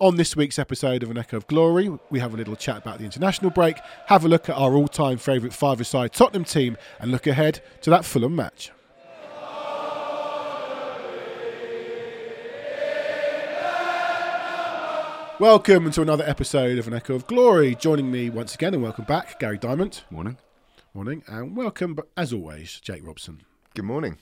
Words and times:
On 0.00 0.16
this 0.16 0.34
week's 0.34 0.58
episode 0.58 1.02
of 1.02 1.10
An 1.10 1.18
Echo 1.18 1.36
of 1.36 1.46
Glory, 1.46 1.90
we 2.08 2.20
have 2.20 2.32
a 2.32 2.36
little 2.38 2.56
chat 2.56 2.78
about 2.78 2.98
the 2.98 3.04
international 3.04 3.50
break, 3.50 3.76
have 4.06 4.24
a 4.24 4.28
look 4.28 4.48
at 4.48 4.56
our 4.56 4.74
all 4.74 4.88
time 4.88 5.18
favourite 5.18 5.52
five 5.52 5.78
a 5.78 5.84
side 5.84 6.14
Tottenham 6.14 6.44
team, 6.44 6.78
and 6.98 7.10
look 7.10 7.26
ahead 7.26 7.60
to 7.82 7.90
that 7.90 8.06
Fulham 8.06 8.34
match. 8.34 8.70
Welcome 15.38 15.90
to 15.92 16.02
another 16.02 16.24
episode 16.26 16.78
of 16.78 16.86
An 16.86 16.92
Echo 16.92 17.14
of 17.14 17.26
Glory. 17.26 17.74
Joining 17.74 18.10
me 18.10 18.28
once 18.28 18.54
again, 18.54 18.74
and 18.74 18.82
welcome 18.82 19.04
back, 19.06 19.38
Gary 19.38 19.56
Diamond. 19.56 20.02
Morning. 20.10 20.36
Morning, 20.92 21.22
and 21.26 21.56
welcome, 21.56 21.94
but 21.94 22.08
as 22.16 22.32
always, 22.32 22.78
Jake 22.80 23.06
Robson. 23.06 23.40
Good 23.74 23.86
morning. 23.86 24.18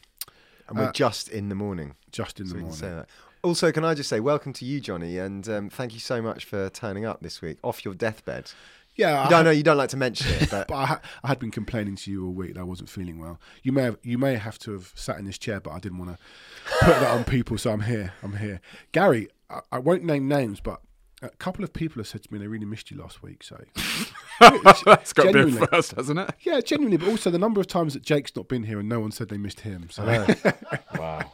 And 0.69 0.79
Uh, 0.79 0.83
we're 0.83 0.93
just 0.93 1.29
in 1.29 1.49
the 1.49 1.57
morning. 1.57 1.97
Just 2.13 2.39
in 2.39 2.47
So 2.47 2.55
the 2.55 2.65
we 2.65 2.71
can 2.71 2.81
morning. 2.81 3.07
Say 3.39 3.43
that. 3.43 3.48
Also, 3.48 3.73
can 3.73 3.84
I 3.84 3.95
just 3.95 4.09
say 4.09 4.20
welcome 4.20 4.52
to 4.54 4.64
you, 4.64 4.80
Johnny, 4.80 5.18
and 5.18 5.48
um, 5.48 5.71
thank 5.71 5.95
you 5.95 6.00
so 6.00 6.21
much 6.23 6.45
for 6.45 6.68
turning 6.71 7.04
up 7.04 7.21
this 7.21 7.41
week 7.43 7.59
off 7.62 7.85
your 7.85 7.94
deathbed. 7.94 8.50
Yeah, 8.96 9.22
I 9.22 9.29
don't 9.30 9.44
know, 9.44 9.53
you 9.53 9.63
don't 9.63 9.76
like 9.76 9.90
to 9.90 9.96
mention 9.96 10.29
it, 10.43 10.50
but 10.50 10.67
But 10.67 10.75
I, 10.75 10.86
ha- 10.86 11.00
I 11.22 11.29
had 11.29 11.39
been 11.39 11.53
complaining 11.53 11.94
to 11.96 12.11
you 12.11 12.27
all 12.27 12.32
week 12.32 12.54
that 12.54 12.61
I 12.61 12.64
wasn't 12.64 12.89
feeling 12.89 13.21
well. 13.21 13.39
You 13.63 13.71
may 13.71 13.82
have 13.82 13.99
you 14.03 14.18
may 14.18 14.35
have 14.35 14.58
to 14.61 14.72
have 14.72 14.93
sat 14.96 15.18
in 15.18 15.25
this 15.25 15.39
chair, 15.39 15.61
but 15.61 15.71
I 15.71 15.79
didn't 15.79 15.99
want 15.99 16.11
to 16.13 16.18
put 16.85 16.99
that 16.99 17.11
on 17.16 17.25
people, 17.25 17.58
so 17.58 17.71
I'm 17.71 17.82
here. 17.82 18.13
I'm 18.25 18.36
here. 18.36 18.61
Gary, 18.93 19.29
I, 19.49 19.61
I 19.71 19.79
won't 19.79 20.02
name 20.02 20.27
names, 20.27 20.58
but 20.61 20.80
a 21.22 21.29
couple 21.30 21.64
of 21.64 21.72
people 21.72 22.00
have 22.00 22.08
said 22.08 22.22
to 22.25 22.32
me 22.32 22.39
they 22.39 22.46
really 22.49 22.64
missed 22.66 22.91
you 22.91 22.96
last 22.96 23.22
week. 23.22 23.43
So 23.44 23.57
That's 24.41 25.13
got 25.13 25.32
to 25.32 25.46
be 25.46 25.57
a 25.57 25.66
first, 25.66 25.93
hasn't 25.93 26.18
it? 26.18 26.30
yeah, 26.41 26.61
genuinely, 26.61 26.96
but 26.96 27.08
also 27.08 27.30
the 27.30 27.39
number 27.39 27.61
of 27.61 27.66
times 27.66 27.94
that 27.94 28.02
Jake's 28.02 28.35
not 28.36 28.49
been 28.49 28.64
here 28.64 28.79
and 28.80 28.89
no 28.89 29.00
one 29.00 29.11
said 29.11 29.29
they 29.29 29.39
missed 29.39 29.61
him. 29.61 29.89
So 29.91 30.05
Wow. 30.99 31.30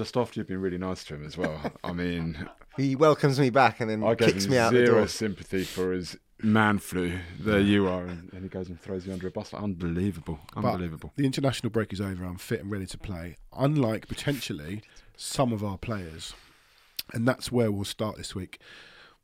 Just 0.00 0.16
after 0.16 0.40
you've 0.40 0.48
been 0.48 0.62
really 0.62 0.78
nice 0.78 1.04
to 1.04 1.14
him 1.14 1.26
as 1.26 1.36
well. 1.36 1.60
I 1.84 1.92
mean, 1.92 2.48
he 2.78 2.96
welcomes 2.96 3.38
me 3.38 3.50
back 3.50 3.80
and 3.80 3.90
then 3.90 4.02
I 4.02 4.14
kicks 4.14 4.46
me 4.48 4.56
out 4.56 4.72
zero 4.72 5.04
sympathy 5.04 5.62
for 5.62 5.92
his 5.92 6.16
man 6.42 6.78
flu. 6.78 7.18
There 7.38 7.60
you 7.60 7.86
are, 7.86 8.06
and, 8.06 8.32
and 8.32 8.42
he 8.42 8.48
goes 8.48 8.70
and 8.70 8.80
throws 8.80 9.06
you 9.06 9.12
under 9.12 9.28
a 9.28 9.30
bus. 9.30 9.52
Unbelievable, 9.52 10.38
But 10.54 10.64
unbelievable. 10.64 11.12
the 11.16 11.26
international 11.26 11.68
break 11.68 11.92
is 11.92 12.00
over. 12.00 12.24
I'm 12.24 12.38
fit 12.38 12.60
and 12.62 12.70
ready 12.70 12.86
to 12.86 12.96
play. 12.96 13.36
Unlike 13.54 14.08
potentially 14.08 14.80
some 15.18 15.52
of 15.52 15.62
our 15.62 15.76
players, 15.76 16.32
and 17.12 17.28
that's 17.28 17.52
where 17.52 17.70
we'll 17.70 17.84
start 17.84 18.16
this 18.16 18.34
week 18.34 18.58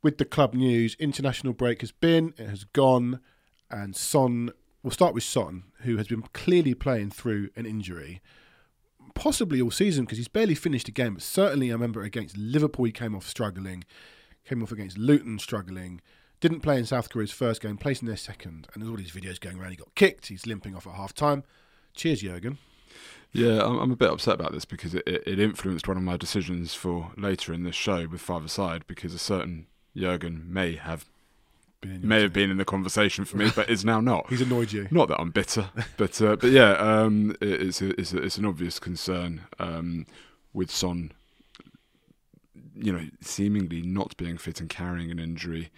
with 0.03 0.19
the 0.19 0.25
club 0.25 0.53
news. 0.53 0.95
International 0.99 1.53
break 1.53 1.81
has 1.81 1.91
been, 1.91 2.35
it 2.37 2.47
has 2.49 2.65
gone, 2.65 3.19
and 3.71 3.95
Son. 3.95 4.51
We'll 4.83 4.91
start 4.91 5.15
with 5.15 5.23
Son, 5.23 5.63
who 5.81 5.97
has 5.97 6.07
been 6.07 6.21
clearly 6.33 6.75
playing 6.75 7.09
through 7.09 7.49
an 7.55 7.65
injury, 7.65 8.21
possibly 9.17 9.61
all 9.61 9.71
season 9.71 10.05
because 10.05 10.17
he's 10.17 10.27
barely 10.27 10.55
finished 10.55 10.87
a 10.87 10.91
game. 10.91 11.15
But 11.15 11.23
certainly, 11.23 11.69
I 11.69 11.73
remember 11.73 12.03
against 12.03 12.37
Liverpool, 12.37 12.85
he 12.85 12.91
came 12.91 13.15
off 13.15 13.27
struggling. 13.27 13.83
Came 14.45 14.63
off 14.63 14.71
against 14.71 14.97
Luton 14.97 15.39
struggling. 15.39 16.01
Didn't 16.39 16.61
play 16.61 16.77
in 16.77 16.85
South 16.85 17.09
Korea's 17.09 17.31
first 17.31 17.61
game, 17.61 17.77
placed 17.77 18.01
in 18.01 18.07
their 18.07 18.15
second. 18.15 18.67
And 18.73 18.81
there's 18.81 18.89
all 18.89 18.97
these 18.97 19.11
videos 19.11 19.39
going 19.39 19.59
around. 19.59 19.71
He 19.71 19.77
got 19.77 19.93
kicked. 19.95 20.27
He's 20.27 20.45
limping 20.45 20.75
off 20.75 20.87
at 20.87 20.93
half 20.93 21.13
time. 21.13 21.43
Cheers, 21.95 22.21
Jurgen. 22.21 22.59
Yeah, 23.31 23.63
I'm, 23.63 23.91
a 23.91 23.95
bit 23.95 24.09
upset 24.09 24.35
about 24.35 24.53
this 24.53 24.65
because 24.65 24.95
it, 24.95 25.03
it, 25.05 25.39
influenced 25.39 25.87
one 25.87 25.97
of 25.97 26.03
my 26.03 26.15
decisions 26.15 26.73
for 26.73 27.11
later 27.17 27.53
in 27.53 27.63
this 27.63 27.75
show 27.75 28.07
with 28.07 28.21
Five 28.21 28.45
Aside 28.45 28.85
because 28.87 29.13
a 29.13 29.19
certain 29.19 29.67
Jurgen 29.95 30.45
may 30.47 30.75
have 30.75 31.05
may 31.83 32.21
have 32.21 32.33
been 32.33 32.49
in 32.49 32.57
the 32.57 32.65
conversation 32.65 33.23
for 33.25 33.37
me, 33.37 33.51
but 33.55 33.69
is 33.69 33.85
now 33.85 33.99
not. 34.01 34.25
He's 34.29 34.41
annoyed 34.41 34.71
you. 34.71 34.87
Not 34.91 35.07
that 35.09 35.19
I'm 35.19 35.31
bitter, 35.31 35.69
but 35.97 36.21
uh, 36.21 36.35
but 36.35 36.51
yeah, 36.51 36.71
um, 36.73 37.35
it, 37.41 37.61
it's 37.61 37.81
a, 37.81 37.99
it's 37.99 38.13
a, 38.13 38.17
it's 38.23 38.37
an 38.37 38.45
obvious 38.45 38.79
concern 38.79 39.41
um, 39.59 40.05
with 40.53 40.71
Son, 40.71 41.11
you 42.75 42.91
know, 42.91 43.05
seemingly 43.21 43.81
not 43.81 44.15
being 44.17 44.37
fit 44.37 44.59
and 44.59 44.69
carrying 44.69 45.11
an 45.11 45.19
injury, 45.19 45.69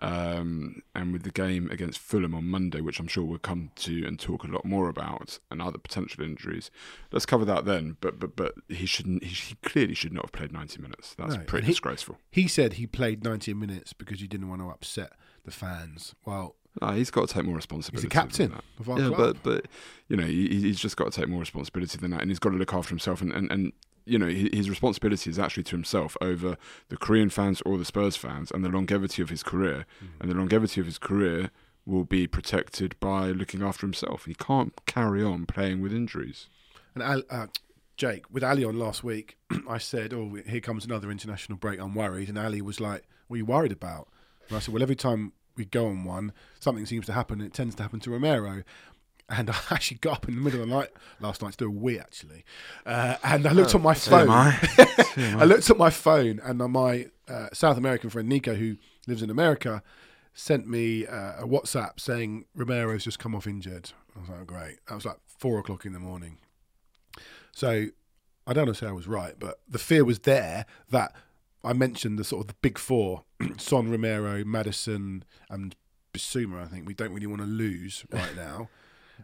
um, 0.00 0.82
and 0.94 1.12
with 1.12 1.22
the 1.22 1.30
game 1.30 1.70
against 1.70 2.00
Fulham 2.00 2.34
on 2.34 2.44
Monday, 2.48 2.80
which 2.80 2.98
I'm 2.98 3.06
sure 3.06 3.24
we'll 3.24 3.38
come 3.38 3.70
to 3.76 4.04
and 4.06 4.18
talk 4.18 4.42
a 4.44 4.48
lot 4.48 4.64
more 4.64 4.88
about, 4.88 5.38
and 5.50 5.62
other 5.62 5.78
potential 5.78 6.24
injuries. 6.24 6.70
Let's 7.12 7.26
cover 7.26 7.44
that 7.44 7.64
then. 7.64 7.96
But 8.00 8.18
but 8.18 8.34
but 8.36 8.54
he 8.68 8.86
shouldn't. 8.86 9.22
He, 9.24 9.30
he 9.34 9.54
clearly 9.62 9.94
should 9.94 10.12
not 10.12 10.24
have 10.26 10.32
played 10.32 10.52
90 10.52 10.82
minutes. 10.82 11.14
That's 11.16 11.36
No, 11.36 11.42
pretty 11.44 11.66
he- 11.66 11.72
disgraceful. 11.72 12.18
He 12.30 12.48
said 12.48 12.74
he 12.74 12.86
played 12.88 13.22
90 13.22 13.54
minutes 13.54 13.92
because 13.92 14.20
he 14.20 14.26
didn't 14.26 14.48
want 14.48 14.60
to 14.62 14.68
upset 14.68 15.12
the 15.44 15.50
fans. 15.50 16.14
Well, 16.24 16.56
No, 16.82 16.88
he's 16.92 17.10
got 17.10 17.28
to 17.28 17.34
take 17.34 17.44
more 17.44 17.56
responsibility. 17.56 18.08
than 18.08 18.10
captain 18.10 18.54
of 18.80 18.88
our 18.88 18.98
yeah, 19.00 19.08
club. 19.08 19.38
but 19.42 19.42
but 19.42 19.66
you 20.08 20.16
know 20.16 20.26
he, 20.26 20.48
he's 20.48 20.80
just 20.80 20.96
got 20.96 21.12
to 21.12 21.20
take 21.20 21.28
more 21.28 21.40
responsibility 21.40 21.98
than 21.98 22.10
that, 22.12 22.20
and 22.22 22.30
he's 22.30 22.38
got 22.38 22.50
to 22.50 22.56
look 22.56 22.74
after 22.74 22.90
himself. 22.90 23.20
And 23.20 23.32
and, 23.32 23.50
and 23.52 23.72
you 24.06 24.18
know 24.18 24.26
his 24.28 24.68
responsibility 24.68 25.30
is 25.30 25.38
actually 25.38 25.62
to 25.64 25.76
himself 25.76 26.16
over 26.20 26.56
the 26.88 26.96
Korean 26.96 27.30
fans 27.30 27.62
or 27.64 27.78
the 27.78 27.84
Spurs 27.84 28.16
fans, 28.16 28.50
and 28.50 28.64
the 28.64 28.68
longevity 28.68 29.22
of 29.22 29.30
his 29.30 29.42
career. 29.42 29.86
Mm-hmm. 30.02 30.20
And 30.20 30.30
the 30.30 30.34
longevity 30.36 30.80
of 30.80 30.86
his 30.86 30.98
career 30.98 31.50
will 31.86 32.04
be 32.04 32.26
protected 32.26 32.98
by 32.98 33.26
looking 33.30 33.62
after 33.62 33.86
himself. 33.86 34.24
He 34.24 34.34
can't 34.34 34.72
carry 34.86 35.22
on 35.22 35.44
playing 35.46 35.82
with 35.82 35.92
injuries. 35.92 36.48
And 36.94 37.22
uh, 37.28 37.48
Jake, 37.96 38.24
with 38.32 38.42
Ali 38.42 38.64
on 38.64 38.78
last 38.78 39.04
week, 39.04 39.36
I 39.68 39.78
said, 39.78 40.12
"Oh, 40.12 40.36
here 40.46 40.60
comes 40.60 40.84
another 40.84 41.10
international 41.10 41.58
break. 41.58 41.78
I'm 41.80 41.94
worried." 41.94 42.28
And 42.28 42.38
Ali 42.38 42.60
was 42.62 42.80
like, 42.80 43.04
"What 43.28 43.34
are 43.36 43.38
you 43.38 43.44
worried 43.44 43.72
about?" 43.72 44.08
And 44.48 44.56
I 44.56 44.60
said, 44.60 44.72
"Well, 44.74 44.82
every 44.82 44.96
time 44.96 45.32
we 45.56 45.64
go 45.64 45.86
on 45.86 46.04
one, 46.04 46.32
something 46.60 46.86
seems 46.86 47.06
to 47.06 47.12
happen. 47.12 47.40
And 47.40 47.46
it 47.48 47.54
tends 47.54 47.74
to 47.76 47.82
happen 47.82 48.00
to 48.00 48.10
Romero." 48.10 48.62
And 49.28 49.48
I 49.50 49.56
actually 49.70 49.98
got 49.98 50.16
up 50.18 50.28
in 50.28 50.34
the 50.36 50.40
middle 50.42 50.60
of 50.62 50.68
the 50.68 50.74
night 50.74 50.90
last 51.20 51.42
night 51.42 51.52
to 51.52 51.56
do 51.58 51.66
a 51.66 51.70
wee, 51.70 51.98
actually. 51.98 52.44
Uh, 52.84 53.16
and 53.24 53.46
I 53.46 53.52
looked 53.52 53.74
Oh, 53.74 53.78
at 53.78 53.82
my 53.82 53.94
phone. 53.94 54.28
I? 54.30 54.58
I 55.16 55.44
looked 55.44 55.70
at 55.70 55.78
my 55.78 55.90
phone, 55.90 56.40
and 56.44 56.58
my 56.58 57.06
uh, 57.28 57.48
South 57.52 57.78
American 57.78 58.10
friend 58.10 58.28
Nico, 58.28 58.54
who 58.54 58.76
lives 59.06 59.22
in 59.22 59.30
America, 59.30 59.82
sent 60.34 60.68
me 60.68 61.06
uh, 61.06 61.42
a 61.42 61.46
WhatsApp 61.46 61.98
saying 62.00 62.44
Romero's 62.54 63.04
just 63.04 63.18
come 63.18 63.34
off 63.34 63.46
injured. 63.46 63.92
I 64.16 64.20
was 64.20 64.28
like, 64.28 64.38
oh, 64.42 64.44
great. 64.44 64.76
That 64.88 64.94
was 64.96 65.04
like 65.06 65.16
four 65.26 65.58
o'clock 65.58 65.86
in 65.86 65.92
the 65.92 66.00
morning. 66.00 66.38
So 67.52 67.86
I 68.46 68.52
don't 68.52 68.66
want 68.66 68.76
to 68.76 68.84
say 68.84 68.88
I 68.88 68.92
was 68.92 69.06
right, 69.06 69.34
but 69.38 69.60
the 69.68 69.78
fear 69.78 70.04
was 70.04 70.20
there 70.20 70.66
that 70.90 71.14
I 71.64 71.72
mentioned 71.72 72.18
the 72.18 72.24
sort 72.24 72.42
of 72.42 72.46
the 72.48 72.54
big 72.62 72.78
four: 72.78 73.24
Son, 73.58 73.90
Romero, 73.90 74.44
Maddison, 74.44 75.24
and 75.50 75.74
Bissouma. 76.12 76.62
I 76.62 76.66
think 76.66 76.86
we 76.86 76.94
don't 76.94 77.12
really 77.12 77.26
want 77.26 77.40
to 77.42 77.46
lose 77.48 78.04
right 78.12 78.34
now. 78.36 78.68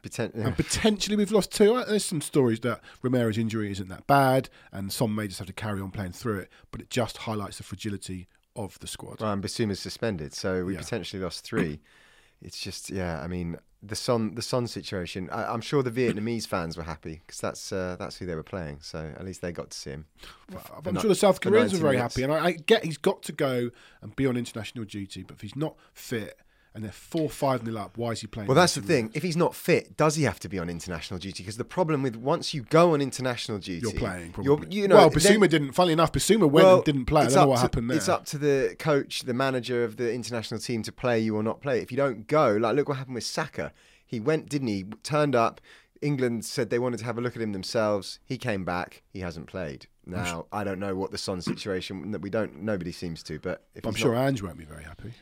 Poten- 0.03 0.35
And 0.35 0.57
potentially 0.57 1.17
we've 1.17 1.33
lost 1.33 1.53
two. 1.53 1.75
Uh, 1.75 1.85
There's 1.85 2.05
some 2.05 2.21
stories 2.21 2.61
that 2.61 2.81
Romero's 3.03 3.37
injury 3.39 3.71
isn't 3.73 3.89
that 3.89 4.07
bad, 4.07 4.49
and 4.73 4.93
Son 4.93 5.15
may 5.15 5.27
just 5.27 5.39
have 5.41 5.49
to 5.49 5.53
carry 5.53 5.81
on 5.81 5.91
playing 5.91 6.13
through 6.13 6.39
it. 6.39 6.49
But 6.71 6.81
it 6.81 6.91
just 6.91 7.19
highlights 7.19 7.57
the 7.59 7.65
fragility 7.65 8.29
of 8.57 8.79
the 8.79 8.87
squad. 8.87 9.21
Well, 9.21 9.33
and 9.33 9.43
Bissouma's 9.43 9.81
suspended, 9.81 10.33
so 10.33 10.65
we 10.65 10.75
Yeah. 10.75 10.81
potentially 10.81 11.23
lost 11.23 11.45
three. 11.45 11.81
it's 12.43 12.61
just, 12.61 12.89
yeah. 12.91 13.21
I 13.21 13.27
mean, 13.27 13.57
the 13.83 13.97
Son, 13.97 14.35
the 14.35 14.43
Son 14.43 14.67
situation. 14.67 15.31
I, 15.31 15.45
I'm 15.53 15.61
sure 15.61 15.83
the 15.83 15.91
Vietnamese 15.91 16.47
fans 16.49 16.77
were 16.77 16.83
happy 16.83 17.23
because 17.27 17.41
that's 17.41 17.73
uh, 17.73 17.97
that's 17.99 18.17
who 18.19 18.27
they 18.27 18.35
were 18.35 18.43
playing. 18.43 18.79
So 18.83 19.13
at 19.17 19.25
least 19.25 19.41
they 19.41 19.53
got 19.53 19.71
to 19.71 19.79
see 19.79 19.91
him. 19.91 20.07
Well, 20.53 20.83
I'm 20.85 20.99
sure 20.99 21.09
the 21.09 21.15
South 21.15 21.41
Koreans 21.41 21.73
are 21.73 21.77
90 21.77 21.83
very 21.83 21.97
minutes. 21.97 22.15
happy, 22.15 22.25
and 22.25 22.33
I, 22.33 22.47
I 22.47 22.53
get 22.53 22.85
he's 22.85 22.99
got 22.99 23.23
to 23.25 23.33
go 23.33 23.71
and 24.03 24.15
be 24.17 24.27
on 24.27 24.37
international 24.37 24.85
duty. 24.85 25.23
But 25.23 25.37
if 25.37 25.41
he's 25.41 25.57
not 25.57 25.77
fit 25.95 26.39
and 26.75 26.85
they're 26.85 26.93
four 26.93 27.29
five 27.29 27.65
nil 27.65 27.77
up, 27.79 27.97
why 27.99 28.11
is 28.11 28.21
he 28.21 28.27
playing? 28.27 28.47
Well, 28.47 28.55
that's 28.55 28.75
the 28.75 28.81
thing. 28.83 29.05
minutes? 29.07 29.17
If 29.17 29.23
he's 29.25 29.37
not 29.37 29.55
fit, 29.55 29.97
does 29.97 30.15
he 30.17 30.23
have 30.25 30.39
to 30.41 30.49
be 30.49 30.59
on 30.59 30.71
international 30.71 31.19
duty? 31.19 31.43
Because 31.43 31.57
the 31.57 31.65
problem 31.65 32.03
with 32.03 32.17
once 32.17 32.55
you 32.55 32.63
go 32.63 32.95
on 32.95 33.01
international 33.01 33.59
duty, 33.59 33.81
You're 33.83 33.93
playing. 33.99 34.35
you're- 34.43 34.67
you 34.71 34.87
know, 34.89 34.97
well, 34.97 35.11
Bissouma 35.11 35.49
didn't. 35.49 35.73
Funnily 35.73 35.93
enough, 35.95 36.13
Bissouma 36.13 36.41
went 36.51 36.53
well, 36.53 36.77
and 36.77 36.85
didn't 36.85 37.07
play. 37.07 37.23
I 37.23 37.25
it's 37.25 37.35
don't 37.35 37.41
know 37.41 37.43
up 37.45 37.49
what 37.51 37.57
to- 37.57 37.63
happened 37.63 37.91
there. 37.91 37.97
It's 37.97 38.09
up 38.09 38.25
to 38.27 38.39
the 38.39 38.77
coach, 38.79 39.23
the 39.23 39.35
manager 39.35 39.83
of 39.85 39.97
the 39.97 40.13
international 40.13 40.61
team 40.61 40.83
to 40.85 40.93
play 40.93 41.19
you 41.19 41.35
or 41.37 41.43
not 41.43 41.61
play. 41.61 41.81
If 41.81 41.91
you 41.91 41.97
don't 41.97 42.27
go, 42.27 42.57
like 42.57 42.77
look 42.77 42.89
what 42.89 42.99
happened 42.99 43.15
with 43.17 43.25
Saka. 43.25 43.73
He 44.07 44.21
went, 44.21 44.49
didn't 44.49 44.69
he? 44.69 44.85
Turned 45.03 45.35
up. 45.35 45.61
England 46.03 46.45
said 46.47 46.71
they 46.71 46.79
wanted 46.79 46.99
to 46.99 47.05
have 47.05 47.19
a 47.19 47.21
look 47.21 47.37
at 47.37 47.43
him 47.43 47.53
themselves. 47.53 48.21
He 48.25 48.39
came 48.39 48.65
back. 48.65 49.03
He 49.13 49.21
hasn't 49.21 49.47
played. 49.49 49.87
Now 50.07 50.47
I 50.51 50.65
don't 50.65 50.79
know 50.81 50.97
what 50.97 51.11
the 51.11 51.19
Son 51.19 51.41
situation 51.43 52.11
that 52.13 52.23
we 52.23 52.31
don't. 52.31 52.63
Nobody 52.63 52.91
seems 52.91 53.23
to, 53.25 53.39
but 53.39 53.65
if 53.75 53.85
I'm 53.87 53.95
sure 53.95 54.15
not- 54.15 54.27
Ange 54.29 54.43
won't 54.43 54.57
be 54.57 54.65
very 54.65 54.83
happy. 54.85 55.13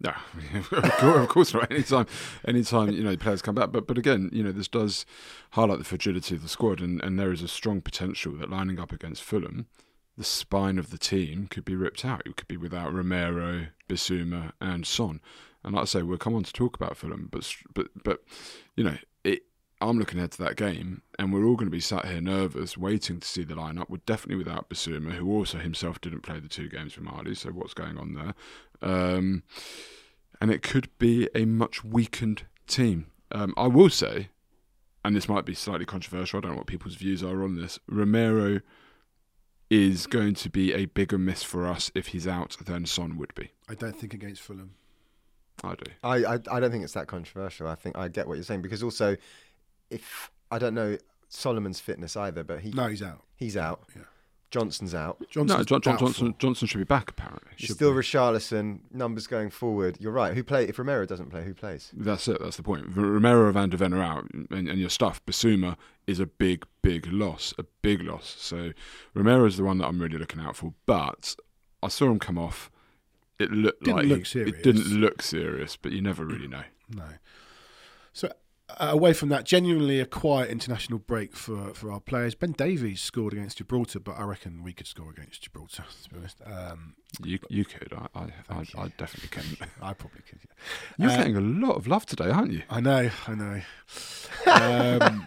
No, 0.00 0.12
of 0.52 1.28
course- 1.28 1.52
not. 1.52 1.70
Anytime, 1.72 2.06
anytime 2.46 2.90
you 2.90 3.02
know 3.02 3.16
players 3.16 3.42
come 3.42 3.54
back, 3.56 3.72
but 3.72 3.86
but 3.86 3.98
again, 3.98 4.30
you 4.32 4.42
know 4.44 4.52
this 4.52 4.68
does 4.68 5.04
highlight 5.52 5.78
the 5.78 5.84
fragility 5.84 6.36
of 6.36 6.42
the 6.42 6.48
squad, 6.48 6.80
and, 6.80 7.02
and 7.02 7.18
there 7.18 7.32
is 7.32 7.42
a 7.42 7.48
strong 7.48 7.80
potential 7.80 8.32
that 8.36 8.50
lining 8.50 8.78
up 8.78 8.92
against 8.92 9.22
Fulham, 9.24 9.66
the 10.16 10.24
spine 10.24 10.78
of 10.78 10.90
the 10.90 10.98
team 10.98 11.48
could 11.48 11.64
be 11.64 11.74
ripped 11.74 12.04
out. 12.04 12.22
It 12.26 12.36
could 12.36 12.48
be 12.48 12.56
without 12.56 12.92
Romero, 12.94 13.66
Bissouma, 13.88 14.52
and 14.60 14.86
Son. 14.86 15.20
And 15.64 15.74
like 15.74 15.82
I 15.82 15.86
say, 15.86 16.02
we'll 16.02 16.18
come 16.18 16.36
on 16.36 16.44
to 16.44 16.52
talk 16.52 16.76
about 16.76 16.96
Fulham, 16.96 17.28
but 17.32 17.52
but 17.74 17.88
but 18.04 18.22
you 18.76 18.84
know. 18.84 18.98
I'm 19.80 19.98
looking 19.98 20.18
ahead 20.18 20.32
to 20.32 20.42
that 20.42 20.56
game, 20.56 21.02
and 21.18 21.32
we're 21.32 21.44
all 21.44 21.54
going 21.54 21.68
to 21.68 21.70
be 21.70 21.80
sat 21.80 22.06
here 22.06 22.20
nervous, 22.20 22.76
waiting 22.76 23.20
to 23.20 23.28
see 23.28 23.44
the 23.44 23.54
lineup. 23.54 23.88
We're 23.88 23.98
definitely 24.06 24.42
without 24.42 24.68
Bissouma, 24.68 25.12
who 25.12 25.30
also 25.30 25.58
himself 25.58 26.00
didn't 26.00 26.22
play 26.22 26.40
the 26.40 26.48
two 26.48 26.68
games 26.68 26.94
for 26.94 27.02
Mali. 27.02 27.34
So 27.34 27.50
what's 27.50 27.74
going 27.74 27.96
on 27.96 28.14
there? 28.14 28.34
Um, 28.82 29.44
and 30.40 30.50
it 30.50 30.62
could 30.62 30.88
be 30.98 31.28
a 31.34 31.44
much 31.44 31.84
weakened 31.84 32.42
team. 32.66 33.06
Um, 33.30 33.54
I 33.56 33.68
will 33.68 33.90
say, 33.90 34.30
and 35.04 35.14
this 35.14 35.28
might 35.28 35.44
be 35.44 35.54
slightly 35.54 35.86
controversial. 35.86 36.38
I 36.38 36.40
don't 36.40 36.52
know 36.52 36.58
what 36.58 36.66
people's 36.66 36.96
views 36.96 37.22
are 37.22 37.44
on 37.44 37.56
this. 37.56 37.78
Romero 37.88 38.60
is 39.70 40.06
going 40.06 40.34
to 40.34 40.50
be 40.50 40.72
a 40.72 40.86
bigger 40.86 41.18
miss 41.18 41.42
for 41.42 41.66
us 41.66 41.92
if 41.94 42.08
he's 42.08 42.26
out 42.26 42.56
than 42.64 42.86
Son 42.86 43.16
would 43.16 43.34
be. 43.34 43.52
I 43.68 43.74
don't 43.74 43.94
think 43.94 44.14
against 44.14 44.42
Fulham. 44.42 44.74
I 45.62 45.74
do. 45.74 45.90
I, 46.04 46.16
I 46.16 46.38
I 46.52 46.60
don't 46.60 46.70
think 46.70 46.84
it's 46.84 46.92
that 46.92 47.08
controversial. 47.08 47.66
I 47.66 47.74
think 47.74 47.96
I 47.96 48.08
get 48.08 48.28
what 48.28 48.34
you're 48.34 48.44
saying 48.44 48.62
because 48.62 48.82
also, 48.82 49.16
if 49.90 50.30
I 50.50 50.58
don't 50.58 50.74
know 50.74 50.96
Solomon's 51.28 51.80
fitness 51.80 52.16
either, 52.16 52.44
but 52.44 52.60
he 52.60 52.70
No, 52.70 52.86
he's 52.88 53.02
out. 53.02 53.22
he's 53.36 53.56
out. 53.56 53.82
Yeah. 53.94 54.02
Johnson's 54.50 54.94
out. 54.94 55.18
Johnson's 55.28 55.58
no, 55.58 55.64
John, 55.64 55.80
John. 55.82 55.98
Johnson 55.98 56.34
Johnson 56.38 56.66
should 56.68 56.78
be 56.78 56.84
back 56.84 57.10
apparently. 57.10 57.50
It's 57.52 57.66
Should 57.66 57.76
still 57.76 57.92
be. 57.92 57.98
Richarlison. 57.98 58.78
Numbers 58.90 59.26
going 59.26 59.50
forward. 59.50 59.98
You're 60.00 60.10
right. 60.12 60.32
Who 60.34 60.42
play 60.42 60.66
if 60.66 60.78
Romero 60.78 61.04
doesn't 61.04 61.28
play? 61.28 61.44
Who 61.44 61.52
plays? 61.52 61.90
That's 61.94 62.26
it. 62.28 62.40
That's 62.40 62.56
the 62.56 62.62
point. 62.62 62.86
V- 62.86 63.00
Romero, 63.02 63.52
Van 63.52 63.68
der 63.68 63.76
Ven 63.76 63.92
are 63.92 64.02
out, 64.02 64.24
and, 64.32 64.48
and 64.50 64.78
your 64.78 64.88
stuff. 64.88 65.20
Bissouma 65.26 65.76
is 66.06 66.18
a 66.18 66.24
big, 66.24 66.64
big 66.80 67.12
loss. 67.12 67.52
A 67.58 67.64
big 67.82 68.02
loss. 68.02 68.36
So 68.38 68.72
Romero 69.12 69.44
is 69.44 69.58
the 69.58 69.64
one 69.64 69.76
that 69.78 69.86
I'm 69.86 70.00
really 70.00 70.16
looking 70.16 70.40
out 70.40 70.56
for. 70.56 70.72
But 70.86 71.36
I 71.82 71.88
saw 71.88 72.06
him 72.06 72.18
come 72.18 72.38
off. 72.38 72.70
It 73.38 73.50
looked 73.52 73.84
Didn't 73.84 73.96
like 73.98 74.06
look 74.06 74.18
he- 74.20 74.24
serious. 74.24 74.56
it 74.56 74.62
didn't 74.62 74.86
look 74.98 75.20
serious, 75.20 75.76
but 75.76 75.92
you 75.92 76.00
never 76.00 76.24
really 76.24 76.48
know. 76.48 76.64
No. 76.88 77.04
So 78.14 78.32
away 78.78 79.12
from 79.12 79.28
that, 79.30 79.44
genuinely 79.44 79.98
a 80.00 80.06
quiet 80.06 80.50
international 80.50 80.98
break 80.98 81.34
for, 81.34 81.72
for 81.74 81.90
our 81.90 82.00
players. 82.00 82.34
Ben 82.34 82.52
Davies 82.52 83.00
scored 83.00 83.32
against 83.32 83.58
Gibraltar, 83.58 83.98
but 84.00 84.12
I 84.18 84.24
reckon 84.24 84.62
we 84.62 84.72
could 84.72 84.86
score 84.86 85.10
against 85.10 85.42
Gibraltar. 85.42 85.84
To 86.04 86.10
be 86.10 86.16
honest, 86.18 86.40
um, 86.44 86.94
You 87.22 87.38
you 87.48 87.64
could. 87.64 87.92
I 87.92 88.06
I, 88.14 88.22
I, 88.50 88.60
you. 88.60 88.66
I 88.76 88.88
definitely 88.98 89.28
can. 89.30 89.68
I 89.82 89.94
probably 89.94 90.22
could. 90.28 90.40
yeah. 90.44 90.52
You're 90.98 91.10
Uh, 91.10 91.16
getting 91.16 91.36
a 91.36 91.40
lot 91.66 91.76
of 91.76 91.86
love 91.86 92.04
today, 92.06 92.28
aren't 92.30 92.52
you? 92.52 92.62
I 92.70 92.80
know, 92.80 93.10
I 93.26 93.34
know. 93.34 93.60
Um, 94.46 95.26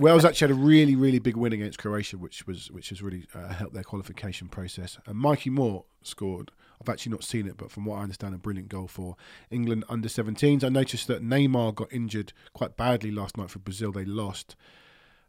Wales 0.00 0.24
actually 0.24 0.48
had 0.48 0.58
a 0.58 0.60
really, 0.60 0.96
really 0.96 1.18
big 1.18 1.36
win 1.36 1.52
against 1.52 1.78
Croatia, 1.78 2.18
which 2.18 2.46
was 2.46 2.70
which 2.70 2.88
has 2.90 3.02
really 3.02 3.26
uh, 3.34 3.48
helped 3.48 3.74
their 3.74 3.82
qualification 3.84 4.48
process. 4.48 4.98
And 5.06 5.16
Mikey 5.18 5.50
Moore 5.50 5.84
scored. 6.02 6.50
I've 6.80 6.88
actually 6.88 7.12
not 7.12 7.24
seen 7.24 7.46
it, 7.46 7.56
but 7.56 7.70
from 7.70 7.84
what 7.84 7.98
I 7.98 8.02
understand, 8.02 8.34
a 8.34 8.38
brilliant 8.38 8.68
goal 8.68 8.88
for 8.88 9.16
England 9.50 9.84
under 9.88 10.08
17s. 10.08 10.62
I 10.64 10.68
noticed 10.68 11.06
that 11.08 11.22
Neymar 11.22 11.74
got 11.74 11.92
injured 11.92 12.32
quite 12.52 12.76
badly 12.76 13.10
last 13.10 13.36
night 13.36 13.50
for 13.50 13.58
Brazil. 13.58 13.92
They 13.92 14.04
lost, 14.04 14.56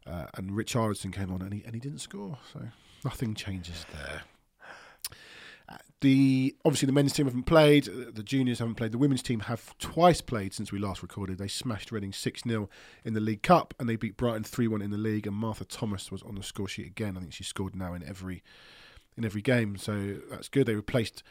uh, 0.06 0.26
and 0.34 0.50
Richarlison 0.50 1.12
came 1.12 1.32
on 1.32 1.42
and 1.42 1.52
he 1.52 1.62
and 1.64 1.74
he 1.74 1.80
didn't 1.80 2.00
score. 2.00 2.38
So 2.52 2.60
nothing 3.04 3.34
changes 3.34 3.86
there. 3.92 4.22
The 6.00 6.54
obviously 6.64 6.86
the 6.86 6.92
men's 6.92 7.12
team 7.12 7.26
haven't 7.26 7.42
played, 7.46 7.84
the 7.84 8.22
juniors 8.22 8.60
haven't 8.60 8.76
played. 8.76 8.92
The 8.92 8.98
women's 8.98 9.22
team 9.22 9.40
have 9.40 9.76
twice 9.78 10.20
played 10.20 10.54
since 10.54 10.70
we 10.70 10.78
last 10.78 11.02
recorded. 11.02 11.38
They 11.38 11.48
smashed 11.48 11.90
Reading 11.90 12.12
six 12.12 12.42
0 12.46 12.70
in 13.04 13.14
the 13.14 13.20
League 13.20 13.42
Cup, 13.42 13.74
and 13.80 13.88
they 13.88 13.96
beat 13.96 14.16
Brighton 14.16 14.44
three 14.44 14.68
one 14.68 14.80
in 14.80 14.92
the 14.92 14.96
league. 14.96 15.26
And 15.26 15.34
Martha 15.34 15.64
Thomas 15.64 16.12
was 16.12 16.22
on 16.22 16.36
the 16.36 16.42
score 16.44 16.68
sheet 16.68 16.86
again. 16.86 17.16
I 17.16 17.20
think 17.20 17.32
she 17.32 17.42
scored 17.42 17.74
now 17.74 17.94
in 17.94 18.04
every 18.04 18.44
in 19.18 19.24
every 19.24 19.42
game, 19.42 19.76
so 19.76 20.16
that's 20.30 20.48
good. 20.48 20.66
They 20.66 20.74
replaced. 20.74 21.22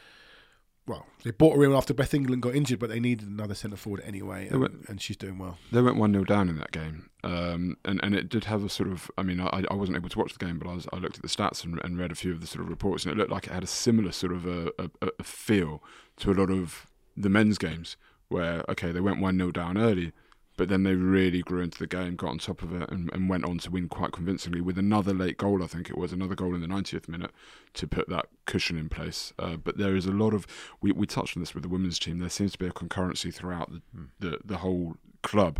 Well, 0.85 1.05
they 1.25 1.31
bought 1.31 1.57
her 1.57 1.65
in 1.65 1.73
after 1.73 1.93
Beth 1.93 2.13
England 2.13 2.41
got 2.41 2.55
injured, 2.55 2.79
but 2.79 2.89
they 2.89 3.01
needed 3.01 3.27
another 3.27 3.55
centre 3.55 3.75
forward 3.75 4.01
anyway, 4.05 4.47
and, 4.47 4.61
went- 4.61 4.85
and 4.87 5.01
she's 5.01 5.17
doing 5.17 5.37
well. 5.37 5.57
They 5.69 5.81
went 5.81 5.97
one 5.97 6.13
0 6.13 6.23
down 6.23 6.47
in 6.47 6.57
that 6.59 6.71
game, 6.71 7.09
um, 7.25 7.75
and 7.83 7.99
and 8.01 8.15
it 8.15 8.29
did 8.29 8.45
have 8.45 8.63
a 8.63 8.69
sort 8.69 8.89
of. 8.89 9.11
I 9.17 9.23
mean, 9.23 9.41
I, 9.41 9.63
I 9.69 9.73
wasn't 9.73 9.97
able 9.97 10.07
to 10.09 10.19
watch 10.19 10.31
the 10.33 10.45
game, 10.45 10.57
but 10.59 10.69
I, 10.69 10.75
was, 10.75 10.87
I 10.93 10.97
looked 10.97 11.17
at 11.17 11.23
the 11.23 11.27
stats 11.27 11.65
and, 11.65 11.77
and 11.83 11.97
read 11.99 12.11
a 12.11 12.15
few 12.15 12.31
of 12.31 12.39
the 12.39 12.47
sort 12.47 12.63
of 12.63 12.69
reports, 12.69 13.03
and 13.03 13.11
it 13.11 13.17
looked 13.17 13.31
like 13.31 13.47
it 13.47 13.53
had 13.53 13.63
a 13.63 13.67
similar 13.67 14.11
sort 14.13 14.31
of 14.31 14.45
a, 14.45 14.71
a, 14.79 14.89
a 15.19 15.23
feel 15.23 15.83
to 16.17 16.31
a 16.31 16.35
lot 16.35 16.49
of 16.49 16.87
the 17.17 17.29
men's 17.29 17.57
games, 17.57 17.97
where 18.29 18.63
okay, 18.69 18.93
they 18.93 19.01
went 19.01 19.19
one 19.19 19.37
0 19.37 19.51
down 19.51 19.77
early, 19.77 20.13
but 20.57 20.69
then 20.69 20.83
they 20.83 20.95
really 20.95 21.41
grew 21.41 21.61
into 21.61 21.77
the 21.77 21.87
game, 21.87 22.15
got 22.15 22.31
on 22.31 22.39
top 22.39 22.63
of 22.63 22.73
it, 22.73 22.89
and, 22.89 23.11
and 23.13 23.29
went 23.29 23.45
on 23.45 23.59
to 23.59 23.71
win 23.71 23.87
quite 23.87 24.11
convincingly 24.11 24.59
with 24.59 24.77
another 24.77 25.13
late 25.13 25.37
goal. 25.37 25.63
I 25.63 25.67
think 25.67 25.89
it 25.89 25.97
was 25.97 26.11
another 26.11 26.35
goal 26.35 26.55
in 26.55 26.61
the 26.61 26.67
90th 26.67 27.07
minute 27.07 27.31
to 27.75 27.87
put 27.87 28.09
that 28.09 28.25
cushion 28.45 28.77
in 28.77 28.89
place. 28.89 29.33
Uh, 29.37 29.55
but 29.55 29.77
there 29.77 29.95
is 29.95 30.07
a 30.07 30.11
lot 30.11 30.33
of 30.33 30.47
we, 30.81 30.91
we 30.91 31.05
touched 31.05 31.37
on 31.37 31.41
this 31.41 31.53
with 31.53 31.63
the 31.63 31.69
women's 31.69 31.99
team. 31.99 32.17
There 32.17 32.29
seems 32.29 32.53
to 32.53 32.57
be 32.57 32.65
a 32.65 32.71
concurrency 32.71 33.33
throughout 33.33 33.71
the, 33.71 33.81
the, 34.19 34.39
the 34.43 34.57
whole 34.57 34.95
club 35.21 35.59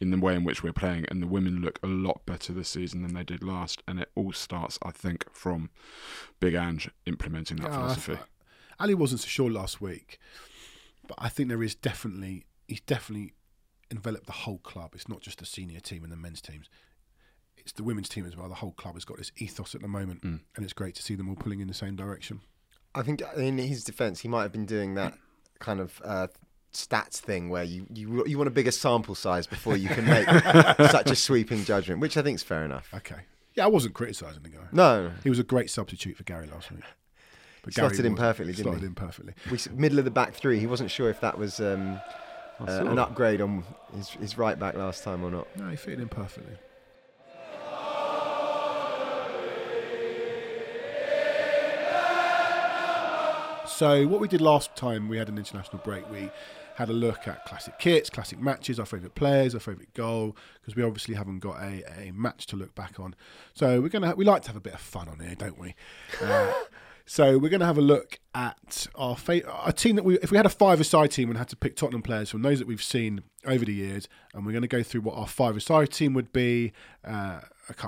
in 0.00 0.10
the 0.12 0.18
way 0.18 0.36
in 0.36 0.44
which 0.44 0.62
we're 0.62 0.72
playing, 0.72 1.04
and 1.08 1.20
the 1.20 1.26
women 1.26 1.60
look 1.60 1.80
a 1.82 1.88
lot 1.88 2.24
better 2.24 2.52
this 2.52 2.68
season 2.68 3.02
than 3.02 3.14
they 3.14 3.24
did 3.24 3.42
last. 3.42 3.82
And 3.88 3.98
it 3.98 4.08
all 4.14 4.32
starts, 4.32 4.78
I 4.82 4.92
think, 4.92 5.24
from 5.32 5.70
Big 6.38 6.54
Ange 6.54 6.88
implementing 7.06 7.56
that 7.58 7.70
Yeah, 7.70 7.78
philosophy. 7.78 8.18
Ali 8.78 8.94
wasn't 8.94 9.22
so 9.22 9.26
sure 9.26 9.50
last 9.50 9.80
week, 9.80 10.20
but 11.08 11.18
I 11.18 11.28
think 11.28 11.48
there 11.48 11.64
is 11.64 11.74
definitely 11.74 12.46
he's 12.68 12.80
definitely 12.82 13.32
enveloped 13.90 14.26
the 14.26 14.32
whole 14.32 14.58
club. 14.58 14.92
It's 14.94 15.08
not 15.08 15.20
just 15.20 15.38
the 15.38 15.46
senior 15.46 15.80
team 15.80 16.02
and 16.04 16.12
the 16.12 16.16
men's 16.16 16.40
teams; 16.40 16.68
it's 17.56 17.72
the 17.72 17.82
women's 17.82 18.08
team 18.08 18.26
as 18.26 18.36
well. 18.36 18.48
The 18.48 18.54
whole 18.56 18.72
club 18.72 18.94
has 18.94 19.04
got 19.04 19.18
this 19.18 19.32
ethos 19.38 19.74
at 19.74 19.82
the 19.82 19.88
moment, 19.88 20.22
Mm. 20.22 20.40
and 20.56 20.64
it's 20.64 20.72
great 20.72 20.94
to 20.96 21.02
see 21.02 21.14
them 21.14 21.28
all 21.28 21.36
pulling 21.36 21.60
in 21.60 21.68
the 21.68 21.74
same 21.74 21.96
direction. 21.96 22.40
I 22.94 23.02
think 23.02 23.22
in 23.36 23.58
his 23.58 23.84
defence, 23.84 24.20
he 24.20 24.28
might 24.28 24.42
have 24.42 24.52
been 24.52 24.66
doing 24.66 24.94
that 24.94 25.14
kind 25.58 25.78
of 25.80 26.00
uh, 26.04 26.28
stats 26.72 27.16
thing 27.18 27.48
where 27.48 27.64
you, 27.64 27.86
you 27.92 28.24
you 28.26 28.36
want 28.38 28.48
a 28.48 28.52
bigger 28.52 28.70
sample 28.70 29.14
size 29.14 29.46
before 29.46 29.76
you 29.76 29.88
can 29.88 30.04
make 30.06 30.28
such 30.90 31.10
a 31.10 31.16
sweeping 31.16 31.64
judgment, 31.64 32.00
which 32.00 32.16
I 32.16 32.22
think 32.22 32.36
is 32.36 32.42
fair 32.42 32.64
enough. 32.64 32.88
Okay, 32.94 33.22
yeah, 33.54 33.64
I 33.64 33.68
wasn't 33.68 33.94
criticising 33.94 34.42
the 34.42 34.48
guy. 34.50 34.64
No, 34.72 35.10
He 35.22 35.30
was 35.30 35.38
a 35.38 35.44
great 35.44 35.70
substitute 35.70 36.16
for 36.16 36.24
Gary 36.24 36.46
last 36.46 36.70
week. 36.70 36.82
But 37.62 37.74
Slotted 37.74 38.04
in 38.06 38.12
was- 38.12 38.20
perfectly, 38.20 38.52
didn't 38.52 38.64
slotted 38.64 38.80
he? 38.82 38.86
in 38.86 38.94
perfectly. 38.94 39.34
we 39.50 39.58
middle 39.78 39.98
of 39.98 40.04
the 40.04 40.10
back 40.10 40.32
three. 40.34 40.58
He 40.58 40.66
wasn't 40.66 40.90
sure 40.90 41.10
if 41.10 41.20
that 41.20 41.36
was 41.38 41.60
um, 41.60 42.00
I 42.00 42.27
uh, 42.60 42.86
an 42.86 42.98
upgrade 42.98 43.40
on 43.40 43.64
his, 43.94 44.10
his 44.10 44.38
right 44.38 44.58
back 44.58 44.74
last 44.74 45.04
time 45.04 45.22
or 45.24 45.30
not. 45.30 45.46
No, 45.56 45.68
he 45.68 45.76
fitted 45.76 46.00
in 46.00 46.08
perfectly. 46.08 46.56
So 53.66 54.08
what 54.08 54.20
we 54.20 54.26
did 54.26 54.40
last 54.40 54.74
time, 54.74 55.08
we 55.08 55.18
had 55.18 55.28
an 55.28 55.38
international 55.38 55.78
break. 55.84 56.10
We 56.10 56.30
had 56.74 56.88
a 56.88 56.92
look 56.92 57.28
at 57.28 57.44
classic 57.44 57.78
kits, 57.78 58.10
classic 58.10 58.40
matches, 58.40 58.80
our 58.80 58.86
favourite 58.86 59.14
players, 59.14 59.54
our 59.54 59.60
favourite 59.60 59.92
goal, 59.94 60.36
because 60.60 60.74
we 60.74 60.82
obviously 60.82 61.14
haven't 61.14 61.40
got 61.40 61.60
a, 61.62 61.84
a 61.96 62.12
match 62.12 62.46
to 62.46 62.56
look 62.56 62.74
back 62.74 62.98
on. 62.98 63.14
So 63.54 63.80
we're 63.80 63.88
gonna 63.88 64.14
we 64.16 64.24
like 64.24 64.42
to 64.42 64.48
have 64.48 64.56
a 64.56 64.60
bit 64.60 64.74
of 64.74 64.80
fun 64.80 65.08
on 65.08 65.20
here, 65.20 65.34
don't 65.34 65.58
we? 65.58 65.74
Uh, 66.20 66.52
so 67.08 67.38
we're 67.38 67.48
going 67.48 67.60
to 67.60 67.66
have 67.66 67.78
a 67.78 67.82
look 67.82 68.20
at 68.34 68.86
our 68.94 69.16
fa- 69.16 69.40
a 69.64 69.72
team 69.72 69.96
that 69.96 70.04
we, 70.04 70.18
if 70.18 70.30
we 70.30 70.36
had 70.36 70.44
a 70.44 70.50
five-a-side 70.50 71.10
team 71.10 71.30
and 71.30 71.38
had 71.38 71.48
to 71.48 71.56
pick 71.56 71.74
Tottenham 71.74 72.02
players 72.02 72.28
from 72.28 72.42
those 72.42 72.58
that 72.58 72.68
we've 72.68 72.82
seen 72.82 73.22
over 73.46 73.64
the 73.64 73.72
years, 73.72 74.10
and 74.34 74.44
we're 74.44 74.52
going 74.52 74.60
to 74.60 74.68
go 74.68 74.82
through 74.82 75.00
what 75.00 75.16
our 75.16 75.26
five-a-side 75.26 75.90
team 75.90 76.12
would 76.12 76.34
be, 76.34 76.70
uh, 77.06 77.40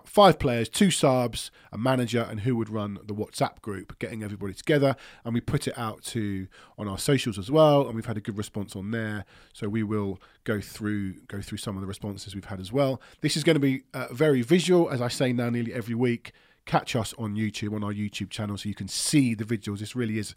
five 0.07 0.39
players, 0.39 0.71
two 0.71 0.91
subs, 0.91 1.51
a 1.71 1.77
manager, 1.77 2.27
and 2.31 2.41
who 2.41 2.57
would 2.57 2.71
run 2.71 2.99
the 3.05 3.15
WhatsApp 3.15 3.61
group, 3.61 3.99
getting 3.99 4.23
everybody 4.23 4.55
together, 4.55 4.97
and 5.23 5.35
we 5.35 5.43
put 5.43 5.69
it 5.69 5.77
out 5.77 6.03
to 6.05 6.49
on 6.79 6.89
our 6.89 6.99
socials 6.99 7.39
as 7.39 7.51
well, 7.51 7.87
and 7.87 7.95
we've 7.95 8.07
had 8.07 8.17
a 8.17 8.23
good 8.23 8.39
response 8.39 8.75
on 8.75 8.91
there. 8.91 9.27
So 9.53 9.69
we 9.69 9.83
will 9.83 10.19
go 10.45 10.63
through 10.63 11.21
go 11.29 11.43
through 11.43 11.59
some 11.59 11.77
of 11.77 11.83
the 11.83 11.87
responses 11.87 12.35
we've 12.35 12.47
had 12.47 12.59
as 12.59 12.73
well. 12.73 13.03
This 13.21 13.37
is 13.37 13.45
going 13.45 13.57
to 13.57 13.61
be 13.61 13.83
uh, 13.93 14.07
very 14.11 14.41
visual, 14.41 14.89
as 14.89 15.03
I 15.03 15.09
say 15.09 15.35
now, 15.35 15.51
nearly 15.51 15.75
every 15.75 15.95
week 15.95 16.33
catch 16.67 16.95
us 16.97 17.15
on 17.19 17.35
YouTube 17.35 17.75
on 17.75 17.83
our 17.85 17.93
YouTube 17.93 18.31
channel 18.31 18.57
so 18.57 18.69
you 18.69 18.75
can 18.75 18.89
see 18.89 19.35
the 19.35 19.45
visuals. 19.45 19.79
This 19.79 19.97
really 19.97 20.19
is 20.19 20.35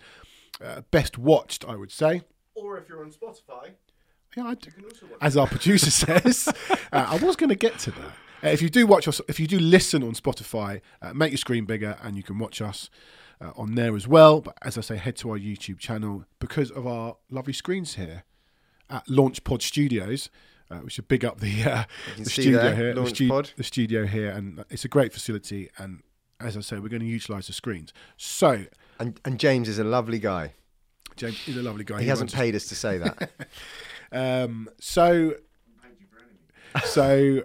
uh, 0.64 0.82
best 0.92 1.18
watched, 1.18 1.66
I 1.66 1.76
would 1.76 1.92
say. 1.92 2.22
Or 2.56 2.78
if 2.78 2.88
you're 2.90 3.04
on 3.04 3.12
Spotify, 3.12 3.72
Yeah, 4.36 4.46
I 4.46 4.56
do. 4.56 4.72
As 5.22 5.38
our 5.38 5.48
producer 5.48 5.92
says, 5.92 6.48
uh, 6.92 7.08
I 7.10 7.18
was 7.18 7.36
going 7.36 7.50
to 7.50 7.56
get 7.56 7.78
to 7.80 7.92
that. 7.92 8.14
Uh, 8.44 8.50
if 8.50 8.62
you 8.62 8.70
do 8.70 8.86
watch 8.86 9.08
us, 9.08 9.22
if 9.28 9.40
you 9.40 9.48
do 9.48 9.60
listen 9.60 10.04
on 10.04 10.14
Spotify, 10.14 10.82
uh, 11.02 11.14
make 11.14 11.32
your 11.32 11.38
screen 11.38 11.66
bigger 11.66 11.98
and 12.04 12.18
you 12.18 12.24
can 12.24 12.38
watch 12.38 12.62
us 12.62 12.90
uh, 13.40 13.52
on 13.56 13.76
there 13.76 13.96
as 13.96 14.08
well. 14.08 14.42
But 14.42 14.58
as 14.62 14.78
I 14.78 14.82
say, 14.82 14.98
head 14.98 15.16
to 15.18 15.32
our 15.32 15.38
YouTube 15.38 15.80
channel 15.80 16.26
because 16.40 16.70
of 16.72 16.86
our 16.86 17.18
lovely 17.30 17.54
screens 17.54 17.96
here 17.96 18.24
at 18.90 19.08
Launch 19.10 19.44
Pod 19.44 19.62
Studios. 19.62 20.30
Uh, 20.70 20.80
we 20.84 20.90
should 20.90 21.08
big 21.08 21.24
up 21.24 21.40
the 21.40 21.64
uh, 21.64 21.84
the 22.18 22.30
studio 22.30 22.62
there, 22.62 22.76
here, 22.76 22.94
the, 22.94 23.08
stu- 23.08 23.44
the 23.58 23.64
studio 23.64 24.06
here, 24.06 24.32
and 24.32 24.64
it's 24.70 24.86
a 24.86 24.88
great 24.88 25.14
facility. 25.14 25.70
And 25.78 26.02
as 26.44 26.58
I 26.58 26.62
say, 26.62 26.78
we're 26.78 26.90
going 26.90 27.02
to 27.02 27.08
utilise 27.08 27.48
the 27.48 27.54
screens. 27.54 27.94
So 28.18 28.66
and, 29.00 29.20
and 29.26 29.40
James 29.40 29.68
is 29.68 29.80
a 29.80 29.84
lovely 29.84 30.20
guy. 30.20 30.54
James 31.16 31.40
is 31.48 31.58
a 31.58 31.62
lovely 31.62 31.84
guy. 31.84 32.02
He 32.02 32.08
hasn't 32.08 32.32
runs- 32.32 32.40
paid 32.42 32.56
us 32.56 32.66
to 32.68 32.76
say 32.76 32.98
that. 32.98 33.32
Um, 34.14 34.70
so, 34.80 35.34
so 36.86 37.04
I'm 37.04 37.44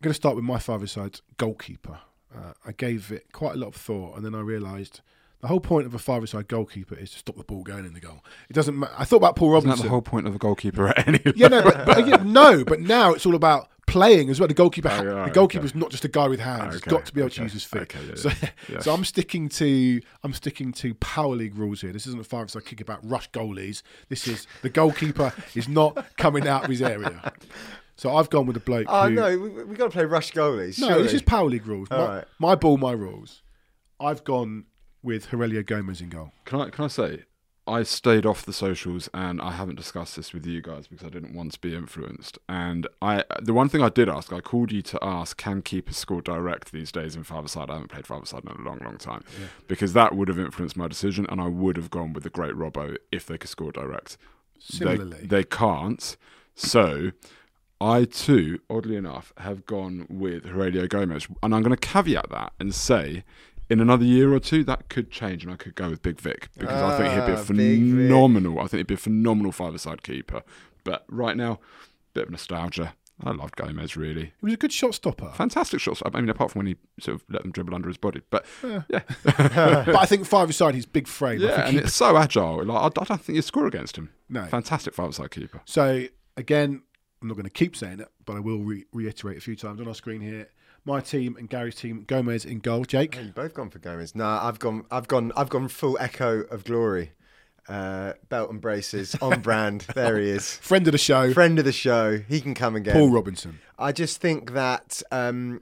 going 0.00 0.10
to 0.10 0.14
start 0.14 0.34
with 0.34 0.44
my 0.46 0.58
father's 0.58 0.92
side 0.92 1.20
goalkeeper. 1.36 1.98
Uh, 2.34 2.54
I 2.64 2.72
gave 2.72 3.12
it 3.12 3.32
quite 3.32 3.54
a 3.54 3.58
lot 3.58 3.66
of 3.68 3.74
thought, 3.74 4.16
and 4.16 4.24
then 4.24 4.34
I 4.34 4.40
realised 4.40 5.02
the 5.40 5.48
whole 5.48 5.60
point 5.60 5.86
of 5.86 5.94
a 5.94 5.98
five-a-side 5.98 6.48
goalkeeper 6.48 6.94
is 6.96 7.12
to 7.12 7.18
stop 7.18 7.36
the 7.36 7.44
ball 7.44 7.62
going 7.62 7.84
in 7.84 7.94
the 7.94 8.00
goal. 8.00 8.24
It 8.48 8.54
doesn't. 8.54 8.74
Ma- 8.74 8.88
I 8.98 9.04
thought 9.04 9.16
about 9.18 9.36
Paul 9.36 9.50
Robinson. 9.50 9.72
Isn't 9.74 9.82
that 9.84 9.88
the 9.88 9.90
whole 9.90 10.02
point 10.02 10.26
of 10.26 10.34
a 10.34 10.38
goalkeeper 10.38 10.88
at 10.88 11.06
any 11.06 11.20
yeah, 11.36 11.48
no, 11.48 11.62
but, 11.62 11.86
but 11.86 11.98
again, 11.98 12.32
no, 12.32 12.64
but 12.64 12.80
now 12.80 13.12
it's 13.12 13.24
all 13.24 13.34
about 13.36 13.68
playing 13.86 14.28
as 14.30 14.38
well. 14.40 14.48
The 14.48 14.54
goalkeeper, 14.54 14.88
Oh, 14.92 15.02
yeah, 15.02 15.24
the 15.26 15.30
goalkeeper's 15.30 15.74
not 15.74 15.90
just 15.90 16.04
a 16.04 16.08
guy 16.08 16.28
with 16.28 16.40
hands. 16.40 16.74
He's 16.74 16.82
Okay, 16.82 16.90
got 16.90 17.06
to 17.06 17.14
be 17.14 17.20
able 17.20 17.30
to 17.30 17.42
use 17.42 17.52
his 17.54 17.64
feet. 17.64 17.82
okay, 17.82 18.00
yeah, 18.06 18.14
so, 18.16 18.28
yeah, 18.42 18.50
yeah. 18.68 18.78
so 18.80 18.92
I'm 18.92 19.04
sticking 19.04 19.48
to 19.50 20.00
I'm 20.22 20.34
sticking 20.34 20.72
to 20.72 20.92
power 20.94 21.34
league 21.34 21.56
rules 21.56 21.80
here. 21.80 21.92
This 21.92 22.06
isn't 22.06 22.20
a 22.20 22.24
five-a-side 22.24 22.64
kick 22.64 22.80
about 22.80 22.98
rush 23.08 23.30
goalies. 23.30 23.82
This 24.08 24.26
is 24.28 24.46
the 24.62 24.68
goalkeeper 24.70 25.32
is 25.54 25.68
not 25.68 26.04
coming 26.16 26.46
out 26.48 26.64
of 26.64 26.70
his 26.70 26.82
area. 26.82 27.32
So 27.96 28.14
I've 28.14 28.28
gone 28.30 28.46
with 28.46 28.56
a 28.56 28.60
bloke. 28.60 28.86
oh 28.88 29.08
who, 29.08 29.14
no, 29.14 29.38
we, 29.38 29.48
we 29.64 29.74
got 29.74 29.86
to 29.86 29.90
play 29.90 30.04
rush 30.04 30.32
goalies. 30.32 30.78
no, 30.78 30.88
surely. 30.88 31.02
this 31.04 31.14
is 31.14 31.22
power 31.22 31.46
league 31.48 31.66
rules. 31.66 31.88
My, 31.90 31.96
All 31.96 32.08
right. 32.08 32.24
my 32.38 32.54
ball, 32.54 32.76
my 32.76 32.92
rules. 32.92 33.42
I've 33.98 34.22
gone 34.22 34.66
with 35.08 35.28
Heurelho 35.28 35.64
Gomes 35.64 36.02
in 36.02 36.10
goal. 36.10 36.32
Can 36.44 36.60
I 36.60 36.68
can 36.68 36.84
I 36.84 36.88
say 36.88 37.24
I 37.66 37.82
stayed 37.82 38.26
off 38.26 38.44
the 38.44 38.52
socials 38.52 39.08
and 39.14 39.40
I 39.40 39.52
haven't 39.52 39.76
discussed 39.76 40.16
this 40.16 40.34
with 40.34 40.44
you 40.44 40.60
guys 40.60 40.86
because 40.86 41.06
I 41.06 41.08
didn't 41.08 41.34
want 41.34 41.52
to 41.52 41.60
be 41.60 41.74
influenced. 41.74 42.38
And 42.46 42.86
I 43.00 43.24
the 43.40 43.54
one 43.54 43.70
thing 43.70 43.82
I 43.82 43.88
did 43.88 44.10
ask, 44.10 44.34
I 44.34 44.40
called 44.40 44.70
you 44.70 44.82
to 44.82 44.98
ask, 45.00 45.38
can 45.38 45.62
keepers 45.62 45.96
score 45.96 46.20
direct 46.20 46.72
these 46.72 46.92
days 46.92 47.16
in 47.16 47.24
five 47.24 47.50
side? 47.50 47.70
I 47.70 47.74
haven't 47.74 47.88
played 47.88 48.06
five 48.06 48.28
side 48.28 48.42
in 48.44 48.50
a 48.50 48.68
long, 48.68 48.80
long 48.84 48.98
time. 48.98 49.24
Because 49.66 49.94
that 49.94 50.14
would 50.14 50.28
have 50.28 50.38
influenced 50.38 50.76
my 50.76 50.88
decision 50.88 51.26
and 51.30 51.40
I 51.40 51.48
would 51.48 51.78
have 51.78 51.90
gone 51.90 52.12
with 52.12 52.24
the 52.24 52.30
great 52.30 52.52
Robbo 52.52 52.98
if 53.10 53.24
they 53.24 53.38
could 53.38 53.48
score 53.48 53.72
direct. 53.72 54.18
Similarly, 54.58 55.20
They, 55.22 55.26
they 55.26 55.44
can't. 55.44 56.18
So 56.54 57.12
I 57.80 58.04
too, 58.04 58.60
oddly 58.68 58.96
enough, 58.96 59.32
have 59.38 59.64
gone 59.64 60.06
with 60.10 60.44
Heurelho 60.44 60.86
Gomes. 60.86 61.28
And 61.42 61.54
I'm 61.54 61.62
going 61.62 61.74
to 61.74 61.88
caveat 61.88 62.28
that 62.28 62.52
and 62.60 62.74
say 62.74 63.24
in 63.70 63.80
another 63.80 64.04
year 64.04 64.32
or 64.32 64.40
two, 64.40 64.64
that 64.64 64.88
could 64.88 65.10
change 65.10 65.44
and 65.44 65.52
I 65.52 65.56
could 65.56 65.74
go 65.74 65.90
with 65.90 66.02
Big 66.02 66.20
Vic 66.20 66.48
because 66.56 66.80
I 66.82 66.96
think 66.96 67.12
he'd 67.14 67.26
be 67.26 67.32
a 67.32 67.40
Ah, 67.40 67.44
phenomenal. 67.44 68.58
I 68.58 68.62
think 68.62 68.78
he'd 68.78 68.86
be 68.86 68.94
a 68.94 68.98
phenomenal 68.98 69.52
five-a-side 69.52 70.02
keeper. 70.02 70.42
But 70.84 71.04
right 71.08 71.36
now, 71.36 71.60
bit 72.14 72.24
of 72.24 72.30
nostalgia. 72.30 72.94
I 73.24 73.32
loved 73.32 73.56
Gomes 73.56 73.96
really. 73.96 74.26
he 74.26 74.32
was 74.42 74.54
a 74.54 74.56
good 74.56 74.72
shot 74.72 74.94
stopper. 74.94 75.32
Fantastic 75.34 75.80
shots. 75.80 76.00
I 76.06 76.10
mean, 76.20 76.28
apart 76.28 76.52
from 76.52 76.60
when 76.60 76.66
he 76.68 76.76
sort 77.00 77.16
of 77.16 77.24
let 77.28 77.42
them 77.42 77.50
dribble 77.50 77.74
under 77.74 77.88
his 77.88 77.96
body. 77.96 78.20
But 78.30 78.46
yeah, 78.62 78.82
but 79.24 79.96
I 79.96 80.06
think 80.06 80.24
five 80.24 80.48
aside, 80.48 80.76
he's 80.76 80.86
big 80.86 81.08
frame. 81.08 81.40
Yeah, 81.40 81.62
and 81.66 81.72
he- 81.72 81.78
it's 81.82 81.94
so 81.94 82.16
agile. 82.16 82.64
Like, 82.64 82.96
I, 82.96 83.04
don't 83.04 83.20
think 83.20 83.34
you 83.34 83.42
score 83.42 83.66
against 83.66 83.96
him. 83.98 84.10
no. 84.28 84.46
Fantastic 84.46 84.94
five-a-side 84.94 85.32
keeper. 85.32 85.60
So 85.64 86.04
again, 86.36 86.82
I'm 87.20 87.26
not 87.26 87.34
going 87.34 87.44
to 87.44 87.50
keep 87.50 87.74
saying 87.74 87.98
it, 87.98 88.08
but 88.24 88.36
I 88.36 88.40
will 88.40 88.60
re- 88.60 88.84
reiterate 88.92 89.36
a 89.36 89.40
few 89.40 89.56
times 89.56 89.80
on 89.80 89.88
our 89.88 89.94
screen 89.94 90.20
here. 90.20 90.48
My 90.88 91.00
team 91.00 91.36
and 91.38 91.50
Gary's 91.50 91.74
team, 91.74 92.04
Gomes 92.06 92.46
in 92.46 92.60
goal. 92.60 92.84
Jake, 92.84 93.14
Oh, 93.18 93.20
you 93.22 93.30
both 93.30 93.52
gone 93.52 93.68
for 93.68 93.78
Gomes. 93.78 94.14
No, 94.14 94.24
I've 94.26 94.58
gone. 94.58 94.86
I've 94.90 95.06
gone. 95.06 95.32
I've 95.36 95.50
gone 95.50 95.68
full 95.68 95.98
echo 96.00 96.40
of 96.44 96.64
glory. 96.64 97.12
Uh, 97.68 98.14
belt 98.30 98.50
and 98.50 98.58
braces 98.62 99.14
on 99.20 99.40
brand. 99.42 99.82
There 99.94 100.16
he 100.18 100.30
is. 100.30 100.56
friend 100.56 100.88
of 100.88 100.92
the 100.92 100.98
show, 100.98 101.34
Friend 101.34 101.58
of 101.58 101.66
the 101.66 101.72
show. 101.72 102.16
He 102.26 102.40
can 102.40 102.54
come 102.54 102.74
again. 102.74 102.94
Paul 102.94 103.10
Robinson. 103.10 103.58
I 103.78 103.92
just 103.92 104.22
think 104.22 104.54
that 104.54 105.02
um, 105.12 105.60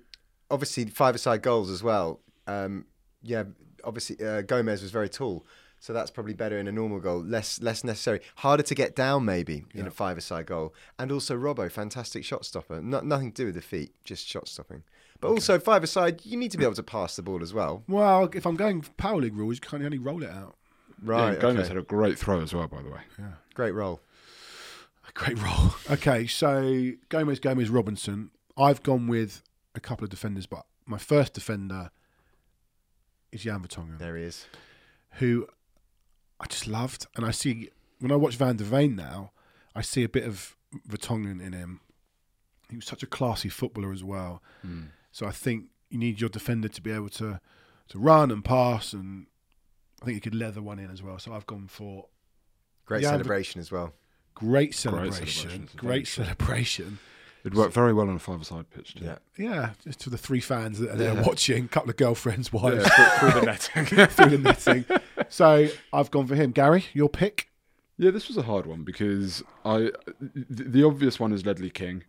obviously 0.49 0.85
five-a-side 0.85 1.43
goals 1.43 1.69
as 1.73 1.83
well. 1.83 2.21
Um, 2.47 2.87
yeah, 3.21 3.43
obviously 3.83 4.25
uh, 4.25 4.43
Gomes 4.43 4.81
was 4.83 4.93
very 4.93 5.09
tall, 5.09 5.45
so 5.81 5.93
that's 5.93 6.13
probably 6.13 6.35
better 6.35 6.57
in 6.57 6.69
a 6.69 6.73
normal 6.73 7.01
goal. 7.01 7.19
Less 7.25 7.61
less 7.61 7.83
necessary, 7.83 8.21
harder 8.37 8.63
to 8.63 8.75
get 8.77 8.95
down 8.95 9.25
maybe 9.25 9.65
in 9.75 9.89
a 9.89 9.91
five-a-side 9.91 10.47
goal. 10.47 10.73
And 11.01 11.11
also 11.11 11.37
Robbo, 11.37 11.69
fantastic 11.73 12.25
shot 12.25 12.45
stopper. 12.45 12.81
No, 12.81 13.01
nothing 13.01 13.33
to 13.33 13.43
do 13.43 13.47
with 13.47 13.57
the 13.57 13.63
feet, 13.63 13.91
just 14.05 14.25
shot 14.29 14.47
stopping. 14.47 14.85
But 15.21 15.29
also 15.29 15.59
five-a-side, 15.59 16.25
you 16.25 16.37
need 16.37 16.51
to 16.53 16.59
be 16.59 16.65
able 16.65 16.75
to 16.75 16.83
pass 16.83 17.17
the 17.17 17.23
ball 17.23 17.43
as 17.43 17.53
well. 17.55 17.83
Well, 17.89 18.29
if 18.35 18.47
I'm 18.47 18.57
going 18.57 18.83
for 18.83 18.91
power 18.93 19.17
league 19.21 19.37
rules, 19.37 19.57
you 19.57 19.61
can 19.61 19.85
only 19.85 19.99
roll 19.99 20.23
it 20.23 20.31
out. 20.31 20.57
Right. 21.03 21.35
yeah, 21.35 21.41
Gomes 21.41 21.59
okay. 21.61 21.69
had 21.69 21.77
a 21.77 21.83
great 21.83 22.19
throw 22.19 22.41
as 22.41 22.55
well, 22.55 22.67
by 22.69 22.83
the 22.83 22.91
way. 22.91 23.01
Yeah. 23.19 23.33
Great 23.55 23.73
role. 23.73 24.01
Great 25.15 25.39
roll. 25.43 25.75
Okay, 25.91 26.27
so 26.27 26.93
Gomes, 27.09 27.39
Gomes, 27.41 27.71
Robinson. 27.71 28.31
I've 28.57 28.83
gone 28.83 29.07
with 29.07 29.43
a 29.75 29.81
couple 29.81 30.05
of 30.05 30.11
defenders, 30.11 30.47
but 30.47 30.65
my 30.87 30.99
first 30.99 31.33
defender 31.35 31.91
is 33.33 33.43
Jan 33.43 33.61
Vertonghen, 33.63 33.99
There 33.99 34.17
he 34.17 34.25
is. 34.25 34.47
who 35.13 35.47
I 36.41 36.47
just 36.47 36.67
loved. 36.67 37.07
And 37.17 37.25
I 37.25 37.31
see, 37.31 37.71
when 38.01 38.13
I 38.13 38.17
watch 38.17 38.37
Van 38.37 38.57
der 38.57 38.65
Ven 38.65 38.97
now, 38.97 39.33
I 39.75 39.81
see 39.83 40.03
a 40.05 40.09
bit 40.09 40.25
of 40.25 40.57
Vertonghen 40.89 41.41
in 41.45 41.53
him. 41.53 41.81
He 42.69 42.77
was 42.77 42.85
such 42.87 43.03
a 43.03 43.07
classy 43.07 43.49
footballer 43.49 43.93
as 43.93 44.03
well. 44.05 44.43
Hmm. 44.63 44.85
So 45.17 45.25
I 45.27 45.31
think 45.31 45.69
you 45.89 45.97
need 45.99 46.21
your 46.21 46.29
defender 46.29 46.69
to 46.69 46.83
be 46.83 46.91
able 46.91 47.09
to, 47.09 47.41
to 47.89 47.99
run 47.99 48.31
and 48.31 48.45
pass, 48.45 48.93
and 48.93 49.25
I 50.03 50.05
think 50.05 50.17
he 50.17 50.21
could 50.21 50.35
leather 50.35 50.61
one 50.61 50.79
in 50.79 50.91
as 50.91 51.03
well. 51.03 51.19
So 51.19 51.33
I've 51.33 51.47
gone 51.47 51.69
for 51.69 52.09
Great 52.85 53.03
Yeah, 53.03 53.13
celebration 53.13 53.59
as 53.63 53.73
well. 53.73 53.95
great 54.35 54.75
celebration, 54.75 55.27
celebration. 55.27 55.69
Great 55.75 56.07
celebration. 56.07 56.99
It'd 57.45 57.57
work 57.57 57.73
very 57.73 57.95
well 57.95 58.11
on 58.11 58.17
a 58.17 58.19
five-a-side 58.19 58.69
pitch. 58.69 58.95
Too. 58.97 59.07
Yeah. 59.07 59.17
Yeah, 59.39 59.71
just 59.83 60.01
to 60.01 60.11
the 60.11 60.19
three 60.19 60.41
fans 60.41 60.81
that 60.81 60.91
are 60.91 60.97
there 60.97 61.15
Yeah. 61.15 61.23
watching, 61.23 61.67
couple 61.69 61.89
of 61.89 61.97
girlfriends, 61.97 62.53
wives 62.53 62.87
Yeah, 62.87 63.09
through, 63.19 63.31
through 63.31 63.41
the 63.41 63.47
netting. 63.47 63.85
through 64.09 64.37
the 64.37 64.39
netting. 64.39 64.85
So 65.31 65.69
I've 65.95 66.11
gone 66.11 66.27
for 66.27 66.35
him. 66.35 66.51
Gary, 66.53 66.85
your 66.93 67.09
pick? 67.09 67.49
Yeah, 67.97 68.11
this 68.11 68.29
was 68.29 68.37
a 68.37 68.43
hard 68.43 68.67
one 68.67 68.83
because 68.83 69.43
I 69.65 69.93
the, 70.21 70.65
the 70.65 70.83
obvious 70.85 71.19
one 71.19 71.33
is 71.33 71.47
Ledley 71.47 71.71
King, 71.71 72.05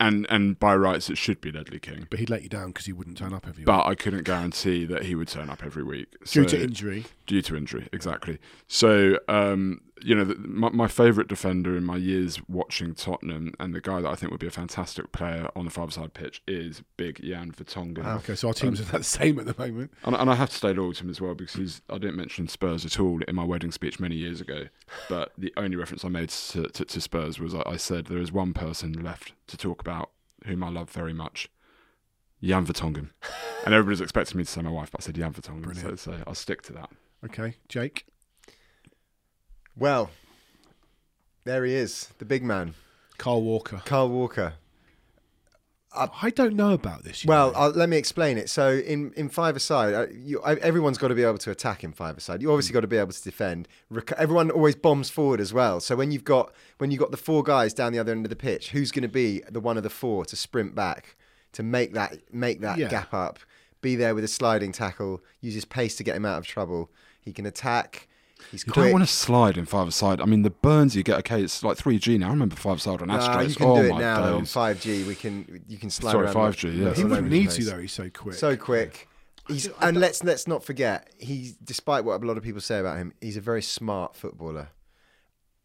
and 0.00 0.26
and 0.30 0.58
by 0.58 0.74
rights 0.74 1.10
it 1.10 1.18
should 1.18 1.40
be 1.40 1.50
Ledley 1.52 1.78
King, 1.78 2.06
But 2.10 2.18
he'd 2.20 2.30
let 2.30 2.42
you 2.42 2.48
down 2.48 2.68
because 2.68 2.86
he 2.86 2.92
wouldn't 2.92 3.18
turn 3.18 3.32
up 3.32 3.46
every 3.46 3.62
week. 3.62 3.66
but 3.66 3.86
I 3.86 3.94
couldn't 3.94 4.24
guarantee 4.24 4.84
that 4.86 5.04
he 5.04 5.14
would 5.14 5.28
turn 5.28 5.50
up 5.50 5.62
every 5.64 5.82
week 5.82 6.08
Due 6.26 6.44
to 6.46 6.62
injury. 6.62 7.06
Due 7.26 7.42
to 7.42 7.56
injury, 7.56 7.88
exactly. 7.92 8.38
So, 8.68 9.18
um, 9.28 9.80
you 10.02 10.14
know, 10.14 10.34
my, 10.38 10.70
my 10.70 10.88
favourite 10.88 11.28
defender 11.28 11.76
in 11.76 11.84
my 11.84 11.96
years 11.96 12.40
watching 12.48 12.94
Tottenham, 12.94 13.54
and 13.58 13.74
the 13.74 13.80
guy 13.80 14.00
that 14.00 14.08
I 14.08 14.14
think 14.14 14.30
would 14.30 14.40
be 14.40 14.46
a 14.46 14.50
fantastic 14.50 15.12
player 15.12 15.48
on 15.56 15.64
the 15.64 15.70
five-side 15.70 16.14
pitch 16.14 16.42
is 16.46 16.82
Big 16.96 17.20
Jan 17.22 17.52
Vertonghen. 17.52 18.02
Ah, 18.04 18.16
okay, 18.16 18.34
so 18.34 18.48
our 18.48 18.54
teams 18.54 18.80
um, 18.80 18.86
are 18.92 18.98
the 18.98 19.04
same 19.04 19.38
at 19.38 19.46
the 19.46 19.54
moment. 19.58 19.92
And, 20.04 20.14
and 20.16 20.30
I 20.30 20.34
have 20.34 20.50
to 20.50 20.56
stay 20.56 20.72
loyal 20.72 20.92
to 20.94 21.04
him 21.04 21.10
as 21.10 21.20
well 21.20 21.34
because 21.34 21.54
he's, 21.54 21.82
I 21.88 21.98
didn't 21.98 22.16
mention 22.16 22.48
Spurs 22.48 22.84
at 22.84 22.98
all 23.00 23.20
in 23.26 23.34
my 23.34 23.44
wedding 23.44 23.72
speech 23.72 23.98
many 24.00 24.16
years 24.16 24.40
ago. 24.40 24.64
But 25.08 25.32
the 25.36 25.52
only 25.56 25.76
reference 25.76 26.04
I 26.04 26.08
made 26.08 26.28
to, 26.30 26.68
to, 26.68 26.84
to 26.84 27.00
Spurs 27.00 27.38
was 27.38 27.54
I, 27.54 27.62
I 27.66 27.76
said 27.76 28.06
there 28.06 28.18
is 28.18 28.32
one 28.32 28.52
person 28.54 28.92
left 28.92 29.32
to 29.48 29.56
talk 29.56 29.80
about 29.80 30.10
whom 30.46 30.62
I 30.62 30.70
love 30.70 30.90
very 30.90 31.12
much, 31.12 31.48
Jan 32.42 32.66
Vertonghen. 32.66 33.10
and 33.64 33.74
everybody's 33.74 34.00
expecting 34.00 34.38
me 34.38 34.44
to 34.44 34.50
say 34.50 34.62
my 34.62 34.70
wife, 34.70 34.90
but 34.90 35.02
I 35.02 35.04
said 35.04 35.16
Jan 35.16 35.32
Vertonghen. 35.32 35.64
So, 35.64 35.72
Brilliant. 35.80 35.98
so 36.00 36.16
I'll 36.26 36.34
stick 36.34 36.62
to 36.62 36.72
that. 36.74 36.90
Okay, 37.24 37.56
Jake, 37.68 38.06
Well, 39.78 40.10
there 41.44 41.64
he 41.64 41.74
is, 41.74 42.08
the 42.18 42.24
big 42.24 42.42
man, 42.42 42.74
Kyle 43.16 43.40
Walker. 43.42 43.80
Kyle 43.84 44.08
Walker. 44.08 44.54
I 45.90 46.30
don't 46.30 46.54
know 46.54 46.74
about 46.74 47.02
this. 47.02 47.24
Well, 47.24 47.52
know. 47.52 47.68
Let 47.68 47.88
me 47.88 47.96
explain 47.96 48.36
it. 48.38 48.50
So 48.50 48.72
in 48.74 49.12
in 49.16 49.28
five 49.30 49.56
aside, 49.56 49.94
uh, 49.94 50.06
you, 50.12 50.40
I- 50.42 50.56
everyone's 50.56 50.98
got 50.98 51.08
to 51.08 51.14
be 51.14 51.22
able 51.24 51.38
to 51.38 51.50
attack 51.50 51.82
in 51.82 51.92
five 51.92 52.16
aside. 52.18 52.42
You 52.42 52.52
obviously 52.52 52.74
got 52.74 52.80
to 52.80 52.86
be 52.86 52.98
able 52.98 53.12
to 53.12 53.22
defend. 53.22 53.66
Rec- 53.90 54.12
everyone 54.12 54.50
always 54.50 54.76
bombs 54.76 55.08
forward 55.10 55.40
as 55.40 55.52
well. 55.52 55.80
So 55.80 55.96
when 55.96 56.12
you've 56.12 56.24
got 56.24 56.52
when 56.76 56.90
you've 56.90 57.00
got 57.00 57.10
the 57.10 57.16
four 57.16 57.42
guys 57.42 57.72
down 57.72 57.92
the 57.92 57.98
other 57.98 58.12
end 58.12 58.26
of 58.26 58.30
the 58.30 58.36
pitch, 58.36 58.70
who's 58.70 58.92
going 58.92 59.02
to 59.02 59.08
be 59.08 59.42
the 59.50 59.60
one 59.60 59.76
of 59.78 59.82
the 59.82 59.90
four 59.90 60.24
to 60.26 60.36
sprint 60.36 60.74
back 60.74 61.16
to 61.52 61.62
make 61.62 61.94
that 61.94 62.18
make 62.32 62.60
that 62.60 62.78
Yeah. 62.78 62.88
gap 62.88 63.14
up? 63.14 63.38
Be 63.80 63.96
there 63.96 64.14
with 64.14 64.24
a 64.24 64.28
sliding 64.28 64.72
tackle. 64.72 65.22
Use 65.40 65.54
his 65.54 65.64
pace 65.64 65.96
to 65.96 66.04
get 66.04 66.14
him 66.16 66.26
out 66.26 66.38
of 66.38 66.46
trouble. 66.46 66.90
He 67.20 67.32
can 67.32 67.46
attack. 67.46 68.07
He's 68.50 68.64
You 68.66 68.72
quick. 68.72 68.84
don't 68.84 68.92
want 68.92 69.04
to 69.04 69.12
slide 69.12 69.58
in 69.58 69.66
five-a-side. 69.66 70.20
I 70.20 70.24
mean, 70.24 70.42
the 70.42 70.50
burns 70.50 70.96
you 70.96 71.02
get, 71.02 71.18
okay, 71.18 71.42
it's 71.42 71.62
like 71.62 71.76
3G 71.76 72.18
now. 72.18 72.28
I 72.28 72.30
remember 72.30 72.56
five-a-side 72.56 73.02
on 73.02 73.08
Nah, 73.08 73.18
Astros. 73.20 73.48
you 73.50 73.54
can 73.56 73.66
oh, 73.66 73.74
do 73.76 73.82
it 73.94 73.98
now 73.98 74.22
on 74.36 74.42
5G. 74.42 75.06
We 75.06 75.14
can 75.14 75.62
you 75.68 75.76
can 75.78 75.90
slide 75.90 76.12
Sorry, 76.12 76.28
5G, 76.28 76.76
yeah. 76.76 76.94
he 76.94 77.04
wouldn't 77.04 77.28
need 77.30 77.44
place. 77.48 77.56
to 77.56 77.64
though. 77.64 77.78
He's 77.78 77.92
so 77.92 78.08
quick. 78.10 78.34
So 78.34 78.56
quick. 78.56 79.08
He's, 79.48 79.66
and 79.80 79.96
let's 79.96 80.22
let's 80.22 80.46
not 80.46 80.62
forget, 80.62 81.08
he's 81.18 81.54
despite 81.56 82.04
what 82.04 82.22
a 82.22 82.26
lot 82.26 82.36
of 82.36 82.42
people 82.42 82.60
say 82.60 82.78
about 82.80 82.98
him, 82.98 83.14
he's 83.20 83.38
a 83.38 83.40
very 83.40 83.62
smart 83.62 84.14
footballer, 84.14 84.68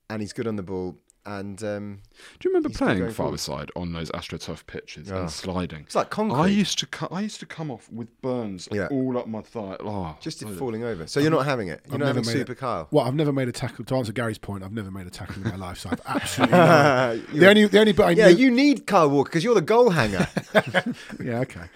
and 0.10 0.22
he's 0.22 0.32
good 0.32 0.48
on 0.48 0.56
the 0.56 0.64
ball. 0.64 0.98
And 1.26 1.64
um, 1.64 2.02
Do 2.40 2.50
you 2.50 2.54
remember 2.54 2.68
playing 2.68 3.10
five-a-side 3.12 3.72
on 3.78 3.94
those 3.94 4.12
AstroTurf 4.12 4.66
pitches 4.68 5.10
Oh. 5.10 5.22
and 5.22 5.32
sliding? 5.32 5.84
it's 5.84 5.96
like 5.96 6.10
concrete, 6.10 6.38
I 6.38 6.48
used 6.48 6.80
to 6.80 6.86
co- 6.86 7.08
I 7.12 7.22
used 7.22 7.40
to 7.40 7.46
come 7.46 7.72
off 7.72 7.90
with 7.90 8.10
burns 8.22 8.68
Yeah. 8.74 8.88
all 8.92 9.18
up 9.18 9.28
my 9.28 9.42
thigh. 9.42 9.78
Oh, 9.80 10.18
just 10.20 10.42
in 10.42 10.54
falling 10.58 10.84
over. 10.84 11.08
So 11.08 11.22
you're 11.22 11.32
not 11.32 11.46
having 11.46 11.70
it. 11.70 11.80
You're 11.86 11.94
I've 11.94 12.00
not 12.02 12.08
having. 12.08 12.24
Super 12.26 12.56
Kyle. 12.56 12.90
Well, 12.92 13.06
I've 13.06 13.16
never 13.16 13.32
made 13.32 13.48
a 13.48 13.54
tackle. 13.54 13.86
To 13.86 13.96
answer 13.96 14.12
Gary's 14.12 14.38
point, 14.38 14.64
I've 14.66 14.74
never 14.74 14.92
made 14.92 15.08
a 15.08 15.10
tackle 15.10 15.36
in 15.42 15.50
my 15.50 15.56
life, 15.56 15.80
so 15.80 15.92
I've 15.92 16.02
absolutely. 16.06 16.58
no- 16.58 17.22
the 17.34 17.50
only, 17.50 17.66
the 17.68 17.80
only 17.80 17.92
bit 17.94 18.04
I 18.06 18.12
yeah, 18.12 18.28
knew. 18.28 18.36
you 18.38 18.52
need 18.52 18.86
Kyle 18.86 19.10
Walker 19.10 19.30
because 19.30 19.46
you're 19.46 19.56
the 19.56 19.62
goal 19.62 19.92
hanger. 19.92 20.28
Yeah, 21.24 21.40
okay. 21.40 21.68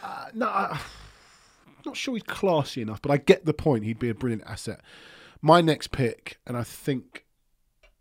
Uh, 0.00 0.26
no, 0.34 0.46
I, 0.46 0.78
I'm 1.66 1.74
not 1.84 1.96
sure 1.96 2.14
he's 2.14 2.22
classy 2.22 2.82
enough, 2.82 3.02
but 3.02 3.10
I 3.10 3.16
get 3.16 3.46
the 3.46 3.54
point. 3.54 3.84
He'd 3.84 3.98
be 3.98 4.10
a 4.10 4.14
brilliant 4.14 4.44
asset. 4.46 4.80
My 5.40 5.60
next 5.60 5.88
pick, 5.90 6.38
and 6.46 6.56
I 6.56 6.62
think 6.62 7.24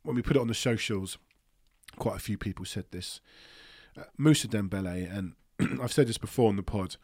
when 0.04 0.16
we 0.16 0.22
put 0.22 0.36
it 0.36 0.42
on 0.42 0.48
the 0.48 0.54
socials, 0.54 1.18
quite 1.98 2.16
a 2.16 2.20
few 2.20 2.38
people 2.38 2.66
said 2.66 2.86
this. 2.92 3.22
Uh, 3.98 4.04
Musa 4.18 4.48
Dembele, 4.48 5.16
and 5.16 5.34
I've 5.82 5.92
said 5.92 6.08
this 6.08 6.18
before 6.18 6.50
on 6.50 6.56
the 6.56 6.64
pod. 6.64 6.98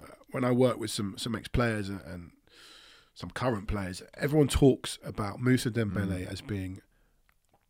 Uh, 0.00 0.06
when 0.30 0.44
I 0.44 0.50
work 0.50 0.78
with 0.78 0.90
some 0.90 1.16
some 1.16 1.34
ex 1.34 1.48
players 1.48 1.88
and, 1.88 2.00
and 2.02 2.30
some 3.14 3.30
current 3.30 3.66
players, 3.66 4.02
everyone 4.14 4.48
talks 4.48 4.98
about 5.04 5.40
Musa 5.40 5.70
Dembele 5.70 6.30
as 6.30 6.40
being 6.40 6.82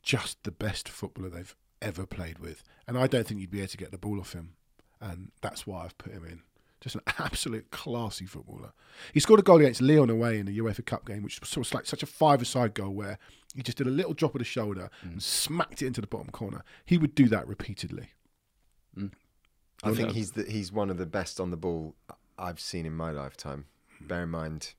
just 0.03 0.43
the 0.43 0.51
best 0.51 0.89
footballer 0.89 1.31
they've 1.31 1.55
ever 1.81 2.07
played 2.07 2.39
with, 2.39 2.65
and 2.87 2.99
I 2.99 3.07
don't 3.07 3.27
think 3.27 3.41
you'd 3.41 3.51
be 3.51 3.61
able 3.61 3.69
to 3.69 3.77
get 3.77 3.93
the 3.93 3.99
ball 3.99 4.19
off 4.19 4.33
him, 4.33 4.55
and 5.01 5.31
that's 5.41 5.67
why 5.67 5.85
I've 5.85 5.99
put 5.99 6.13
him 6.13 6.25
in. 6.25 6.43
Just 6.81 6.97
an 6.97 7.03
absolute 7.19 7.71
classy 7.71 8.27
footballer. 8.27 8.73
He 9.13 9.21
scored 9.21 9.41
a 9.41 9.43
goal 9.43 9.61
against 9.61 9.81
Leon 9.81 10.11
away 10.11 10.39
in 10.39 10.47
the 10.47 10.59
UEFA 10.59 10.85
Cup 10.85 11.07
game, 11.07 11.23
which 11.23 11.41
was 11.41 11.49
sort 11.49 11.67
of 11.67 11.75
like 11.75 11.87
such 11.87 12.03
a 12.03 12.07
five-a-side 12.07 12.75
goal 12.75 12.91
where 12.91 13.19
he 13.57 13.63
just 13.63 13.79
did 13.79 13.87
a 13.87 13.91
little 13.91 14.15
drop 14.15 14.35
of 14.35 14.39
the 14.39 14.45
shoulder 14.45 14.91
and 15.03 15.23
smacked 15.23 15.83
it 15.83 15.87
into 15.87 16.01
the 16.01 16.07
bottom 16.07 16.29
corner. 16.31 16.63
He 16.85 16.99
would 16.99 17.15
do 17.15 17.27
that 17.29 17.49
repeatedly. 17.49 18.11
I 19.83 19.93
think 19.93 20.13
he's 20.13 20.33
the, 20.33 20.45
he's 20.45 20.73
one 20.73 20.91
of 20.91 20.97
the 20.97 21.07
best 21.07 21.39
on 21.41 21.51
the 21.51 21.57
ball 21.57 21.95
I've 22.39 22.61
seen 22.61 22.87
in 22.87 22.95
my 22.95 23.11
lifetime. 23.11 23.67
Bear 24.01 24.23
in 24.23 24.31
mind, 24.31 24.75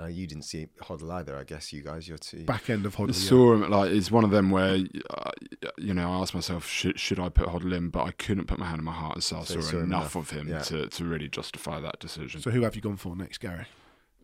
uh, 0.00 0.06
you 0.06 0.26
didn't 0.26 0.44
see 0.44 0.66
Hoddle 0.82 1.10
either. 1.12 1.36
I 1.36 1.44
guess 1.44 1.72
you 1.72 1.82
guys, 1.82 2.08
you're 2.08 2.18
two. 2.18 2.44
Back 2.44 2.68
end 2.70 2.84
of 2.86 2.98
I 2.98 3.04
Hoddle. 3.04 3.14
saw 3.14 3.54
him 3.54 3.70
like 3.70 3.90
it's 3.92 4.10
one 4.10 4.24
of 4.24 4.30
them 4.30 4.50
where 4.50 4.78
uh, 5.10 5.30
you 5.78 5.94
know 5.94 6.10
I 6.10 6.20
asked 6.20 6.34
myself 6.34 6.66
should 6.66 6.98
should 6.98 7.20
I 7.20 7.28
put 7.28 7.48
Hoddle 7.48 7.72
in, 7.74 7.90
but 7.90 8.04
I 8.04 8.10
couldn't 8.12 8.46
put 8.46 8.58
my 8.58 8.66
hand 8.66 8.78
on 8.80 8.84
my 8.84 8.92
heart 8.92 9.14
and 9.16 9.24
say 9.24 9.36
I 9.36 9.44
So 9.44 9.54
you 9.54 9.62
saw 9.62 9.70
saw 9.72 9.78
enough 9.78 10.14
enough. 10.14 10.16
of 10.16 10.30
him 10.30 10.48
Yeah. 10.48 10.60
to, 10.62 10.88
to 10.88 11.04
really 11.04 11.28
justify 11.28 11.80
that 11.80 12.00
decision. 12.00 12.40
So 12.40 12.50
who 12.50 12.62
have 12.62 12.74
you 12.74 12.82
gone 12.82 12.96
for 12.96 13.14
next, 13.14 13.38
Gary? 13.38 13.66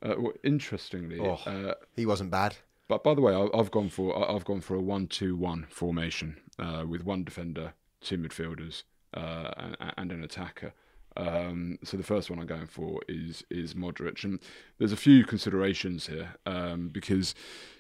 Uh, 0.03 0.15
well, 0.19 0.33
interestingly, 0.45 1.19
Oh. 1.21 1.35
uh, 1.47 1.75
He 1.95 2.05
wasn't 2.07 2.31
bad. 2.31 2.57
But 2.89 3.03
by 3.03 3.15
the 3.15 3.21
way, 3.21 3.35
I, 3.35 3.49
I've 3.57 3.71
gone 3.71 3.89
for 3.89 4.31
I've 4.31 4.45
gone 4.45 4.61
for 4.61 4.75
a 4.75 4.81
one-two-one 4.81 5.67
formation 5.69 6.41
uh, 6.59 6.85
with 6.89 7.05
one 7.05 7.25
defender, 7.25 7.75
two 8.01 8.19
midfielders, 8.19 8.85
uh, 9.15 9.51
and, 9.57 9.77
and 9.97 10.13
an 10.13 10.25
attacker. 10.25 10.73
Um, 11.17 11.79
so 11.83 11.97
the 11.97 12.03
first 12.03 12.29
one 12.29 12.39
I'm 12.39 12.47
going 12.47 12.67
for 12.67 13.01
is 13.09 13.43
is 13.51 13.75
Modric, 13.75 14.23
and 14.25 14.41
there's 14.79 14.93
a 14.93 14.97
few 14.97 15.25
considerations 15.25 16.07
here 16.07 16.35
um, 16.45 16.89
because 16.89 17.35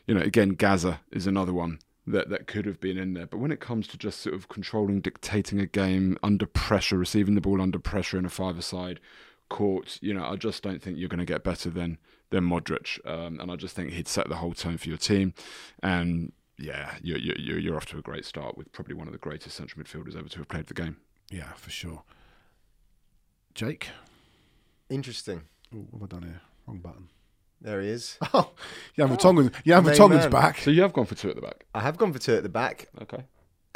you 0.07 0.15
know 0.15 0.23
again 0.23 0.51
Gaza 0.51 1.01
is 1.13 1.27
another 1.27 1.53
one 1.53 1.79
that 2.07 2.31
that 2.31 2.47
could 2.47 2.67
have 2.67 2.81
been 2.81 2.97
in 2.97 3.15
there, 3.15 3.27
but 3.27 3.39
when 3.39 3.51
it 3.51 3.61
comes 3.61 3.89
to 3.89 3.99
just 3.99 4.21
sort 4.21 4.35
of 4.35 4.49
controlling, 4.49 5.01
dictating 5.01 5.61
a 5.61 5.67
game 5.67 6.17
under 6.23 6.47
pressure, 6.47 6.97
receiving 6.97 7.35
the 7.35 7.41
ball 7.41 7.61
under 7.61 7.79
pressure 7.79 8.17
in 8.17 8.25
a 8.25 8.31
five-a-side 8.31 9.01
court, 9.49 9.99
you 10.01 10.15
know 10.15 10.25
I 10.25 10.37
just 10.37 10.63
don't 10.63 10.81
think 10.81 10.99
you're 10.99 11.09
going 11.09 11.19
to 11.19 11.25
get 11.25 11.45
better 11.45 11.69
than 11.69 11.99
than 12.30 12.45
Modric, 12.45 12.99
um, 13.06 13.38
and 13.40 13.50
I 13.50 13.56
just 13.56 13.75
think 13.76 13.92
he'd 13.92 14.09
set 14.09 14.28
the 14.28 14.37
whole 14.37 14.52
tone 14.52 14.78
for 14.78 14.88
your 14.88 14.99
team, 14.99 15.35
and 15.83 16.33
yeah, 16.59 16.95
you're 17.02 17.18
you're 17.18 17.59
you're 17.59 17.76
off 17.76 17.87
to 17.87 17.99
a 17.99 18.02
great 18.02 18.25
start 18.25 18.56
with 18.56 18.73
probably 18.73 18.95
one 18.95 19.06
of 19.06 19.12
the 19.12 19.18
greatest 19.18 19.56
central 19.56 19.83
midfielders 19.85 20.16
ever 20.16 20.28
to 20.28 20.38
have 20.38 20.49
played 20.49 20.66
the 20.66 20.75
game. 20.75 20.97
Yeah, 21.30 21.52
for 21.54 21.71
sure. 21.71 22.02
Jake? 23.54 23.88
Interesting. 24.88 25.42
Ooh, 25.75 25.87
what 25.90 26.02
have 26.02 26.12
I 26.12 26.21
done 26.21 26.28
here? 26.28 26.40
Wrong 26.66 26.78
button. 26.78 27.09
There 27.61 27.80
he 27.80 27.88
is. 27.88 28.18
Oh, 28.35 28.50
Jan 28.97 29.09
Vertonghen. 29.09 29.52
Jan 29.64 29.83
Vertonghen's 29.85 30.26
back. 30.26 30.59
So 30.59 30.71
you 30.71 30.83
have 30.83 30.92
gone 30.92 31.06
for 31.06 31.14
two 31.14 31.30
at 31.30 31.37
the 31.37 31.42
back. 31.42 31.64
I 31.75 31.80
have 31.80 31.97
gone 31.97 32.12
for 32.12 32.18
two 32.18 32.35
at 32.37 32.42
the 32.42 32.49
back, 32.49 32.88
Okay. 33.02 33.25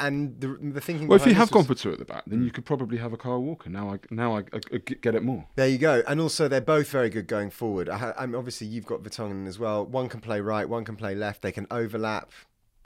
And 0.01 0.39
the 0.41 0.57
the 0.61 0.81
thinking. 0.81 1.07
Well, 1.07 1.19
if 1.19 1.25
you 1.25 1.33
have 1.35 1.49
this 1.49 1.67
was- 1.67 1.81
for 1.81 1.91
at 1.91 1.99
the 1.99 2.05
back, 2.05 2.23
then 2.27 2.43
you 2.43 2.51
could 2.51 2.65
probably 2.65 2.97
have 2.97 3.13
a 3.13 3.17
Kyle 3.17 3.41
Walker. 3.41 3.69
Now 3.69 3.93
I 3.93 3.99
now 4.09 4.35
I, 4.37 4.39
I, 4.53 4.59
I 4.73 4.77
get 4.77 5.15
it 5.15 5.23
more. 5.23 5.45
There 5.55 5.67
you 5.67 5.77
go. 5.77 6.03
And 6.07 6.19
also, 6.19 6.47
they're 6.47 6.59
both 6.61 6.89
very 6.89 7.09
good 7.09 7.27
going 7.27 7.49
forward. 7.49 7.87
I, 7.87 7.97
ha- 7.97 8.13
I'm 8.17 8.35
obviously 8.35 8.67
you've 8.67 8.85
got 8.85 9.03
Vertonghen 9.03 9.47
as 9.47 9.57
well. 9.59 9.85
One 9.85 10.09
can 10.09 10.19
play 10.19 10.41
right, 10.41 10.67
one 10.67 10.83
can 10.83 10.95
play 10.95 11.15
left. 11.15 11.41
They 11.41 11.51
can 11.51 11.67
overlap. 11.71 12.31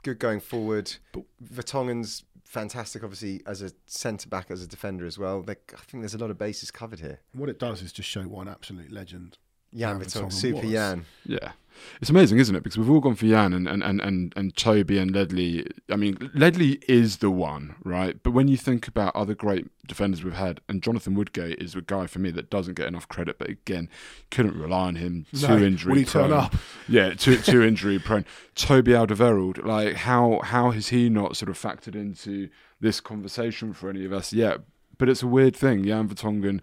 Good 0.02 0.18
going 0.18 0.40
forward. 0.40 0.92
But- 1.12 1.24
Vertonghen's 1.42 2.24
fantastic, 2.44 3.02
obviously 3.02 3.42
as 3.46 3.60
a 3.60 3.72
centre 3.86 4.28
back, 4.28 4.50
as 4.50 4.62
a 4.62 4.66
defender 4.68 5.04
as 5.04 5.18
well. 5.18 5.42
They, 5.42 5.54
I 5.74 5.80
think 5.86 6.02
there's 6.02 6.14
a 6.14 6.18
lot 6.18 6.30
of 6.30 6.38
bases 6.38 6.70
covered 6.70 7.00
here. 7.00 7.20
What 7.32 7.48
it 7.48 7.58
does 7.58 7.82
is 7.82 7.92
just 7.92 8.08
show 8.08 8.22
what 8.22 8.42
an 8.42 8.48
absolute 8.48 8.92
legend. 8.92 9.38
Jan 9.76 10.00
Vertonghen, 10.00 10.32
super 10.32 10.62
was. 10.62 10.70
Jan. 10.70 11.04
Yeah, 11.24 11.52
it's 12.00 12.08
amazing, 12.10 12.38
isn't 12.38 12.56
it? 12.56 12.62
Because 12.62 12.78
we've 12.78 12.88
all 12.90 13.00
gone 13.00 13.14
for 13.14 13.26
Jan 13.26 13.52
and 13.52 13.68
and, 13.68 13.82
and, 13.82 14.00
and, 14.00 14.32
and 14.36 14.56
Toby 14.56 14.98
and 14.98 15.10
Ledley. 15.14 15.66
I 15.90 15.96
mean, 15.96 16.30
Ledley 16.34 16.80
is 16.88 17.18
the 17.18 17.30
one, 17.30 17.74
right? 17.84 18.20
But 18.22 18.30
when 18.30 18.48
you 18.48 18.56
think 18.56 18.88
about 18.88 19.14
other 19.14 19.34
great 19.34 19.66
defenders 19.86 20.24
we've 20.24 20.32
had, 20.34 20.60
and 20.68 20.82
Jonathan 20.82 21.14
Woodgate 21.14 21.60
is 21.60 21.74
a 21.74 21.82
guy 21.82 22.06
for 22.06 22.18
me 22.18 22.30
that 22.32 22.48
doesn't 22.50 22.74
get 22.74 22.86
enough 22.88 23.06
credit. 23.08 23.38
But 23.38 23.50
again, 23.50 23.88
couldn't 24.30 24.58
rely 24.58 24.86
on 24.88 24.96
him. 24.96 25.26
Too 25.34 25.46
No, 25.48 25.58
injury 25.58 25.98
he 26.00 26.04
turn 26.04 26.28
prone. 26.30 26.40
up? 26.44 26.54
Yeah, 26.88 27.12
too 27.14 27.36
too 27.36 27.62
injury 27.62 27.98
prone. 27.98 28.24
Toby 28.54 28.92
Alderweireld, 28.92 29.64
like 29.64 29.96
how 29.96 30.40
how 30.42 30.70
has 30.70 30.88
he 30.88 31.08
not 31.10 31.36
sort 31.36 31.50
of 31.50 31.58
factored 31.58 31.94
into 31.94 32.48
this 32.80 33.00
conversation 33.00 33.72
for 33.74 33.90
any 33.90 34.04
of 34.06 34.12
us 34.12 34.32
yet? 34.32 34.60
But 34.98 35.10
it's 35.10 35.22
a 35.22 35.26
weird 35.26 35.54
thing. 35.54 35.84
Jan 35.84 36.08
Vertonghen, 36.08 36.60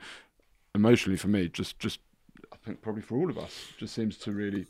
emotionally 0.74 1.18
for 1.18 1.28
me, 1.28 1.48
just 1.50 1.78
just 1.80 2.00
think 2.66 2.82
probably 2.82 3.02
for 3.02 3.18
all 3.18 3.30
of 3.30 3.38
us, 3.38 3.68
just 3.78 3.94
seems 3.94 4.18
to 4.20 4.32
really, 4.32 4.66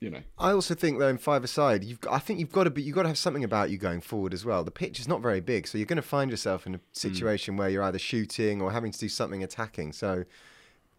you 0.00 0.10
know. 0.10 0.20
I 0.38 0.50
also 0.52 0.74
think 0.74 0.98
though 0.98 1.08
in 1.08 1.18
five 1.18 1.44
aside, 1.44 1.84
you've 1.84 2.00
got, 2.00 2.12
I 2.12 2.18
think 2.18 2.40
you've 2.40 2.52
got 2.52 2.64
to 2.64 2.70
be 2.70 2.82
you've 2.82 2.94
got 2.96 3.02
to 3.02 3.08
have 3.08 3.18
something 3.18 3.44
about 3.44 3.70
you 3.70 3.78
going 3.78 4.00
forward 4.00 4.34
as 4.34 4.44
well. 4.44 4.64
The 4.64 4.70
pitch 4.70 4.98
is 5.00 5.06
not 5.08 5.20
very 5.22 5.40
big, 5.40 5.66
so 5.66 5.78
you're 5.78 5.86
going 5.86 5.96
to 5.96 6.02
find 6.02 6.30
yourself 6.30 6.66
in 6.66 6.74
a 6.74 6.80
situation 6.92 7.56
where 7.56 7.68
you're 7.68 7.82
either 7.84 7.98
shooting 7.98 8.60
or 8.60 8.72
having 8.72 8.92
to 8.92 8.98
do 8.98 9.08
something 9.08 9.42
attacking. 9.42 9.92
So 9.92 10.24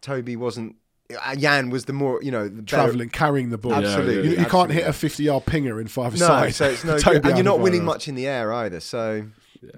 Toby 0.01 0.35
wasn't. 0.35 0.75
uh, 1.23 1.35
Jan 1.35 1.69
was 1.69 1.85
the 1.85 1.93
more 1.93 2.21
you 2.23 2.31
know 2.31 2.47
the 2.47 2.61
Travelling, 2.63 3.09
carrying 3.09 3.49
the 3.49 3.57
ball. 3.57 3.71
Yeah, 3.73 3.79
Absolutely, 3.89 4.31
You, 4.31 4.37
you 4.39 4.45
can't 4.45 4.71
hit 4.71 4.87
a 4.87 4.93
50 4.93 5.23
yard 5.23 5.45
pinger 5.45 5.79
in 5.81 5.87
five 5.87 6.17
No, 6.17 6.25
aside. 6.25 6.55
so 6.55 6.69
it's 6.69 6.83
no 6.83 6.97
good. 7.01 7.25
and 7.25 7.37
you're 7.37 7.43
not 7.43 7.59
winning 7.59 7.83
much 7.83 8.07
in 8.07 8.15
the 8.15 8.27
air 8.27 8.51
either. 8.53 8.79
So 8.79 9.25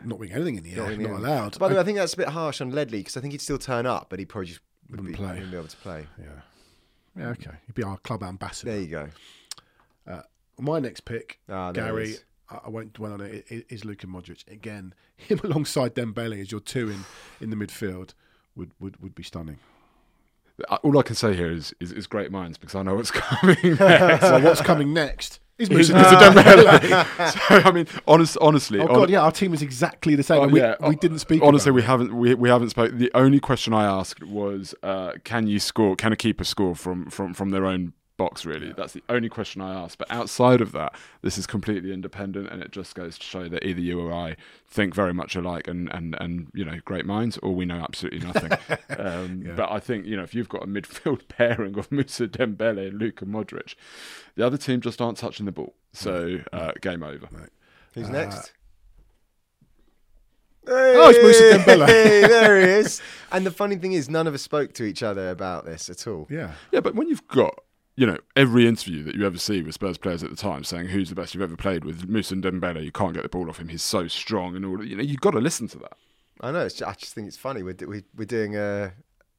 Not 0.04 0.20
winning 0.20 0.36
anything 0.36 0.56
in 0.58 0.64
the 0.64 0.70
Not 0.72 0.78
air. 0.78 0.82
Not, 0.84 0.90
winning 0.98 1.08
anything. 1.08 1.26
allowed. 1.26 1.60
by 1.60 1.68
the 1.68 1.76
way, 1.76 1.80
I 1.82 1.84
think 1.84 1.98
that's 1.98 2.14
a 2.14 2.18
bit 2.18 2.30
harsh 2.30 2.62
on 2.62 2.72
Ledley 2.72 3.00
because 3.00 3.18
I 3.18 3.22
think 3.22 3.34
he'd 3.34 3.42
still 3.42 3.58
turn 3.58 3.86
up, 3.86 4.08
but 4.10 4.20
he 4.20 4.26
probably 4.26 4.48
just 4.48 4.60
would 4.62 4.65
Wouldn't 4.90 5.08
be, 5.10 5.14
play. 5.16 5.34
wouldn't 5.34 5.52
be 5.52 5.58
able 5.58 5.68
to 5.68 5.78
play. 5.78 6.08
yeah. 6.20 6.42
Yeah, 7.18 7.30
okay. 7.30 7.52
He'd 7.66 7.76
be 7.76 7.84
our 7.84 7.98
club 8.00 8.24
ambassador. 8.24 8.72
There 8.72 8.82
you 8.82 8.88
go. 8.88 9.10
My 10.58 10.80
next 10.80 11.02
pick, 11.02 11.40
Ah, 11.50 11.72
Gary. 11.74 12.16
I 12.50 12.60
I 12.66 12.70
won't 12.70 12.94
dwell 12.94 13.12
on 13.14 13.22
it. 13.22 13.46
Is 13.50 13.84
Luka 13.84 14.08
Modric. 14.08 14.48
Again, 14.50 14.94
him 15.18 15.40
alongside 15.44 15.96
Dembele 15.96 16.40
as 16.40 16.52
your 16.52 16.62
two 16.62 16.90
in, 16.90 17.04
in 17.42 17.50
the 17.50 17.56
midfield 17.58 18.14
would, 18.56 18.72
would, 18.80 19.02
would 19.02 19.16
be 19.16 19.24
stunning. 19.24 19.58
I- 20.70 20.76
All 20.78 20.98
I 20.98 21.02
can 21.04 21.16
say 21.16 21.34
here 21.36 21.52
is, 21.52 21.74
is, 21.80 21.92
is 21.92 22.08
great 22.08 22.32
minds 22.32 22.58
because 22.58 22.76
I 22.76 22.84
know 22.84 22.96
what's 22.96 23.12
coming 23.12 23.58
next. 23.76 24.22
So 24.22 24.40
what's 24.40 24.62
coming 24.62 24.94
next? 24.94 25.40
Is 25.58 25.70
Moussa 25.70 25.94
Dembele. 25.94 27.32
So 27.32 27.70
I 27.70 27.72
mean, 27.72 27.88
honest, 28.08 28.38
honestly, 28.42 28.80
Oh 28.80 28.88
god, 28.88 29.10
yeah, 29.10 29.22
our 29.22 29.32
team 29.32 29.54
is 29.54 29.62
exactly 29.62 30.14
the 30.16 30.24
same. 30.24 30.42
Oh, 30.42 30.48
we, 30.48 30.60
yeah. 30.60 30.76
we 30.86 30.98
didn't 30.98 31.20
speak. 31.20 31.42
Honestly, 31.42 31.72
we 31.72 31.82
haven't 31.82 32.14
we, 32.14 32.34
we 32.36 32.50
haven't 32.50 32.72
spoken. 32.72 32.98
The 32.98 33.10
only 33.14 33.40
question 33.40 33.74
I 33.74 33.86
asked 33.86 34.22
was, 34.24 34.76
uh, 34.84 35.14
can 35.24 35.48
you 35.48 35.60
score? 35.60 35.96
Can 35.96 36.12
a 36.12 36.18
keeper 36.18 36.44
score 36.44 36.76
from 36.76 37.10
from 37.10 37.34
from 37.34 37.52
their 37.52 37.66
own 37.66 37.94
box? 38.18 38.46
Really, 38.46 38.74
that's 38.74 38.94
the 38.94 39.04
only 39.10 39.30
question 39.30 39.62
I 39.62 39.74
ask 39.74 39.98
But 39.98 40.10
outside 40.12 40.62
of 40.62 40.72
that, 40.74 40.96
this 41.22 41.38
is 41.38 41.46
completely 41.48 41.92
independent, 41.94 42.50
and 42.50 42.62
it 42.62 42.72
just 42.72 42.96
goes 42.96 43.18
to 43.18 43.24
show 43.26 43.48
that 43.50 43.66
either 43.66 43.82
you 43.82 44.00
or 44.00 44.14
I 44.14 44.36
think 44.68 44.94
very 44.94 45.14
much 45.14 45.36
alike, 45.36 45.68
and 45.68 45.92
and 45.94 46.16
and 46.20 46.50
you 46.54 46.66
know, 46.66 46.80
great 46.86 47.06
minds, 47.06 47.38
or 47.40 47.54
we 47.54 47.66
know 47.66 47.78
absolutely 47.80 48.20
nothing. 48.20 48.52
um, 48.98 49.44
Yeah. 49.46 49.54
But 49.56 49.72
I 49.72 49.80
think 49.80 50.06
you 50.06 50.16
know, 50.18 50.24
if 50.24 50.34
you've 50.36 50.50
got 50.50 50.64
a 50.64 50.68
midfield 50.68 51.28
pairing 51.28 51.78
of 51.78 51.92
Musa 51.92 52.28
Dembele 52.28 52.88
and 52.90 53.00
Luka 53.00 53.26
Modric, 53.26 53.76
the 54.36 54.46
other 54.46 54.58
team 54.58 54.82
just 54.82 55.02
aren't 55.02 55.18
touching 55.18 55.46
the 55.46 55.52
ball. 55.52 55.74
So 55.94 56.40
uh, 56.54 56.72
game 56.82 57.04
over. 57.04 57.28
Who's 57.94 58.10
Uh, 58.10 58.12
next? 58.12 58.54
Oh, 60.68 61.10
it's 61.10 61.20
Moussa 61.22 61.60
Dembele. 61.60 61.86
Hey, 61.88 62.22
there 62.22 62.60
he 62.60 62.66
is. 62.66 63.02
And 63.32 63.46
the 63.46 63.52
funny 63.52 63.76
thing 63.76 63.94
is, 63.94 64.10
none 64.10 64.26
of 64.28 64.34
us 64.34 64.42
spoke 64.42 64.74
to 64.74 64.84
each 64.84 65.04
other 65.04 65.30
about 65.30 65.66
this 65.66 65.90
at 65.90 66.08
all. 66.08 66.28
Yeah. 66.30 66.54
Yeah, 66.72 66.80
but 66.80 66.96
when 66.96 67.08
you've 67.08 67.28
got 67.28 67.60
you 67.96 68.06
know 68.06 68.18
every 68.36 68.68
interview 68.68 69.04
that 69.04 69.16
you 69.16 69.26
ever 69.26 69.38
see 69.38 69.62
with 69.62 69.74
Spurs 69.74 69.98
players 69.98 70.24
at 70.24 70.30
the 70.30 70.36
time 70.36 70.64
saying 70.64 70.88
who's 70.88 71.10
the 71.10 71.16
best 71.16 71.34
you've 71.34 71.44
ever 71.44 71.56
played 71.56 71.86
with, 71.86 72.08
Musa 72.10 72.36
Dembele, 72.36 72.84
you 72.84 72.92
can't 72.92 73.14
get 73.14 73.24
the 73.24 73.30
ball 73.30 73.50
off 73.50 73.60
him. 73.60 73.70
He's 73.70 73.84
so 73.84 74.08
strong 74.08 74.56
and 74.56 74.66
all. 74.66 74.86
You 74.86 74.98
know, 74.98 75.04
you've 75.04 75.22
got 75.22 75.32
to 75.32 75.40
listen 75.40 75.68
to 75.70 75.78
that. 75.80 75.94
I 76.42 76.52
know. 76.52 76.66
It's 76.66 76.76
ju- 76.76 76.86
I 76.86 76.94
just 76.94 77.14
think 77.14 77.28
it's 77.28 77.38
funny. 77.38 77.64
We're 77.64 77.74
do- 77.74 77.88
we, 77.88 78.04
we're 78.16 78.26
doing 78.26 78.58
uh, 78.58 78.92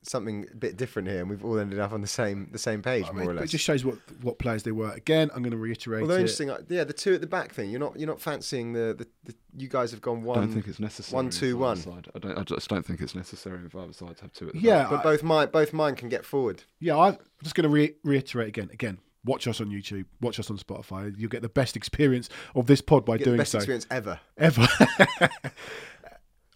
something 0.09 0.47
a 0.53 0.57
bit 0.57 0.77
different 0.77 1.09
here, 1.09 1.21
and 1.21 1.29
we've 1.29 1.45
all 1.45 1.59
ended 1.59 1.79
up 1.79 1.93
on 1.93 2.01
the 2.01 2.07
same 2.07 2.49
the 2.53 2.59
same 2.59 2.83
page, 2.83 3.05
I 3.09 3.13
more 3.13 3.21
mean, 3.21 3.31
or 3.31 3.35
but 3.35 3.45
it 3.45 3.49
just 3.49 3.65
shows 3.65 3.85
what 3.85 3.97
what 4.23 4.39
players 4.39 4.63
they 4.63 4.73
were. 4.73 4.91
Again, 4.93 5.31
I'm 5.35 5.43
going 5.43 5.51
to 5.53 5.57
reiterate. 5.59 6.03
Although 6.03 6.15
it. 6.15 6.21
interesting, 6.21 6.51
uh, 6.51 6.59
yeah, 6.69 6.85
the 6.85 6.93
two 6.93 7.15
at 7.15 7.21
the 7.21 7.27
back 7.27 7.53
thing. 7.53 7.71
You're 7.71 7.81
not 7.81 7.99
you're 7.99 8.09
not 8.09 8.21
fancying 8.21 8.73
the, 8.73 8.95
the, 8.99 9.07
the 9.25 9.35
you 9.57 9.69
guys 9.69 9.91
have 9.91 10.01
gone 10.01 10.23
one. 10.23 10.37
I 10.37 10.41
one. 10.41 10.49
don't 10.49 10.55
think 10.55 10.69
it's 10.69 10.81
necessary. 10.81 11.17
one, 11.17 11.25
in 11.27 11.31
two, 11.31 11.53
five 11.55 11.61
one. 11.61 11.77
Side. 11.77 12.09
I 12.15 12.19
don't. 12.19 12.39
I 12.39 12.43
just 12.43 12.69
don't 12.69 12.87
think 12.87 13.01
it's 13.01 13.15
necessary 13.15 13.59
in 13.59 13.69
five 13.69 13.95
sides 13.95 14.17
to 14.17 14.23
have 14.23 14.33
two 14.33 14.49
at 14.49 14.55
the 14.55 14.61
Yeah, 14.61 14.83
back. 14.83 14.91
but 14.91 15.01
I- 15.01 15.03
both 15.03 15.23
mine 15.23 15.49
both 15.53 15.73
mine 15.73 15.95
can 15.97 16.09
get 16.09 16.25
forward. 16.25 16.63
Yeah, 16.81 16.97
I'm 16.99 17.19
just 17.43 17.55
going 17.55 17.65
to 17.65 17.69
re- 17.69 17.95
reiterate 18.05 18.49
again. 18.49 18.71
Again, 18.73 18.99
watch 19.25 19.47
us 19.49 19.61
on 19.61 19.69
YouTube, 19.69 20.05
watch 20.21 20.39
us 20.39 20.51
on 20.51 20.59
Spotify. 20.59 21.13
You'll 21.19 21.31
get 21.31 21.43
the 21.43 21.49
best 21.49 21.77
experience 21.77 22.29
of 22.55 22.67
this 22.67 22.81
pod 22.81 23.05
by 23.05 23.17
Get 23.17 23.25
the 23.25 23.31
doing 23.31 23.39
best 23.39 23.53
so 23.53 23.59
experience 23.59 23.87
ever. 23.91 24.21
ever. 24.39 24.67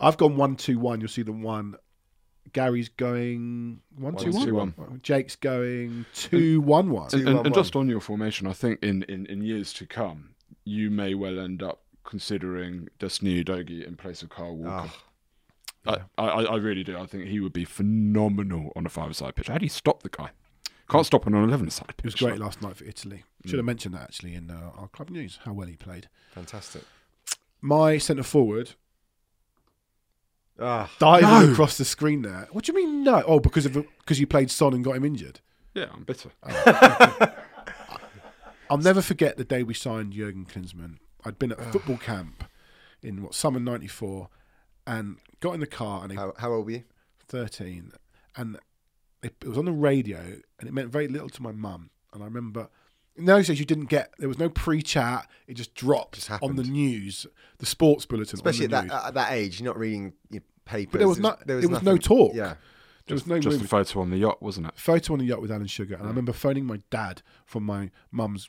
I've 0.01 0.17
gone 0.17 0.37
one 0.37 0.57
two 0.57 0.79
one. 0.79 1.01
You'll 1.01 1.09
see 1.09 1.23
the 1.23 1.33
one. 1.33 1.75
Gary's 2.53 2.89
going 2.89 3.81
one 3.97 4.15
One, 4.15 4.25
two 4.25 4.31
one. 4.33 4.47
two, 4.47 4.55
one. 4.55 5.01
Jake's 5.03 5.37
going 5.37 6.07
two 6.15 6.61
one 6.61 6.91
one. 6.91 7.05
And, 7.05 7.11
Two, 7.11 7.19
and, 7.27 7.37
one, 7.37 7.47
and 7.47 7.55
just 7.55 7.77
on 7.77 7.89
your 7.89 8.01
formation, 8.01 8.47
I 8.47 8.53
think 8.53 8.83
in, 8.83 9.03
in, 9.05 9.27
in 9.27 9.43
years 9.43 9.73
to 9.75 9.87
come, 9.87 10.31
you 10.65 10.91
may 10.91 11.15
well 11.15 11.39
end 11.39 11.63
up 11.63 11.83
considering 12.05 12.89
Destiny 12.99 13.43
Udogie 13.45 13.87
in 13.87 13.97
place 13.97 14.23
of 14.23 14.31
Kyle 14.31 14.57
Walker. 14.57 14.91
Ah, 15.87 16.01
I, 16.19 16.25
I, 16.27 16.43
I 16.45 16.57
really 16.57 16.83
do. 16.85 16.99
I 16.99 17.07
think 17.07 17.27
he 17.27 17.41
would 17.41 17.53
be 17.53 17.65
phenomenal 17.65 18.73
on 18.77 18.85
a 18.85 18.89
five-side 18.89 19.35
pitch. 19.37 19.49
How 19.49 19.59
do 19.59 19.65
you 19.65 19.71
stop 19.71 20.03
the 20.03 20.09
guy? 20.09 20.31
Can't 20.91 21.07
stop 21.07 21.27
him 21.27 21.35
on 21.35 21.43
an 21.45 21.49
eleven-side 21.49 21.95
It 21.99 22.05
was 22.05 22.15
pitch. 22.15 22.23
great 22.25 22.39
last 22.39 22.61
night 22.63 22.77
for 22.77 22.85
Italy. 22.85 23.25
Should 23.47 23.59
have 23.59 23.65
mentioned 23.65 23.95
that 23.95 24.03
actually 24.03 24.35
in 24.35 24.51
uh, 24.51 24.71
our 24.77 24.89
club 24.89 25.09
news. 25.11 25.39
How 25.45 25.53
well 25.53 25.69
he 25.69 25.77
played. 25.77 26.09
fantastic. 26.33 26.83
My 27.63 27.97
centre 27.99 28.23
forward 28.23 28.73
Ah, 30.61 30.91
diving 30.99 31.29
No. 31.29 31.53
across 31.53 31.79
the 31.79 31.85
screen 31.85 32.23
there. 32.23 32.49
What 32.53 32.65
do 32.65 32.73
you 32.73 32.77
mean 32.77 33.03
no? 33.05 33.23
Oh, 33.27 33.41
because 33.41 33.65
of 33.67 33.73
because 33.73 34.21
you 34.21 34.27
played 34.27 34.51
Son 34.51 34.75
and 34.75 34.85
got 34.85 34.97
him 34.97 35.05
injured. 35.05 35.41
Yeah, 35.75 35.87
I'm 35.95 36.05
bitter. 36.05 36.31
I'll 38.69 38.79
never 38.79 39.03
forget 39.03 39.37
the 39.37 39.45
day 39.45 39.63
we 39.63 39.75
signed 39.75 40.13
Jurgen 40.13 40.47
Klinsmann. 40.47 40.99
I'd 41.25 41.39
been 41.39 41.53
at 41.53 41.61
football 41.73 41.97
camp 41.97 42.45
in 43.03 43.23
what 43.23 43.35
summer 43.35 43.59
'94, 43.61 44.29
and 44.87 45.17
got 45.41 45.55
in 45.55 45.61
the 45.61 45.67
car 45.67 46.03
and 46.03 46.13
he 46.13 46.19
how, 46.19 46.33
how 46.39 46.53
old 46.53 46.67
were 46.67 46.73
you? 46.73 46.85
13, 47.29 47.93
and 48.37 48.59
it, 49.23 49.35
it 49.43 49.49
was 49.49 49.59
on 49.59 49.65
the 49.65 49.73
radio, 49.73 50.19
and 50.59 50.69
it 50.69 50.73
meant 50.73 50.89
very 50.91 51.09
little 51.09 51.29
to 51.31 51.43
my 51.43 51.53
mum. 51.53 51.91
And 52.13 52.23
I 52.23 52.27
remember 52.27 52.69
in 53.17 53.25
those 53.25 53.49
days 53.49 53.59
you 53.59 53.65
didn't 53.65 53.87
get 53.87 54.13
there 54.19 54.29
was 54.29 54.39
no 54.39 54.49
pre-chat; 54.49 55.29
it 55.47 55.55
just 55.55 55.75
dropped 55.75 56.15
Just 56.15 56.31
on 56.43 56.57
the 56.57 56.63
news, 56.63 57.27
the 57.59 57.67
sports 57.67 58.07
bulletin. 58.07 58.37
Especially 58.37 58.67
on 58.67 58.75
at 58.75 58.83
the 58.85 58.89
that 58.89 59.05
at 59.07 59.15
that 59.15 59.33
age, 59.33 59.61
you're 59.61 59.67
not 59.67 59.79
reading 59.79 60.13
your 60.31 60.43
papers. 60.71 60.93
But 60.93 60.99
there 60.99 61.09
was 61.09 61.19
no- 61.19 61.37
there 61.47 61.61
there 61.61 61.69
was 61.69 61.83
no 61.83 61.97
talk. 61.97 62.35
Yeah, 62.35 62.55
there 63.07 63.15
was 63.15 63.27
no 63.27 63.39
just 63.39 63.55
movie. 63.57 63.65
a 63.65 63.69
photo 63.69 64.01
on 64.01 64.11
the 64.11 64.19
yacht, 64.19 64.41
wasn't 64.43 64.67
it? 64.69 64.73
photo 64.77 65.13
on 65.15 65.19
the 65.19 65.25
yacht 65.27 65.41
with 65.43 65.51
Alan 65.51 65.67
Sugar, 65.67 65.95
and 65.95 66.05
I 66.05 66.09
remember 66.09 66.33
phoning 66.33 66.65
my 66.67 66.81
dad 66.91 67.23
from 67.45 67.65
my 67.65 67.91
mum's 68.11 68.49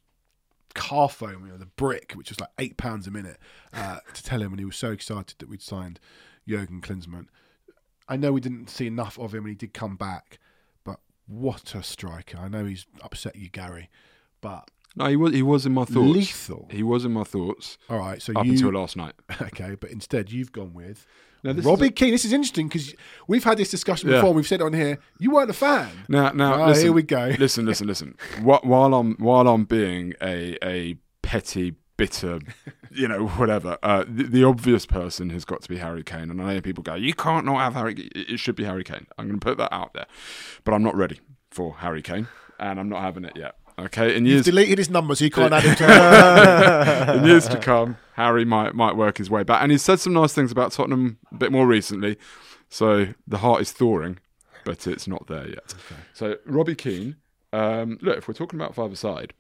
car 0.74 1.10
phone, 1.10 1.44
you 1.46 1.52
know, 1.52 1.58
the 1.58 1.66
brick, 1.66 2.14
which 2.14 2.30
was 2.30 2.40
like 2.40 2.50
eight 2.58 2.78
pounds 2.78 3.06
a 3.08 3.12
minute, 3.12 3.38
uh, 3.74 3.98
to 4.14 4.24
tell 4.24 4.42
him, 4.42 4.52
and 4.54 4.60
he 4.60 4.66
was 4.66 4.78
so 4.78 4.92
excited 4.92 5.38
that 5.40 5.50
we'd 5.50 5.62
signed 5.62 6.00
Jurgen 6.48 6.80
Klinsmann. 6.82 7.26
I 8.08 8.16
know 8.18 8.32
we 8.32 8.40
didn't 8.42 8.70
see 8.70 8.88
enough 8.88 9.18
of 9.20 9.34
him, 9.34 9.40
and 9.46 9.50
he 9.50 9.56
did 9.56 9.74
come 9.74 9.96
back, 9.96 10.40
but 10.84 11.00
what 11.28 11.76
a 11.76 11.84
striker! 11.84 12.38
I 12.38 12.48
know 12.48 12.66
he's 12.66 12.86
upset 13.02 13.36
you, 13.36 13.50
Gary, 13.50 13.90
but 14.42 14.70
No, 14.96 15.06
he 15.08 15.16
was. 15.16 15.34
He 15.34 15.42
was 15.42 15.66
in 15.66 15.74
my 15.74 15.86
thoughts. 15.86 16.14
lethal. 16.14 16.68
He 16.72 16.84
was 16.84 17.06
in 17.06 17.12
my 17.14 17.24
thoughts 17.24 17.78
All 17.90 17.98
right, 18.00 18.22
so 18.22 18.34
up 18.36 18.46
you 18.46 18.52
until 18.54 18.72
last 18.74 18.96
night. 18.98 19.14
okay, 19.42 19.76
but 19.76 19.90
instead 19.92 20.32
you've 20.32 20.52
gone 20.52 20.74
with. 20.74 21.06
Now, 21.44 21.54
Robbie 21.54 21.88
a- 21.88 21.92
Keane. 21.92 22.12
This 22.12 22.26
is 22.26 22.34
interesting 22.34 22.68
because 22.68 22.94
we've 23.28 23.44
had 23.44 23.58
this 23.58 23.70
discussion 23.72 24.10
before. 24.10 24.28
and 24.28 24.36
We've 24.36 24.48
said 24.48 24.62
on 24.62 24.74
here. 24.74 25.00
You 25.20 25.32
weren't 25.32 25.50
a 25.50 25.54
fan. 25.54 25.90
Now, 26.08 26.32
now, 26.32 26.54
Ah, 26.62 26.68
listen, 26.68 26.84
here 26.86 26.94
we 26.94 27.04
go. 27.04 27.34
Listen, 27.40 27.66
listen, 27.66 27.88
listen. 27.88 28.16
While 28.42 28.94
I'm 28.94 29.16
while 29.18 29.48
I'm 29.48 29.66
being 29.66 30.14
a 30.22 30.58
a 30.64 30.98
petty, 31.22 31.76
bitter, 31.98 32.40
you 32.92 33.08
know, 33.08 33.28
whatever, 33.28 33.78
uh, 33.84 34.04
the, 34.08 34.24
the 34.24 34.44
obvious 34.44 34.86
person 34.86 35.30
has 35.32 35.46
got 35.46 35.62
to 35.62 35.70
be 35.70 35.78
Harry 35.78 36.04
Kane. 36.04 36.30
And 36.32 36.42
I 36.42 36.56
know 36.56 36.62
people 36.62 36.84
go, 36.84 36.96
"You 36.96 37.14
can't 37.14 37.46
not 37.46 37.58
have 37.60 37.74
Harry. 37.74 38.10
It 38.16 38.40
should 38.40 38.56
be 38.56 38.64
Harry 38.64 38.84
Kane." 38.84 39.08
I'm 39.18 39.28
going 39.28 39.40
to 39.40 39.44
put 39.46 39.58
that 39.58 39.74
out 39.74 39.94
there, 39.94 40.08
but 40.64 40.74
I'm 40.74 40.84
not 40.84 40.96
ready 40.96 41.20
for 41.50 41.76
Harry 41.78 42.02
Kane, 42.02 42.28
and 42.60 42.80
I'm 42.80 42.90
not 42.90 43.02
having 43.02 43.26
it 43.26 43.34
yet. 43.36 43.56
Okay, 43.86 44.16
in 44.16 44.26
years 44.26 44.46
deleted 44.46 44.78
his 44.78 44.90
number, 44.90 45.16
so 45.16 45.26
you 45.26 45.32
can't 45.32 45.54
add 45.54 45.64
him 45.64 45.76
to. 45.76 47.14
in 47.18 47.26
years 47.26 47.48
to 47.48 47.58
come, 47.58 47.98
Harry 48.14 48.46
might 48.46 48.76
might 48.76 48.96
work 48.96 49.18
his 49.18 49.30
way 49.30 49.44
back. 49.44 49.62
And 49.64 49.72
he's 49.72 49.82
said 49.82 50.00
some 50.00 50.14
nice 50.14 50.34
things 50.34 50.52
about 50.52 50.72
Tottenham 50.72 51.18
a 51.32 51.36
bit 51.36 51.52
more 51.52 51.66
recently. 51.66 52.18
So 52.70 53.08
the 53.28 53.40
heart 53.40 53.62
is 53.62 53.72
thawing, 53.72 54.20
but 54.66 54.86
it's 54.88 55.08
not 55.08 55.28
there 55.28 55.48
yet. 55.48 55.74
So 56.14 56.38
Robbie 56.46 56.76
Keane, 56.76 57.16
um, 57.54 57.98
look, 58.02 58.18
if 58.18 58.28
we're 58.28 58.34
talking 58.34 58.60
about 58.60 58.76
five 58.76 58.92
aside, 58.92 59.34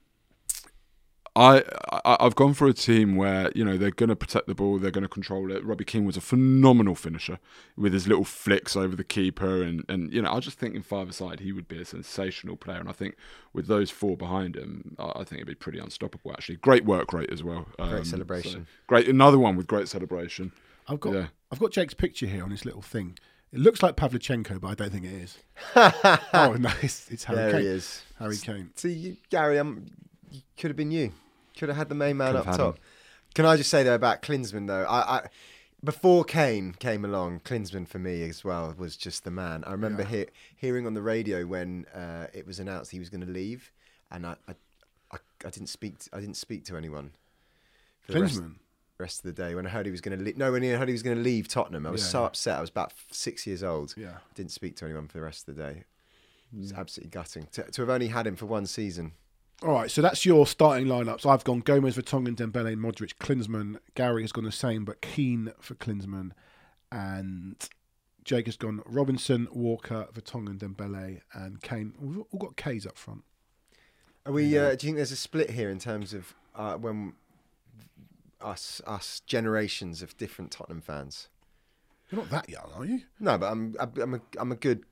I, 1.35 1.63
I 2.03 2.17
I've 2.19 2.35
gone 2.35 2.53
for 2.53 2.67
a 2.67 2.73
team 2.73 3.15
where 3.15 3.51
you 3.55 3.63
know 3.63 3.77
they're 3.77 3.91
going 3.91 4.09
to 4.09 4.15
protect 4.15 4.47
the 4.47 4.55
ball, 4.55 4.77
they're 4.79 4.91
going 4.91 5.03
to 5.03 5.07
control 5.07 5.51
it. 5.51 5.63
Robbie 5.63 5.85
Keane 5.85 6.05
was 6.05 6.17
a 6.17 6.21
phenomenal 6.21 6.93
finisher 6.93 7.39
with 7.77 7.93
his 7.93 8.07
little 8.07 8.25
flicks 8.25 8.75
over 8.75 8.95
the 8.95 9.03
keeper, 9.03 9.61
and 9.63 9.85
and 9.87 10.11
you 10.13 10.21
know 10.21 10.33
I 10.33 10.39
just 10.39 10.59
think 10.59 10.75
in 10.75 10.81
five 10.81 11.09
aside 11.09 11.39
he 11.39 11.53
would 11.53 11.67
be 11.67 11.81
a 11.81 11.85
sensational 11.85 12.57
player, 12.57 12.79
and 12.79 12.89
I 12.89 12.91
think 12.91 13.15
with 13.53 13.67
those 13.67 13.89
four 13.89 14.17
behind 14.17 14.57
him, 14.57 14.95
I, 14.99 15.11
I 15.15 15.23
think 15.23 15.35
it'd 15.35 15.47
be 15.47 15.55
pretty 15.55 15.79
unstoppable. 15.79 16.31
Actually, 16.33 16.57
great 16.57 16.83
work 16.83 17.13
rate 17.13 17.31
as 17.31 17.43
well. 17.43 17.67
Um, 17.79 18.03
celebration. 18.03 18.51
so 18.51 18.71
great, 18.87 19.07
another 19.07 19.39
one 19.39 19.55
with 19.55 19.67
great 19.67 19.87
celebration. 19.87 20.51
I've 20.87 20.99
got 20.99 21.13
Yeah. 21.13 21.27
I've 21.51 21.59
got 21.59 21.71
Jake's 21.71 21.93
picture 21.93 22.25
here 22.25 22.43
on 22.43 22.49
this 22.49 22.65
little 22.65 22.81
thing. 22.81 23.17
It 23.53 23.59
looks 23.59 23.83
like 23.83 23.95
Pavlyuchenko, 23.97 24.61
but 24.61 24.67
I 24.69 24.75
don't 24.75 24.91
think 24.91 25.05
it 25.05 25.13
is. 25.13 25.37
oh 25.75 26.55
no, 26.59 26.71
it's, 26.81 27.09
it's 27.11 27.25
Harry 27.25 27.37
there 27.37 27.51
Kane. 27.51 27.61
he 27.61 27.67
is. 27.67 28.03
Harry 28.19 28.37
Kane. 28.37 28.69
See, 28.75 28.93
you, 28.93 29.17
Gary, 29.29 29.59
um, 29.59 29.85
you 29.85 29.91
could 30.57 30.69
have 30.69 30.77
been 30.77 30.91
you. 30.91 31.11
Could 31.57 31.69
have 31.69 31.77
had 31.77 31.89
the 31.89 31.95
main 31.95 32.17
man 32.17 32.31
Could 32.33 32.39
up 32.39 32.45
have 32.45 32.55
had 32.55 32.63
top. 32.63 32.75
him. 32.77 32.83
Can 33.35 33.45
I 33.45 33.55
just 33.57 33.69
say 33.69 33.83
though 33.83 33.95
about 33.95 34.21
Klinsmann 34.21 34.67
though, 34.67 34.83
I, 34.83 35.17
I 35.17 35.27
before 35.83 36.23
Kane 36.23 36.73
came 36.79 37.03
along, 37.03 37.39
Klinsmann 37.41 37.87
for 37.87 37.97
me 37.99 38.21
as 38.29 38.43
well 38.43 38.73
was 38.77 38.95
just 38.95 39.23
the 39.23 39.31
man. 39.31 39.63
I 39.65 39.71
remember 39.71 40.03
Yeah. 40.03 40.09
hear, 40.09 40.25
hearing 40.55 40.85
on 40.85 40.93
the 40.93 41.01
radio 41.01 41.45
when 41.45 41.85
uh, 41.93 42.27
it 42.33 42.45
was 42.45 42.59
announced 42.59 42.91
he 42.91 42.99
was 42.99 43.09
going 43.09 43.25
to 43.25 43.31
leave, 43.31 43.71
and 44.11 44.25
I, 44.27 44.35
I, 44.47 44.53
I, 45.11 45.17
I 45.45 45.49
didn't 45.49 45.67
speak. 45.69 45.97
To, 45.99 46.09
I 46.13 46.19
didn't 46.19 46.37
speak 46.37 46.65
to 46.65 46.77
anyone. 46.77 47.11
For 48.01 48.11
the 48.13 48.21
rest, 48.21 48.41
rest 48.99 49.25
of 49.25 49.35
the 49.35 49.41
day 49.43 49.55
when 49.55 49.65
I 49.65 49.69
heard 49.69 49.85
he 49.87 49.91
was 49.91 50.01
going 50.01 50.17
to 50.17 50.23
leave. 50.23 50.37
No, 50.37 50.51
when 50.51 50.63
I 50.63 50.67
heard 50.77 50.87
he 50.87 50.93
was 50.93 51.03
going 51.03 51.17
to 51.17 51.23
leave 51.23 51.47
Tottenham, 51.47 51.85
I 51.87 51.89
was 51.91 52.01
Yeah, 52.01 52.07
so 52.07 52.19
yeah. 52.21 52.25
upset. 52.27 52.57
I 52.57 52.61
was 52.61 52.69
about 52.69 52.93
six 53.11 53.47
years 53.47 53.63
old. 53.63 53.95
Yeah. 53.97 54.17
Didn't 54.35 54.51
speak 54.51 54.75
to 54.77 54.85
anyone 54.85 55.07
for 55.07 55.13
the 55.17 55.23
rest 55.23 55.47
of 55.47 55.55
the 55.55 55.63
day. 55.63 55.83
It 56.53 56.57
Mm. 56.57 56.59
was 56.61 56.73
absolutely 56.73 57.09
gutting 57.11 57.47
to, 57.53 57.63
to 57.63 57.81
have 57.81 57.89
only 57.89 58.09
had 58.09 58.27
him 58.27 58.35
for 58.35 58.45
one 58.45 58.65
season. 58.67 59.13
All 59.63 59.73
right, 59.73 59.91
so 59.91 60.01
that's 60.01 60.25
your 60.25 60.47
starting 60.47 60.87
lineups. 60.87 61.23
I've 61.23 61.43
gone 61.43 61.59
Gomes, 61.59 61.95
Vertonghen, 61.95 62.35
Dembele, 62.35 62.75
Modric, 62.75 63.13
Klinsmann. 63.19 63.77
Gary 63.93 64.23
has 64.23 64.31
gone 64.31 64.45
the 64.45 64.51
same, 64.51 64.85
but 64.85 65.01
Keane 65.01 65.53
for 65.59 65.75
Klinsmann, 65.75 66.31
and 66.91 67.69
Jake 68.23 68.47
has 68.47 68.57
gone 68.57 68.81
Robinson, 68.87 69.47
Walker, 69.51 70.07
Vertonghen, 70.13 70.57
Dembele, 70.57 71.21
and 71.33 71.61
Kane. 71.61 71.93
We've 71.99 72.23
all 72.31 72.39
got 72.39 72.55
K's 72.55 72.87
up 72.87 72.97
front. 72.97 73.23
Are 74.25 74.31
we? 74.31 74.57
Uh, 74.57 74.69
do 74.69 74.71
you 74.71 74.77
think 74.77 74.95
there's 74.95 75.11
a 75.11 75.15
split 75.15 75.51
here 75.51 75.69
in 75.69 75.77
terms 75.77 76.15
of 76.15 76.33
uh, 76.55 76.77
when 76.77 77.13
us 78.41 78.81
us 78.87 79.21
generations 79.27 80.01
of 80.01 80.17
different 80.17 80.49
Tottenham 80.49 80.81
fans? 80.81 81.27
You're 82.09 82.21
not 82.21 82.31
that 82.31 82.49
young, 82.49 82.71
are 82.75 82.85
you? 82.85 83.01
No, 83.19 83.37
but 83.37 83.51
I'm 83.51 83.75
I'm 83.79 84.15
a 84.15 84.21
I'm 84.39 84.51
a 84.51 84.55
good 84.55 84.85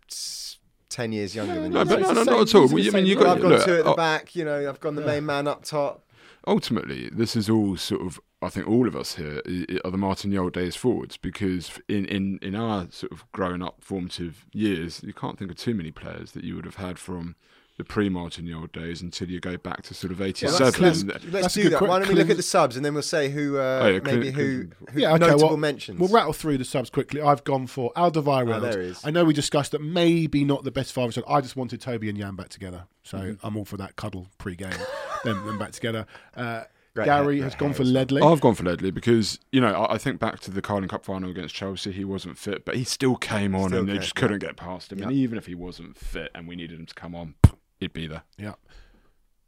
ten 0.89 1.11
years 1.11 1.35
younger 1.35 1.61
than 1.61 1.71
No, 1.71 1.79
you. 1.79 1.85
but 1.85 1.99
no, 2.01 2.11
no, 2.13 2.23
not 2.23 2.41
at 2.41 2.55
all. 2.55 2.67
the 2.67 2.87
I 2.87 2.91
mean, 2.91 3.05
you 3.05 3.15
got 3.15 3.27
I've 3.37 3.41
gone 3.41 3.51
look, 3.51 3.65
two 3.65 3.75
at 3.77 3.83
the 3.85 3.91
uh, 3.91 3.95
back. 3.95 4.35
You 4.35 4.45
know, 4.45 4.67
I've 4.67 4.79
gone 4.79 4.95
the 4.95 5.01
main 5.01 5.25
man 5.25 5.47
up 5.47 5.63
top. 5.63 6.03
ultimately, 6.47 7.09
this 7.09 7.35
is 7.35 7.49
all 7.49 7.77
sort 7.77 8.01
of. 8.01 8.19
I 8.41 8.47
think 8.47 8.69
all 8.69 8.87
of 8.87 8.95
us 8.95 9.15
here 9.15 9.41
are 9.83 9.91
the 9.91 9.97
Martin 9.97 10.31
Jol 10.31 10.49
days 10.49 10.73
forwards 10.73 11.17
because 11.17 11.71
in, 11.89 12.05
in, 12.05 12.39
in 12.41 12.55
our 12.55 12.87
sort 12.89 13.11
of 13.11 13.29
growing 13.33 13.61
up 13.61 13.81
formative 13.81 14.45
years, 14.53 15.01
you 15.03 15.11
can't 15.13 15.37
think 15.37 15.51
of 15.51 15.57
too 15.57 15.73
many 15.75 15.91
players 15.91 16.31
that 16.31 16.45
you 16.45 16.55
would 16.55 16.63
have 16.63 16.75
had 16.75 16.97
from 16.97 17.35
the 17.79 17.83
pre-Martin 17.85 18.45
Jol 18.45 18.67
days 18.67 19.01
until 19.01 19.29
you 19.29 19.39
go 19.39 19.55
back 19.57 19.83
to 19.83 19.93
sort 19.93 20.11
of 20.11 20.19
let's- 20.19 20.41
let's- 20.43 21.03
Let's 21.31 21.53
do 21.53 21.69
that. 21.69 21.79
que- 21.79 21.87
Why 21.87 21.97
don't 21.99 22.09
we 22.09 22.13
look 22.15 22.29
at 22.29 22.35
the 22.35 22.43
subs 22.43 22.75
and 22.75 22.83
then 22.85 22.93
we'll 22.93 23.01
say 23.03 23.29
who 23.29 23.57
uh, 23.57 23.79
Oh, 23.81 23.87
yeah, 23.87 23.99
maybe 24.03 24.31
Klin- 24.31 24.33
who, 24.35 24.67
who 24.91 24.99
Yeah, 24.99 25.13
okay. 25.13 25.19
notable 25.27 25.47
well, 25.47 25.57
mentions. 25.57 25.97
We'll 25.97 26.09
rattle 26.09 26.33
through 26.33 26.57
the 26.57 26.65
subs 26.65 26.89
quickly. 26.89 27.21
I've 27.21 27.45
gone 27.45 27.67
for 27.67 27.93
Alderweireld. 27.95 28.55
Oh, 28.57 28.59
there. 28.59 28.93
I 29.05 29.11
know 29.11 29.23
we 29.23 29.33
discussed 29.33 29.71
that 29.71 29.81
maybe 29.81 30.43
not 30.43 30.65
the 30.65 30.71
best 30.71 30.91
five. 30.91 31.17
I 31.27 31.39
just 31.41 31.55
wanted 31.55 31.79
Toby 31.79 32.09
and 32.09 32.17
Jan 32.17 32.35
back 32.35 32.49
together, 32.49 32.83
so 33.01 33.17
Mm-hmm. 33.17 33.47
I'm 33.47 33.55
all 33.55 33.63
for 33.65 33.77
that 33.77 33.95
cuddle 33.95 34.27
pre-game. 34.37 34.69
them, 35.23 35.45
them 35.45 35.57
back 35.57 35.71
together. 35.71 36.05
Uh, 36.35 36.63
Great 36.95 37.05
Gary 37.05 37.35
hair- 37.37 37.43
has 37.45 37.53
great 37.55 37.59
gone 37.67 37.73
for. 37.75 37.83
Ledley. 37.85 38.21
I've 38.21 38.41
gone 38.41 38.55
for 38.55 38.63
Ledley 38.63 38.89
because 38.91 39.39
you 39.51 39.61
know 39.61 39.71
I, 39.73 39.93
I 39.93 39.97
think 39.99 40.19
back 40.19 40.39
to 40.41 40.51
the 40.51 40.61
Carling 40.61 40.89
Cup 40.89 41.05
final 41.05 41.29
against 41.29 41.53
Chelsea. 41.55 41.91
He 41.91 42.03
wasn't 42.03 42.37
fit, 42.37 42.65
but 42.65 42.75
he 42.75 42.83
still 42.83 43.15
came 43.15 43.53
on, 43.55 43.69
Still 43.69 43.81
and 43.81 43.89
they 43.89 43.99
just 43.99 44.13
yeah. 44.17 44.21
couldn't 44.21 44.39
get 44.39 44.57
past 44.57 44.91
him. 44.91 45.01
And 45.03 45.11
even 45.11 45.37
if 45.37 45.45
he 45.45 45.53
wasn't 45.55 45.97
fit, 45.97 46.31
and 46.33 46.47
we 46.47 46.55
needed 46.55 46.79
him 46.79 46.87
to 46.87 46.95
come 46.95 47.13
on, 47.15 47.35
he'd 47.79 47.93
be 47.93 48.07
there. 48.07 48.23
Yeah, 48.37 48.53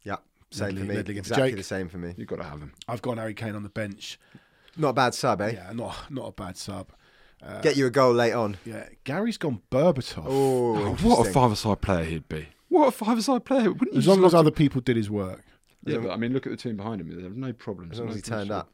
yeah, 0.04 0.18
same 0.52 0.68
Ledley- 0.70 0.82
for 0.82 0.88
me. 0.88 0.96
Ledley 0.96 1.18
exactly 1.18 1.50
Jake. 1.50 1.58
the 1.58 1.64
same 1.64 1.90
for 1.90 1.98
me. 1.98 2.14
You've 2.18 2.28
got 2.28 2.38
to 2.38 2.44
have 2.44 2.60
him. 2.60 2.74
I've 2.88 3.02
got 3.02 3.18
Harry 3.18 3.34
Kane 3.34 3.56
on 3.56 3.64
the 3.64 3.70
bench. 3.70 4.20
Not 4.78 4.90
a 4.90 4.94
bad 4.94 5.14
sub, 5.14 5.42
eh? 5.42 5.52
Yeah, 5.56 5.72
not 5.74 5.96
not 6.12 6.28
a 6.30 6.32
bad 6.32 6.58
sub. 6.58 6.92
Uh, 7.44 7.60
Get 7.62 7.76
you 7.76 7.88
a 7.88 7.90
goal 7.90 8.14
late 8.14 8.34
on. 8.34 8.58
yeah, 8.66 8.88
Gary's 9.04 9.38
gone 9.38 9.62
Berbatov. 9.72 10.26
Oh, 10.28 10.76
Oh, 10.78 10.94
what 11.02 11.28
a 11.28 11.32
five-a-side 11.32 11.82
player 11.82 12.04
he'd 12.06 12.30
be. 12.30 12.48
What 12.70 12.88
a 12.88 12.92
five-a-side 12.92 13.44
player. 13.46 13.72
Wouldn't 13.72 13.94
you 13.94 13.98
as 14.00 14.08
long 14.08 14.24
as 14.24 14.34
love 14.34 14.42
other 14.42 14.52
people 14.52 14.80
did 14.80 14.96
his 14.96 15.10
work. 15.10 15.44
to- 15.86 15.92
Yeah, 15.94 15.98
but 15.98 16.12
I 16.12 16.18
mean, 16.18 16.34
look 16.34 16.46
at 16.46 16.52
the 16.52 16.58
team 16.58 16.78
behind 16.78 17.02
him. 17.02 17.10
There's 17.10 17.36
no 17.36 17.52
problems. 17.52 17.94
As 17.94 18.00
long 18.00 18.10
as 18.10 18.16
he 18.16 18.22
turned 18.22 18.52
up, 18.52 18.74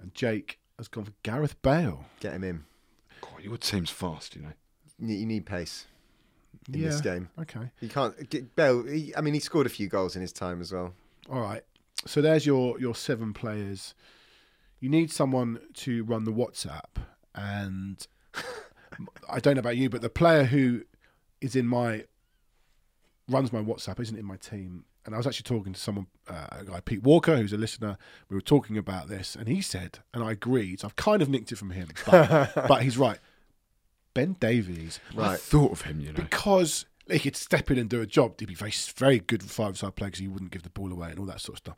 And 0.00 0.14
Jake 0.14 0.58
has 0.78 0.88
gone 0.88 1.04
for 1.04 1.12
Gareth 1.22 1.60
Bale. 1.62 2.06
get 2.20 2.32
him 2.34 2.44
in. 2.44 2.64
God, 3.20 3.42
your 3.42 3.56
team's 3.58 3.90
fast, 3.90 4.34
you 4.36 4.42
know. 4.42 4.52
You 4.98 5.24
need 5.26 5.44
pace 5.46 5.86
in 6.72 6.80
yeah. 6.80 6.88
this 6.88 7.00
game. 7.00 7.28
Okay. 7.40 7.70
You 7.80 7.88
can't 7.88 8.28
get 8.30 8.56
Bell. 8.56 8.82
He, 8.82 9.14
I 9.16 9.20
mean, 9.20 9.34
he 9.34 9.40
scored 9.40 9.66
a 9.66 9.70
few 9.70 9.88
goals 9.88 10.16
in 10.16 10.22
his 10.22 10.32
time 10.32 10.60
as 10.60 10.72
well. 10.72 10.94
All 11.30 11.40
right. 11.40 11.62
So 12.06 12.20
there's 12.20 12.46
your 12.46 12.78
your 12.78 12.94
seven 12.94 13.32
players. 13.32 13.94
You 14.80 14.88
need 14.88 15.10
someone 15.10 15.60
to 15.74 16.04
run 16.04 16.24
the 16.24 16.32
WhatsApp, 16.32 17.02
and 17.34 18.06
I 19.28 19.40
don't 19.40 19.54
know 19.54 19.60
about 19.60 19.76
you, 19.76 19.88
but 19.88 20.02
the 20.02 20.10
player 20.10 20.44
who 20.44 20.82
is 21.40 21.56
in 21.56 21.66
my 21.66 22.04
runs 23.28 23.52
my 23.52 23.60
WhatsApp 23.60 24.00
isn't 24.00 24.18
in 24.18 24.24
my 24.24 24.36
team. 24.36 24.84
And 25.04 25.14
I 25.14 25.18
was 25.18 25.26
actually 25.26 25.44
talking 25.44 25.72
to 25.72 25.78
someone, 25.78 26.08
uh, 26.28 26.48
a 26.50 26.64
guy 26.64 26.80
Pete 26.80 27.02
Walker, 27.02 27.36
who's 27.36 27.52
a 27.52 27.56
listener. 27.56 27.96
We 28.28 28.34
were 28.34 28.40
talking 28.40 28.76
about 28.76 29.08
this, 29.08 29.36
and 29.36 29.46
he 29.46 29.60
said, 29.60 30.00
and 30.12 30.22
I 30.22 30.32
agreed. 30.32 30.80
So 30.80 30.88
I've 30.88 30.96
kind 30.96 31.22
of 31.22 31.28
nicked 31.28 31.52
it 31.52 31.56
from 31.56 31.70
him, 31.70 31.88
but, 32.06 32.52
but 32.68 32.82
he's 32.82 32.98
right. 32.98 33.18
Ben 34.16 34.34
Davies, 34.40 34.98
I 35.18 35.36
thought 35.36 35.72
of 35.72 35.82
him, 35.82 36.00
you 36.00 36.06
know. 36.06 36.14
because 36.14 36.86
he 37.06 37.18
could 37.18 37.36
step 37.36 37.70
in 37.70 37.76
and 37.76 37.90
do 37.90 38.00
a 38.00 38.06
job. 38.06 38.40
He'd 38.40 38.48
be 38.48 38.54
very, 38.54 38.72
very 38.96 39.18
good 39.18 39.42
five-side 39.42 39.94
player 39.94 40.08
because 40.08 40.20
he 40.20 40.26
wouldn't 40.26 40.52
give 40.52 40.62
the 40.62 40.70
ball 40.70 40.90
away 40.90 41.10
and 41.10 41.18
all 41.18 41.26
that 41.26 41.42
sort 41.42 41.56
of 41.56 41.58
stuff. 41.58 41.76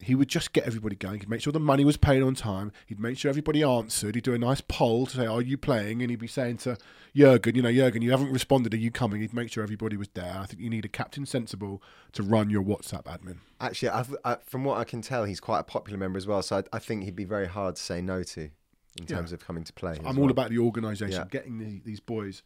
He 0.00 0.14
would 0.14 0.28
just 0.28 0.54
get 0.54 0.64
everybody 0.64 0.96
going. 0.96 1.20
He'd 1.20 1.28
make 1.28 1.42
sure 1.42 1.52
the 1.52 1.60
money 1.60 1.84
was 1.84 1.98
paid 1.98 2.22
on 2.22 2.34
time. 2.34 2.72
He'd 2.86 2.98
make 2.98 3.18
sure 3.18 3.28
everybody 3.28 3.62
answered. 3.62 4.14
He'd 4.14 4.24
do 4.24 4.32
a 4.32 4.38
nice 4.38 4.62
poll 4.62 5.04
to 5.06 5.16
say, 5.16 5.26
"Are 5.26 5.42
you 5.42 5.58
playing?" 5.58 6.00
And 6.00 6.08
he'd 6.08 6.20
be 6.20 6.26
saying 6.26 6.56
to 6.58 6.78
Jurgen, 7.14 7.54
"You 7.54 7.60
know, 7.60 7.72
Jurgen, 7.72 8.00
you 8.00 8.12
haven't 8.12 8.32
responded. 8.32 8.72
Are 8.72 8.78
you 8.78 8.90
coming?" 8.90 9.20
He'd 9.20 9.34
make 9.34 9.50
sure 9.50 9.62
everybody 9.62 9.98
was 9.98 10.08
there. 10.14 10.38
I 10.38 10.46
think 10.46 10.62
you 10.62 10.70
need 10.70 10.86
a 10.86 10.88
captain 10.88 11.26
sensible 11.26 11.82
to 12.12 12.22
run 12.22 12.48
your 12.48 12.62
WhatsApp 12.62 13.04
admin. 13.04 13.38
Actually, 13.60 13.90
I've, 13.90 14.16
I, 14.24 14.36
from 14.46 14.64
what 14.64 14.78
I 14.78 14.84
can 14.84 15.02
tell, 15.02 15.24
he's 15.24 15.40
quite 15.40 15.60
a 15.60 15.64
popular 15.64 15.98
member 15.98 16.16
as 16.16 16.26
well. 16.26 16.42
So 16.42 16.58
I, 16.58 16.76
I 16.76 16.78
think 16.78 17.04
he'd 17.04 17.16
be 17.16 17.24
very 17.24 17.46
hard 17.46 17.76
to 17.76 17.82
say 17.82 18.00
no 18.00 18.22
to 18.22 18.50
in 18.96 19.04
Yeah. 19.06 19.16
terms 19.16 19.32
of 19.32 19.40
coming 19.44 19.64
to 19.64 19.72
play. 19.72 19.98
I'm 20.04 20.18
all 20.18 20.24
well. 20.24 20.30
about 20.30 20.50
the 20.50 20.58
organisation, 20.58 21.20
Yeah. 21.22 21.28
getting 21.30 21.58
the, 21.58 21.80
these 21.84 22.00
boys, 22.00 22.42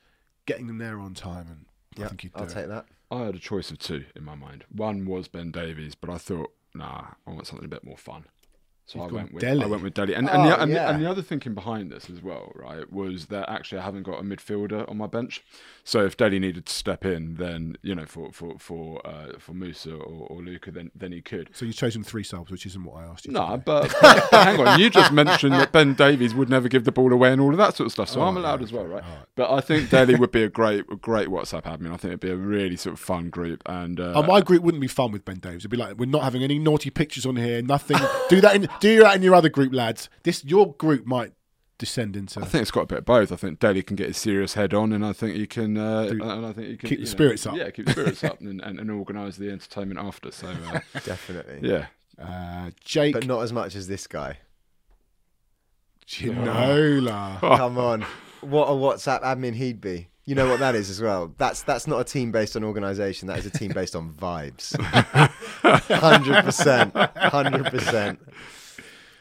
getting 0.47 0.67
them 0.67 0.79
there 0.79 0.99
on 0.99 1.15
time, 1.15 1.47
and 1.49 1.67
I 1.97 2.01
Yeah, 2.03 2.09
think 2.09 2.21
he'd 2.23 2.33
do 2.33 2.39
I'll 2.41 2.45
it. 2.47 2.51
take 2.51 2.69
that. 2.69 2.87
I 3.11 3.25
had 3.25 3.35
a 3.35 3.39
choice 3.39 3.71
of 3.71 3.79
two 3.79 4.05
in 4.15 4.25
my 4.25 4.35
mind. 4.35 4.65
One 4.71 5.05
was 5.05 5.29
Ben 5.29 5.51
Davies, 5.51 5.95
but 5.95 6.11
I 6.11 6.19
thought, 6.19 6.53
nah, 6.75 7.09
I 7.27 7.31
want 7.31 7.47
something 7.47 7.65
a 7.65 7.69
bit 7.69 7.85
more 7.85 7.97
fun. 7.97 8.27
So 8.93 9.01
I 9.01 9.07
went 9.07 9.33
with 9.33 9.41
Dele. 9.43 9.63
I 9.63 9.67
went 9.67 9.83
with 9.85 9.95
Dele, 9.95 10.15
and 10.15 10.29
and, 10.29 10.45
the, 10.47 10.57
Oh, 10.59 10.61
and, 10.63 10.71
the, 10.73 10.75
yeah. 10.75 10.91
and 10.91 11.01
the 11.03 11.09
other 11.09 11.23
thinking 11.23 11.55
behind 11.55 11.93
this 11.93 12.11
as 12.11 12.21
well, 12.23 12.51
right, 12.57 12.91
was 12.93 13.27
that 13.27 13.49
actually 13.49 13.79
I 13.79 13.85
haven't 13.85 14.03
got 14.03 14.19
a 14.19 14.23
midfielder 14.23 14.89
on 14.91 14.97
my 14.97 15.07
bench. 15.07 15.45
So 15.85 16.05
if 16.05 16.17
Dele 16.17 16.39
needed 16.41 16.67
to 16.67 16.73
step 16.73 17.05
in, 17.05 17.37
then 17.37 17.77
you 17.83 17.95
know 17.95 18.05
for 18.07 18.33
for 18.33 18.59
for 18.59 19.07
uh, 19.07 19.39
for 19.39 19.55
Musa 19.55 19.95
or, 19.95 20.27
or 20.29 20.43
Luka, 20.43 20.71
then 20.73 20.91
then 20.95 21.13
he 21.13 21.21
could. 21.23 21.51
So 21.53 21.65
you've 21.65 21.77
chosen 21.77 22.03
three 22.03 22.25
subs, 22.25 22.51
which 22.51 22.67
isn't 22.67 22.83
what 22.85 22.97
I 23.03 23.07
asked 23.07 23.27
you. 23.27 23.33
No, 23.33 23.47
to 23.51 23.57
do. 23.59 23.63
but, 23.65 23.95
but, 24.03 24.29
but 24.31 24.43
hang 24.45 24.61
on. 24.61 24.81
You 24.81 24.91
just 24.91 25.13
mentioned 25.13 25.53
that 25.55 25.71
Ben 25.73 25.95
Davies 25.95 26.35
would 26.35 26.49
never 26.51 26.69
give 26.69 26.85
the 26.85 26.93
ball 26.93 27.13
away 27.13 27.31
and 27.33 27.41
all 27.41 27.51
of 27.53 27.59
that 27.59 27.77
sort 27.77 27.87
of 27.87 27.93
stuff. 27.93 28.09
So 28.09 28.21
Oh, 28.21 28.25
I'm 28.25 28.37
allowed 28.37 28.61
yeah, 28.61 28.65
as 28.65 28.73
well, 28.73 28.83
okay, 28.85 28.95
right? 28.95 29.05
all 29.05 29.11
right. 29.11 29.27
But 29.37 29.53
I 29.53 29.61
think 29.61 29.91
Dele 29.91 30.17
would 30.17 30.33
be 30.33 30.43
a 30.43 30.49
great, 30.49 30.85
a 30.91 30.97
great 31.11 31.29
WhatsApp 31.29 31.63
admin. 31.63 31.89
I 31.93 31.97
think 31.97 32.05
it'd 32.11 32.21
be 32.21 32.31
a 32.31 32.37
really 32.37 32.77
sort 32.77 32.93
of 32.95 33.01
fun 33.01 33.31
group. 33.31 33.63
And 33.67 33.99
uh, 34.01 34.13
Oh, 34.17 34.23
my 34.23 34.41
group 34.41 34.63
wouldn't 34.63 34.81
be 34.81 34.87
fun 34.89 35.13
with 35.13 35.25
Ben 35.25 35.39
Davies. 35.39 35.61
It'd 35.63 35.71
be 35.71 35.77
like 35.77 35.97
we're 35.97 36.07
not 36.07 36.23
having 36.23 36.43
any 36.43 36.59
naughty 36.59 36.91
pictures 36.91 37.25
on 37.25 37.37
here. 37.37 37.63
Nothing. 37.63 37.97
do 38.29 38.41
that. 38.41 38.55
In, 38.57 38.69
do 38.81 39.01
that 39.01 39.17
in 39.17 39.23
your 39.23 39.35
other 39.35 39.49
group, 39.49 39.73
lads. 39.75 40.09
This 40.23 40.45
your 40.45 40.73
group 40.75 41.07
might 41.07 41.33
descend 41.79 42.17
into. 42.17 42.41
I 42.41 42.45
think 42.45 42.63
it's 42.63 42.71
got 42.71 42.83
a 42.83 42.87
bit 42.87 42.99
of 42.99 43.05
both. 43.05 43.33
I 43.33 43.37
think 43.37 43.59
Dele 43.59 43.83
can 43.83 43.97
get 43.97 44.09
his 44.09 44.17
serious 44.19 44.55
head 44.55 44.75
on, 44.75 44.93
and 44.93 45.05
I 45.05 45.13
think 45.13 45.37
he 45.37 45.47
can, 45.47 45.77
uh, 45.77 46.07
Do- 46.07 46.23
and 46.23 46.47
I 46.47 46.53
think 46.53 46.69
he 46.69 46.77
can 46.77 46.89
keep 46.89 46.99
you 46.99 47.05
the 47.07 47.11
know, 47.11 47.17
spirits 47.17 47.47
up. 47.47 47.57
Yeah, 47.57 47.71
keep 47.71 47.87
the 47.87 47.93
spirits 47.93 48.23
up, 48.25 48.41
and, 48.41 48.61
and, 48.61 48.79
and 48.81 48.91
organise 48.91 49.37
the 49.37 49.51
entertainment 49.51 49.99
after. 50.01 50.31
So 50.31 50.49
uh, 50.49 50.81
Definitely. 51.05 51.69
yeah, 51.69 51.87
uh, 52.21 52.71
Jake 52.85 53.15
But 53.15 53.27
not 53.27 53.41
as 53.43 53.53
much 53.53 53.75
as 53.75 53.89
this 53.89 54.07
guy. 54.07 54.39
Ginola. 56.07 57.39
Come 57.57 57.79
on. 57.79 58.05
What 58.41 58.67
a 58.67 58.73
WhatsApp 58.73 59.23
admin 59.23 59.55
he'd 59.55 59.81
be. 59.81 60.09
You 60.25 60.35
know 60.35 60.49
what 60.49 60.61
that 60.61 60.75
is 60.75 60.91
as 60.91 61.01
well. 61.01 61.35
That's 61.39 61.63
that's 61.63 61.87
not 61.87 62.01
a 62.01 62.05
team 62.05 62.31
based 62.31 62.55
on 62.57 62.63
organisation. 62.63 63.27
That 63.29 63.39
is 63.39 63.47
a 63.47 63.51
team 63.51 63.73
based 63.73 63.97
on 63.97 64.13
vibes. 64.13 64.79
Hundred 65.91 66.45
percent. 66.45 66.95
Hundred 66.95 67.67
percent. 67.67 68.21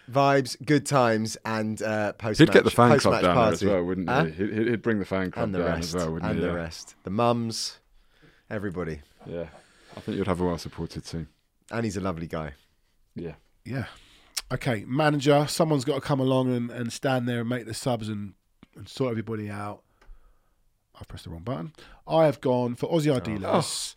Vibes, 0.10 0.56
good 0.66 0.86
times, 0.86 1.38
and 1.46 1.82
uh, 1.82 2.14
post. 2.14 2.40
he'd 2.40 2.52
get 2.52 2.64
the 2.64 2.72
fan 2.72 2.98
club 3.00 3.22
down 3.22 3.36
party. 3.36 3.66
there 3.66 3.70
as 3.70 3.76
well, 3.80 3.86
wouldn't 3.86 4.10
Huh? 4.10 4.24
he? 4.26 4.32
He'd, 4.32 4.54
he'd- 4.54 4.70
he'd 4.72 4.82
bring 4.82 5.00
the 5.00 5.06
fan 5.06 5.30
club 5.32 5.46
And 5.46 5.56
the 5.56 5.60
down 5.60 5.68
rest. 5.68 5.90
as 5.90 5.96
well, 5.96 6.14
wouldn't 6.14 6.32
and 6.32 6.40
he? 6.40 6.46
the 6.46 6.52
yeah. 6.52 6.58
rest. 6.58 6.96
The 7.04 7.10
mums, 7.12 7.78
everybody. 8.50 9.02
yeah, 9.26 9.48
I 9.96 10.00
think 10.00 10.18
you'd 10.18 10.28
have 10.28 10.42
a 10.42 10.46
well 10.46 10.58
supported 10.58 11.06
team. 11.06 11.28
And 11.72 11.86
he's 11.86 11.98
a 11.98 12.02
lovely 12.02 12.26
guy. 12.28 12.54
Yeah. 13.16 13.34
Yeah. 13.66 13.86
Okay, 14.52 14.84
manager. 14.88 15.46
Someone's 15.48 15.86
got 15.86 15.96
to 15.96 16.02
come 16.02 16.20
along 16.20 16.52
and, 16.56 16.72
and 16.72 16.92
stand 16.92 17.30
there 17.30 17.42
and 17.42 17.50
make 17.50 17.66
the 17.68 17.74
subs 17.76 18.10
and, 18.10 18.34
and 18.76 18.90
sort 18.90 19.12
everybody 19.12 19.50
out. 19.50 19.84
I've 21.00 21.08
pressed 21.08 21.26
the 21.26 21.30
wrong 21.30 21.44
button. 21.44 21.74
I 22.08 22.26
have 22.26 22.42
gone 22.42 22.74
for 22.76 22.90
Ossie 22.90 23.16
Ardiles 23.16 23.96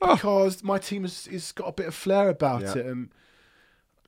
because 0.00 0.62
my 0.64 0.78
team 0.78 1.02
has, 1.02 1.26
has 1.26 1.52
got 1.52 1.68
a 1.68 1.72
bit 1.72 1.86
of 1.86 1.94
flair 1.94 2.28
about 2.28 2.62
Yeah. 2.62 2.78
it, 2.78 2.86
and 2.86 3.10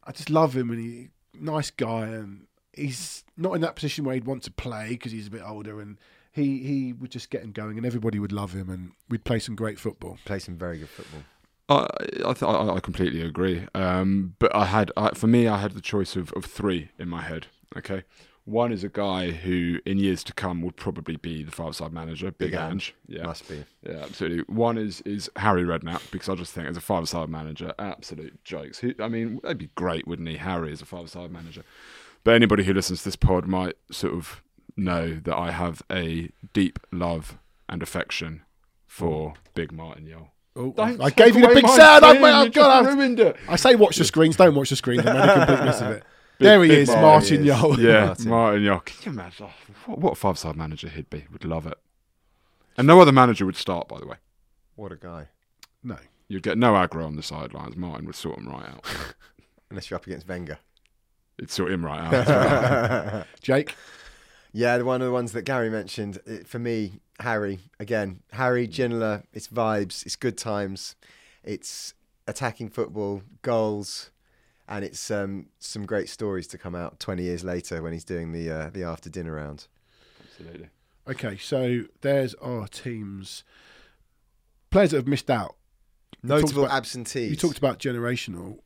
I 0.05 0.11
just 0.13 0.29
love 0.31 0.55
him. 0.57 0.71
And 0.71 0.81
he 0.81 1.09
nice 1.41 1.71
guy, 1.71 2.07
and 2.07 2.47
he's 2.73 3.25
not 3.37 3.55
in 3.55 3.61
that 3.61 3.75
position 3.75 4.05
where 4.05 4.15
he'd 4.15 4.27
want 4.27 4.43
to 4.45 4.51
play 4.51 4.91
because 4.91 5.13
he's 5.13 5.27
a 5.27 5.31
bit 5.31 5.43
older, 5.45 5.81
and 5.81 5.99
he 6.33 6.59
he 6.59 6.93
would 6.93 7.11
just 7.11 7.31
get 7.31 7.43
him 7.43 7.53
going, 7.53 7.77
and 7.77 7.87
everybody 7.87 8.19
would 8.19 8.33
love 8.33 8.53
him, 8.53 8.71
and 8.71 8.93
we'd 9.09 9.25
play 9.25 9.39
some 9.39 9.57
great 9.57 9.79
football. 9.79 10.19
Play 10.25 10.39
some 10.39 10.57
very 10.57 10.79
good 10.79 10.89
football. 10.89 11.23
I 11.69 11.87
I, 12.25 12.33
th- 12.33 12.43
I 12.43 12.77
I 12.77 12.81
completely 12.81 13.23
agree. 13.23 13.67
Um, 13.75 14.35
but 14.39 14.55
I 14.55 14.67
had 14.67 14.91
I, 14.97 15.11
for 15.11 15.27
me, 15.27 15.47
I 15.49 15.59
had 15.59 15.73
the 15.73 15.81
choice 15.81 16.17
of, 16.17 16.33
of 16.33 16.45
three 16.45 16.91
in 16.99 17.09
my 17.09 17.23
head. 17.23 17.47
Okay, 17.77 18.05
one 18.49 18.73
is 18.73 18.83
a 18.83 18.89
guy 18.89 19.31
who, 19.31 19.79
in 19.85 19.99
years 19.99 20.25
to 20.25 20.33
come, 20.33 20.63
would 20.63 20.77
probably 20.77 21.17
be 21.17 21.43
the 21.43 21.51
five-side 21.51 21.93
manager, 21.93 22.31
Big, 22.31 22.53
Big 22.53 22.55
Ange. 22.61 22.95
Yeah, 23.07 23.25
Must 23.25 23.49
be. 23.49 23.65
yeah, 23.87 23.99
absolutely. 24.05 24.45
One 24.55 24.79
is 24.79 25.01
is 25.03 25.31
Harry 25.37 25.65
Redknapp 25.65 26.11
because 26.11 26.29
I 26.29 26.35
just 26.35 26.53
think 26.53 26.67
as 26.69 26.77
a 26.77 26.81
five-side 26.81 27.29
manager, 27.29 27.75
absolute 27.79 28.43
jokes. 28.45 28.79
Who, 28.79 28.95
I 29.01 29.09
mean, 29.09 29.41
that'd 29.43 29.59
be 29.59 29.71
great, 29.75 30.07
wouldn't 30.09 30.29
he? 30.29 30.37
Harry 30.37 30.73
as 30.73 30.81
a 30.81 30.87
five-side 30.87 31.31
manager. 31.31 31.63
But 32.25 32.35
anybody 32.35 32.65
who 32.65 32.73
listens 32.73 33.01
to 33.01 33.05
this 33.05 33.17
pod 33.17 33.47
might 33.47 33.77
sort 33.91 34.15
of 34.15 34.43
know 34.77 35.19
that 35.25 35.37
I 35.37 35.51
have 35.51 35.83
a 35.91 36.31
deep 36.53 36.79
love 36.91 37.39
and 37.69 37.83
affection 37.83 38.43
for 38.87 39.35
Big 39.55 39.73
Martin. 39.73 40.13
Oh, 40.57 40.75
I 40.79 41.11
gave 41.11 41.37
you 41.37 41.43
the 41.47 41.55
big 41.55 41.69
sound. 41.69 42.05
I've, 42.05 42.23
I've 42.23 42.53
got. 42.53 42.85
ruined 42.85 43.21
it. 43.21 43.37
I 43.49 43.55
say 43.57 43.77
watch 43.77 43.97
the 43.97 44.05
screens. 44.05 44.37
Don't 44.37 44.55
watch 44.55 44.71
the 44.71 44.77
screens. 44.77 45.07
I 45.07 45.13
made 45.13 45.29
a 45.29 45.35
complete 45.47 45.65
mess 45.65 45.81
of 45.81 45.91
it. 45.93 46.03
There 46.39 46.63
he 46.65 46.71
is, 46.73 46.89
Martin. 46.89 47.03
Martin 47.03 47.45
There 47.47 47.55
he 47.57 47.61
Jol. 47.61 47.73
is. 47.73 47.79
Yeah, 47.81 48.05
Martin. 48.07 48.29
Martin 48.31 48.65
Jol. 48.65 48.81
Can 48.81 48.97
you 49.05 49.13
imagine 49.21 49.47
oh, 49.49 49.73
what, 49.87 49.99
what 49.99 50.19
five 50.19 50.39
side 50.39 50.57
manager 50.57 50.89
he'd 50.89 51.11
be? 51.11 51.25
Would 51.33 51.45
love 51.45 51.67
it. 51.67 51.79
And 52.77 52.87
no 52.87 53.01
other 53.01 53.13
manager 53.13 53.45
would 53.47 53.57
start, 53.57 53.89
by 53.89 53.99
the 53.99 54.07
way. 54.07 54.17
What 54.77 54.93
a 54.93 54.97
guy. 54.97 55.29
No. 55.83 55.97
You'd 56.29 56.43
get 56.43 56.59
no 56.59 56.75
aggro 56.75 57.05
on 57.07 57.17
the 57.17 57.23
sidelines. 57.23 57.75
Martin 57.77 58.07
would 58.07 58.15
sort 58.15 58.39
him 58.39 58.49
right 58.49 58.69
out. 58.69 58.85
Unless 59.71 59.91
you're 59.91 59.97
up 59.97 60.07
against 60.07 60.29
Wenger. 60.29 60.59
He'd 61.39 61.51
sort 61.51 61.73
him 61.73 61.85
right 61.85 62.01
out. 62.01 62.27
well. 62.27 63.25
Jake. 63.41 63.75
Yeah, 64.53 64.79
the- 64.79 64.85
one 64.85 65.01
of 65.03 65.07
the 65.07 65.13
ones 65.13 65.33
that 65.33 65.43
Gary 65.43 65.71
mentioned 65.71 66.19
it, 66.27 66.47
for 66.47 66.59
me, 66.59 67.01
Harry 67.21 67.59
again. 67.81 68.21
Harry 68.33 68.69
Ginola. 68.69 69.25
It's 69.33 69.49
vibes. 69.49 70.05
It's 70.07 70.17
good 70.17 70.39
times. 70.39 70.95
It's 71.43 71.95
attacking 72.27 72.69
football, 72.71 73.23
goals, 73.43 74.11
and 74.69 74.85
it's 74.85 75.11
um, 75.11 75.47
some 75.59 75.87
great 75.87 76.09
stories 76.09 76.47
to 76.49 76.59
come 76.59 76.75
out 76.75 77.01
twenty 77.01 77.23
years 77.25 77.45
later 77.45 77.83
when 77.83 77.93
he's 77.93 78.05
doing 78.05 78.33
the 78.33 78.51
uh, 78.51 78.71
the 78.71 78.85
after 78.85 79.09
dinner 79.09 79.35
round. 79.35 79.67
Absolutely. 80.23 80.69
Okay, 81.09 81.37
so 81.39 81.85
there's 82.03 82.35
our 82.35 82.69
teams. 82.69 83.45
Players 84.71 84.91
that 84.91 84.99
have 84.99 85.09
missed 85.09 85.31
out. 85.31 85.57
Notable 86.23 86.65
about- 86.65 86.77
absentees. 86.77 87.31
You 87.31 87.37
talked 87.37 87.59
about 87.59 87.79
generational. 87.79 88.59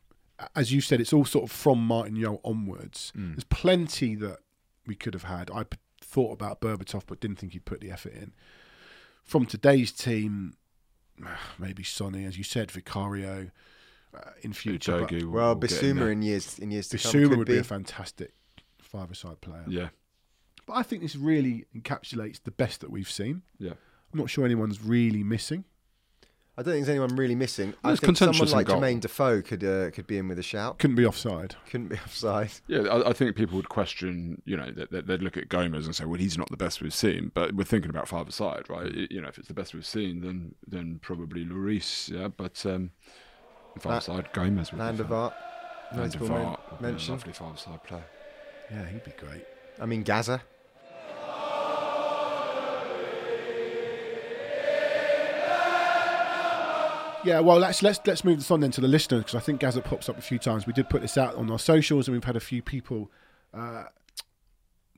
As 0.57 0.73
you 0.73 0.81
said, 0.81 1.01
it's 1.01 1.13
all 1.13 1.25
sort 1.25 1.45
of 1.45 1.53
from 1.53 1.79
Martin 1.87 2.21
Jol 2.21 2.41
onwards. 2.45 3.13
Mm. 3.17 3.35
There's 3.35 3.45
plenty 3.45 4.17
that 4.17 4.39
we 4.87 4.97
could 4.97 5.15
have 5.15 5.25
had. 5.25 5.51
I 5.55 5.63
p- 5.65 5.79
thought 6.01 6.33
about 6.33 6.61
Berbatov, 6.61 7.03
but 7.07 7.21
didn't 7.21 7.37
think 7.37 7.53
he'd 7.53 7.65
put 7.65 7.81
the 7.81 7.93
effort 7.93 8.15
in. 8.15 8.33
From 9.23 9.47
today's 9.47 9.93
team, 9.93 10.55
maybe 11.59 11.85
Sonny, 11.85 12.25
as 12.25 12.37
you 12.37 12.43
said, 12.43 12.73
Vicario 12.73 13.51
in 14.43 14.53
future. 14.53 15.01
but 15.01 15.11
Udogie 15.11 15.23
will- 15.25 15.31
well, 15.33 15.55
will 15.55 15.63
in 15.63 15.69
Bissouma 15.69 16.13
in 16.13 16.23
years 16.23 16.59
in 16.59 16.71
years 16.71 16.89
to 16.89 16.99
come 16.99 17.13
could 17.13 17.39
would 17.39 17.47
be. 17.47 17.55
be. 17.55 17.59
a 17.59 17.65
fantastic 17.65 18.33
five-a-side 18.81 19.41
player. 19.41 19.65
Yeah, 19.69 19.89
But 20.67 20.75
I 20.75 20.83
think 20.83 21.03
this 21.03 21.17
really 21.17 21.65
encapsulates 21.75 22.43
the 22.43 22.51
best 22.51 22.81
that 22.83 22.91
we've 22.91 23.11
seen. 23.11 23.43
yeah. 23.59 23.73
I'm 24.13 24.19
not 24.19 24.29
sure 24.29 24.45
anyone's 24.45 24.83
really 24.83 25.23
missing. 25.25 25.65
I 26.55 26.63
don't 26.63 26.75
think 26.75 26.85
there's 26.85 26.91
anyone 26.99 27.17
really 27.17 27.35
missing. 27.35 27.73
I 27.83 27.89
There's 27.89 28.01
think 28.01 28.15
someone 28.19 28.35
contentious 28.35 28.53
in 28.53 28.59
like 28.59 28.67
goal. 28.67 28.79
Jermaine 28.79 29.01
Defoe 29.01 29.41
could 29.41 29.65
uh, 29.65 29.91
could 29.91 30.07
be 30.07 30.19
in 30.19 30.29
with 30.29 30.39
a 30.39 30.43
shout. 30.43 30.79
Couldn't 30.79 30.97
be 30.97 31.07
offside. 31.07 31.55
Couldn't 31.71 31.89
be 31.89 31.97
offside. 32.05 32.51
Yeah, 32.67 32.81
I, 32.81 33.09
I 33.09 33.13
think 33.15 33.35
people 33.37 33.57
would 33.57 33.71
question, 33.71 34.43
you 34.45 34.59
know, 34.59 34.71
that 34.73 34.91
that 34.91 35.07
they'd 35.07 35.23
look 35.23 35.39
at 35.39 35.49
Gomes 35.49 35.87
and 35.87 35.97
say, 35.97 36.05
well, 36.05 36.21
he's 36.21 36.37
not 36.37 36.51
the 36.51 36.59
best 36.59 36.83
we've 36.83 36.93
seen. 36.93 37.31
But 37.33 37.55
we're 37.55 37.65
thinking 37.65 37.89
about 37.89 38.07
five 38.07 38.35
side, 38.35 38.69
right? 38.69 38.93
Mm. 38.93 39.11
You 39.11 39.23
know, 39.23 39.29
if 39.29 39.39
it's 39.39 39.49
the 39.49 39.55
best 39.55 39.73
we've 39.73 39.87
seen, 39.87 40.21
then 40.21 40.55
then 40.69 40.99
probably 41.01 41.47
Lloris, 41.47 42.11
yeah. 42.11 42.29
But 42.29 42.67
um, 42.67 42.91
five 43.81 44.03
side, 44.03 44.33
Gomes 44.33 44.71
would 44.73 44.79
Land 44.81 44.99
be 44.99 45.03
of 45.03 45.09
fine. 45.09 45.19
art. 45.19 45.35
Land 45.93 46.15
of 46.15 46.21
Notable 46.21 46.29
men- 46.37 46.47
Art 46.47 46.61
would 46.71 46.79
be 46.81 46.85
a 46.87 46.89
mention. 46.91 47.13
lovely 47.15 47.33
five 47.33 47.59
side 47.59 47.83
player. 47.85 48.05
Yeah, 48.71 48.87
he'd 48.89 49.05
be 49.05 49.13
great. 49.13 49.45
I 49.81 49.87
mean 49.87 50.03
Gaza. 50.03 50.43
Yeah, 57.25 57.39
well, 57.39 57.59
let's 57.59 57.85
let's 57.85 58.01
let's 58.05 58.25
move 58.25 58.39
this 58.39 58.51
on 58.51 58.59
then 58.61 58.73
to 58.73 58.81
the 58.81 58.89
listeners 58.89 59.21
because 59.23 59.37
I 59.37 59.39
think 59.41 59.61
Gazette 59.61 59.85
pops 59.85 60.09
up 60.09 60.19
a 60.19 60.23
few 60.23 60.41
times. 60.41 60.67
We 60.67 60.73
did 60.73 60.89
put 60.91 61.03
this 61.03 61.17
out 61.17 61.37
on 61.37 61.49
our 61.53 61.59
socials, 61.59 62.09
and 62.09 62.17
we've 62.17 62.25
had 62.25 62.35
a 62.35 62.41
few 62.41 62.63
people 62.63 63.13
uh, 63.55 63.85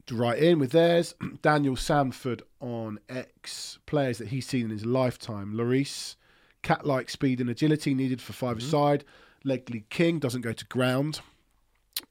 to 0.06 0.16
write 0.16 0.38
in 0.38 0.58
with 0.58 0.70
theirs. 0.70 1.14
Daniel 1.42 1.76
Samford 1.76 2.40
on 2.60 2.98
X 3.10 3.78
players 3.84 4.16
that 4.18 4.28
he's 4.28 4.46
seen 4.46 4.64
in 4.64 4.70
his 4.70 4.86
lifetime. 4.86 5.52
Lloris, 5.52 6.16
cat-like 6.64 7.08
speed 7.10 7.40
and 7.40 7.48
agility 7.48 7.94
needed 7.94 8.20
for 8.20 8.32
5 8.32 8.62
side. 8.62 9.04
Ledley 9.44 9.84
King 9.90 10.18
doesn't 10.18 10.40
go 10.40 10.52
to 10.52 10.64
ground. 10.64 11.20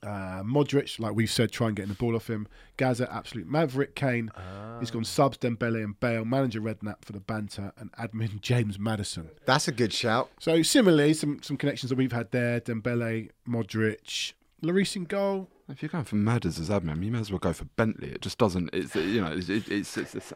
Uh, 0.01 0.43
Modric, 0.43 0.99
like 0.99 1.13
we've 1.13 1.31
said, 1.31 1.51
try 1.51 1.67
and 1.67 1.75
get 1.75 1.87
the 1.87 1.93
ball 1.93 2.15
off 2.15 2.29
him. 2.29 2.47
Gaza, 2.77 3.11
absolute 3.13 3.47
maverick. 3.47 3.95
Kane, 3.95 4.31
he's 4.79 4.91
gone 4.91 5.03
subs, 5.03 5.37
Dembele 5.37 5.83
and 5.83 5.99
Bale. 5.99 6.23
Manager 6.23 6.61
Redknapp 6.61 7.03
for 7.03 7.11
the 7.11 7.19
banter, 7.19 7.73
and 7.77 7.91
admin 7.93 8.39
James 8.41 8.77
Maddison. 8.79 9.29
That's 9.45 9.67
a 9.67 9.71
good 9.71 9.91
shout. 9.91 10.29
So 10.39 10.61
similarly, 10.61 11.13
some 11.13 11.41
some 11.41 11.57
connections 11.57 11.89
that 11.89 11.97
we've 11.97 12.11
had 12.11 12.31
there: 12.31 12.61
Dembele, 12.61 13.29
Modric, 13.47 14.33
Lloris 14.61 14.95
in 14.95 15.05
goal. 15.05 15.49
If 15.69 15.81
you're 15.81 15.89
going 15.89 16.03
for 16.03 16.15
Madders 16.15 16.59
as 16.59 16.69
admin, 16.69 17.03
you 17.03 17.11
may 17.11 17.19
as 17.19 17.31
well 17.31 17.39
go 17.39 17.53
for 17.53 17.65
Bentley. 17.65 18.09
It 18.09 18.21
just 18.21 18.37
doesn't. 18.37 18.69
It's 18.73 18.95
you 18.95 19.21
know, 19.21 19.31
it's 19.31 19.49
it's, 19.49 19.69
it's, 19.69 19.97
it's, 19.97 20.15
it's 20.15 20.33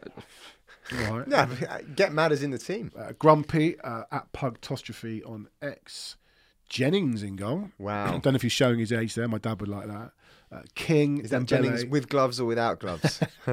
Right. 0.92 1.24
Yeah, 1.28 1.80
get 1.94 2.12
Madders 2.12 2.42
in 2.42 2.50
the 2.50 2.58
team. 2.58 2.92
Uh, 2.98 3.12
Grumpy 3.18 3.78
uh, 3.80 4.04
at 4.10 4.32
Pugtostrophe 4.32 5.22
on 5.24 5.48
X. 5.60 6.16
Jennings 6.68 7.22
in 7.22 7.36
goal. 7.36 7.70
Wow. 7.78 8.12
Don't 8.18 8.26
know 8.26 8.34
if 8.34 8.42
he's 8.42 8.52
showing 8.52 8.78
his 8.78 8.92
age 8.92 9.14
there. 9.14 9.28
My 9.28 9.38
dad 9.38 9.60
would 9.60 9.68
like 9.68 9.86
that. 9.86 10.12
Uh, 10.50 10.62
King, 10.74 11.18
Is 11.18 11.30
that 11.30 11.42
Dembele, 11.42 11.46
Jennings 11.46 11.84
with 11.86 12.08
gloves 12.08 12.40
or 12.40 12.46
without 12.46 12.80
gloves? 12.80 13.20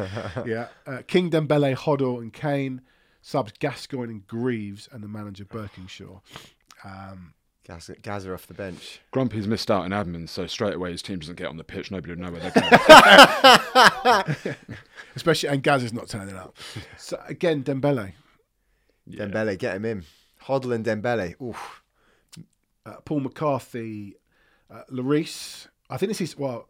yeah. 0.45 0.67
Uh, 0.87 1.01
King, 1.07 1.29
Dembele, 1.29 1.75
Hoddle, 1.75 2.21
and 2.21 2.31
Kane. 2.33 2.81
Subs 3.21 3.53
Gascoigne 3.57 4.11
and 4.11 4.27
Greaves, 4.27 4.87
and 4.91 5.03
the 5.03 5.07
manager 5.07 5.45
Burkinshaw. 5.45 6.21
Um, 6.83 7.33
Gaz- 7.65 7.89
Gaza 8.03 8.33
off 8.33 8.45
the 8.47 8.53
bench. 8.53 8.99
Grumpy's 9.11 9.47
missed 9.47 9.71
out 9.71 9.85
in 9.85 9.91
admin, 9.91 10.29
so 10.29 10.45
straight 10.47 10.75
away 10.75 10.91
his 10.91 11.01
team 11.01 11.19
doesn't 11.19 11.35
get 11.35 11.47
on 11.47 11.57
the 11.57 11.63
pitch. 11.63 11.89
Nobody 11.91 12.11
would 12.11 12.19
know 12.19 12.31
where 12.31 12.39
they're 12.41 12.51
going. 14.43 14.55
especially 15.15 15.49
and 15.49 15.63
Gaz 15.63 15.83
is 15.83 15.93
not 15.93 16.07
turning 16.07 16.35
up. 16.35 16.55
So 16.97 17.19
again, 17.27 17.63
Dembele, 17.63 18.13
Yeah. 19.07 19.25
Dembele, 19.25 19.57
get 19.57 19.75
him 19.77 19.85
in. 19.85 20.03
Hoddle 20.45 20.73
and 20.75 20.85
Dembele. 20.85 21.39
Oof. 21.41 21.81
uh, 22.85 22.97
Paul 23.03 23.21
McCarthy, 23.21 24.15
uh, 24.69 24.83
Lloris. 24.91 25.67
I 25.89 25.97
think 25.97 26.09
this 26.11 26.21
is 26.21 26.37
well. 26.37 26.69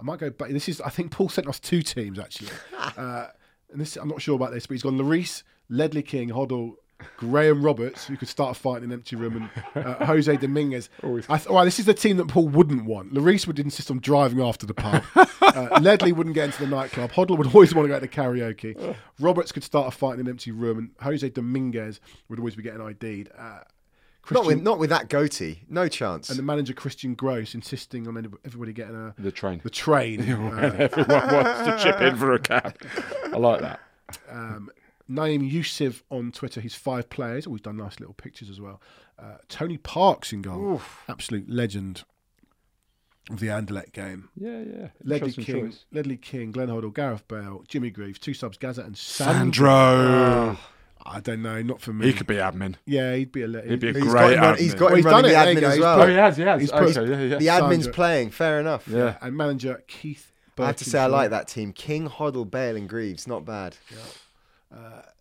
I 0.00 0.02
might 0.02 0.18
go 0.18 0.30
back. 0.30 0.50
This 0.50 0.68
is 0.68 0.80
I 0.80 0.88
think 0.88 1.12
Paul 1.12 1.28
sent 1.28 1.46
us 1.46 1.60
two 1.60 1.82
teams 1.82 2.18
actually, 2.18 2.50
uh, 2.96 3.26
and 3.70 3.80
this 3.80 3.96
I'm 3.96 4.08
not 4.08 4.20
sure 4.20 4.34
about 4.34 4.52
this, 4.52 4.66
but 4.66 4.74
he's 4.74 4.82
gone 4.82 4.98
Lloris, 4.98 5.44
Ledley 5.68 6.02
King, 6.02 6.30
Hoddle. 6.30 6.74
Graham 7.16 7.62
Roberts, 7.64 8.06
who 8.06 8.16
could 8.16 8.28
start 8.28 8.56
a 8.56 8.60
fight 8.60 8.78
in 8.78 8.84
an 8.84 8.92
empty 8.92 9.16
room, 9.16 9.50
and 9.74 9.84
uh, 9.86 10.04
Jose 10.06 10.36
Dominguez. 10.36 10.88
I 11.02 11.38
th- 11.38 11.48
well, 11.48 11.64
this 11.64 11.78
is 11.78 11.86
the 11.86 11.94
team 11.94 12.16
that 12.18 12.28
Paul 12.28 12.48
wouldn't 12.48 12.84
want. 12.84 13.12
Lloris 13.14 13.46
would 13.46 13.58
insist 13.58 13.90
on 13.90 14.00
driving 14.00 14.40
after 14.40 14.66
the 14.66 14.74
pub. 14.74 15.02
Uh, 15.52 15.78
Ledley 15.82 16.12
wouldn't 16.12 16.34
get 16.34 16.46
into 16.46 16.60
the 16.64 16.66
nightclub. 16.66 17.12
Hoddle 17.12 17.36
would 17.36 17.48
always 17.52 17.74
want 17.74 17.84
to 17.86 17.88
go 17.92 18.00
to 18.00 18.08
karaoke. 18.08 18.94
Roberts 19.20 19.52
could 19.52 19.62
start 19.62 19.88
a 19.88 19.90
fight 19.90 20.14
in 20.14 20.20
an 20.20 20.28
empty 20.28 20.50
room, 20.50 20.78
and 20.78 20.90
Jose 21.02 21.28
Dominguez 21.28 22.00
would 22.30 22.38
always 22.38 22.54
be 22.56 22.62
getting 22.62 22.80
ID'd. 22.80 23.28
Uh, 23.36 23.58
Not 24.30 24.46
with, 24.46 24.62
not 24.62 24.78
with 24.78 24.88
that 24.90 25.10
goatee. 25.10 25.62
No 25.68 25.88
chance. 25.88 26.30
and 26.30 26.38
the 26.38 26.42
manager 26.42 26.72
Christian 26.72 27.12
Gross 27.14 27.54
insisting 27.54 28.08
on 28.08 28.16
everybody 28.46 28.72
getting 28.72 28.94
a 28.94 29.14
The 29.18 29.30
train. 29.32 29.60
the 29.62 29.68
train. 29.68 30.22
Uh, 30.22 30.74
Everyone 30.78 31.08
wants 31.34 31.60
to 31.64 31.78
chip 31.82 32.00
in 32.00 32.16
for 32.16 32.32
a 32.32 32.38
cab. 32.38 32.74
I 33.24 33.36
like 33.36 33.60
that. 33.60 33.80
um, 34.30 34.70
Naeem 35.10 35.48
Yusuf 35.50 36.02
on 36.10 36.32
Twitter. 36.32 36.60
He's 36.60 36.74
five 36.74 37.08
players. 37.10 37.46
Oh, 37.46 37.50
he's 37.50 37.60
done 37.60 37.76
nice 37.76 37.98
little 38.00 38.14
pictures 38.14 38.48
as 38.50 38.60
well. 38.60 38.80
Uh, 39.18 39.36
Tony 39.48 39.76
Parks 39.78 40.32
in 40.32 40.42
goal, 40.42 40.80
absolute 41.08 41.48
legend 41.48 42.04
of 43.30 43.38
the 43.40 43.46
Anderlecht 43.48 43.92
game. 43.92 44.30
Yeah, 44.36 44.60
yeah. 44.62 44.88
Ledley 45.04 45.32
King, 45.32 45.70
choice. 45.70 45.84
Ledley 45.92 46.16
King, 46.16 46.50
Glenn 46.50 46.68
Hoddle, 46.68 46.92
Gareth 46.92 47.26
Bale, 47.28 47.62
Jimmy 47.68 47.90
Greaves, 47.90 48.18
two 48.18 48.34
subs, 48.34 48.58
Gazza 48.58 48.82
and 48.82 48.96
Sandro. 48.96 49.68
Sandro. 49.70 50.58
I 51.04 51.18
don't 51.20 51.42
know, 51.42 51.60
not 51.62 51.80
for 51.80 51.92
me. 51.92 52.06
He 52.06 52.12
could 52.12 52.26
be 52.28 52.36
admin. 52.36 52.76
yeah, 52.86 53.14
he'd 53.16 53.32
be 53.32 53.42
a. 53.42 53.48
le- 53.48 53.62
He'd 53.62 53.80
be 53.80 53.88
a 53.90 53.92
He's 53.92 54.02
great 54.04 54.36
got 54.36 54.56
admin. 54.56 54.58
he's 54.60 54.74
got 54.74 54.86
Well, 54.86 54.94
he's 54.96 55.04
running 55.04 55.32
done 55.32 55.44
the 55.44 55.50
it, 55.50 55.54
there 55.54 55.62
admin 55.62 55.68
as 55.68 55.74
he's 55.74 55.80
well. 55.82 55.96
put- 55.98 56.04
Oh, 56.04 56.08
he 56.08 56.14
has, 56.14 56.36
he 56.36 56.42
has. 56.44 56.60
He's 56.60 56.70
put- 56.70 56.96
okay, 56.96 57.10
yeah, 57.10 57.20
yeah. 57.22 57.38
The 57.38 57.46
admin's 57.48 57.74
Sandro. 57.84 57.92
playing. 57.92 58.30
Fair 58.30 58.60
enough. 58.60 58.86
yeah. 58.88 59.18
and 59.20 59.36
manager 59.36 59.82
Keith. 59.88 60.30
I 60.58 60.66
have 60.66 60.76
to 60.76 60.84
say 60.84 61.00
I 61.00 61.06
like 61.06 61.30
that 61.30 61.48
team. 61.48 61.72
King, 61.72 62.08
Hoddle, 62.08 62.48
Bale, 62.48 62.76
and 62.76 62.88
Greaves. 62.88 63.26
Not 63.26 63.44
bad. 63.44 63.76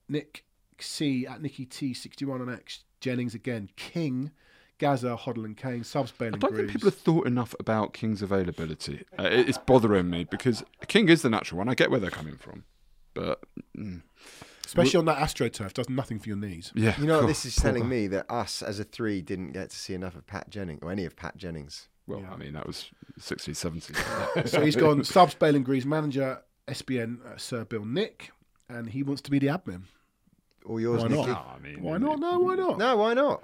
Nick 0.09 0.45
C 0.79 1.25
at 1.27 1.41
Nicky 1.41 1.65
T 1.65 1.93
sixty 1.93 2.25
one 2.25 2.41
on 2.41 2.51
X. 2.53 2.83
Jennings 2.99 3.33
again. 3.33 3.69
King, 3.75 4.29
Gazza, 4.77 5.17
Hoddle 5.19 5.45
and 5.45 5.57
Kane. 5.57 5.83
Subs 5.83 6.11
Bale 6.11 6.35
I 6.35 6.37
don't 6.37 6.55
think 6.55 6.69
people 6.71 6.87
have 6.89 6.97
thought 6.99 7.25
enough 7.25 7.55
about 7.59 7.93
King's 7.93 8.21
availability. 8.21 9.03
Uh, 9.17 9.23
it's 9.23 9.57
bothering 9.57 10.09
me 10.09 10.23
because 10.23 10.63
King 10.87 11.09
is 11.09 11.21
the 11.23 11.29
natural 11.29 11.57
one. 11.59 11.69
I 11.69 11.73
get 11.73 11.89
where 11.89 11.99
they're 11.99 12.11
coming 12.11 12.35
from, 12.37 12.63
but 13.15 13.41
mm, 13.77 14.01
Especially 14.63 14.99
on 14.99 15.05
that 15.05 15.17
AstroTurf, 15.17 15.73
does 15.73 15.89
nothing 15.89 16.17
for 16.19 16.29
your 16.29 16.37
knees. 16.37 16.71
yeah. 16.75 16.93
You 16.99 17.05
know 17.07 17.15
what 17.15 17.19
cool. 17.21 17.27
this 17.29 17.43
is 17.45 17.55
telling 17.55 17.83
guy. 17.83 17.89
me 17.89 18.07
that 18.07 18.25
us 18.31 18.61
as 18.61 18.79
a 18.79 18.83
three 18.83 19.21
didn't 19.21 19.51
get 19.51 19.71
to 19.71 19.75
see 19.75 19.93
enough 19.93 20.15
of 20.15 20.25
Pat 20.27 20.49
Jennings 20.49 20.79
or 20.83 20.91
any 20.91 21.05
of 21.05 21.15
Pat 21.15 21.35
Jennings. 21.37 21.89
Well, 22.07 22.21
Yeah. 22.21 22.31
I 22.31 22.37
mean 22.37 22.53
that 22.53 22.65
was 22.67 22.89
60s, 23.19 23.49
70s. 23.49 24.47
So 24.47 24.61
he's 24.61 24.75
gone 24.75 25.03
subs 25.03 25.33
Bale 25.33 25.55
and 25.55 25.65
Greaves, 25.65 25.85
manager 25.85 26.41
SBN 26.67 27.25
uh, 27.25 27.37
Sir 27.37 27.65
Bill 27.65 27.83
Nick, 27.83 28.31
and 28.71 28.89
he 28.89 29.03
wants 29.03 29.21
to 29.23 29.31
be 29.31 29.39
the 29.39 29.47
admin. 29.47 29.83
Or 30.65 30.79
yours, 30.79 31.01
Why 31.01 31.07
Nicky. 31.07 31.27
not? 31.27 31.55
I 31.57 31.59
mean, 31.63 31.81
Why 31.81 31.97
not? 31.97 32.19
No, 32.19 32.39
why 32.39 32.55
not? 32.55 32.77
No, 32.77 32.97
why 32.97 33.13
not? 33.13 33.43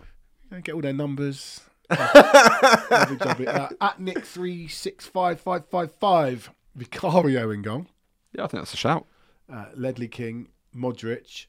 Yeah, 0.52 0.60
get 0.62 0.76
all 0.76 0.82
their 0.82 0.94
numbers. 0.94 1.62
Lovely 1.90 3.18
job. 3.18 3.42
Uh, 3.48 3.70
at 3.82 4.00
Nick 4.00 4.26
three 4.26 4.68
six 4.68 5.06
five 5.06 5.40
five 5.40 5.66
five 5.70 5.92
five. 6.00 6.52
Vicario 6.76 7.50
in 7.50 7.62
goal. 7.64 7.88
Yeah, 8.34 8.44
I 8.44 8.48
think 8.48 8.62
that's 8.62 8.74
a 8.74 8.78
shout. 8.78 9.08
Uh, 9.52 9.66
Ledley 9.76 10.08
King, 10.08 10.50
Modric. 10.76 11.48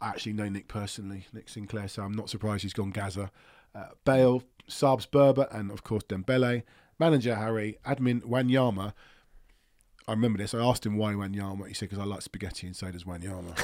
I 0.00 0.10
actually 0.10 0.34
know 0.34 0.48
Nick 0.48 0.68
personally, 0.68 1.26
Nick 1.32 1.48
Sinclair, 1.48 1.88
so 1.88 2.02
I'm 2.02 2.12
not 2.12 2.30
surprised 2.30 2.62
he's 2.62 2.72
gone 2.72 2.90
Gazza. 2.90 3.32
Uh, 3.74 3.86
Bale, 4.04 4.44
Sabs 4.68 5.08
Berba, 5.08 5.52
and 5.52 5.72
of 5.72 5.82
course 5.82 6.04
Dembele. 6.04 6.62
Manager 7.00 7.34
Harry, 7.34 7.78
admin 7.84 8.22
Wanyama. 8.22 8.92
I 10.08 10.12
remember 10.12 10.38
this. 10.38 10.54
I 10.54 10.60
asked 10.60 10.86
him 10.86 10.96
why 10.96 11.12
Wanyama. 11.12 11.68
He 11.68 11.74
said 11.74 11.90
because 11.90 12.02
I 12.02 12.06
like 12.06 12.22
spaghetti 12.22 12.66
and 12.66 12.74
so 12.74 12.90
does 12.90 13.04
Wanyama. 13.04 13.54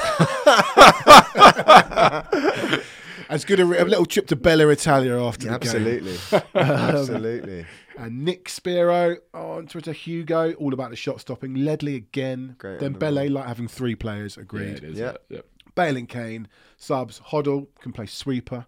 As 3.30 3.46
good 3.46 3.60
a, 3.60 3.64
a 3.64 3.84
little 3.84 4.04
trip 4.04 4.26
to 4.26 4.36
Bella 4.36 4.68
Italia 4.68 5.18
after 5.24 5.48
the 5.48 5.58
game. 5.58 5.62
Absolutely. 5.62 6.18
Absolutely. 6.54 7.64
And 7.96 8.26
Nick 8.26 8.50
Spiro 8.50 9.16
oh, 9.32 9.52
on 9.52 9.66
Twitter, 9.68 9.92
Hugo, 9.92 10.52
all 10.54 10.74
about 10.74 10.90
the 10.90 10.96
shot 10.96 11.18
stopping. 11.18 11.54
Ledley 11.54 11.94
again. 11.94 12.56
Great 12.58 12.82
on 12.82 12.92
the 12.92 12.98
Dembele 12.98 13.30
like 13.30 13.46
having 13.46 13.66
three 13.66 13.94
players. 13.94 14.36
Yeah, 14.36 14.42
Agreed. 14.42 14.68
it 14.68 14.84
is. 14.84 14.98
Yeah. 14.98 15.12
Yeah. 15.30 15.36
yeah. 15.36 15.40
Bale 15.74 15.96
and 15.96 16.08
Kane, 16.08 16.46
subs, 16.76 17.20
Hoddle 17.28 17.68
can 17.80 17.92
play 17.92 18.06
sweeper. 18.06 18.66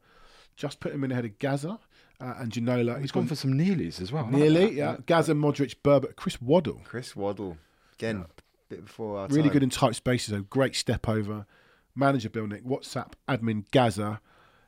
Just 0.57 0.81
put 0.81 0.93
him 0.95 1.05
in 1.05 1.13
ahead 1.13 1.27
of 1.27 1.39
Gazza 1.39 1.79
uh, 2.21 2.35
and 2.39 2.51
Ginola. 2.53 2.95
He's 2.95 3.03
He's 3.03 3.13
gone 3.13 3.23
gone 3.23 3.29
for 3.29 3.35
some 3.37 3.53
Neelys 3.55 4.01
as 4.01 4.13
well. 4.13 4.27
Neely, 4.27 4.49
like 4.49 4.51
nearly, 4.53 4.67
that. 4.67 4.73
yeah. 4.75 4.97
Gazza, 5.07 5.35
Modric, 5.35 5.77
Berba, 5.85 6.15
Chris 6.17 6.41
Waddle. 6.41 6.81
Chris 6.85 7.15
Waddle. 7.17 7.57
Again, 7.99 8.25
bit 8.69 8.85
before 8.85 9.19
our 9.21 9.29
Really 9.29 9.45
time. 9.45 9.53
good 9.53 9.63
in 9.63 9.71
tight 9.71 9.95
spaces, 9.95 10.33
though. 10.33 10.43
Great 10.43 10.75
step 10.77 11.09
over. 11.09 11.47
Manager 11.95 12.29
Bill 12.29 12.47
Nick, 12.47 12.65
WhatsApp, 12.65 13.13
admin 13.29 13.65
Gazza, 13.71 14.21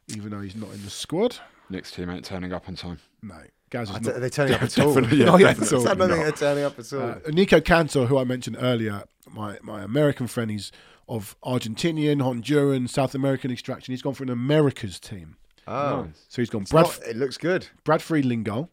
even 0.09 0.31
though 0.31 0.41
he's 0.41 0.57
not 0.57 0.71
in 0.73 0.83
the 0.83 0.91
squad. 0.91 1.37
Nick's 1.69 1.91
team 1.91 2.09
ain't 2.09 2.25
turning 2.25 2.53
up 2.55 2.69
on 2.69 2.75
time. 2.77 2.99
No, 3.23 3.37
Gazza's 3.71 3.97
Are 3.97 4.01
not. 4.01 4.21
they 4.21 4.31
turning 4.31 4.55
up 4.55 4.63
at 4.63 4.79
all? 4.79 4.95
Definitely, 4.95 5.19
yeah, 5.19 5.25
Not 5.27 5.41
yet 5.41 5.59
definitely 5.59 5.79
at 5.79 5.81
all. 5.81 5.89
I 5.91 5.95
don't 5.95 6.09
think 6.11 6.23
they're 6.23 6.33
turning 6.49 6.65
up 6.65 6.79
at 6.79 6.93
all. 6.95 7.03
Uh, 7.11 7.31
Nico 7.31 7.61
Cantor, 7.61 8.07
who 8.07 8.17
I 8.17 8.25
mentioned 8.25 8.57
earlier, 8.59 9.05
my, 9.31 9.59
my 9.63 9.83
American 9.83 10.27
friend, 10.27 10.51
he's 10.51 10.73
of 11.07 11.37
Argentinian, 11.45 12.23
Honduran, 12.23 12.89
South 12.89 13.15
American 13.15 13.51
extraction. 13.51 13.93
He's 13.93 14.01
gone 14.03 14.15
for 14.15 14.23
an 14.25 14.31
America's 14.31 14.99
team. 14.99 15.37
Oh, 15.71 16.03
Nice. 16.07 16.25
So 16.29 16.43
he's 16.43 16.51
gone 16.51 16.65
Brad, 16.65 16.87
not- 16.87 17.01
it 17.07 17.17
looks 17.17 17.37
good. 17.37 17.67
Brad 17.85 18.01
Friedel 18.03 18.33
in 18.33 18.43
goal, 18.43 18.71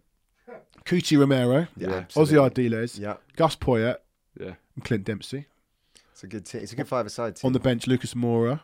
Cuti 0.86 1.18
Romero, 1.18 1.68
Yeah, 1.76 1.88
Ossie 1.88 2.02
absolutely. 2.04 2.70
Ardiles, 2.70 3.00
Yeah, 3.00 3.18
Gus 3.36 3.56
Poyet, 3.56 3.98
Yeah. 4.40 4.54
and 4.76 4.84
Clint 4.86 5.04
Dempsey. 5.04 5.46
it's 6.12 6.24
a 6.24 6.28
good 6.28 6.46
team. 6.46 6.62
It's 6.62 6.72
a 6.74 6.76
good 6.76 6.88
five-a-side 6.88 7.36
team. 7.36 7.48
On 7.48 7.54
the 7.54 7.60
bench, 7.60 7.88
Lucas 7.88 8.14
Moura. 8.14 8.62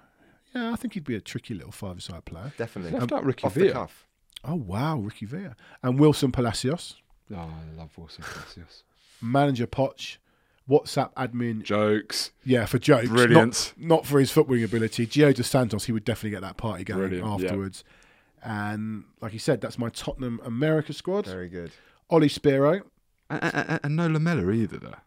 Yeah, 0.56 0.72
I 0.72 0.76
think 0.76 0.94
he'd 0.94 1.04
be 1.04 1.15
a 1.15 1.22
tricky 1.22 1.54
little 1.54 1.72
five-a-side 1.72 2.26
player. 2.26 2.54
Definitely. 2.58 2.98
Left 3.00 3.12
um, 3.12 3.17
out 3.17 3.26
Ricky 3.26 3.44
Off 3.46 3.54
the 3.54 3.60
Villa. 3.62 3.74
cuff. 3.74 4.08
Oh 4.44 4.56
wow, 4.56 4.98
Ricky 4.98 5.26
Villa 5.26 5.56
and 5.84 6.00
Wilson 6.00 6.32
Palacios, 6.32 6.96
Oh, 7.32 7.36
I 7.36 7.78
love 7.78 7.98
Wilson 7.98 8.24
Palacios. 8.24 8.84
manager 9.22 9.67
Poch, 9.67 10.17
WhatsApp 10.70 11.13
admin. 11.15 11.63
Jokes. 11.63 12.32
Yeah, 12.44 12.65
for 12.65 12.80
jokes, 12.80 13.08
Brilliant. 13.10 13.74
Not, 13.78 14.06
for 14.06 14.20
his 14.20 14.32
footballing 14.32 14.63
ability. 14.65 15.06
Gio 15.08 15.34
dos 15.36 15.48
Santos, 15.48 15.86
he 15.86 15.91
would 15.91 16.04
definitely 16.06 16.32
get 16.32 16.41
that 16.41 16.58
party 16.58 16.84
going 16.84 17.10
Brilliant, 17.10 17.41
yeah. 17.41 17.50
Afterwards. 18.44 18.76
And 18.76 19.04
like 19.22 19.32
he 19.32 19.38
said, 19.38 19.62
that's 19.62 19.78
my 19.78 19.90
Tottenham 19.90 20.40
America 20.44 20.94
squad. 20.94 21.26
Very 21.26 21.50
good. 21.50 21.72
Ollie 22.10 22.30
Spiro, 22.30 22.82
And, 23.30 23.44
and, 23.44 23.80
and 23.84 23.96
no 23.96 24.08
Lamela 24.08 24.52
either 24.52 24.78
there, 24.78 25.02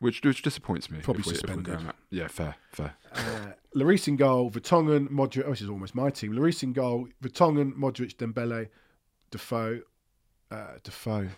which 0.00 0.22
which 0.24 0.42
disappoints 0.42 0.90
me. 0.90 0.98
Probably 1.00 1.20
if 1.20 1.26
we- 1.26 1.34
suspended. 1.34 1.78
Yeah, 2.10 2.26
fair, 2.28 2.56
fair. 2.72 2.94
uh, 3.14 3.52
Lloris 3.76 4.08
in 4.08 4.16
goal, 4.16 4.50
Vertonghen, 4.50 5.08
Modric. 5.08 5.44
Oh, 5.46 5.50
this 5.50 5.60
is 5.62 5.68
almost 5.68 5.94
my 5.94 6.10
team. 6.10 6.32
Lloris 6.32 6.62
in 6.62 6.72
goal, 6.72 7.08
Vertonghen, 7.22 7.74
Modric, 7.74 8.16
Dembele, 8.16 8.68
Defoe, 9.30 9.80
uh, 10.50 10.74
Defoe. 10.82 11.28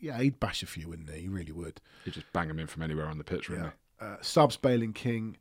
Yeah, 0.00 0.18
he'd 0.18 0.40
bash 0.40 0.62
a 0.64 0.66
few, 0.66 0.88
wouldn't 0.88 1.08
he? 1.10 1.20
He 1.22 1.28
really 1.28 1.52
would. 1.52 1.80
He'd 2.04 2.14
just 2.14 2.30
bang 2.32 2.50
him 2.50 2.58
in 2.58 2.66
from 2.66 2.82
anywhere 2.82 3.06
on 3.06 3.18
the 3.18 3.24
pitch, 3.24 3.48
really. 3.48 3.70
Uh, 4.00 4.16
subs 4.20 4.56
Bailing 4.56 4.92
King, 4.92 5.36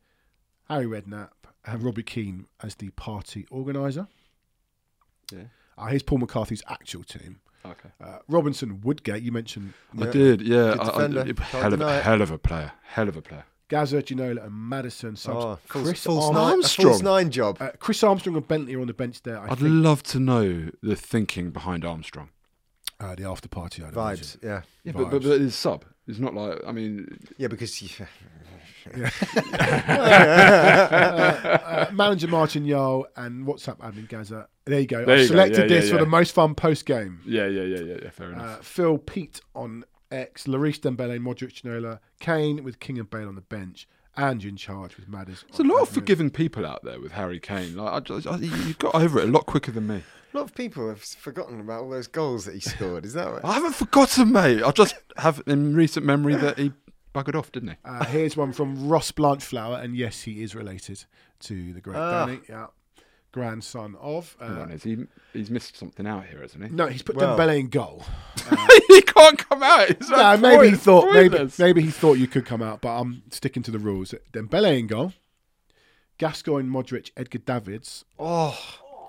Harry 0.70 0.86
Redknapp, 0.86 1.32
and 1.66 1.82
Robbie 1.82 2.04
Keane 2.04 2.46
as 2.62 2.76
the 2.76 2.90
party 2.92 3.48
organizer. 3.50 4.08
Yeah. 5.32 5.44
Uh, 5.78 5.86
here's 5.88 6.04
Paul 6.04 6.20
McCarthy's 6.20 6.62
actual 6.70 7.04
team. 7.04 7.40
Okay. 7.66 7.90
Uh, 8.04 8.18
Robinson 8.28 8.82
Woodgate, 8.82 9.22
you 9.24 9.32
mentioned 9.32 9.74
I 10.00 10.08
did, 10.08 10.42
yeah. 10.42 10.76
I- 10.80 10.82
I- 10.82 10.86
defender. 10.86 11.22
I- 11.22 11.24
Can't 11.26 11.40
hell, 11.40 11.74
of, 11.74 11.82
a 11.82 12.02
hell 12.02 12.22
of 12.22 12.32
a 12.32 12.38
player. 12.38 12.72
Hell 12.84 13.08
of 13.10 13.16
a 13.18 13.22
player. 13.22 13.46
Gazza, 13.70 14.02
Ginola, 14.04 14.44
and 14.46 14.54
Maddison. 14.54 15.16
Subs 15.16 15.38
Oh, 15.46 15.56
false, 15.66 15.86
Chris, 15.88 16.04
false 16.04 16.26
Arm- 16.26 16.34
nine, 16.36 16.44
a 16.44 16.52
Armstrong. 16.56 16.88
false 16.90 17.02
nine 17.02 17.30
job. 17.32 17.58
uh, 17.62 17.70
Chris 17.80 18.04
Armstrong 18.04 18.36
and 18.36 18.46
Bentley 18.48 18.76
are 18.76 18.82
on 18.82 18.88
the 18.88 18.94
bench 18.94 19.22
there. 19.24 19.40
I 19.40 19.44
I'd 19.52 19.60
think 19.60 19.70
love 19.72 20.04
to 20.04 20.20
know 20.20 20.70
the 20.84 20.96
thinking 20.98 21.52
behind 21.52 21.86
Armstrong. 21.86 22.30
uh, 23.00 23.16
the 23.16 23.24
after 23.24 23.48
party. 23.48 23.82
I'd 23.84 23.94
Vibes. 23.94 24.36
imagine. 24.36 24.40
Yeah. 24.44 24.62
Yeah, 24.84 24.92
but, 24.94 25.10
but, 25.12 25.22
Vibes. 25.22 25.30
but 25.30 25.42
it's 25.42 25.56
sub. 25.56 25.86
It's 26.08 26.20
not 26.20 26.34
like, 26.34 26.60
I 26.68 26.72
mean, 26.74 27.08
Yeah, 27.38 27.48
because 27.48 27.82
you, 27.82 27.90
uh, 30.12 31.88
manager 31.94 32.28
Martin 32.28 32.68
Jol 32.68 33.08
and 33.16 33.46
WhatsApp 33.46 33.78
admin 33.78 34.08
Gazza. 34.10 34.48
There 34.66 34.80
you 34.80 34.88
go. 34.88 35.06
There 35.06 35.18
I 35.18 35.22
you 35.22 35.28
go. 35.28 35.34
selected 35.34 35.70
Yeah, 35.70 35.78
this 35.78 35.86
yeah, 35.88 35.94
for 35.94 36.00
the 36.00 36.06
most 36.10 36.34
fun 36.34 36.54
post 36.56 36.86
game. 36.86 37.20
yeah, 37.26 37.48
yeah, 37.48 37.64
yeah, 37.64 37.80
yeah, 37.80 37.98
yeah 38.04 38.10
fair 38.12 38.28
Uh, 38.28 38.32
enough. 38.34 38.66
Phil 38.66 38.98
Pete 38.98 39.42
on 39.56 39.84
X, 40.12 40.44
Lloris 40.46 40.80
Dembele, 40.80 41.20
Modric 41.20 41.54
Ginola, 41.62 42.00
Kane 42.20 42.64
with 42.64 42.80
King 42.80 43.00
and 43.00 43.10
Bale 43.10 43.28
on 43.28 43.36
the 43.36 43.42
bench, 43.42 43.88
and 44.18 44.44
you 44.44 44.50
in 44.50 44.58
charge 44.58 44.98
with 44.98 45.08
Madders. 45.08 45.44
There's 45.50 45.60
a 45.62 45.64
lot 45.64 45.82
of 45.82 45.90
forgiving 45.90 46.30
people 46.30 46.66
out 46.66 46.84
there 46.84 47.00
with 47.00 47.14
Harry 47.14 47.40
Kane. 47.40 47.76
Like, 47.78 47.94
I 47.94 48.00
just, 48.02 48.28
I, 48.28 48.36
you 48.38 48.74
got 48.76 48.94
over 48.94 49.20
it 49.20 49.30
a 49.30 49.32
lot 49.32 49.46
quicker 49.46 49.72
than 49.72 49.88
me. 49.88 50.04
A 50.34 50.38
lot 50.38 50.44
of 50.44 50.54
people 50.56 50.88
have 50.90 51.02
forgotten 51.02 51.60
about 51.60 51.82
all 51.84 51.90
those 51.90 52.08
goals 52.08 52.46
that 52.46 52.54
he 52.54 52.60
scored. 52.62 53.06
Is 53.06 53.14
that 53.14 53.32
right? 53.32 53.42
I 53.44 53.54
haven't 53.54 53.74
forgotten, 53.76 54.32
mate. 54.32 54.64
I 54.64 54.72
just 54.72 54.96
have 55.18 55.42
in 55.48 55.76
recent 55.76 56.06
memory 56.06 56.36
that 56.36 56.58
he 56.58 56.72
buggered 57.16 57.36
off, 57.36 57.52
didn't 57.52 57.70
he? 57.70 57.76
Uh, 57.84 58.06
here's 58.06 58.38
one 58.38 58.54
from 58.54 58.88
Ross 58.88 59.12
Blanchflower, 59.12 59.82
and 59.84 59.96
yes, 59.96 60.22
he 60.24 60.42
is 60.44 60.56
related 60.56 61.04
to 61.42 61.74
the 61.74 61.82
great 61.82 61.98
Ah. 61.98 62.26
Danny. 62.26 62.40
Yeah, 62.48 62.68
grandson 63.32 63.96
of. 64.00 64.36
Hang 64.40 64.58
Uh, 64.58 64.62
on, 64.62 64.72
is 64.72 64.84
he, 64.84 64.98
he's 65.34 65.50
missed 65.50 65.78
something 65.78 66.06
out 66.08 66.26
here, 66.26 66.42
hasn't 66.42 66.64
he? 66.64 66.70
no, 66.70 66.88
he's 66.88 67.02
put 67.02 67.16
Well- 67.16 67.38
Dembele 67.38 67.60
in 67.60 67.68
goal. 67.70 68.04
he 68.88 69.02
can't 69.02 69.38
come 69.50 69.64
out. 69.64 69.90
It's 69.90 70.10
No, 70.10 70.18
like 70.18 70.40
maybe 70.42 70.64
he 70.66 70.70
point- 70.72 70.82
thought 70.82 71.14
maybe 71.14 71.50
maybe 71.60 71.82
he 71.82 71.92
thought 71.92 72.14
you 72.18 72.28
could 72.28 72.46
come 72.46 72.62
out, 72.62 72.82
but 72.82 73.00
I'm 73.00 73.24
sticking 73.32 73.64
to 73.64 73.72
the 73.72 73.80
rules. 73.80 74.14
Dembele 74.34 74.78
in 74.80 74.88
goal. 74.88 75.14
Gascoigne, 76.18 76.70
Modric, 76.70 77.10
Edgar 77.18 77.40
Davids. 77.40 78.06
Oh, 78.20 78.58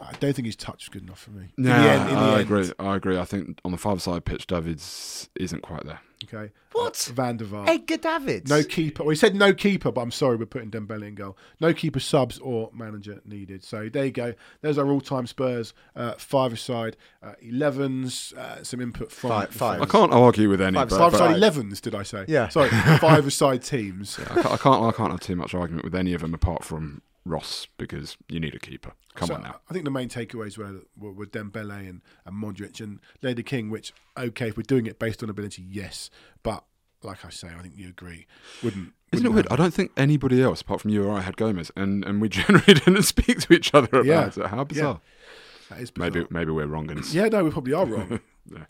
I 0.03 0.13
don't 0.21 0.35
think 0.35 0.47
his 0.47 0.57
touch 0.57 0.85
is 0.85 0.89
good 0.89 1.03
enough 1.03 1.21
for 1.21 1.31
me. 1.31 1.53
In 1.57 1.65
No, 1.65 1.83
the 1.83 1.89
end, 1.91 2.09
in 2.11 2.15
the 2.17 2.21
I 2.21 2.33
end. 2.33 2.41
agree. 2.43 2.73
I 2.79 2.97
agree. 2.97 3.19
I 3.19 3.25
think 3.25 3.59
on 3.65 3.71
the 3.73 3.79
five 3.79 4.03
side 4.03 4.25
pitch, 4.25 4.47
Davids 4.47 5.29
isn't 5.37 5.63
quite 5.63 5.85
there. 5.85 6.01
Okay. 6.25 6.53
What? 6.73 7.09
Uh, 7.11 7.15
Van 7.15 7.37
der 7.37 7.45
Vaart. 7.47 7.69
Edgar 7.69 7.97
Davids. 7.97 8.49
No 8.49 8.63
keeper. 8.63 9.03
Well, 9.03 9.11
he 9.11 9.17
said 9.17 9.35
no 9.35 9.53
keeper, 9.53 9.91
but 9.91 10.01
I'm 10.03 10.13
sorry, 10.13 10.37
we're 10.37 10.47
putting 10.47 10.71
Dembele 10.71 11.07
in 11.09 11.15
goal. 11.17 11.37
No 11.61 11.75
keeper 11.75 11.99
subs 11.99 12.39
or 12.39 12.71
manager 12.73 13.21
needed. 13.25 13.65
So 13.65 13.89
there 13.89 14.05
you 14.05 14.13
go. 14.13 14.35
There's 14.61 14.79
our 14.79 14.89
all-time 14.89 15.27
Spurs 15.27 15.75
uh, 15.97 16.13
five-a-side 16.13 16.97
uh, 17.23 17.33
11s. 17.45 18.35
Uh, 18.37 18.63
some 18.63 18.81
input 18.81 19.11
from 19.11 19.31
Five- 19.31 19.51
five. 19.51 19.83
I 19.83 19.87
can't 19.87 20.13
argue 20.13 20.49
with 20.49 20.61
any. 20.61 20.77
Five 20.77 20.91
but, 20.91 20.99
Five-a-side 20.99 21.41
but- 21.41 21.53
11s, 21.55 21.81
did 21.81 21.95
I 21.95 22.03
say? 22.05 22.25
Yeah. 22.29 22.49
Sorry, 22.49 22.69
five-a-side 23.01 23.63
teams. 23.63 24.19
I 24.21 24.25
can't, 24.25 24.47
I 24.47 24.57
can't. 24.57 24.83
I 24.85 24.93
can't 24.93 25.11
have 25.11 25.21
too 25.21 25.37
much 25.37 25.55
argument 25.55 25.85
with 25.85 25.95
any 25.95 26.15
of 26.15 26.21
them 26.21 26.35
apart 26.35 26.65
from 26.65 27.03
Ross 27.25 27.67
because 27.79 28.17
you 28.29 28.41
need 28.41 28.55
a 28.55 28.59
keeper. 28.59 28.93
Come 29.15 29.29
So 29.29 29.35
on 29.35 29.43
now. 29.43 29.61
I 29.71 29.73
think 29.73 29.85
the 29.85 29.91
main 29.91 30.09
takeaways 30.09 30.59
were, 30.59 30.81
were, 30.97 31.13
were 31.13 31.27
Dembele 31.27 31.89
and, 31.89 32.03
and 32.25 32.35
Modric 32.43 32.81
and 32.81 32.99
Ledley 33.23 33.43
King, 33.43 33.71
which, 33.71 33.93
okay, 34.19 34.49
if 34.49 34.57
we're 34.57 34.63
doing 34.65 34.87
it 34.87 34.99
based 34.99 35.23
on 35.23 35.31
ability, 35.31 35.63
yes. 35.63 36.11
But 36.43 36.65
like 37.03 37.25
I 37.25 37.31
say, 37.31 37.49
I 37.49 37.63
think 37.63 37.75
you 37.77 37.89
agree. 37.89 38.27
Wouldn't. 38.63 38.93
Isn't 39.13 39.27
it 39.27 39.29
wouldn't 39.29 39.51
weird? 39.51 39.61
I 39.61 39.63
don't 39.63 39.75
think 39.75 39.93
anybody 39.97 40.43
else 40.43 40.63
apart 40.63 40.81
from 40.81 40.91
you 40.91 41.05
or 41.05 41.13
I 41.13 41.21
had 41.21 41.37
Gomes, 41.37 41.71
and, 41.77 42.05
and 42.05 42.21
we 42.21 42.29
generally 42.41 42.75
didn't 42.75 43.03
speak 43.03 43.41
to 43.41 43.53
each 43.53 43.73
other 43.75 43.89
about 44.01 44.05
Yeah. 44.07 44.27
it. 44.45 44.47
How 44.49 44.65
bizarre. 44.65 45.01
That 45.69 45.81
is 45.81 45.91
bizarre. 45.91 46.11
Maybe 46.11 46.27
maybe 46.31 46.51
we're 46.53 46.67
wrong. 46.67 46.91
And 46.91 47.05
Yeah, 47.13 47.29
no, 47.29 47.45
we 47.45 47.51
probably 47.51 47.73
are 47.75 47.87
wrong. 47.87 48.21
Yeah. 48.51 48.65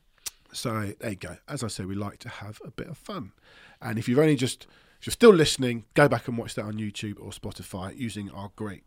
So 0.52 0.92
there 1.00 1.10
you 1.10 1.16
go. 1.16 1.38
As 1.48 1.64
I 1.64 1.68
say, 1.68 1.86
we 1.86 1.94
like 1.94 2.18
to 2.20 2.28
have 2.28 2.60
a 2.62 2.70
bit 2.70 2.86
of 2.88 2.98
fun. 2.98 3.32
And 3.80 3.98
if 3.98 4.06
you've 4.06 4.18
only 4.18 4.36
just, 4.36 4.66
if 5.02 5.06
you're 5.08 5.12
still 5.12 5.34
listening, 5.34 5.84
go 5.94 6.06
back 6.08 6.28
and 6.28 6.38
watch 6.38 6.54
that 6.54 6.64
on 6.64 6.74
YouTube 6.74 7.16
or 7.18 7.30
Spotify 7.32 7.92
using 7.98 8.30
our 8.30 8.52
great 8.54 8.84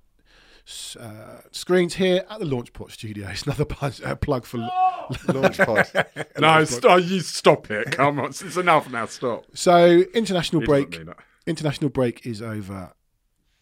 uh, 0.98 1.42
screens 1.52 1.96
here 1.96 2.24
at 2.30 2.40
the 2.40 2.46
Launchport 2.46 2.92
Studios. 2.92 3.44
Another 3.46 3.66
plug, 3.66 3.96
uh, 4.02 4.16
plug 4.16 4.46
for. 4.46 4.60
Launch 5.28 5.58
pod. 5.58 5.86
no, 6.40 6.64
st- 6.64 7.04
you 7.04 7.20
stop 7.20 7.70
it. 7.70 7.92
Come 7.92 8.22
on, 8.22 8.28
it's 8.30 8.56
enough 8.56 8.90
now. 8.90 9.06
Stop. 9.08 9.44
So 9.54 10.06
international 10.14 10.62
He 10.62 10.66
break. 10.68 10.92
doesn't 10.92 11.06
mean 11.08 11.16
that. 11.18 11.24
International 11.46 11.90
break 11.90 12.26
is 12.26 12.42
over. 12.42 12.94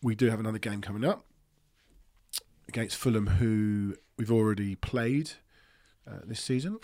We 0.04 0.14
do 0.14 0.30
have 0.30 0.40
another 0.40 0.60
game 0.60 0.82
coming 0.82 1.04
up 1.04 1.26
against 2.68 2.98
Fulham, 2.98 3.26
who 3.26 3.96
we've 4.16 4.32
already 4.32 4.76
played 4.76 5.32
uh, 6.08 6.20
this 6.24 6.40
season. 6.40 6.78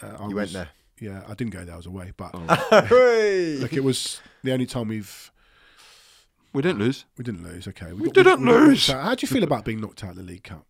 Uh, 0.00 0.16
I 0.20 0.28
You 0.28 0.36
went 0.36 0.52
there. 0.52 0.68
Yeah, 1.00 1.22
I 1.26 1.34
didn't 1.34 1.52
go 1.52 1.64
there. 1.64 1.74
I 1.74 1.76
was 1.76 1.86
away, 1.86 2.12
but 2.16 2.30
Oh. 2.34 2.46
Hey! 2.88 3.56
look, 3.58 3.72
it 3.72 3.84
was 3.84 4.20
the 4.44 4.52
only 4.52 4.66
time 4.66 4.88
we've 4.88 5.30
We 6.52 6.62
didn't 6.62 6.78
lose. 6.78 7.04
we 7.16 7.24
didn't 7.24 7.42
lose. 7.42 7.66
Okay, 7.68 7.92
We 7.92 8.10
didn't 8.10 8.24
got 8.24 8.40
lose. 8.40 8.88
knocked 8.88 8.98
out. 9.00 9.04
How 9.06 9.14
do 9.14 9.24
you 9.24 9.28
feel 9.28 9.42
about 9.44 9.64
being 9.64 9.80
knocked 9.80 10.04
out 10.04 10.10
of 10.10 10.16
the 10.16 10.22
League 10.22 10.44
Cup? 10.44 10.66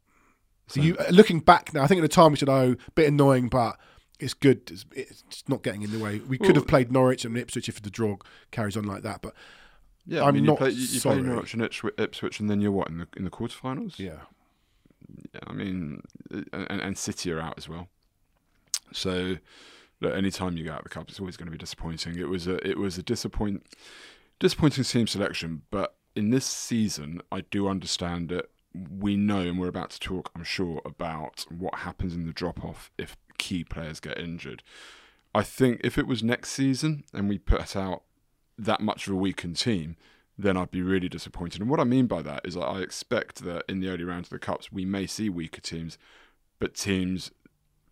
So 0.69 0.81
you 0.81 0.97
uh, 0.97 1.07
looking 1.11 1.41
back 1.41 1.75
now, 1.75 1.83
I 1.83 1.87
think 1.87 1.99
at 1.99 2.03
the 2.03 2.09
time 2.09 2.31
we 2.33 2.39
said, 2.39 2.49
"Oh, 2.49 2.77
a 2.87 2.91
bit 2.93 3.09
annoying, 3.09 3.49
but 3.49 3.79
it's 4.21 4.33
good. 4.33 4.71
It's, 4.71 4.85
it's 4.95 5.45
not 5.49 5.63
getting 5.63 5.83
in 5.83 5.91
the 5.91 5.99
way." 5.99 6.21
We 6.21 6.39
could 6.39 6.49
Well- 6.49 6.55
have 6.57 6.67
played 6.67 6.91
Norwich 6.93 7.25
and 7.27 7.37
Ipswich 7.37 7.69
if 7.69 7.83
the 7.83 7.91
draw 7.91 8.17
carries 8.53 8.77
on 8.77 8.85
like 8.85 9.03
that, 9.03 9.21
but 9.21 9.35
Yeah, 10.07 10.23
I 10.23 10.29
I'm 10.29 10.35
mean, 10.35 10.45
not 10.47 10.53
you 10.53 10.57
play, 10.59 10.71
you, 10.71 10.77
you 10.81 10.87
sorry. 11.01 11.19
play 11.19 11.27
Norwich 11.29 11.53
and 11.53 11.63
Ipswich, 11.63 11.95
Ipswich, 11.99 12.41
and 12.41 12.49
then 12.49 12.61
you're 12.63 12.73
what 12.73 12.89
in 12.89 12.99
the 12.99 13.09
in 13.17 13.25
the 13.25 13.31
quarterfinals? 13.31 13.99
yeah, 13.99 14.21
Yeah, 15.35 15.41
I 15.47 15.53
mean, 15.53 16.03
uh, 16.33 16.65
and, 16.71 16.81
and 16.81 16.97
City 16.97 17.31
are 17.33 17.41
out 17.41 17.55
as 17.59 17.69
well. 17.69 17.89
So, 18.93 19.37
look, 20.03 20.15
any 20.15 20.31
time 20.31 20.57
you 20.57 20.65
go 20.65 20.73
out 20.73 20.79
of 20.79 20.85
the 20.85 20.91
cup, 20.91 21.09
it's 21.09 21.21
always 21.21 21.37
going 21.37 21.47
to 21.47 21.53
be 21.53 21.59
disappointing. 21.59 22.19
It 22.19 22.29
was 22.29 22.47
a 22.47 22.57
it 22.69 22.79
was 22.79 22.99
a 22.99 23.03
disappoint 23.03 23.67
disappointing 24.39 24.85
team 24.85 25.07
selection, 25.07 25.63
but 25.71 25.95
in 26.15 26.31
this 26.31 26.45
season, 26.45 27.23
I 27.31 27.43
do 27.43 27.69
understand 27.69 28.29
that 28.29 28.47
we 28.75 29.17
know, 29.17 29.41
and 29.41 29.59
we're 29.59 29.69
about 29.69 29.91
to 29.91 30.01
talk, 30.01 30.31
I'm 30.35 30.45
sure, 30.45 30.81
about 30.85 31.45
what 31.51 31.77
happens 31.77 32.15
in 32.15 32.27
the 32.27 32.33
drop 32.33 32.65
off 32.65 32.91
if 32.99 33.17
key 33.39 33.65
players 33.65 34.01
get 34.01 34.19
injured. 34.19 34.63
I 35.35 35.43
think 35.43 35.81
if 35.83 35.97
it 35.97 36.07
was 36.07 36.23
next 36.23 36.51
season 36.51 37.05
and 37.15 37.29
we 37.29 37.39
put 37.39 37.77
out 37.77 38.03
that 38.59 38.81
much 38.81 39.07
of 39.07 39.15
a 39.15 39.17
weakened 39.17 39.57
team, 39.57 39.97
then 40.39 40.57
I'd 40.57 40.71
be 40.71 40.83
really 40.83 41.09
disappointed. 41.09 41.61
And 41.61 41.71
what 41.71 41.81
I 41.81 41.85
mean 41.85 42.07
by 42.07 42.23
that 42.23 42.43
is 42.45 42.57
I 42.57 42.81
expect 42.81 43.45
that 43.45 43.65
in 43.69 43.81
the 43.81 43.89
early 43.89 44.05
rounds 44.05 44.27
of 44.27 44.31
the 44.31 44.39
cups 44.39 44.73
we 44.73 44.85
may 44.85 45.07
see 45.07 45.29
weaker 45.29 45.61
teams, 45.61 45.99
but 46.59 46.75
teams 46.75 47.31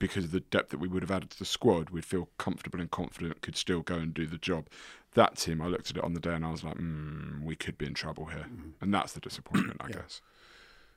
because 0.01 0.25
of 0.25 0.33
the 0.33 0.41
depth 0.41 0.71
that 0.71 0.81
we 0.81 0.89
would 0.89 1.03
have 1.05 1.11
added 1.13 1.31
to 1.31 1.39
the 1.39 1.45
squad, 1.45 1.91
we'd 1.91 2.05
feel 2.05 2.29
comfortable 2.39 2.81
and 2.81 2.91
confident 2.91 3.41
could 3.43 3.55
still 3.55 3.83
go 3.83 3.95
and 3.95 4.13
do 4.13 4.27
the 4.27 4.39
job. 4.39 4.67
That 5.15 5.37
team, 5.37 5.61
I 5.63 5.67
looked 5.69 5.91
at 5.91 5.97
it 5.97 6.03
on 6.03 6.15
the 6.15 6.21
day 6.21 6.35
and 6.35 6.45
I 6.45 6.51
was 6.51 6.65
like, 6.65 6.77
mm, 6.79 7.43
we 7.45 7.55
could 7.55 7.79
be 7.79 7.87
in 7.87 7.95
trouble 7.95 8.25
here, 8.27 8.47
and 8.81 8.93
that's 8.93 9.13
the 9.13 9.21
disappointment, 9.21 9.77
I 9.81 9.89
Yeah. 9.89 9.97
guess. 9.97 10.21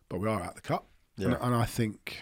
but 0.10 0.20
we 0.20 0.28
are 0.28 0.42
at 0.42 0.56
the 0.56 0.62
cup, 0.62 0.88
Yeah. 1.18 1.28
and, 1.28 1.38
and 1.42 1.56
I 1.56 1.66
think, 1.66 2.22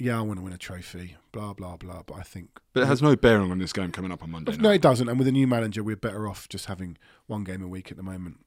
yeah, 0.00 0.18
I 0.18 0.22
want 0.22 0.38
to 0.38 0.44
win 0.44 0.52
a 0.52 0.58
trophy, 0.58 1.16
blah 1.32 1.52
blah 1.54 1.76
blah. 1.76 2.02
But 2.04 2.14
I 2.18 2.22
think 2.22 2.50
But 2.72 2.82
it 2.82 2.86
has 2.86 3.00
no 3.02 3.14
bearing 3.16 3.50
on 3.50 3.58
this 3.58 3.72
game 3.72 3.90
coming 3.92 4.10
up 4.12 4.22
on 4.22 4.30
Monday. 4.30 4.56
no, 4.56 4.68
night. 4.70 4.74
it 4.76 4.82
doesn't. 4.82 5.08
And 5.08 5.18
with 5.18 5.28
a 5.28 5.32
new 5.32 5.46
manager, 5.46 5.82
we're 5.82 5.96
better 5.96 6.26
off 6.28 6.48
just 6.48 6.66
having 6.66 6.98
one 7.26 7.42
game 7.44 7.62
a 7.62 7.68
week 7.68 7.90
at 7.90 7.96
the 7.96 8.02
moment. 8.02 8.44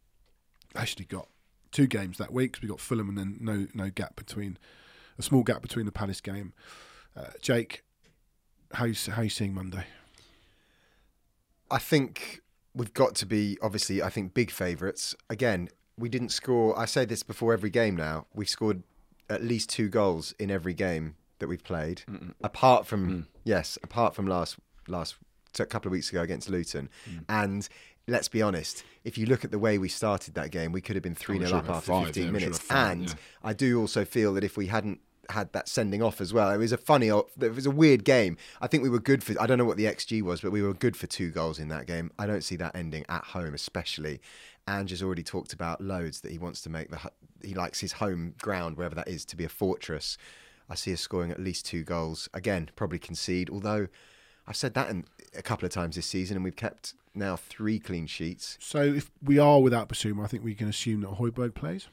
Actually, 0.75 1.05
got 1.05 1.27
two 1.71 1.87
games 1.87 2.17
that 2.17 2.31
week. 2.33 2.53
'cause 2.53 2.61
we 2.61 2.67
got 2.67 2.79
Fulham, 2.79 3.09
and 3.09 3.17
then 3.17 3.37
no 3.41 3.67
no 3.73 3.89
gap 3.89 4.15
between 4.15 4.57
a 5.17 5.21
small 5.21 5.43
gap 5.43 5.61
between 5.61 5.85
the 5.85 5.91
Palace 5.91 6.21
game. 6.21 6.53
Uh, 7.15 7.25
Jake, 7.41 7.83
how 8.73 8.85
you 8.85 8.95
how 9.11 9.21
you 9.21 9.29
seeing 9.29 9.53
Monday? 9.53 9.85
I 11.69 11.77
think 11.77 12.41
we've 12.73 12.93
got 12.93 13.15
to 13.15 13.25
be 13.25 13.57
obviously. 13.61 14.01
I 14.01 14.09
think 14.09 14.33
big 14.33 14.51
favourites. 14.51 15.15
Again, 15.29 15.69
we 15.97 16.09
didn't 16.09 16.29
score. 16.29 16.77
I 16.77 16.85
say 16.85 17.05
this 17.05 17.23
before 17.23 17.53
every 17.53 17.69
game. 17.69 17.95
Now 17.95 18.27
we've 18.33 18.49
scored 18.49 18.83
at 19.29 19.43
least 19.43 19.69
two 19.69 19.89
goals 19.89 20.33
in 20.39 20.51
every 20.51 20.73
game 20.73 21.15
that 21.39 21.47
we've 21.47 21.63
played, 21.63 22.03
apart 22.43 22.85
from 22.85 23.27
yes, 23.43 23.77
apart 23.83 24.15
from 24.15 24.27
last 24.27 24.57
last 24.87 25.15
a 25.59 25.65
couple 25.65 25.89
of 25.89 25.91
weeks 25.91 26.09
ago 26.09 26.21
against 26.21 26.49
Luton. 26.49 26.89
And 27.27 27.67
let's 28.07 28.27
be 28.27 28.41
honest, 28.41 28.83
if 29.03 29.17
you 29.17 29.25
look 29.25 29.43
at 29.43 29.51
the 29.51 29.59
way 29.59 29.77
we 29.77 29.89
started 29.89 30.33
that 30.35 30.51
game, 30.51 30.71
we 30.71 30.81
could 30.81 30.95
have 30.95 31.03
been 31.03 31.15
three 31.15 31.39
0 31.39 31.57
up 31.57 31.69
after 31.69 31.91
five, 31.91 32.05
fifteen 32.07 32.25
yeah, 32.25 32.31
minutes. 32.31 32.59
five, 32.59 32.91
and 32.91 33.09
yeah. 33.09 33.15
I 33.43 33.53
do 33.53 33.79
also 33.79 34.05
feel 34.05 34.33
that 34.35 34.43
if 34.43 34.55
we 34.55 34.67
hadn't 34.67 34.99
had 35.29 35.53
that 35.53 35.67
sending 35.67 36.01
off 36.01 36.19
as 36.19 36.33
well, 36.33 36.49
it 36.51 36.57
was 36.57 36.71
a 36.71 36.77
funny, 36.77 37.07
it 37.07 37.55
was 37.55 37.65
a 37.65 37.71
weird 37.71 38.03
game. 38.03 38.37
I 38.59 38.67
think 38.67 38.83
we 38.83 38.89
were 38.89 38.99
good 38.99 39.23
for. 39.23 39.39
I 39.41 39.47
don't 39.47 39.57
know 39.57 39.65
what 39.65 39.77
the 39.77 39.85
xG 39.85 40.21
was, 40.21 40.41
but 40.41 40.51
we 40.51 40.61
were 40.61 40.73
good 40.73 40.97
for 40.97 41.07
two 41.07 41.31
goals 41.31 41.59
in 41.59 41.67
that 41.69 41.87
game. 41.87 42.11
I 42.19 42.25
don't 42.27 42.43
see 42.43 42.55
that 42.57 42.75
ending 42.75 43.05
at 43.09 43.23
home, 43.25 43.53
especially. 43.53 44.19
Ange 44.67 44.91
has 44.91 45.01
already 45.01 45.23
talked 45.23 45.53
about 45.53 45.81
loads 45.81 46.21
that 46.21 46.31
he 46.31 46.37
wants 46.37 46.61
to 46.61 46.69
make 46.69 46.91
the. 46.91 46.99
He 47.43 47.53
likes 47.53 47.79
his 47.79 47.93
home 47.93 48.35
ground, 48.41 48.77
wherever 48.77 48.95
that 48.95 49.07
is, 49.07 49.25
to 49.25 49.35
be 49.35 49.43
a 49.43 49.49
fortress. 49.49 50.17
I 50.69 50.75
see 50.75 50.93
us 50.93 51.01
scoring 51.01 51.31
at 51.31 51.39
least 51.39 51.65
two 51.65 51.83
goals. 51.83 52.29
Again, 52.33 52.69
probably 52.75 52.99
concede. 52.99 53.49
Although 53.49 53.87
I've 54.47 54.55
said 54.55 54.73
that 54.75 54.89
in, 54.89 55.05
a 55.35 55.41
couple 55.41 55.65
of 55.65 55.71
times 55.71 55.95
this 55.95 56.05
season, 56.05 56.37
and 56.37 56.43
we've 56.43 56.55
kept 56.55 56.93
now 57.13 57.35
three 57.35 57.79
clean 57.79 58.07
sheets. 58.07 58.57
So 58.61 58.81
if 58.81 59.11
we 59.23 59.39
are 59.39 59.59
without 59.59 59.89
Bissouma, 59.89 60.23
I 60.23 60.27
think 60.27 60.43
we 60.43 60.55
can 60.55 60.67
assume 60.67 61.01
that 61.01 61.11
Højbjerg 61.11 61.53
plays. 61.53 61.87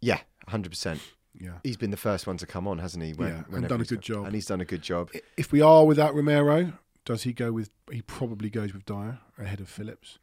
Yeah, 0.00 0.20
hundred 0.48 0.70
percent. 0.70 1.00
Yeah. 1.40 1.58
He's 1.62 1.76
been 1.76 1.90
the 1.90 1.96
first 1.96 2.26
one 2.26 2.36
to 2.38 2.46
come 2.46 2.66
on, 2.68 2.78
hasn't 2.78 3.02
he? 3.04 3.10
Yeah, 3.18 3.42
and 3.52 3.68
done 3.68 3.80
a 3.80 3.84
good 3.84 4.00
job. 4.02 4.26
And 4.26 4.34
he's 4.34 4.46
done 4.46 4.60
a 4.60 4.64
good 4.64 4.82
job. 4.82 5.10
If 5.36 5.52
we 5.52 5.60
are 5.60 5.84
without 5.84 6.14
Romero, 6.14 6.72
does 7.04 7.22
he 7.24 7.32
go 7.32 7.52
with? 7.52 7.70
He 7.90 8.02
probably 8.02 8.50
goes 8.50 8.72
with 8.72 8.84
Dier 8.84 9.18
ahead 9.38 9.60
of 9.60 9.68
Phillips. 9.68 10.18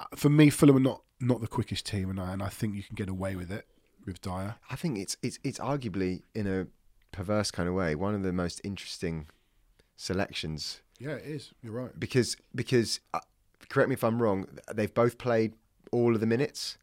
Uh, 0.00 0.04
For 0.16 0.28
me, 0.30 0.50
Fulham 0.50 0.76
are 0.76 0.80
not 0.80 1.02
not 1.20 1.40
the 1.40 1.48
quickest 1.48 1.86
team, 1.86 2.08
and 2.10 2.18
I 2.20 2.32
and 2.32 2.42
I 2.42 2.48
think 2.48 2.74
you 2.74 2.82
can 2.82 2.94
get 2.94 3.08
away 3.08 3.36
with 3.36 3.50
it 3.50 3.66
with 4.06 4.20
Dier. 4.20 4.56
I 4.70 4.76
think 4.76 4.98
it's 4.98 5.16
it's 5.22 5.38
it's 5.44 5.58
arguably 5.58 6.22
in 6.34 6.46
a 6.46 6.66
perverse 7.12 7.50
kind 7.50 7.68
of 7.68 7.74
way 7.74 7.94
one 7.94 8.14
of 8.14 8.22
the 8.22 8.32
most 8.32 8.60
interesting 8.64 9.28
selections 9.96 10.80
Yeah, 10.98 11.12
it 11.12 11.24
is. 11.26 11.52
You're 11.62 11.72
right. 11.72 11.98
because 11.98 12.36
because 12.54 13.00
uh, 13.14 13.20
correct 13.68 13.88
me 13.88 13.94
if 13.94 14.04
I'm 14.04 14.20
wrong. 14.22 14.46
They've 14.74 14.92
both 14.92 15.18
played 15.18 15.54
all 15.92 16.14
of 16.14 16.20
the 16.20 16.26
minutes. 16.26 16.78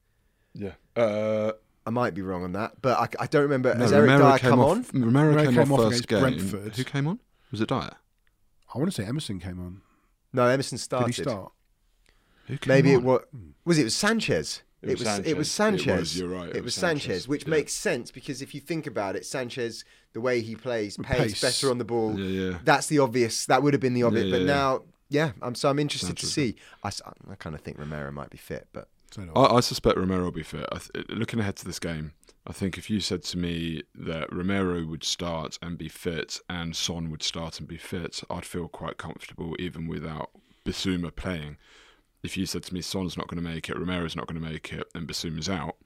Yeah. 0.53 0.73
Uh, 0.95 1.53
I 1.85 1.91
might 1.91 2.13
be 2.13 2.21
wrong 2.21 2.43
on 2.43 2.53
that, 2.53 2.81
but 2.81 2.97
I, 2.97 3.23
I 3.23 3.27
don't 3.27 3.43
remember. 3.43 3.73
no, 3.75 3.81
Has 3.81 3.93
Eric 3.93 4.09
Romero 4.09 4.29
Dier 4.29 4.39
came 4.39 4.49
come 4.49 4.59
off, 4.59 4.93
on? 4.95 5.01
Romero, 5.01 5.27
Romero 5.27 5.43
came, 5.45 5.53
came 5.53 5.71
off 5.71 5.79
off 5.79 5.91
first 5.91 6.03
against 6.05 6.07
game. 6.09 6.19
Brentford. 6.21 6.75
Who 6.75 6.83
came 6.83 7.07
on? 7.07 7.19
Was 7.51 7.61
it 7.61 7.69
Dier? 7.69 7.91
I 8.73 8.77
want 8.77 8.91
to 8.91 9.01
say 9.01 9.07
Emerson 9.07 9.39
came 9.39 9.59
on. 9.59 9.81
No, 10.33 10.47
Emerson 10.47 10.77
started. 10.77 11.07
Did 11.07 11.15
he 11.15 11.21
start? 11.23 11.51
Who 12.47 12.57
came 12.57 12.69
Maybe 12.73 12.93
it 12.93 13.03
was 13.03 13.21
was 13.65 13.77
it, 13.77 13.81
it 13.81 13.83
was 13.85 13.95
Sanchez. 13.95 14.61
It 14.81 14.99
was 14.99 15.19
it 15.19 15.37
was 15.37 15.49
Sanchez. 15.49 15.87
It 15.87 15.99
was, 15.99 16.19
you're 16.19 16.27
right. 16.29 16.55
It, 16.55 16.63
was 16.63 16.75
Sanchez, 16.75 17.27
which 17.27 17.43
Yeah. 17.45 17.49
makes 17.51 17.73
sense 17.73 18.11
because 18.11 18.41
if 18.43 18.53
you 18.53 18.61
think 18.61 18.85
about 18.85 19.15
it, 19.15 19.25
Sanchez, 19.25 19.83
the 20.13 20.21
way 20.21 20.41
he 20.41 20.55
plays, 20.55 20.97
With 20.97 21.07
pace, 21.07 21.19
pace. 21.33 21.41
better 21.41 21.71
on 21.71 21.79
the 21.79 21.85
ball. 21.85 22.19
Yeah, 22.19 22.51
yeah. 22.51 22.57
That's 22.63 22.85
the 22.87 22.99
obvious. 22.99 23.45
That 23.47 23.63
would 23.63 23.73
have 23.73 23.81
been 23.81 23.95
the 23.95 24.03
obvious. 24.03 24.25
Yeah, 24.25 24.31
but 24.31 24.41
yeah, 24.41 24.47
yeah. 24.47 24.53
now, 24.53 24.83
yeah, 25.09 25.31
I'm 25.41 25.55
so 25.55 25.69
I'm 25.69 25.79
interested 25.79 26.17
to 26.17 26.25
Sanchez. 26.27 26.33
see. 26.33 26.55
I 26.83 27.35
kind 27.35 27.55
of 27.55 27.61
think 27.61 27.79
Romero 27.79 28.11
might 28.11 28.29
be 28.29 28.37
fit, 28.37 28.67
but 28.73 28.89
So 29.15 29.31
I. 29.33 29.55
I, 29.55 29.59
suspect 29.61 29.97
Romero 29.97 30.25
will 30.25 30.31
be 30.31 30.43
fit. 30.43 30.67
Th- 30.93 31.05
looking 31.07 31.39
ahead 31.39 31.55
to 31.57 31.65
this 31.65 31.79
game, 31.79 32.11
I 32.45 32.51
think 32.51 32.77
if 32.77 32.89
you 32.89 32.99
said 32.99 33.23
to 33.23 33.37
me 33.37 33.83
that 33.95 34.31
Romero 34.31 34.85
would 34.85 35.05
start 35.05 35.57
and 35.61 35.77
be 35.77 35.87
fit 35.87 36.41
and 36.49 36.75
Son 36.75 37.09
would 37.11 37.23
start 37.23 37.59
and 37.59 37.67
be 37.67 37.77
fit, 37.77 38.21
I'd 38.29 38.45
feel 38.45 38.67
quite 38.67 38.97
comfortable 38.97 39.55
even 39.57 39.87
without 39.87 40.31
Bissouma 40.65 41.15
playing. 41.15 41.55
If 42.23 42.35
you 42.35 42.45
said 42.45 42.63
to 42.63 42.73
me 42.73 42.81
Son's 42.81 43.15
not 43.15 43.29
going 43.29 43.41
to 43.41 43.49
make 43.49 43.69
it, 43.69 43.79
Romero's 43.79 44.17
not 44.17 44.27
going 44.27 44.41
to 44.41 44.49
make 44.49 44.73
it, 44.73 44.85
and 44.93 45.07
Bissouma's 45.07 45.47
out, 45.47 45.77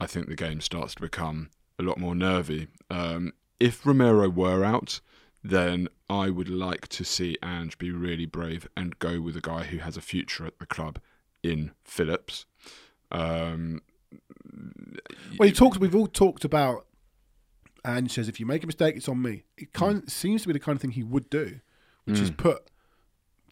I 0.00 0.08
think 0.08 0.26
the 0.26 0.34
game 0.34 0.60
starts 0.60 0.96
to 0.96 1.02
become 1.02 1.50
a 1.78 1.84
lot 1.84 1.98
more 1.98 2.16
nervy. 2.16 2.66
Um, 2.90 3.32
if 3.60 3.86
Romero 3.86 4.28
were 4.28 4.64
out, 4.64 5.00
then 5.44 5.86
I 6.10 6.30
would 6.30 6.48
like 6.48 6.88
to 6.88 7.04
see 7.04 7.36
Ange 7.44 7.78
be 7.78 7.92
really 7.92 8.26
brave 8.26 8.66
and 8.76 8.98
go 8.98 9.20
with 9.20 9.36
a 9.36 9.40
guy 9.40 9.64
who 9.64 9.78
has 9.78 9.96
a 9.96 10.02
future 10.02 10.46
at 10.46 10.58
the 10.58 10.66
club 10.66 10.98
in 11.42 11.72
Phillips. 11.84 12.46
Um, 13.10 13.82
Well, 15.38 15.48
he 15.48 15.52
talks. 15.52 15.78
We've 15.78 15.94
all 15.94 16.06
talked 16.06 16.44
about, 16.44 16.86
and 17.84 18.10
says 18.10 18.28
if 18.28 18.40
you 18.40 18.46
make 18.46 18.62
a 18.62 18.66
mistake, 18.66 18.96
it's 18.96 19.08
on 19.08 19.22
me. 19.22 19.44
It 19.56 19.68
hmm. 19.74 19.78
kind 19.78 20.10
seems 20.10 20.42
to 20.42 20.48
be 20.48 20.52
the 20.52 20.60
kind 20.60 20.76
of 20.76 20.82
thing 20.82 20.92
he 20.92 21.02
would 21.02 21.28
do, 21.30 21.60
which 22.04 22.20
is 22.20 22.28
hmm. 22.28 22.36
put 22.36 22.70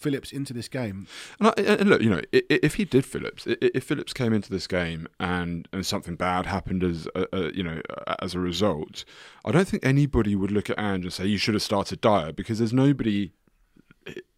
Phillips 0.01 0.33
into 0.33 0.53
this 0.53 0.69
game. 0.69 1.07
And, 1.39 1.49
I, 1.49 1.63
and 1.63 1.91
look, 1.91 2.03
you 2.03 2.11
know, 2.11 2.23
if 2.33 2.75
he 2.77 2.85
did 2.85 3.05
Phillips, 3.05 3.47
if 3.47 3.85
Phillips 3.85 4.13
came 4.13 4.33
into 4.33 4.51
this 4.51 4.67
game 4.67 5.07
and, 5.19 5.69
and 5.73 5.85
something 5.85 6.17
bad 6.17 6.47
happened 6.47 6.83
as 6.83 7.07
a, 7.15 7.27
a, 7.33 7.55
you 7.55 7.63
know 7.63 7.81
as 8.21 8.35
a 8.35 8.41
result, 8.41 9.05
I 9.45 9.53
don't 9.53 9.69
think 9.69 9.85
anybody 9.85 10.35
would 10.35 10.51
look 10.51 10.71
at 10.71 10.79
Ange 10.79 11.05
and 11.05 11.13
say 11.13 11.27
you 11.27 11.39
should 11.39 11.55
have 11.55 11.63
started 11.63 12.01
Dier 12.01 12.33
because 12.33 12.59
there's 12.59 12.73
nobody 12.73 13.33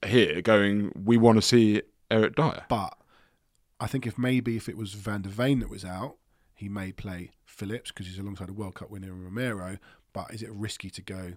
here 0.05 0.43
going 0.43 0.93
we 1.05 1.17
want 1.17 1.39
to 1.39 1.43
see 1.43 1.83
Eric 2.11 2.35
Dier. 2.35 2.65
But 2.69 2.97
I 3.83 3.89
think 3.89 4.07
if 4.07 4.17
maybe 4.17 4.57
if 4.57 4.69
it 4.69 4.77
was 4.77 4.95
Van 4.95 5.23
der 5.23 5.31
Ven 5.31 5.59
that 5.59 5.69
was 5.69 5.85
out, 5.85 6.15
he 6.55 6.69
may 6.69 6.93
play 6.93 7.33
Phillips 7.45 7.91
because 7.91 8.07
he's 8.07 8.17
alongside 8.17 8.49
a 8.49 8.53
World 8.53 8.77
Cup 8.77 8.93
winner 8.93 9.09
in 9.09 9.25
Romero. 9.25 9.79
But 10.13 10.33
is 10.33 10.41
it 10.41 10.53
risky 10.53 10.89
to 10.91 11.03
go 11.03 11.33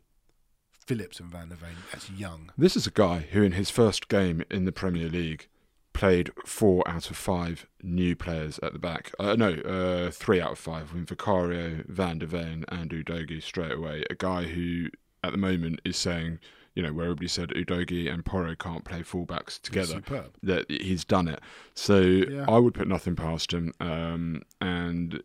Phillips 0.71 1.19
and 1.19 1.31
Van 1.31 1.49
der 1.49 1.55
Ven? 1.55 1.75
That's 1.91 2.11
young. 2.11 2.51
This 2.55 2.75
is 2.75 2.85
a 2.85 2.91
guy 2.91 3.21
who, 3.31 3.41
in 3.41 3.53
his 3.53 3.71
first 3.71 4.09
game 4.09 4.43
in 4.51 4.65
the 4.65 4.71
Premier 4.71 5.09
League, 5.09 5.47
played 5.93 6.29
four 6.45 6.87
out 6.87 7.09
of 7.09 7.17
five 7.17 7.65
new 7.81 8.15
players 8.15 8.59
at 8.61 8.73
the 8.73 8.79
back. 8.79 9.11
Uh, 9.19 9.35
no, 9.35 9.53
uh, 9.53 10.11
three 10.11 10.39
out 10.39 10.51
of 10.51 10.59
five 10.59 10.93
with 10.93 11.09
Vicario, 11.09 11.83
Van 11.87 12.19
der 12.19 12.27
Veen, 12.27 12.63
and 12.69 12.91
Udogie 12.91 13.41
straight 13.41 13.71
away. 13.71 14.03
A 14.11 14.13
guy 14.13 14.43
who, 14.43 14.89
at 15.23 15.31
the 15.31 15.39
moment, 15.39 15.81
is 15.83 15.97
saying, 15.97 16.37
you 16.75 16.83
know, 16.83 16.91
where 16.91 17.05
everybody 17.05 17.29
said 17.29 17.49
Udogie 17.49 18.13
and 18.13 18.25
Porro 18.25 18.53
can't 18.55 18.83
play 18.83 18.99
fullbacks 19.01 19.61
together 19.61 20.01
that 20.43 20.69
he's 20.69 21.05
done 21.05 21.27
it. 21.27 21.39
So 21.73 21.99
Yeah. 22.01 22.45
I 22.47 22.57
would 22.57 22.73
put 22.73 22.87
nothing 22.87 23.15
past 23.15 23.53
him, 23.53 23.73
um, 23.79 24.41
and 24.59 25.23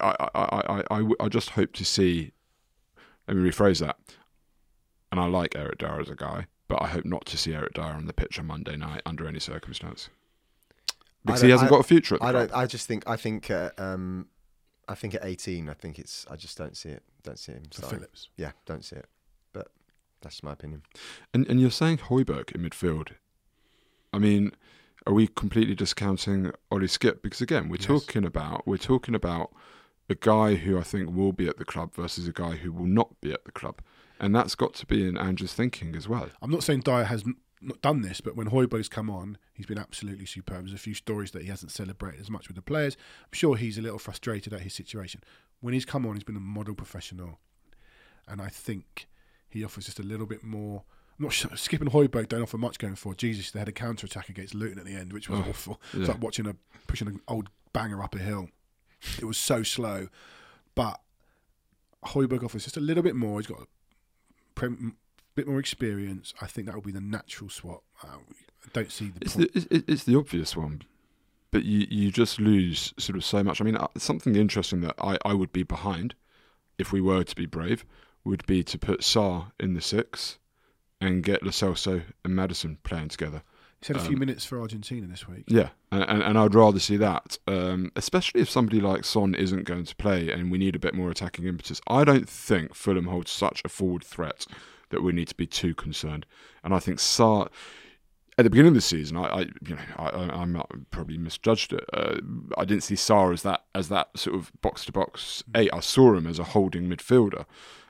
I, 0.00 0.16
I, 0.18 0.28
I, 0.34 0.82
I, 0.90 1.10
I, 1.20 1.28
just 1.28 1.50
hope 1.50 1.72
to 1.74 1.84
see. 1.84 2.32
Let 3.28 3.36
me 3.36 3.48
rephrase 3.48 3.78
that. 3.80 3.96
And 5.12 5.20
I 5.20 5.26
like 5.26 5.54
Eric 5.54 5.78
Dier 5.78 6.00
as 6.00 6.10
a 6.10 6.16
guy, 6.16 6.46
but 6.66 6.82
I 6.82 6.88
hope 6.88 7.04
not 7.04 7.24
to 7.26 7.36
see 7.38 7.54
Eric 7.54 7.74
Dier 7.74 7.84
on 7.84 8.06
the 8.06 8.12
pitch 8.12 8.38
on 8.38 8.46
Monday 8.46 8.76
night 8.76 9.02
under 9.06 9.28
any 9.28 9.38
circumstance 9.38 10.08
because 11.24 11.42
he 11.42 11.50
hasn't 11.50 11.68
I- 11.68 11.70
got 11.70 11.80
a 11.80 11.84
future 11.84 12.16
at 12.16 12.20
the 12.20 12.26
I 12.26 12.32
don't. 12.32 12.52
I 12.52 12.66
just 12.66 12.88
think. 12.88 13.04
I 13.06 13.16
think. 13.16 13.50
Uh, 13.50 13.70
um, 13.78 14.26
I 14.88 14.96
think 14.96 15.14
at 15.14 15.24
18, 15.24 15.68
I 15.68 15.74
think 15.74 16.00
it's. 16.00 16.26
I 16.28 16.34
just 16.34 16.58
don't 16.58 16.76
see 16.76 16.88
it. 16.88 17.04
Don't 17.22 17.38
see 17.38 17.52
him. 17.52 17.62
Phillips. 17.70 18.28
Yeah, 18.36 18.50
don't 18.66 18.84
see 18.84 18.96
it. 18.96 19.06
But 20.22 20.30
that's 20.30 20.42
my 20.42 20.52
opinion. 20.52 20.82
And 21.34 21.46
and 21.48 21.60
you're 21.60 21.70
saying 21.70 21.98
Højbjerg 21.98 22.52
in 22.52 22.62
midfield. 22.62 23.08
I 24.12 24.18
mean, 24.18 24.52
are 25.06 25.12
we 25.12 25.26
completely 25.26 25.74
discounting 25.74 26.52
Ollie 26.70 26.86
Skipp? 26.86 27.22
Because 27.22 27.40
again, 27.40 27.68
we're 27.68 27.76
Yes. 27.76 27.86
talking 27.86 28.24
about 28.24 28.66
we're 28.66 28.76
talking 28.76 29.14
about 29.16 29.52
a 30.08 30.14
guy 30.14 30.54
who 30.54 30.78
I 30.78 30.82
think 30.82 31.10
will 31.10 31.32
be 31.32 31.48
at 31.48 31.56
the 31.58 31.64
club 31.64 31.94
versus 31.94 32.28
a 32.28 32.32
guy 32.32 32.56
who 32.56 32.70
will 32.72 32.86
not 32.86 33.20
be 33.20 33.32
at 33.32 33.44
the 33.44 33.52
club, 33.52 33.80
and 34.20 34.34
that's 34.34 34.54
got 34.54 34.74
to 34.74 34.86
be 34.86 35.06
in 35.08 35.16
Andrew's 35.18 35.54
thinking 35.54 35.96
as 35.96 36.08
well. 36.08 36.28
I'm 36.40 36.50
not 36.50 36.62
saying 36.62 36.80
Dier 36.80 37.04
has 37.04 37.24
not 37.60 37.80
done 37.80 38.02
this, 38.02 38.20
but 38.20 38.36
when 38.36 38.50
Højbjerg's 38.50 38.88
come 38.88 39.08
on, 39.10 39.38
he's 39.54 39.66
been 39.66 39.78
absolutely 39.78 40.26
superb. 40.26 40.62
There's 40.64 40.74
a 40.74 40.78
few 40.78 40.94
stories 40.94 41.30
that 41.32 41.42
he 41.42 41.48
hasn't 41.48 41.70
celebrated 41.72 42.20
as 42.20 42.30
much 42.30 42.46
with 42.48 42.56
the 42.56 42.62
players. 42.62 42.96
I'm 43.24 43.32
sure 43.32 43.56
he's 43.56 43.78
a 43.78 43.82
little 43.82 43.98
frustrated 44.00 44.52
at 44.52 44.60
his 44.60 44.74
situation. 44.74 45.22
When 45.60 45.74
he's 45.74 45.84
come 45.84 46.06
on, 46.06 46.14
he's 46.14 46.24
been 46.24 46.36
a 46.36 46.40
model 46.40 46.74
professional, 46.74 47.38
and 48.28 48.40
I 48.42 48.48
think 48.48 49.06
he 49.52 49.64
offers 49.64 49.84
just 49.86 49.98
a 50.00 50.02
little 50.02 50.26
bit 50.26 50.42
more. 50.44 50.82
I'm 51.18 51.24
not 51.24 51.32
sure. 51.32 51.50
Skipp 51.52 51.80
and 51.80 51.90
Højbjerg 51.90 52.28
don't 52.28 52.42
offer 52.42 52.58
much 52.58 52.78
going 52.78 52.94
forward. 52.96 53.18
Jesus, 53.18 53.50
they 53.50 53.58
had 53.58 53.68
a 53.68 53.72
counter 53.72 54.06
attack 54.06 54.28
against 54.28 54.54
Luton 54.54 54.78
at 54.78 54.84
the 54.86 54.94
end, 54.94 55.12
which 55.12 55.28
was 55.28 55.40
Oh, 55.40 55.50
awful. 55.50 55.80
It's 55.92 56.08
like 56.08 56.22
watching 56.22 56.46
a 56.46 56.56
pushing 56.86 57.08
an 57.08 57.20
old 57.28 57.48
banger 57.72 58.02
up 58.02 58.14
a 58.14 58.18
hill. 58.18 58.48
It 59.18 59.24
was 59.24 59.36
so 59.36 59.62
slow, 59.62 60.08
but 60.74 61.00
Højbjerg 62.06 62.42
offers 62.44 62.64
just 62.64 62.76
a 62.76 62.80
little 62.80 63.02
bit 63.02 63.14
more. 63.14 63.40
He's 63.40 63.46
got 63.46 63.60
a 64.62 64.68
bit 65.34 65.46
more 65.46 65.58
experience. 65.58 66.34
I 66.40 66.46
think 66.46 66.66
that 66.66 66.74
would 66.74 66.84
be 66.84 66.92
the 66.92 67.00
natural 67.00 67.50
swap. 67.50 67.82
I 68.02 68.08
don't 68.72 68.90
see 68.90 69.08
the 69.08 69.20
It's 69.22 69.34
point. 69.36 69.52
the 69.52 69.74
it's, 69.74 69.84
it's 69.88 70.04
the 70.04 70.16
obvious 70.16 70.56
one, 70.56 70.82
but 71.50 71.64
you 71.64 71.86
you 71.90 72.10
just 72.10 72.40
lose 72.40 72.94
sort 72.98 73.16
of 73.16 73.24
so 73.24 73.42
much. 73.44 73.60
I 73.60 73.64
mean, 73.64 73.76
uh, 73.76 73.88
something 73.96 74.34
interesting 74.36 74.80
that 74.82 74.94
I, 74.98 75.18
I 75.24 75.34
would 75.34 75.52
be 75.52 75.62
behind 75.62 76.14
if 76.78 76.90
we 76.92 77.00
were 77.00 77.22
to 77.22 77.36
be 77.36 77.46
brave 77.46 77.84
would 78.24 78.46
be 78.46 78.62
to 78.64 78.78
put 78.78 79.00
Sarr 79.00 79.52
in 79.58 79.74
the 79.74 79.80
six 79.80 80.38
and 81.00 81.22
get 81.22 81.42
Lo 81.42 81.50
Celso 81.50 82.02
and 82.24 82.36
Maddison 82.36 82.78
playing 82.84 83.08
together. 83.08 83.42
He's 83.80 83.88
had 83.88 83.96
a 83.96 84.00
few 84.00 84.14
um, 84.14 84.20
minutes 84.20 84.44
for 84.44 84.60
Argentina 84.60 85.08
this 85.08 85.26
week. 85.26 85.42
Yeah, 85.48 85.70
and, 85.90 86.04
and, 86.04 86.22
and 86.22 86.38
I'd 86.38 86.54
rather 86.54 86.78
see 86.78 86.96
that, 86.98 87.36
um, 87.48 87.90
especially 87.96 88.40
if 88.40 88.48
somebody 88.48 88.80
like 88.80 89.04
Son 89.04 89.34
isn't 89.34 89.64
going 89.64 89.84
to 89.86 89.96
play 89.96 90.30
and 90.30 90.52
we 90.52 90.58
need 90.58 90.76
a 90.76 90.78
bit 90.78 90.94
more 90.94 91.10
attacking 91.10 91.46
impetus. 91.46 91.80
I 91.88 92.04
don't 92.04 92.28
think 92.28 92.76
Fulham 92.76 93.06
holds 93.06 93.32
such 93.32 93.60
a 93.64 93.68
forward 93.68 94.04
threat 94.04 94.46
that 94.90 95.02
we 95.02 95.12
need 95.12 95.26
to 95.28 95.34
be 95.34 95.48
too 95.48 95.74
concerned. 95.74 96.26
And 96.62 96.72
I 96.72 96.78
think 96.78 96.98
Sarr, 96.98 97.48
at 98.38 98.44
the 98.44 98.50
beginning 98.50 98.68
of 98.68 98.74
the 98.74 98.82
season, 98.82 99.16
I, 99.16 99.22
I 99.22 99.40
you 99.66 99.74
know, 99.74 99.82
I, 99.96 100.06
I, 100.06 100.40
I'm 100.42 100.52
not- 100.52 100.70
probably 100.92 101.18
misjudged 101.18 101.72
it. 101.72 101.84
Uh, 101.92 102.18
I 102.56 102.64
didn't 102.64 102.84
see 102.84 102.94
Sarr 102.94 103.32
as 103.32 103.42
that 103.42 103.64
as 103.74 103.88
that 103.88 104.16
sort 104.16 104.36
of 104.36 104.52
box 104.60 104.84
to 104.84 104.92
box 104.92 105.42
eight. 105.56 105.70
I 105.72 105.80
saw 105.80 106.14
him 106.14 106.28
as 106.28 106.38
a 106.38 106.44
holding 106.44 106.88
midfielder. 106.88 107.46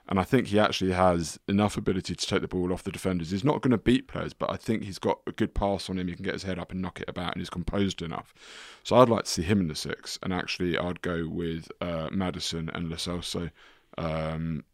And 0.09 0.19
I 0.19 0.25
think 0.25 0.49
he 0.49 0.59
actually 0.59 0.93
has 0.93 1.39
enough 1.49 1.77
ability 1.77 2.15
to 2.17 2.27
take 2.27 2.43
the 2.43 2.49
ball 2.49 2.73
off 2.73 2.83
the 2.83 2.91
defenders. 2.91 3.31
He's 3.31 3.45
not 3.45 3.63
going 3.63 3.71
to 3.71 3.79
beat 3.79 4.09
players, 4.09 4.33
but 4.35 4.51
I 4.51 4.57
think 4.57 4.83
he's 4.83 4.99
got 4.99 5.21
a 5.27 5.33
good 5.33 5.55
pass 5.55 5.89
on 5.89 5.97
him. 5.97 6.09
He 6.09 6.15
can 6.15 6.25
get 6.25 6.35
his 6.35 6.43
head 6.43 6.59
up 6.59 6.73
and 6.73 6.83
knock 6.83 7.01
it 7.01 7.09
about, 7.09 7.33
and 7.35 7.41
he's 7.41 7.49
composed 7.49 8.03
enough. 8.03 8.35
So 8.83 8.97
I'd 8.97 9.09
like 9.09 9.25
to 9.25 9.31
see 9.31 9.43
him 9.43 9.61
in 9.61 9.69
the 9.69 9.77
six. 9.77 10.19
And 10.23 10.33
actually, 10.33 10.77
I'd 10.77 11.03
go 11.03 11.29
with 11.29 11.71
uh, 11.81 12.09
Maddison 12.11 12.69
and 12.75 12.91
Lo 12.91 12.97
Celso. 12.97 13.51
Um, 13.97 14.65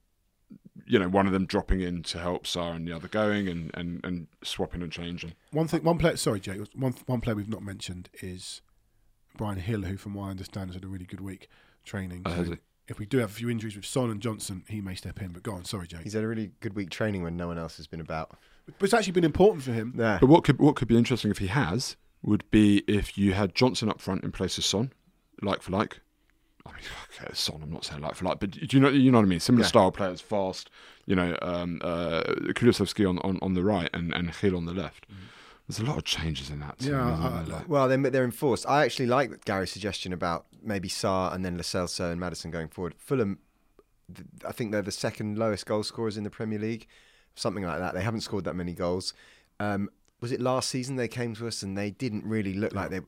you 0.87 0.99
know, 0.99 1.09
one 1.09 1.27
of 1.27 1.33
them 1.35 1.45
dropping 1.45 1.83
in 1.83 2.03
to 2.05 2.19
help 2.19 2.45
Sarr 2.45 2.75
and 2.75 2.89
the 2.89 2.93
other 2.97 3.09
going, 3.09 3.49
and, 3.49 3.71
and, 3.75 4.01
and 4.05 4.29
swapping 4.43 4.83
and 4.83 4.91
changing. 4.91 5.35
One 5.53 5.69
thing, 5.69 5.85
one 5.85 5.99
player. 5.99 6.17
Sorry, 6.17 6.41
Jake. 6.41 6.61
One 6.75 6.95
one 7.07 7.21
player 7.21 7.37
we've 7.37 7.49
not 7.49 7.63
mentioned 7.63 8.09
is 8.23 8.63
Bryan 9.37 9.63
Gil, 9.65 9.83
who, 9.83 9.99
from 9.99 10.15
what 10.15 10.29
I 10.29 10.31
understand, 10.31 10.71
has 10.71 10.77
had 10.77 10.85
a 10.85 10.89
really 10.89 11.05
good 11.05 11.21
week 11.21 11.49
training. 11.85 12.23
Uh, 12.25 12.31
So 12.31 12.37
has 12.37 12.49
he? 12.49 12.59
If 12.89 12.99
we 12.99 13.07
do 13.07 13.19
have 13.19 13.31
a 13.31 13.33
few 13.33 13.49
injuries 13.51 13.77
with 13.77 13.85
Son 13.87 14.11
and 14.11 14.21
Johnson, 14.21 14.65
he 14.69 14.81
may 14.81 14.95
step 14.95 15.21
in. 15.23 15.29
But 15.33 15.43
go 15.43 15.53
on, 15.53 15.65
sorry, 15.65 15.87
Jake. 15.87 16.03
He's 16.03 16.15
had 16.15 16.25
a 16.25 16.29
really 16.29 16.53
good 16.61 16.75
week 16.75 16.91
training 16.91 17.23
when 17.23 17.37
no 17.37 17.47
one 17.47 17.59
else 17.59 17.77
has 17.77 17.87
been 17.87 18.01
about. 18.01 18.37
but 18.67 18.85
it's 18.85 18.95
actually 18.95 19.13
been 19.13 19.25
important 19.25 19.63
for 19.65 19.73
him. 19.73 19.95
Yeah. 19.97 20.19
But 20.21 20.29
what 20.29 20.45
could 20.45 20.59
what 20.59 20.77
could 20.77 20.89
be 20.89 20.97
interesting 20.97 21.31
if 21.31 21.39
he 21.39 21.47
has 21.49 21.97
would 22.23 22.45
be 22.51 22.79
if 22.89 23.17
you 23.17 23.33
had 23.35 23.55
Johnson 23.55 23.89
up 23.89 24.01
front 24.01 24.25
in 24.25 24.33
place 24.33 24.59
of 24.59 24.65
Son, 24.65 24.93
like 25.43 25.63
for 25.63 25.71
like. 25.73 26.01
I 26.67 26.71
mean, 26.73 26.81
okay, 27.23 27.31
Son. 27.33 27.61
I'm 27.63 27.71
not 27.73 27.85
saying 27.85 28.03
like 28.03 28.15
for 28.15 28.25
like, 28.27 28.41
but 28.41 28.51
do 28.51 28.67
you 28.71 28.81
know 28.81 28.89
you 28.91 29.11
know 29.11 29.19
what 29.19 29.25
I 29.25 29.29
mean? 29.29 29.41
Similar 29.41 29.65
Yeah. 29.65 29.69
style 29.69 29.91
players, 29.93 30.21
fast. 30.21 30.69
You 31.07 31.15
know, 31.17 31.39
um, 31.41 31.81
uh, 31.83 32.23
Kulusevski 32.53 33.09
on, 33.09 33.19
on, 33.21 33.39
on 33.41 33.55
the 33.55 33.65
right 33.65 33.89
and 33.95 34.13
and 34.15 34.31
Gil 34.39 34.55
on 34.57 34.67
the 34.67 34.75
left. 34.75 35.07
There's 35.69 35.81
a 35.81 35.85
lot 35.85 35.99
of 35.99 36.05
changes 36.05 36.49
in 36.51 36.61
that. 36.61 36.79
Team, 36.79 36.93
Yeah, 36.93 37.13
isn't 37.13 37.47
there? 37.49 37.57
Like- 37.59 37.69
Well, 37.69 37.89
they're, 37.89 37.99
they're 38.11 38.25
enforced. 38.25 38.67
I 38.67 38.85
actually 38.85 39.07
like 39.07 39.45
Gary's 39.45 39.71
suggestion 39.71 40.13
about 40.15 40.47
maybe 40.63 40.89
Sarr 40.89 41.35
and 41.35 41.45
then 41.45 41.57
Lo 41.57 41.63
Celso 41.63 42.11
and 42.11 42.19
Maddison 42.21 42.51
going 42.51 42.69
forward. 42.69 42.95
Fulham, 42.99 43.39
I 44.47 44.53
think 44.53 44.73
they're 44.73 44.81
the 44.83 44.91
second 44.91 45.37
lowest 45.39 45.67
goal 45.67 45.83
scorers 45.83 46.17
in 46.17 46.25
the 46.25 46.31
Premier 46.31 46.59
League, 46.59 46.87
something 47.35 47.65
like 47.65 47.79
that. 47.81 47.93
They 47.95 48.03
haven't 48.03 48.23
scored 48.23 48.45
that 48.45 48.55
many 48.57 48.73
goals. 48.73 49.13
Um, 49.61 49.91
was 50.21 50.33
it 50.33 50.41
last 50.41 50.71
season 50.71 50.97
they 50.97 51.07
came 51.09 51.35
to 51.37 51.47
us 51.47 51.63
and 51.63 51.77
they 51.77 51.91
didn't 51.91 52.25
really 52.25 52.55
look 52.55 52.73
like 52.73 52.89
they. 52.91 53.01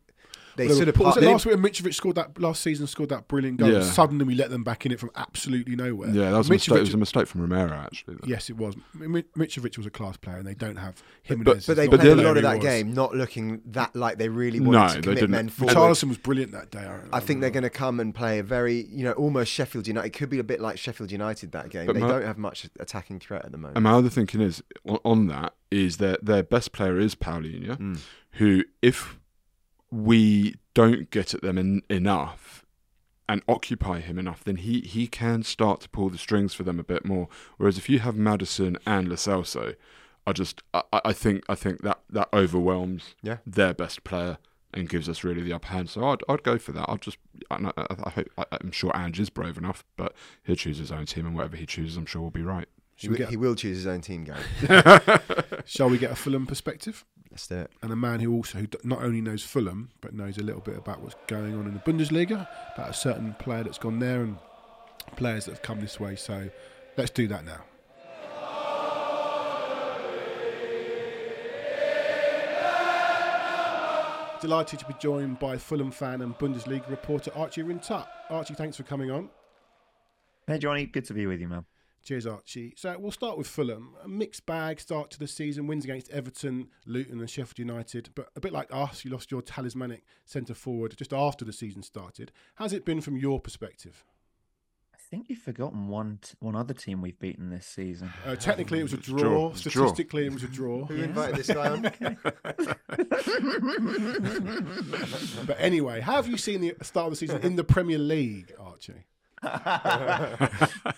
They 0.68 0.74
sort 0.74 0.88
of 0.88 0.98
was 0.98 1.16
it 1.16 1.20
they- 1.20 1.26
last 1.26 1.46
week 1.46 1.54
when 1.56 1.64
Mitrovic 1.64 1.94
scored 1.94 2.16
that 2.16 2.40
last 2.40 2.62
season 2.62 2.86
scored 2.86 3.08
that 3.10 3.28
brilliant 3.28 3.58
goal? 3.58 3.70
Yeah. 3.72 3.82
Suddenly 3.82 4.24
we 4.24 4.34
let 4.34 4.50
them 4.50 4.62
back 4.64 4.86
in 4.86 4.92
it 4.92 5.00
from 5.00 5.10
absolutely 5.16 5.76
nowhere. 5.76 6.10
Yeah, 6.10 6.30
that 6.30 6.38
was 6.38 6.48
a 6.48 6.52
mistake. 6.52 6.76
It 6.78 6.80
was 6.80 6.94
a 6.94 6.98
mistake 6.98 7.26
from 7.26 7.40
Romero 7.42 7.72
actually. 7.72 8.16
Yes, 8.26 8.50
it 8.50 8.56
was. 8.56 8.74
Mi- 8.94 9.22
Mitrovic 9.36 9.76
was 9.76 9.86
a 9.86 9.90
class 9.90 10.16
player, 10.16 10.36
and 10.36 10.46
they 10.46 10.54
don't 10.54 10.76
have 10.76 11.02
him. 11.22 11.42
but- 11.42 11.64
But 11.66 11.76
they 11.76 11.88
played 11.88 12.00
a 12.06 12.14
lot 12.16 12.36
of 12.36 12.42
that 12.42 12.56
was. 12.56 12.64
game 12.64 12.92
not 12.92 13.14
looking 13.14 13.62
that 13.66 13.94
like 13.96 14.18
they 14.18 14.28
really 14.28 14.60
No, 14.60 14.70
wanted 14.70 14.88
to 14.88 14.94
they 14.96 15.02
commit 15.02 15.14
didn't. 15.16 15.30
men 15.30 15.48
forward. 15.48 15.72
Charleston 15.72 16.08
was 16.08 16.18
brilliant 16.18 16.52
that 16.52 16.70
day. 16.70 16.80
I, 17.12 17.16
I 17.16 17.20
think 17.20 17.40
they're 17.40 17.50
going 17.50 17.62
to 17.62 17.70
come 17.70 18.00
and 18.00 18.14
play 18.14 18.38
a 18.38 18.42
very, 18.42 18.86
you 18.90 19.04
know, 19.04 19.12
almost 19.12 19.50
Sheffield 19.52 19.86
United. 19.86 20.06
It 20.08 20.10
could 20.18 20.28
be 20.30 20.38
a 20.38 20.44
bit 20.44 20.60
like 20.60 20.78
Sheffield 20.78 21.10
United 21.12 21.52
that 21.52 21.70
game. 21.70 21.86
But 21.86 21.94
they 21.94 22.00
my- 22.00 22.08
don't 22.08 22.24
have 22.24 22.38
much 22.38 22.68
attacking 22.78 23.20
threat 23.20 23.44
at 23.44 23.52
the 23.52 23.58
moment. 23.58 23.76
And 23.76 23.84
my 23.84 23.92
other 23.92 24.08
thinking 24.10 24.40
is 24.40 24.62
on, 24.86 24.98
on 25.04 25.26
that 25.28 25.54
is 25.70 25.98
that 25.98 26.24
their 26.24 26.42
best 26.42 26.72
player 26.72 26.98
is 26.98 27.14
Palhinha, 27.14 27.76
Mm. 27.78 27.98
who 28.32 28.64
if 28.82 29.19
we 29.90 30.56
don't 30.74 31.10
get 31.10 31.34
at 31.34 31.42
them 31.42 31.58
en- 31.58 31.82
enough 31.90 32.64
and 33.28 33.42
occupy 33.48 34.00
him 34.00 34.18
enough, 34.18 34.42
then 34.44 34.56
he, 34.56 34.80
he 34.80 35.06
can 35.06 35.42
start 35.42 35.80
to 35.82 35.88
pull 35.88 36.10
the 36.10 36.18
strings 36.18 36.52
for 36.54 36.62
them 36.64 36.80
a 36.80 36.84
bit 36.84 37.04
more. 37.04 37.28
Whereas 37.58 37.78
if 37.78 37.88
you 37.88 38.00
have 38.00 38.16
Maddison 38.16 38.76
and 38.86 39.08
Lo 39.08 39.14
Celso, 39.16 39.76
I 40.26 40.32
just 40.32 40.62
I, 40.74 40.82
I 40.92 41.12
think 41.12 41.44
I 41.48 41.54
think 41.54 41.82
that 41.82 42.00
that 42.10 42.28
overwhelms 42.32 43.14
Yeah. 43.22 43.38
their 43.46 43.72
best 43.74 44.04
player 44.04 44.38
and 44.72 44.88
gives 44.88 45.08
us 45.08 45.24
really 45.24 45.42
the 45.42 45.52
upper 45.52 45.68
hand. 45.68 45.90
So 45.90 46.04
I'd 46.08 46.20
I'd 46.28 46.42
go 46.42 46.58
for 46.58 46.72
that. 46.72 46.86
I'll 46.88 46.98
just 46.98 47.18
I, 47.50 47.70
I, 47.76 47.86
I 48.04 48.10
hope 48.10 48.28
I, 48.36 48.44
I'm 48.60 48.70
sure 48.72 48.92
Ange 48.94 49.18
is 49.20 49.30
brave 49.30 49.56
enough, 49.56 49.84
but 49.96 50.14
he'll 50.44 50.56
choose 50.56 50.78
his 50.78 50.92
own 50.92 51.06
team 51.06 51.26
and 51.26 51.34
whatever 51.34 51.56
he 51.56 51.66
chooses, 51.66 51.96
I'm 51.96 52.06
sure 52.06 52.22
will 52.22 52.30
be 52.30 52.42
right. 52.42 52.68
He, 53.00 53.06
Shall 53.06 53.12
we, 53.12 53.16
wi- 53.16 53.24
get, 53.24 53.30
he 53.30 53.36
will 53.38 53.54
choose 53.54 53.78
his 53.78 53.86
own 53.86 54.02
team, 54.02 54.24
Gary. 54.24 54.42
shall 55.64 55.88
we 55.88 55.96
get 55.96 56.10
a 56.10 56.14
Fulham 56.14 56.46
perspective? 56.46 57.06
Let's 57.30 57.46
do 57.46 57.60
it. 57.60 57.70
And 57.80 57.92
a 57.92 57.96
man 57.96 58.20
who 58.20 58.30
also 58.30 58.58
who 58.58 58.66
not 58.84 59.02
only 59.02 59.22
knows 59.22 59.42
Fulham 59.42 59.88
but 60.02 60.12
knows 60.12 60.36
a 60.36 60.42
little 60.42 60.60
bit 60.60 60.76
about 60.76 61.00
what's 61.00 61.14
going 61.26 61.54
on 61.54 61.66
in 61.66 61.72
the 61.72 61.80
Bundesliga, 61.80 62.46
about 62.74 62.90
a 62.90 62.92
certain 62.92 63.34
player 63.38 63.64
that's 63.64 63.78
gone 63.78 64.00
there 64.00 64.20
and 64.22 64.36
players 65.16 65.46
that 65.46 65.52
have 65.52 65.62
come 65.62 65.80
this 65.80 65.98
way. 65.98 66.14
So 66.14 66.50
let's 66.98 67.10
do 67.10 67.26
that 67.28 67.46
now. 67.46 67.62
Delighted 74.42 74.78
to 74.80 74.86
be 74.86 74.94
joined 74.98 75.38
by 75.38 75.56
Fulham 75.56 75.90
fan 75.90 76.20
and 76.20 76.36
Bundesliga 76.38 76.88
reporter 76.90 77.30
Archie 77.34 77.62
Rhind-Tutt. 77.62 78.10
Archie, 78.28 78.54
thanks 78.54 78.76
for 78.76 78.82
coming 78.82 79.10
on. 79.10 79.30
Hey 80.46 80.58
Johnny, 80.58 80.84
good 80.84 81.06
to 81.06 81.14
be 81.14 81.26
with 81.26 81.40
you, 81.40 81.48
man. 81.48 81.64
Cheers, 82.02 82.26
Archie. 82.26 82.72
So 82.76 82.96
we'll 82.98 83.12
start 83.12 83.36
with 83.36 83.46
Fulham. 83.46 83.94
A 84.02 84.08
mixed 84.08 84.46
bag 84.46 84.80
start 84.80 85.10
to 85.10 85.18
the 85.18 85.28
season. 85.28 85.66
Wins 85.66 85.84
against 85.84 86.10
Everton, 86.10 86.68
Luton, 86.86 87.20
and 87.20 87.28
Sheffield 87.28 87.58
United. 87.58 88.10
But 88.14 88.28
a 88.34 88.40
bit 88.40 88.52
like 88.52 88.68
us, 88.72 89.04
you 89.04 89.10
lost 89.10 89.30
your 89.30 89.42
talismanic 89.42 90.02
centre 90.24 90.54
forward 90.54 90.94
just 90.96 91.12
after 91.12 91.44
the 91.44 91.52
season 91.52 91.82
started. 91.82 92.32
How's 92.54 92.72
it 92.72 92.86
been 92.86 93.02
from 93.02 93.16
your 93.16 93.38
perspective? 93.38 94.02
I 94.94 94.98
think 95.10 95.28
you've 95.28 95.40
forgotten 95.40 95.88
one 95.88 96.20
t- 96.22 96.34
one 96.38 96.54
other 96.56 96.72
team 96.72 97.02
we've 97.02 97.18
beaten 97.18 97.50
this 97.50 97.66
season. 97.66 98.12
Uh, 98.24 98.36
technically, 98.36 98.78
it 98.78 98.84
was 98.84 98.92
a 98.92 98.96
draw. 98.96 99.18
Draw. 99.18 99.50
It's 99.50 99.60
draw. 99.62 99.86
Statistically, 99.88 100.26
it 100.26 100.32
was 100.32 100.44
a 100.44 100.48
draw. 100.48 100.84
Who 100.86 101.02
invited 101.02 101.36
this 101.36 101.48
guy 101.48 101.68
on? 101.68 101.82
But 105.46 105.56
anyway, 105.58 106.00
how 106.00 106.16
have 106.16 106.28
you 106.28 106.36
seen 106.36 106.60
the 106.60 106.74
start 106.82 107.06
of 107.06 107.12
the 107.12 107.16
season 107.16 107.40
in 107.42 107.56
the 107.56 107.64
Premier 107.64 107.98
League, 107.98 108.52
Archie? 108.58 109.04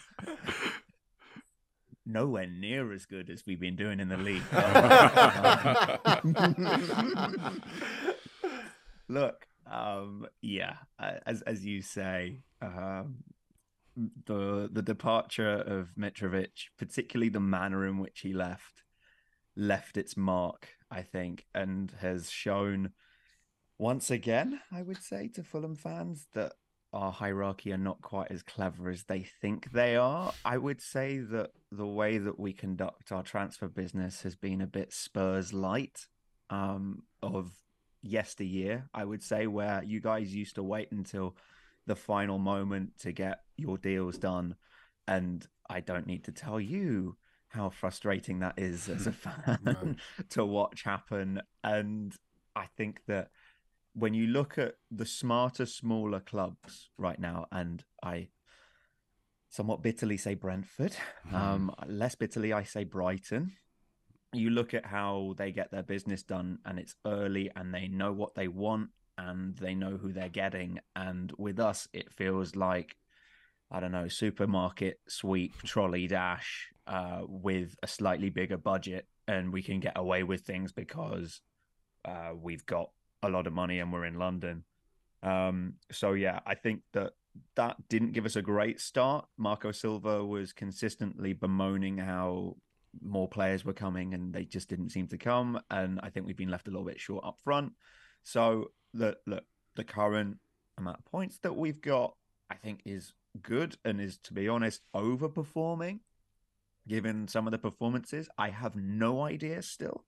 Nowhere 2.05 2.47
near 2.47 2.93
as 2.93 3.07
good 3.07 3.31
as 3.31 3.45
we've 3.47 3.61
been 3.61 3.77
doing 3.77 4.01
in 4.01 4.09
the 4.09 4.17
league. 4.17 4.43
Look, 9.09 9.47
um, 9.71 10.27
yeah, 10.41 10.77
uh, 10.99 11.13
as 11.27 11.43
as 11.43 11.65
you 11.65 11.81
say, 11.81 12.43
um, 12.61 13.19
the 14.27 14.69
the 14.73 14.83
departure 14.83 15.53
of 15.53 15.91
Mitrovic, 15.97 16.71
particularly 16.77 17.29
the 17.29 17.41
manner 17.41 17.87
in 17.87 17.99
which 17.99 18.21
he 18.21 18.33
left, 18.33 18.83
left 19.55 19.97
its 19.97 20.17
mark, 20.17 20.71
I 20.91 21.03
think, 21.03 21.47
and 21.55 21.93
has 22.01 22.31
shown 22.31 22.93
once 23.79 24.13
again, 24.13 24.61
I 24.71 24.83
would 24.83 25.03
say 25.03 25.29
to 25.35 25.43
Fulham 25.43 25.75
fans 25.75 26.29
that 26.35 26.53
our 26.93 27.13
hierarchy 27.13 27.73
are 27.73 27.79
not 27.79 28.03
quite 28.03 28.31
as 28.31 28.43
clever 28.43 28.91
as 28.91 29.05
they 29.05 29.21
think 29.23 29.73
they 29.73 29.97
are. 29.97 30.33
I 30.45 30.59
would 30.59 30.81
say 30.81 31.19
that 31.19 31.51
the 31.71 31.87
way 31.87 32.19
that 32.19 32.39
we 32.39 32.53
conduct 32.53 33.13
our 33.13 33.23
transfer 33.23 33.69
business 33.69 34.23
has 34.23 34.37
been 34.37 34.61
a 34.61 34.67
bit 34.67 34.93
Spurs 34.93 35.53
light 35.53 36.07
um, 36.51 37.05
of 37.23 37.51
yesteryear, 38.03 38.89
I 38.93 39.05
would 39.05 39.23
say, 39.23 39.47
where 39.47 39.83
you 39.83 40.01
guys 40.01 40.35
used 40.35 40.57
to 40.57 40.63
wait 40.63 40.93
until 40.93 41.37
the 41.87 41.97
final 41.97 42.39
moment 42.39 42.99
to 43.01 43.13
get 43.13 43.41
your 43.57 43.79
deals 43.79 44.19
done. 44.19 44.57
And 45.09 45.47
I 45.69 45.81
don't 45.81 46.07
need 46.07 46.25
to 46.25 46.33
tell 46.33 46.61
you 46.61 47.17
how 47.49 47.71
frustrating 47.71 48.41
that 48.41 48.55
is 48.59 48.89
as 48.89 49.07
a 49.07 49.13
fan 49.13 49.59
No. 49.65 49.95
to 50.31 50.45
watch 50.45 50.83
happen. 50.83 51.41
And 51.65 52.15
I 52.55 52.67
think 52.77 53.01
that 53.07 53.31
when 53.95 54.15
you 54.15 54.27
look 54.27 54.59
at 54.59 54.77
the 54.91 55.07
smarter, 55.07 55.67
smaller 55.67 56.21
clubs 56.21 56.91
right 56.97 57.19
now, 57.19 57.47
and 57.53 57.85
I 58.03 58.29
somewhat 59.51 59.83
bitterly 59.83 60.17
say 60.17 60.35
Brentford, 60.35 60.97
um, 61.33 61.75
less 61.87 62.15
bitterly 62.15 62.53
I 62.53 62.65
say 62.65 62.85
Brighton. 62.85 63.53
You 64.33 64.49
look 64.49 64.73
at 64.73 64.87
how 64.87 65.35
they 65.37 65.53
get 65.53 65.71
their 65.71 65.83
business 65.83 66.23
done, 66.23 66.59
and 66.65 66.79
it's 66.79 66.95
early, 67.07 67.51
and 67.55 67.75
they 67.75 67.89
know 67.89 68.13
what 68.13 68.35
they 68.35 68.49
want, 68.49 68.91
and 69.19 69.57
they 69.59 69.75
know 69.75 69.99
who 69.99 70.13
they're 70.13 70.31
getting. 70.31 70.81
And 70.97 71.33
with 71.37 71.61
us, 71.61 71.87
it 71.93 72.13
feels 72.13 72.57
like 72.57 72.97
I 73.71 73.81
don't 73.81 73.93
know, 73.93 74.09
supermarket 74.09 75.01
sweep 75.09 75.55
trolley 75.65 76.07
dash 76.07 76.69
uh, 76.87 77.23
with 77.27 77.75
a 77.83 77.87
slightly 77.87 78.29
bigger 78.29 78.59
budget, 78.59 79.07
and 79.27 79.53
we 79.53 79.63
can 79.63 79.81
get 79.81 79.95
away 79.97 80.23
with 80.23 80.43
things 80.43 80.73
because 80.73 81.41
uh, 82.05 82.33
we've 82.39 82.67
got 82.67 82.91
a 83.23 83.29
lot 83.29 83.47
of 83.47 83.53
money 83.53 83.79
and 83.79 83.93
we're 83.93 84.05
in 84.05 84.19
London. 84.19 84.65
Um, 85.23 85.75
so 85.91 86.13
yeah, 86.13 86.41
I 86.47 86.55
think 86.55 86.83
that 86.93 87.13
that 87.57 87.77
didn't 87.89 88.13
give 88.13 88.27
us 88.27 88.37
a 88.37 88.43
great 88.43 88.81
start. 88.81 89.27
Marco 89.39 89.73
Silva 89.73 90.25
was 90.25 90.53
consistently 90.53 91.33
bemoaning 91.33 91.99
how 91.99 92.57
more 93.01 93.29
players 93.29 93.65
were 93.65 93.73
coming 93.73 94.15
and 94.15 94.35
they 94.35 94.45
just 94.45 94.69
didn't 94.69 94.91
seem 94.91 95.07
to 95.09 95.19
come, 95.19 95.61
and 95.71 95.99
I 96.03 96.11
think 96.11 96.27
we've 96.27 96.37
been 96.37 96.51
left 96.51 96.69
a 96.69 96.71
little 96.71 96.87
bit 96.87 97.01
short 97.01 97.25
up 97.25 97.39
front. 97.43 97.73
So 98.23 98.73
the 98.93 99.17
look, 99.27 99.45
the 99.77 99.85
current 99.85 100.37
amount 100.77 100.99
of 100.99 101.05
points 101.07 101.39
that 101.43 101.57
we've 101.57 101.81
got, 101.81 102.15
I 102.51 102.57
think, 102.57 102.83
is 102.85 103.15
good 103.41 103.77
and 103.85 104.01
is, 104.01 104.19
to 104.25 104.35
be 104.35 104.49
honest, 104.49 104.83
overperforming. 104.95 106.01
Given 106.89 107.29
some 107.29 107.47
of 107.47 107.53
the 107.53 107.59
performances, 107.59 108.29
I 108.37 108.51
have 108.51 108.75
no 108.75 109.23
idea 109.23 109.63
still 109.63 110.05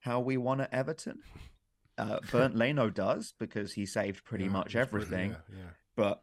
how 0.00 0.20
we 0.20 0.36
won 0.36 0.60
at 0.60 0.72
Everton. 0.72 1.20
Uh, 2.00 2.20
Bernd 2.32 2.54
Leno 2.54 2.90
does 2.90 3.34
because 3.38 3.72
he 3.72 3.86
saved 3.86 4.24
pretty 4.24 4.44
Yeah, 4.44 4.50
much 4.50 4.74
it 4.74 4.78
was 4.78 4.88
brilliant, 4.90 5.12
everything. 5.12 5.30
Yeah, 5.52 5.58
yeah. 5.64 5.70
But 5.96 6.22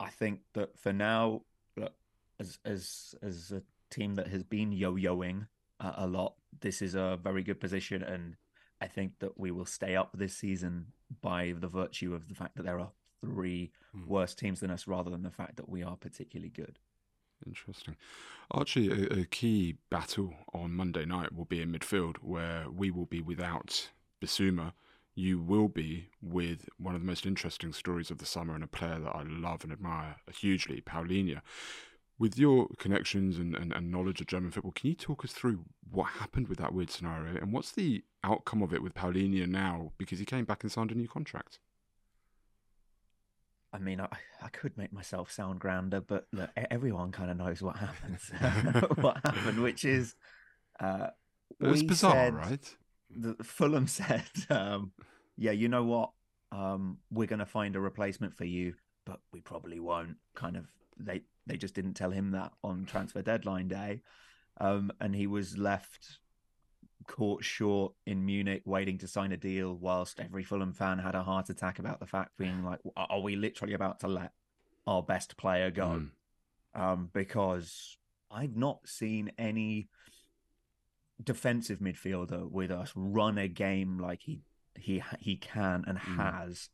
I 0.00 0.10
think 0.10 0.40
that 0.54 0.78
for 0.78 0.92
now, 0.92 1.42
look, 1.76 1.92
as 2.40 2.58
as 2.64 3.14
as 3.22 3.52
a 3.52 3.62
team 3.90 4.14
that 4.16 4.28
has 4.28 4.42
been 4.42 4.72
yo-yoing 4.72 5.46
uh, 5.80 5.92
a 5.96 6.06
lot, 6.06 6.34
this 6.60 6.82
is 6.82 6.94
a 6.94 7.18
very 7.22 7.42
good 7.42 7.60
position, 7.60 8.02
and 8.02 8.36
I 8.80 8.86
think 8.88 9.18
that 9.20 9.38
we 9.38 9.50
will 9.50 9.66
stay 9.66 9.96
up 9.96 10.10
this 10.14 10.36
season 10.36 10.86
by 11.20 11.54
the 11.56 11.68
virtue 11.68 12.14
of 12.14 12.28
the 12.28 12.34
fact 12.34 12.56
that 12.56 12.64
there 12.64 12.80
are 12.80 12.90
three 13.20 13.70
Mm. 13.94 14.06
worse 14.06 14.34
teams 14.34 14.60
than 14.60 14.70
us, 14.70 14.86
rather 14.86 15.10
than 15.10 15.22
the 15.22 15.30
fact 15.30 15.56
that 15.56 15.68
we 15.68 15.82
are 15.82 15.96
particularly 15.98 16.48
good. 16.48 16.78
Interesting. 17.46 17.94
Archie, 18.50 18.88
a, 18.90 19.20
a 19.20 19.24
key 19.26 19.76
battle 19.90 20.32
on 20.54 20.72
Monday 20.72 21.04
night 21.04 21.34
will 21.34 21.44
be 21.44 21.60
in 21.60 21.70
midfield, 21.72 22.16
where 22.22 22.70
we 22.70 22.90
will 22.90 23.04
be 23.04 23.20
without 23.20 23.90
Bissouma. 24.22 24.72
You 25.14 25.40
will 25.40 25.68
be 25.68 26.08
with 26.22 26.68
one 26.78 26.94
of 26.94 27.00
the 27.02 27.06
most 27.06 27.26
interesting 27.26 27.72
stories 27.72 28.10
of 28.10 28.18
the 28.18 28.24
summer 28.26 28.54
and 28.54 28.64
a 28.64 28.66
player 28.68 28.98
that 28.98 29.14
I 29.14 29.22
love 29.24 29.62
and 29.62 29.72
admire 29.72 30.16
hugely, 30.34 30.80
Palhinha. 30.80 31.42
With 32.18 32.38
your 32.38 32.68
connections 32.78 33.36
and, 33.36 33.54
and, 33.54 33.72
and 33.72 33.90
knowledge 33.90 34.20
of 34.20 34.26
German 34.28 34.50
football, 34.52 34.72
can 34.72 34.88
you 34.90 34.94
talk 34.94 35.24
us 35.24 35.32
through 35.32 35.64
what 35.90 36.04
happened 36.04 36.48
with 36.48 36.58
that 36.58 36.72
weird 36.72 36.90
scenario 36.90 37.36
and 37.40 37.52
what's 37.52 37.72
the 37.72 38.04
outcome 38.24 38.62
of 38.62 38.72
it 38.72 38.82
with 38.82 38.94
Palhinha 38.94 39.46
now 39.48 39.92
because 39.98 40.18
he 40.18 40.24
came 40.24 40.44
back 40.44 40.62
and 40.62 40.70
signed 40.72 40.92
a 40.92 40.94
new 40.94 41.08
contract? 41.08 41.58
I 43.72 43.78
mean, 43.78 44.00
I, 44.00 44.08
I 44.42 44.48
could 44.48 44.76
make 44.76 44.92
myself 44.92 45.30
sound 45.32 45.58
grander, 45.58 46.00
but 46.00 46.26
look, 46.32 46.50
everyone 46.70 47.10
kind 47.10 47.30
of 47.30 47.36
knows 47.38 47.62
what 47.62 47.76
happens. 47.78 48.30
what 49.00 49.18
happened, 49.24 49.62
which 49.62 49.84
is, 49.84 50.14
uh, 50.78 51.08
It 51.60 51.66
was 51.66 51.82
bizarre, 51.82 52.12
said- 52.14 52.34
right? 52.34 52.76
The 53.16 53.34
Fulham 53.42 53.86
said, 53.88 54.24
um, 54.50 54.92
"Yeah, 55.36 55.52
you 55.52 55.68
know 55.68 55.84
what? 55.84 56.10
Um, 56.50 56.98
we're 57.10 57.26
going 57.26 57.38
to 57.38 57.46
find 57.46 57.76
a 57.76 57.80
replacement 57.80 58.36
for 58.36 58.44
you, 58.44 58.74
but 59.06 59.20
we 59.32 59.40
probably 59.40 59.80
won't." 59.80 60.16
Kind 60.34 60.56
of, 60.56 60.66
they 60.98 61.22
they 61.46 61.56
just 61.56 61.74
didn't 61.74 61.94
tell 61.94 62.10
him 62.10 62.32
that 62.32 62.52
on 62.62 62.84
transfer 62.84 63.22
deadline 63.22 63.68
day, 63.68 64.02
um, 64.60 64.92
and 65.00 65.14
he 65.14 65.26
was 65.26 65.56
left 65.56 66.18
caught 67.06 67.44
short 67.44 67.92
in 68.06 68.24
Munich 68.24 68.62
waiting 68.64 68.98
to 68.98 69.08
sign 69.08 69.32
a 69.32 69.36
deal 69.36 69.74
whilst 69.74 70.20
every 70.20 70.44
Fulham 70.44 70.72
fan 70.72 70.98
had 70.98 71.14
a 71.14 71.22
heart 71.22 71.50
attack 71.50 71.78
about 71.78 72.00
the 72.00 72.06
fact 72.06 72.30
being 72.38 72.64
like, 72.64 72.78
are 72.96 73.20
we 73.20 73.36
literally 73.36 73.74
about 73.74 74.00
to 74.00 74.08
let 74.08 74.32
our 74.86 75.02
best 75.02 75.36
player 75.36 75.70
go? 75.70 76.02
Mm. 76.76 76.80
Um, 76.80 77.10
because 77.12 77.96
I've 78.30 78.56
not 78.56 78.80
seen 78.86 79.32
any 79.36 79.88
defensive 81.22 81.78
midfielder 81.80 82.50
with 82.50 82.70
us 82.70 82.92
run 82.94 83.38
a 83.38 83.48
game 83.48 83.98
like 83.98 84.20
he 84.22 84.40
he 84.78 85.02
he 85.20 85.36
can 85.36 85.84
and 85.86 85.98
Mm. 85.98 86.16
has. 86.16 86.68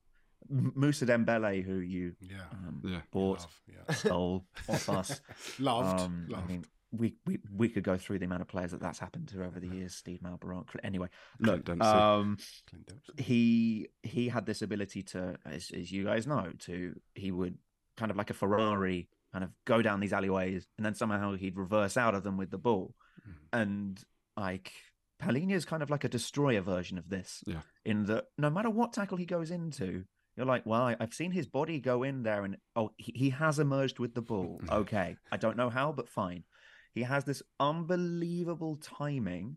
M- 0.51 0.73
Moussa 0.77 1.05
Dembele, 1.05 1.63
who 1.65 1.79
you 1.79 2.15
Yeah. 2.21 2.47
um, 2.53 2.81
Yeah. 2.85 3.01
bought, 3.11 3.41
Love, 3.41 3.61
yeah. 3.67 3.95
stole 3.95 4.47
off 4.69 4.89
us. 5.01 5.21
Loved. 5.59 6.01
Um, 6.01 6.29
I 6.35 6.45
mean, 6.47 6.65
we, 6.93 7.17
we 7.27 7.39
we 7.53 7.69
could 7.69 7.83
go 7.83 7.99
through 7.99 8.21
the 8.21 8.25
amount 8.25 8.41
of 8.43 8.49
players 8.49 8.71
that 8.71 8.81
that's 8.81 9.01
happened 9.01 9.29
to 9.29 9.45
over 9.45 9.61
the 9.61 9.67
years. 9.69 9.95
Steed 9.97 10.23
Malbranque. 10.23 10.77
Anyway, 10.83 11.09
Clint 11.43 11.57
look, 11.57 11.65
Dempsey. 11.67 11.87
um, 11.87 12.39
Clint 12.71 12.91
he 13.19 13.89
he 14.03 14.29
had 14.29 14.47
this 14.47 14.63
ability 14.63 15.03
to, 15.03 15.37
as, 15.45 15.71
as 15.73 15.91
you 15.93 16.05
guys 16.05 16.27
know, 16.27 16.53
to 16.61 16.95
he 17.15 17.31
would 17.33 17.59
kind 17.99 18.11
of 18.11 18.17
like 18.17 18.31
a 18.31 18.35
Ferrari, 18.35 19.09
kind 19.33 19.45
of 19.45 19.51
go 19.67 19.83
down 19.83 20.01
these 20.01 20.13
alleyways, 20.15 20.67
and 20.79 20.87
then 20.87 20.95
somehow 20.95 21.35
he'd 21.35 21.57
reverse 21.59 21.97
out 21.99 22.15
of 22.15 22.23
them 22.23 22.37
with 22.39 22.51
the 22.51 22.59
ball, 22.59 22.95
Mhm. 23.29 23.35
and 23.61 24.05
like 24.39 24.73
Palhinha 25.21 25.53
is 25.53 25.65
kind 25.65 25.83
of 25.83 25.91
like 25.91 26.05
a 26.05 26.09
destroyer 26.09 26.61
version 26.61 26.99
of 26.99 27.09
this. 27.09 27.43
Yeah. 27.47 27.63
In 27.85 28.05
that, 28.07 28.27
no 28.37 28.51
matter 28.51 28.71
what 28.71 28.93
tackle 28.93 29.17
he 29.17 29.27
goes 29.27 29.51
into, 29.51 30.05
you're 30.37 30.47
like, 30.47 30.65
well, 30.65 30.83
I, 30.83 30.97
I've 31.01 31.15
seen 31.15 31.33
his 31.33 31.47
body 31.47 31.81
go 31.81 32.05
in 32.05 32.23
there, 32.23 32.45
and 32.45 32.57
oh, 32.77 32.93
he, 32.97 33.13
he 33.15 33.31
has 33.31 33.59
emerged 33.59 33.99
with 33.99 34.15
the 34.15 34.23
ball. 34.23 34.61
Okay, 34.71 35.17
I 35.33 35.37
don't 35.37 35.57
know 35.57 35.71
how, 35.71 35.91
but 35.93 36.09
fine. 36.09 36.45
He 36.93 37.03
has 37.03 37.25
this 37.25 37.43
unbelievable 37.59 38.77
timing, 38.77 39.57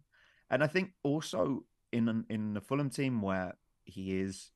and 0.50 0.64
I 0.64 0.68
think 0.68 0.92
also 1.04 1.66
in 1.92 2.26
in 2.30 2.54
the 2.54 2.62
Fulham 2.62 2.90
team 2.90 3.22
where 3.22 3.54
he 3.86 4.20
is, 4.20 4.52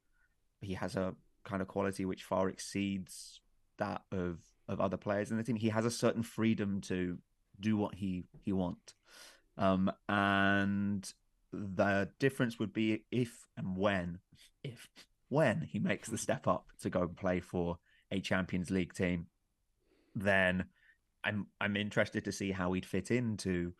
he 0.61 0.73
has 0.73 0.95
a 0.95 1.13
kind 1.43 1.61
of 1.61 1.67
quality 1.67 2.05
which 2.05 2.23
far 2.23 2.49
exceeds 2.49 3.39
that 3.77 4.01
of 4.11 4.39
of 4.67 4.81
other 4.81 4.97
players 4.97 5.29
in 5.29 5.37
the 5.37 5.43
team. 5.43 5.55
He 5.55 5.69
has 5.69 5.85
a 5.85 5.91
certain 5.91 6.23
freedom 6.23 6.81
to 6.81 7.19
do 7.59 7.77
what 7.77 7.93
he 7.95 8.23
he 8.43 8.51
wants, 8.51 8.95
um, 9.57 9.91
and 10.09 11.11
the 11.51 12.09
difference 12.19 12.59
would 12.59 12.73
be 12.73 13.05
if 13.11 13.47
and 13.57 13.77
when, 13.77 14.19
if 14.63 14.87
when 15.29 15.61
he 15.61 15.79
makes 15.79 16.09
the 16.09 16.17
step 16.17 16.47
up 16.47 16.67
to 16.81 16.89
go 16.89 17.01
and 17.03 17.15
play 17.15 17.39
for 17.39 17.77
a 18.11 18.19
Champions 18.19 18.69
League 18.69 18.93
team, 18.93 19.27
then 20.13 20.65
I'm 21.23 21.47
I'm 21.59 21.75
interested 21.75 22.25
to 22.25 22.31
see 22.31 22.51
how 22.51 22.73
he'd 22.73 22.85
fit 22.85 23.11
into 23.11 23.73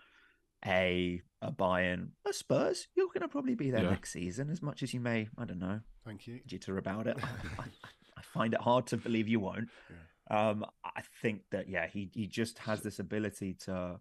a 0.65 1.21
a 1.41 1.51
Bayern, 1.51 2.09
a 2.28 2.34
Spurs. 2.34 2.88
You're 2.95 3.07
going 3.07 3.21
to 3.21 3.28
probably 3.28 3.55
be 3.55 3.69
there 3.71 3.84
Yeah. 3.84 3.89
next 3.91 4.11
season, 4.13 4.49
as 4.49 4.61
much 4.61 4.82
as 4.84 4.93
you 4.93 4.99
may. 4.99 5.30
I 5.38 5.45
don't 5.45 5.59
know 5.59 5.82
Thank 6.03 6.28
you. 6.28 6.39
jitter 6.47 6.78
about 6.78 7.07
it. 7.07 7.17
I, 7.23 7.61
I, 7.61 7.65
I 8.17 8.21
find 8.34 8.53
it 8.53 8.61
hard 8.61 8.88
to 8.88 8.97
believe 8.97 9.28
you 9.28 9.39
won't. 9.39 9.69
Um, 10.32 10.65
I 10.84 11.01
think 11.21 11.41
that 11.51 11.69
yeah, 11.69 11.86
he 11.88 12.09
he 12.13 12.26
just 12.26 12.57
has 12.59 12.82
this 12.82 12.97
ability 12.99 13.55
to 13.65 13.99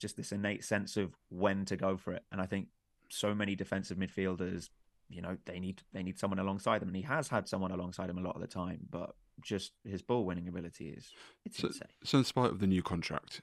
just 0.00 0.16
this 0.16 0.32
innate 0.32 0.64
sense 0.64 0.96
of 0.96 1.14
when 1.28 1.64
to 1.66 1.76
go 1.76 1.96
for 1.96 2.12
it, 2.12 2.24
and 2.32 2.40
I 2.40 2.46
think 2.46 2.68
so 3.08 3.34
many 3.34 3.54
defensive 3.54 3.98
midfielders, 3.98 4.70
you 5.08 5.20
know, 5.22 5.36
they 5.44 5.60
need 5.60 5.82
they 5.92 6.02
need 6.02 6.18
someone 6.18 6.38
alongside 6.40 6.80
them, 6.80 6.88
and 6.88 6.96
he 6.96 7.02
has 7.02 7.28
had 7.28 7.46
someone 7.48 7.70
alongside 7.70 8.10
him 8.10 8.18
a 8.18 8.22
lot 8.22 8.34
of 8.34 8.40
the 8.40 8.48
time, 8.48 8.80
but 8.90 9.14
just 9.40 9.72
his 9.84 10.02
ball 10.02 10.24
winning 10.24 10.48
ability 10.48 10.88
is 10.88 11.10
it's 11.44 11.58
So, 11.58 11.68
insane. 11.68 11.88
so 12.04 12.18
in 12.18 12.24
spite 12.24 12.50
of 12.50 12.58
the 12.60 12.66
new 12.66 12.82
contract 12.82 13.40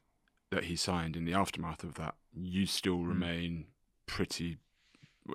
that 0.51 0.65
he 0.65 0.75
signed 0.75 1.15
in 1.15 1.25
the 1.25 1.33
aftermath 1.33 1.83
of 1.83 1.95
that, 1.95 2.15
you 2.33 2.65
still 2.65 2.97
Hmm. 2.97 3.09
remain 3.09 3.65
pretty 4.05 4.57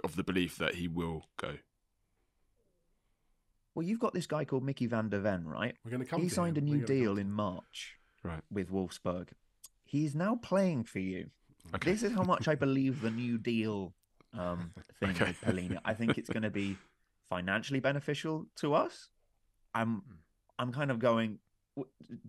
of 0.04 0.16
the 0.16 0.24
belief 0.24 0.56
that 0.58 0.76
he 0.76 0.88
will 0.88 1.26
go. 1.36 1.58
Well, 3.74 3.86
you've 3.86 4.00
got 4.00 4.12
this 4.12 4.26
guy 4.26 4.44
called 4.44 4.64
Mickey 4.64 4.86
Van 4.86 5.08
der 5.08 5.20
Ven, 5.20 5.46
right? 5.46 5.74
We're 5.84 5.90
going 5.90 6.02
to 6.02 6.08
come. 6.08 6.20
he 6.22 6.28
to 6.28 6.34
signed 6.34 6.58
him. 6.58 6.64
a 6.64 6.66
new 6.66 6.84
deal 6.84 7.18
in. 7.18 7.30
March 7.32 7.96
Right. 8.22 8.42
with 8.50 8.70
Wolfsburg. 8.70 9.28
He's 9.92 10.14
now 10.14 10.36
playing 10.36 10.84
for 10.84 11.00
you. 11.00 11.26
Okay. 11.74 11.90
This 11.92 12.02
is 12.02 12.14
how 12.14 12.22
much 12.24 12.48
I 12.48 12.54
believe 12.54 13.02
the 13.02 13.10
new 13.10 13.36
deal 13.36 13.92
um, 14.32 14.70
thing 15.00 15.10
Okay. 15.10 15.26
with 15.26 15.40
Palhinha. 15.42 15.80
I 15.84 15.92
think 15.92 16.16
it's 16.16 16.30
going 16.30 16.44
to 16.44 16.50
be 16.50 16.76
financially 17.28 17.78
beneficial 17.80 18.46
to 18.56 18.72
us. 18.72 19.10
I'm, 19.74 20.02
I'm 20.58 20.72
kind 20.72 20.90
of 20.90 20.98
going. 20.98 21.40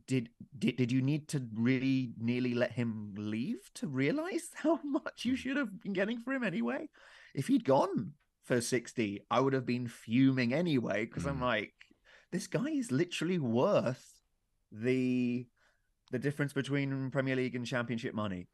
Did 0.07 0.29
did 0.59 0.75
did 0.75 0.91
you 0.91 1.01
need 1.01 1.29
to 1.29 1.45
really 1.55 2.13
nearly 2.17 2.53
let 2.53 2.73
him 2.73 3.13
leave 3.17 3.59
to 3.75 3.87
realize 3.87 4.49
how 4.55 4.79
much 4.83 5.23
you 5.23 5.37
should 5.37 5.55
have 5.55 5.81
been 5.81 5.93
getting 5.93 6.19
for 6.19 6.33
him 6.33 6.43
anyway? 6.43 6.89
If 7.33 7.47
he'd 7.47 7.63
gone 7.63 8.11
for 8.43 8.59
sixty, 8.59 9.21
I 9.31 9.39
would 9.39 9.53
have 9.53 9.65
been 9.65 9.87
fuming 9.87 10.53
anyway 10.53 11.05
because 11.05 11.25
I'm 11.25 11.39
Mm. 11.39 11.41
like, 11.41 11.73
this 12.31 12.47
guy 12.47 12.69
is 12.71 12.91
literally 12.91 13.39
worth 13.39 14.05
the 14.71 15.45
the 16.13 16.19
difference 16.19 16.53
between 16.53 17.09
Premier 17.11 17.35
League 17.35 17.55
and 17.55 17.65
Championship 17.65 18.13
money. 18.13 18.47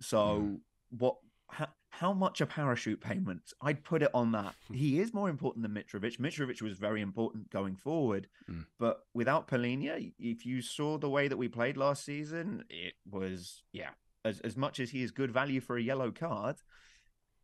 So 0.00 0.18
Mm. 0.18 0.60
what? 0.90 1.16
How, 1.50 1.68
how 1.90 2.12
much 2.12 2.42
a 2.42 2.46
parachute 2.46 3.00
payment? 3.00 3.54
I'd 3.62 3.82
put 3.82 4.02
it 4.02 4.10
on 4.12 4.32
that. 4.32 4.54
he 4.72 5.00
is 5.00 5.14
more 5.14 5.30
important 5.30 5.62
than 5.62 5.72
Mitrovic. 5.72 6.18
Mitrovic 6.18 6.60
was 6.60 6.76
very 6.76 7.00
important 7.00 7.48
going 7.50 7.76
forward, 7.76 8.28
Mm. 8.50 8.66
but 8.78 9.06
without 9.14 9.48
Palhinha, 9.48 10.12
if 10.18 10.44
you 10.44 10.60
saw 10.60 10.98
the 10.98 11.08
way 11.08 11.28
that 11.28 11.38
we 11.38 11.48
played 11.48 11.76
last 11.78 12.04
season, 12.04 12.64
it 12.68 12.94
was 13.08 13.62
yeah. 13.72 13.90
As 14.24 14.40
as 14.40 14.56
much 14.56 14.80
as 14.80 14.90
he 14.90 15.02
is 15.02 15.10
good 15.12 15.30
value 15.30 15.60
for 15.60 15.76
a 15.76 15.82
yellow 15.82 16.10
card, 16.10 16.56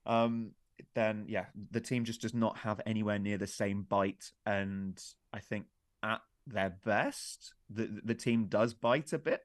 um, 0.05 0.52
then 0.94 1.26
yeah, 1.28 1.46
the 1.70 1.80
team 1.80 2.05
just 2.05 2.20
does 2.20 2.34
not 2.34 2.59
have 2.59 2.80
anywhere 2.84 3.18
near 3.20 3.38
the 3.38 3.46
same 3.46 3.82
bite. 3.84 4.32
And 4.44 5.00
I 5.32 5.38
think 5.38 5.66
at 6.02 6.20
their 6.47 6.70
best, 6.84 7.55
the 7.70 8.01
the 8.05 8.14
team 8.14 8.47
does 8.47 8.74
bite 8.74 9.12
a 9.12 9.18
bit 9.18 9.40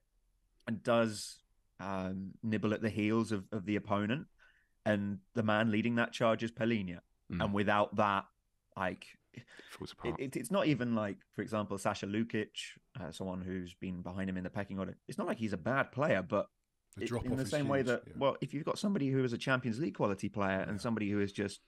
and 0.68 0.84
does 0.84 1.40
um, 1.80 2.32
nibble 2.44 2.74
at 2.74 2.82
the 2.82 2.90
heels 2.90 3.32
of, 3.32 3.46
of 3.52 3.66
the 3.66 3.76
opponent. 3.76 4.28
And 4.86 5.20
the 5.36 5.44
man 5.44 5.72
leading 5.72 5.96
that 5.96 6.14
charge 6.14 6.42
is 6.44 6.52
Palhinha. 6.52 7.00
Mm. 7.32 7.44
And 7.44 7.54
without 7.54 7.96
that, 7.98 8.26
like 8.76 9.06
It 9.34 10.16
it, 10.20 10.36
it's 10.36 10.52
not 10.52 10.66
even 10.68 10.96
like, 10.96 11.18
for 11.36 11.42
example, 11.42 11.78
Sasha 11.78 12.08
Lukic, 12.08 12.50
uh, 13.00 13.12
someone 13.12 13.42
who's 13.42 13.74
been 13.76 14.02
behind 14.02 14.30
him 14.30 14.38
in 14.38 14.44
the 14.44 14.50
pecking 14.50 14.80
order. 14.80 14.96
It's 15.08 15.18
not 15.18 15.28
like 15.28 15.38
he's 15.38 15.54
a 15.54 15.58
bad 15.58 15.92
player, 15.92 16.22
but 16.22 16.48
The 16.98 17.06
it- 17.06 17.26
in 17.26 17.38
the 17.38 17.46
same 17.46 17.68
way 17.68 17.82
that, 17.84 18.04
yeah. 18.08 18.14
well, 18.18 18.38
if 18.42 18.54
you've 18.54 18.66
got 18.66 18.80
somebody 18.80 19.10
who 19.10 19.24
is 19.24 19.32
a 19.34 19.38
Champions 19.38 19.80
League 19.80 19.96
quality 19.96 20.28
player 20.30 20.60
Yeah. 20.64 20.70
and 20.70 20.82
somebody 20.82 21.10
who 21.12 21.20
is 21.22 21.32
just 21.32 21.62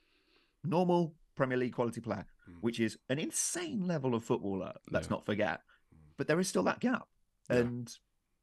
normal 0.63 1.15
Premier 1.35 1.57
League 1.57 1.73
quality 1.73 2.01
player, 2.01 2.25
Mm. 2.49 2.57
which 2.61 2.79
is 2.79 2.97
an 3.09 3.19
insane 3.19 3.87
level 3.87 4.15
of 4.15 4.23
footballer, 4.23 4.73
let's 4.89 5.07
Yeah. 5.07 5.11
not 5.11 5.25
forget. 5.25 5.61
Mm. 5.93 5.97
But 6.17 6.27
there 6.27 6.39
is 6.39 6.47
still 6.47 6.63
that 6.63 6.79
gap, 6.79 7.07
Yeah. 7.49 7.57
and 7.57 7.97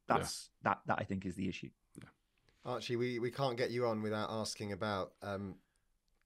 that's 0.07 0.51
that. 0.62 0.80
That 0.86 0.99
I 1.01 1.05
think 1.05 1.26
is 1.26 1.34
the 1.36 1.49
issue. 1.49 1.70
Archie, 2.64 2.97
we, 2.97 3.18
we 3.18 3.30
can't 3.30 3.57
get 3.57 3.70
you 3.70 3.86
on 3.86 4.03
without 4.03 4.28
asking 4.30 4.72
about 4.72 5.14
um, 5.22 5.55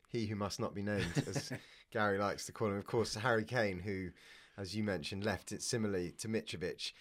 he 0.09 0.27
who 0.27 0.35
must 0.35 0.59
not 0.59 0.75
be 0.75 0.83
named, 0.83 1.13
as 1.29 1.53
Gary 1.93 2.19
likes 2.19 2.47
to 2.47 2.53
call 2.53 2.69
him. 2.69 2.77
Of 2.79 2.87
course, 2.87 3.15
Harry 3.15 3.45
Kane, 3.45 3.79
who, 3.79 4.11
as 4.57 4.75
you 4.75 4.83
mentioned, 4.83 5.25
left 5.25 5.53
it 5.53 5.63
similarly 5.63 6.11
to 6.19 6.29
Mitrovic. 6.29 6.93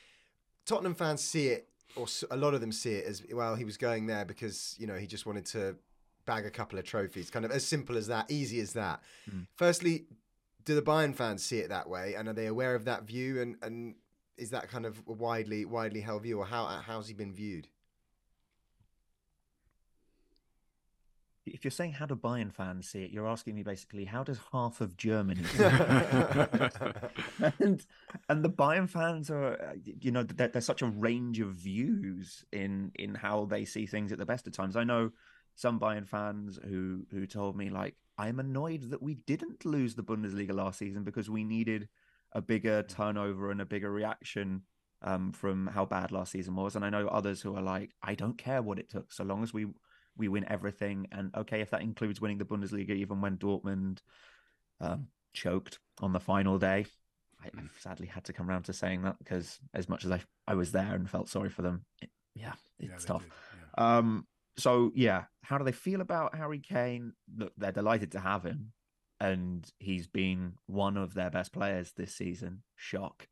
Tottenham 0.65 0.93
fans 0.93 1.23
see 1.23 1.47
it, 1.47 1.69
or 1.95 2.05
a 2.29 2.37
lot 2.37 2.53
of 2.53 2.61
them 2.61 2.71
see 2.71 2.93
it 2.93 3.05
as 3.05 3.23
well. 3.33 3.55
He 3.55 3.65
was 3.65 3.77
going 3.77 4.05
there 4.05 4.25
because 4.25 4.75
you 4.77 4.85
know 4.85 4.95
he 4.97 5.07
just 5.07 5.25
wanted 5.25 5.45
to 5.47 5.77
bag 6.25 6.45
a 6.45 6.51
couple 6.51 6.79
of 6.79 6.85
trophies, 6.85 7.29
kind 7.29 7.45
of 7.45 7.51
as 7.51 7.65
simple 7.65 7.97
as 7.97 8.07
that, 8.07 8.29
easy 8.29 8.59
as 8.59 8.73
that. 8.73 9.01
Mm. 9.29 9.47
Firstly, 9.55 10.05
do 10.65 10.75
the 10.75 10.81
Bayern 10.81 11.15
fans 11.15 11.43
see 11.43 11.59
it 11.59 11.69
that 11.69 11.89
way, 11.89 12.15
and 12.15 12.27
are 12.27 12.33
they 12.33 12.47
aware 12.47 12.75
of 12.75 12.85
that 12.85 13.03
view? 13.03 13.41
And 13.41 13.55
and 13.61 13.95
is 14.37 14.49
that 14.51 14.69
kind 14.69 14.85
of 14.85 15.01
a 15.07 15.13
widely 15.13 15.65
widely 15.65 16.01
held 16.01 16.23
view, 16.23 16.39
or 16.39 16.45
how 16.45 16.65
how's 16.65 17.07
he 17.07 17.13
been 17.13 17.33
viewed? 17.33 17.67
If 21.43 21.65
you're 21.65 21.71
saying 21.71 21.93
how 21.93 22.05
do 22.05 22.15
Bayern 22.15 22.53
fans 22.53 22.87
see 22.87 23.03
it, 23.03 23.09
you're 23.09 23.27
asking 23.27 23.55
me 23.55 23.63
basically 23.63 24.05
how 24.05 24.23
does 24.23 24.39
half 24.51 24.79
of 24.79 24.95
Germany 24.95 25.41
and 27.59 27.83
and 28.29 28.43
the 28.43 28.49
Bayern 28.49 28.87
fans 28.87 29.31
are, 29.31 29.53
uh, 29.53 29.73
you 29.83 30.11
know, 30.11 30.21
there's 30.21 30.65
such 30.65 30.83
a 30.83 30.87
range 30.87 31.39
of 31.39 31.49
views 31.49 32.45
in 32.51 32.91
in 32.95 33.15
how 33.15 33.45
they 33.45 33.65
see 33.65 33.87
things 33.87 34.11
at 34.11 34.19
the 34.19 34.25
best 34.25 34.45
of 34.45 34.53
times. 34.53 34.75
I 34.75 34.83
know 34.83 35.11
some 35.61 35.79
Bayern 35.79 36.07
fans 36.07 36.59
who 36.67 37.05
who 37.11 37.27
told 37.27 37.55
me 37.55 37.69
like, 37.69 37.95
I'm 38.17 38.39
annoyed 38.39 38.89
that 38.89 39.01
we 39.01 39.15
didn't 39.15 39.63
lose 39.63 39.93
the 39.93 40.03
Bundesliga 40.03 40.53
last 40.53 40.79
season 40.79 41.03
because 41.03 41.29
we 41.29 41.43
needed 41.43 41.87
a 42.33 42.41
bigger 42.41 42.81
turnover 42.83 43.51
and 43.51 43.61
a 43.61 43.65
bigger 43.65 43.91
reaction 43.91 44.63
um, 45.03 45.31
from 45.31 45.67
how 45.67 45.85
bad 45.85 46.11
last 46.11 46.31
season 46.31 46.55
was. 46.55 46.75
And 46.75 46.83
I 46.83 46.89
know 46.89 47.07
others 47.07 47.41
who 47.41 47.55
are 47.55 47.61
like, 47.61 47.91
I 48.01 48.15
don't 48.15 48.37
care 48.37 48.61
what 48.61 48.79
it 48.79 48.89
took, 48.89 49.11
so 49.13 49.23
long 49.23 49.43
as 49.43 49.53
we 49.53 49.67
we 50.17 50.27
win 50.27 50.45
everything. 50.49 51.07
And 51.11 51.35
okay, 51.35 51.61
if 51.61 51.69
that 51.69 51.81
includes 51.81 52.19
winning 52.19 52.39
the 52.39 52.45
Bundesliga, 52.45 52.91
even 52.91 53.21
when 53.21 53.37
Dortmund 53.37 53.99
um, 54.79 55.07
choked 55.33 55.79
on 56.01 56.11
the 56.11 56.19
final 56.19 56.57
day. 56.57 56.85
I, 57.43 57.47
I 57.47 57.61
sadly 57.79 58.07
had 58.07 58.23
to 58.25 58.33
come 58.33 58.49
around 58.49 58.63
to 58.63 58.73
saying 58.73 59.03
that 59.03 59.17
because 59.19 59.59
as 59.73 59.89
much 59.89 60.05
as 60.05 60.11
I 60.11 60.21
I 60.47 60.55
was 60.55 60.71
there 60.71 60.93
and 60.95 61.09
felt 61.09 61.29
sorry 61.29 61.49
for 61.49 61.61
them, 61.61 61.85
it, 62.01 62.09
yeah, 62.35 62.53
it's 62.79 63.03
Yeah, 63.03 63.07
tough. 63.07 63.23
did, 63.23 63.31
yeah. 63.77 63.97
Um, 63.97 64.27
so 64.57 64.91
yeah, 64.95 65.25
how 65.43 65.57
do 65.57 65.63
they 65.63 65.71
feel 65.71 66.01
about 66.01 66.35
Harry 66.35 66.59
Kane? 66.59 67.13
Look, 67.35 67.53
they're 67.57 67.71
delighted 67.71 68.11
to 68.13 68.19
have 68.19 68.43
him, 68.43 68.73
and 69.19 69.69
he's 69.79 70.07
been 70.07 70.53
one 70.67 70.97
of 70.97 71.13
their 71.13 71.29
best 71.29 71.51
players 71.53 71.93
this 71.95 72.13
season. 72.15 72.63
Shock, 72.75 73.27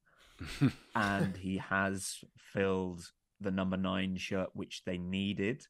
and 0.96 1.36
he 1.38 1.58
has 1.58 2.20
filled 2.38 3.12
the 3.42 3.52
number 3.52 3.78
nine 3.78 4.18
shirt 4.18 4.50
which 4.54 4.84
they 4.86 4.98
needed. 4.98 5.66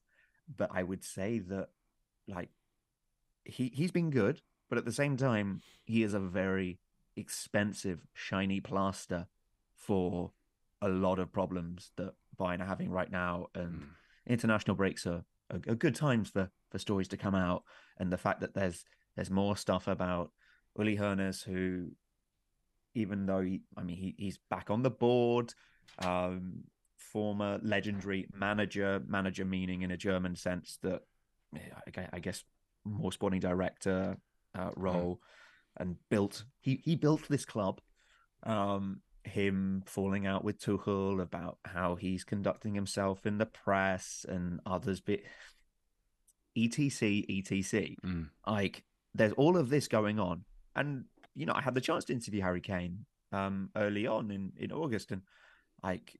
But 0.55 0.71
I 0.73 0.81
would 0.83 1.03
say 1.03 1.39
that, 1.39 1.69
like, 2.27 2.49
he 3.45 3.71
he's 3.73 3.91
been 3.91 4.09
good, 4.09 4.41
but 4.69 4.77
at 4.77 4.85
the 4.85 4.91
same 4.91 5.17
time, 5.17 5.61
he 5.85 6.03
is 6.03 6.13
a 6.13 6.19
very 6.19 6.79
expensive 7.15 8.07
shiny 8.13 8.59
plaster 8.61 9.27
for 9.75 10.31
a 10.81 10.87
lot 10.89 11.19
of 11.19 11.31
problems 11.31 11.91
that 11.97 12.13
Bayern 12.39 12.61
are 12.61 12.65
having 12.65 12.89
right 12.89 13.11
now, 13.11 13.47
and 13.53 13.73
Mm. 13.73 13.89
international 14.27 14.75
breaks 14.75 15.05
are, 15.05 15.25
are, 15.51 15.59
are 15.67 15.75
good 15.75 15.95
times 15.95 16.29
for 16.29 16.49
for 16.69 16.79
stories 16.79 17.07
to 17.09 17.17
come 17.17 17.35
out, 17.35 17.63
and 17.97 18.11
the 18.11 18.17
fact 18.17 18.41
that 18.41 18.53
there's 18.53 18.85
there's 19.15 19.29
more 19.29 19.57
stuff 19.57 19.87
about 19.87 20.31
Uli 20.77 20.97
Hoeneß 20.97 21.43
who, 21.43 21.89
even 22.93 23.25
though 23.25 23.41
he, 23.41 23.61
I 23.77 23.83
mean 23.83 23.97
he, 23.97 24.15
he's 24.17 24.39
back 24.49 24.69
on 24.69 24.83
the 24.83 24.91
board, 24.91 25.53
um, 25.99 26.63
former 26.97 27.59
legendary 27.63 28.27
manager, 28.33 29.01
manager 29.07 29.45
meaning 29.45 29.81
in 29.81 29.91
a 29.91 29.97
German 29.97 30.35
sense 30.35 30.77
that 30.83 31.01
I 32.13 32.19
guess 32.19 32.43
more 32.85 33.11
sporting 33.11 33.39
director 33.39 34.17
uh, 34.57 34.71
role, 34.75 35.21
and 35.77 35.95
built 36.09 36.43
he 36.61 36.81
he 36.83 36.95
built 36.95 37.27
this 37.27 37.45
club. 37.45 37.81
Um, 38.43 39.01
him 39.23 39.83
falling 39.85 40.25
out 40.25 40.43
with 40.43 40.59
Tuchel 40.59 41.21
about 41.21 41.57
how 41.65 41.95
he's 41.95 42.23
conducting 42.23 42.73
himself 42.73 43.25
in 43.25 43.37
the 43.37 43.45
press 43.45 44.25
and 44.27 44.59
others 44.65 45.01
bit 45.01 45.23
etc 46.57 47.23
etc 47.29 47.95
Mm. 48.03 48.29
like 48.47 48.83
there's 49.13 49.33
all 49.33 49.57
of 49.57 49.69
this 49.69 49.87
going 49.87 50.19
on. 50.19 50.43
And 50.75 51.05
you 51.35 51.45
know 51.45 51.53
i 51.53 51.61
had 51.61 51.75
the 51.75 51.81
chance 51.81 52.05
to 52.05 52.13
interview 52.13 52.41
harry 52.41 52.59
kane 52.59 53.05
um 53.31 53.69
early 53.75 54.07
on 54.07 54.31
in 54.31 54.51
in 54.57 54.71
august 54.71 55.11
and 55.11 55.21
like 55.83 56.19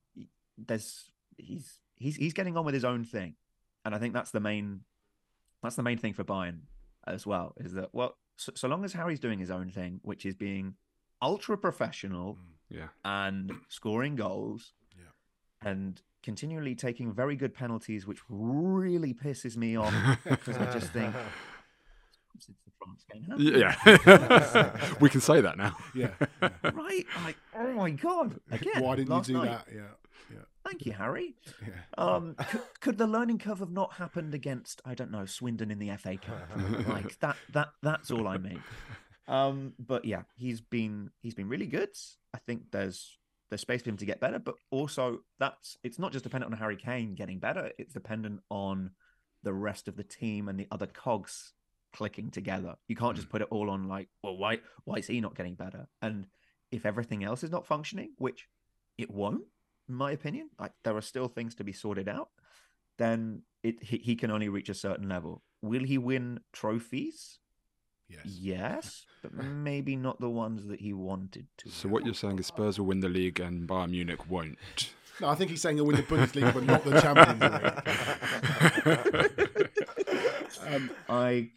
there's 0.58 1.12
he's 1.38 1.80
he's 1.98 2.16
he's 2.16 2.34
getting 2.34 2.56
on 2.56 2.64
with 2.64 2.74
his 2.74 2.86
own 2.86 3.04
thing. 3.04 3.36
And 3.84 3.96
i 3.96 3.98
think 3.98 4.14
that's 4.14 4.32
the 4.32 4.40
main 4.40 4.82
that's 5.64 5.76
the 5.76 5.84
main 5.84 5.98
thing 5.98 6.14
for 6.14 6.24
bayern 6.24 6.60
as 7.08 7.26
well 7.26 7.54
is 7.58 7.74
that 7.74 7.90
well 7.92 8.18
so, 8.38 8.52
so 8.56 8.68
long 8.68 8.86
as 8.86 8.94
harry's 8.94 9.20
doing 9.20 9.40
his 9.40 9.50
own 9.52 9.70
thing 9.70 10.00
which 10.04 10.26
is 10.26 10.36
being 10.36 10.76
ultra 11.22 11.58
professional 11.58 12.38
Yeah. 12.70 12.88
and 13.04 13.52
scoring 13.68 14.16
goals 14.16 14.74
Yeah. 14.98 15.70
and 15.70 16.02
continually 16.22 16.76
taking 16.76 17.14
very 17.14 17.36
good 17.36 17.54
penalties, 17.54 18.06
which 18.06 18.20
really 18.30 19.14
pisses 19.14 19.58
me 19.58 19.76
off 19.78 19.94
because 20.24 20.58
I 20.58 20.72
just 20.72 20.92
think 20.92 21.14
since 22.40 22.58
the 22.66 22.72
France 22.78 23.06
game, 23.12 23.26
huh? 23.30 23.36
Yeah. 23.38 24.96
we 25.02 25.10
can 25.10 25.20
say 25.22 25.42
that 25.42 25.58
now. 25.58 25.76
Yeah. 25.94 26.12
right? 26.42 27.06
I'm 27.18 27.24
like, 27.26 27.38
oh 27.56 27.74
my 27.74 27.90
god! 27.92 28.40
Again, 28.52 28.82
Why 28.84 28.96
didn't 28.96 29.14
you 29.28 29.34
do 29.34 29.40
night. 29.40 29.46
that? 29.46 29.68
Yeah. 29.74 29.82
Yeah. 30.32 30.38
Thank 30.66 30.86
you, 30.86 30.94
Harry. 30.94 31.36
Yeah. 31.62 31.74
Um, 31.98 32.36
could, 32.50 32.62
could 32.80 32.98
the 32.98 33.08
learning 33.08 33.40
curve 33.40 33.60
have 33.60 33.72
not 33.72 33.94
happened 33.94 34.34
against 34.34 34.82
I 34.86 34.94
don't 34.94 35.12
know 35.12 35.26
Swindon 35.26 35.72
in 35.72 35.80
the 35.80 35.90
FA 35.98 36.18
Cup? 36.18 36.50
like 36.88 37.20
that. 37.20 37.36
That 37.52 37.70
that's 37.82 38.12
all 38.12 38.28
I 38.28 38.38
mean. 38.38 38.62
Um, 39.30 39.74
but 39.78 40.06
yeah, 40.06 40.24
he's 40.36 40.60
been 40.60 41.12
he's 41.22 41.36
been 41.36 41.48
really 41.48 41.68
good. 41.68 41.90
I 42.34 42.40
think 42.40 42.64
there's 42.72 43.18
there's 43.50 43.62
space 43.62 43.84
for 43.84 43.90
him 43.90 43.98
to 43.98 44.06
get 44.06 44.20
better, 44.20 44.40
but 44.40 44.56
also 44.72 45.20
that's 45.40 45.78
it's 45.84 46.00
not 46.00 46.12
just 46.12 46.24
dependent 46.24 46.52
on 46.52 46.60
Harry 46.60 46.76
Kane 46.76 47.14
getting 47.16 47.40
better. 47.40 47.72
It's 47.78 47.94
dependent 47.94 48.42
on 48.50 48.92
the 49.44 49.54
rest 49.54 49.88
of 49.88 49.96
the 49.96 50.04
team 50.04 50.50
and 50.50 50.60
the 50.60 50.68
other 50.72 50.88
cogs 50.88 51.54
clicking 51.94 52.32
together. 52.32 52.76
You 52.88 52.96
can't 52.96 53.16
just 53.16 53.30
put 53.30 53.42
it 53.42 53.48
all 53.52 53.70
on 53.70 53.88
like, 53.88 54.10
well, 54.24 54.36
why 54.36 54.60
why 54.84 54.96
is 54.96 55.08
he 55.08 55.22
not 55.22 55.36
getting 55.36 55.56
better? 55.56 55.88
And 56.02 56.26
if 56.72 56.86
everything 56.86 57.24
else 57.24 57.44
is 57.44 57.52
not 57.52 57.68
functioning, 57.68 58.14
which 58.18 58.48
it 58.98 59.12
won't, 59.12 59.46
in 59.88 59.96
my 59.96 60.12
opinion, 60.12 60.50
like 60.60 60.72
there 60.84 60.98
are 60.98 61.02
still 61.02 61.28
things 61.28 61.56
to 61.56 61.64
be 61.64 61.74
sorted 61.74 62.10
out, 62.10 62.30
then 62.98 63.44
it 63.62 63.84
he, 63.84 63.98
he 63.98 64.16
can 64.16 64.32
only 64.32 64.50
reach 64.50 64.70
a 64.70 64.74
certain 64.74 65.08
level. 65.08 65.44
Will 65.62 65.84
he 65.84 66.00
win 66.00 66.40
trophies? 66.52 67.40
Yes. 68.10 68.22
Yes, 68.26 69.06
but 69.22 69.34
maybe 69.44 69.96
not 69.96 70.20
the 70.20 70.30
ones 70.30 70.66
that 70.68 70.82
he 70.82 70.94
wanted 70.94 71.48
to. 71.58 71.70
So 71.70 71.88
what 71.90 72.04
you're 72.06 72.14
saying 72.16 72.40
is 72.40 72.48
Spurs 72.48 72.80
will 72.80 72.88
win 72.88 73.00
the 73.02 73.10
league 73.10 73.40
and 73.40 73.68
Bayern 73.68 73.92
Munich 73.92 74.30
won't. 74.30 74.58
No, 75.22 75.28
I 75.30 75.36
think 75.36 75.52
he's 75.52 75.62
saying 75.62 75.76
he'll 75.78 75.86
win 75.86 75.98
the 75.98 76.04
Bundesliga, 76.04 76.54
but 76.54 76.64
not 76.64 76.84
the 76.86 77.00
Champions 77.02 77.42
League. 80.66 80.68
um, 80.76 80.90
I 81.10 81.50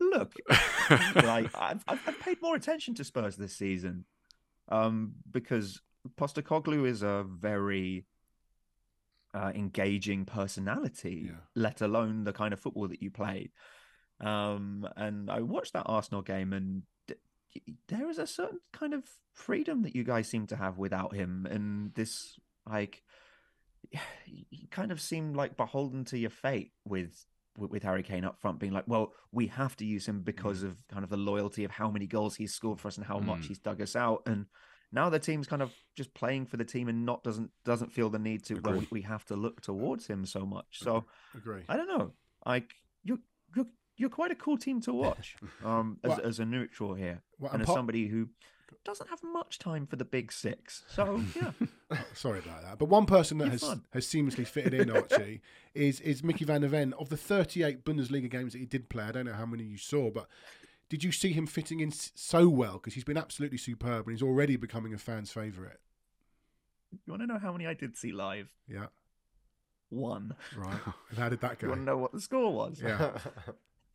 look 0.00 0.34
like 1.16 1.50
I've, 1.58 1.84
I've 1.88 2.00
I've 2.06 2.20
paid 2.20 2.40
more 2.40 2.54
attention 2.56 2.94
to 2.94 3.04
Spurs 3.04 3.36
this 3.36 3.56
season, 3.56 4.04
um, 4.68 5.14
because 5.30 5.80
Postecoglou 6.16 6.86
is 6.86 7.02
a 7.02 7.24
very 7.28 8.06
uh, 9.34 9.52
engaging 9.54 10.24
personality, 10.24 11.24
Yeah. 11.26 11.32
let 11.54 11.80
alone 11.80 12.24
the 12.24 12.32
kind 12.32 12.52
of 12.52 12.60
football 12.60 12.88
that 12.88 13.02
you 13.02 13.10
play. 13.10 13.50
Um, 14.20 14.86
and 14.96 15.30
I 15.30 15.40
watched 15.40 15.72
that 15.72 15.84
Arsenal 15.86 16.22
game, 16.22 16.52
and 16.52 16.82
d- 17.06 17.14
there 17.88 18.08
is 18.10 18.18
a 18.18 18.26
certain 18.26 18.60
kind 18.72 18.94
of 18.94 19.04
freedom 19.32 19.82
that 19.82 19.94
you 19.96 20.04
guys 20.04 20.28
seem 20.28 20.46
to 20.48 20.56
have 20.56 20.78
without 20.78 21.14
him, 21.14 21.46
and 21.50 21.94
this 21.94 22.38
like 22.68 23.02
you 24.26 24.68
kind 24.70 24.92
of 24.92 25.00
seemed 25.00 25.36
like 25.36 25.56
beholden 25.56 26.04
to 26.06 26.18
your 26.18 26.30
fate 26.30 26.72
with 26.84 27.24
with, 27.58 27.82
Harry 27.82 28.02
Kane 28.02 28.24
up 28.24 28.40
front, 28.40 28.58
being 28.58 28.72
like, 28.72 28.84
well, 28.86 29.12
we 29.32 29.48
have 29.48 29.76
to 29.76 29.84
use 29.84 30.06
him 30.06 30.22
because 30.22 30.62
of 30.62 30.76
kind 30.88 31.04
of 31.04 31.10
the 31.10 31.16
loyalty 31.18 31.64
of 31.64 31.70
how 31.70 31.90
many 31.90 32.06
goals 32.06 32.36
he's 32.36 32.54
scored 32.54 32.80
for 32.80 32.88
us 32.88 32.96
and 32.96 33.04
how 33.04 33.18
much 33.18 33.40
Mm. 33.40 33.46
he's 33.48 33.58
dug 33.58 33.82
us 33.82 33.94
out. 33.96 34.22
And 34.24 34.46
now 34.92 35.10
the 35.10 35.18
team's 35.18 35.46
kind 35.46 35.60
of 35.60 35.70
just 35.94 36.14
playing 36.14 36.46
for 36.46 36.56
the 36.56 36.64
team 36.64 36.88
and 36.88 37.04
not 37.04 37.22
doesn't 37.22 37.50
doesn't 37.64 37.92
feel 37.92 38.08
the 38.08 38.18
need 38.18 38.44
to. 38.44 38.60
Well, 38.62 38.82
we, 38.90 39.02
have 39.02 39.26
to 39.26 39.36
look 39.36 39.60
towards 39.60 40.06
him 40.06 40.24
so 40.24 40.46
much. 40.46 40.78
So 40.78 41.04
agree. 41.34 41.62
I 41.68 41.76
don't 41.76 41.88
know. 41.88 42.12
Like 42.46 42.70
you're 43.02 43.18
you're 43.54 43.66
you're 44.00 44.10
quite 44.10 44.30
a 44.30 44.34
cool 44.34 44.56
team 44.58 44.80
to 44.82 44.92
watch. 44.92 45.36
Um, 45.64 45.98
as, 46.02 46.08
Well- 46.10 46.20
as 46.24 46.38
a 46.40 46.44
neutral 46.46 46.94
here, 46.94 47.22
Well, 47.38 47.52
and 47.52 47.62
as 47.62 47.68
somebody 47.68 48.08
who 48.08 48.28
doesn't 48.84 49.08
have 49.10 49.22
much 49.22 49.58
time 49.58 49.86
for 49.86 49.96
the 49.96 50.04
big 50.06 50.32
six. 50.32 50.84
So 50.88 51.22
yeah, 51.36 51.52
Sorry 52.14 52.38
about 52.38 52.62
that. 52.62 52.78
But 52.78 52.86
one 52.88 53.04
person 53.04 53.36
that 53.38 53.44
You're 53.44 53.52
has, 53.52 53.62
fine. 53.62 53.82
has 53.92 54.06
seamlessly 54.06 54.46
fitted 54.46 54.72
in, 54.74 54.90
Archie, 54.90 55.42
is 55.74 56.00
is 56.00 56.24
Mickey 56.24 56.44
Van 56.46 56.62
der 56.62 56.68
Ven. 56.68 56.94
Of 56.98 57.10
the 57.10 57.16
38 57.16 57.84
Bundesliga 57.84 58.30
games 58.30 58.52
that 58.52 58.58
he 58.58 58.64
did 58.66 58.88
play, 58.88 59.04
I 59.04 59.12
don't 59.12 59.26
know 59.26 59.34
how 59.34 59.44
many 59.46 59.64
you 59.64 59.76
saw, 59.76 60.10
but 60.10 60.26
did 60.88 61.04
you 61.04 61.12
see 61.12 61.32
him 61.32 61.46
fitting 61.46 61.80
in 61.80 61.92
so 61.92 62.48
well? 62.48 62.74
Because 62.74 62.94
he's 62.94 63.04
been 63.04 63.18
absolutely 63.18 63.58
superb 63.58 64.06
and 64.06 64.14
he's 64.16 64.22
already 64.22 64.56
becoming 64.56 64.94
a 64.94 64.98
fan's 64.98 65.30
favourite. 65.30 65.76
you 66.90 66.98
want 67.12 67.22
to 67.22 67.26
know 67.26 67.38
how 67.38 67.52
many 67.52 67.66
I 67.66 67.74
did 67.74 67.96
see 67.96 68.12
live? 68.12 68.48
Yeah, 68.66 68.86
One. 69.90 70.34
right. 70.56 70.80
And 71.10 71.18
how 71.18 71.28
did 71.28 71.40
that 71.42 71.58
go? 71.58 71.66
You 71.66 71.70
want 71.72 71.80
to 71.82 71.84
know 71.84 71.98
what 71.98 72.12
the 72.12 72.20
score 72.20 72.52
was? 72.52 72.80
Yeah. 72.82 73.10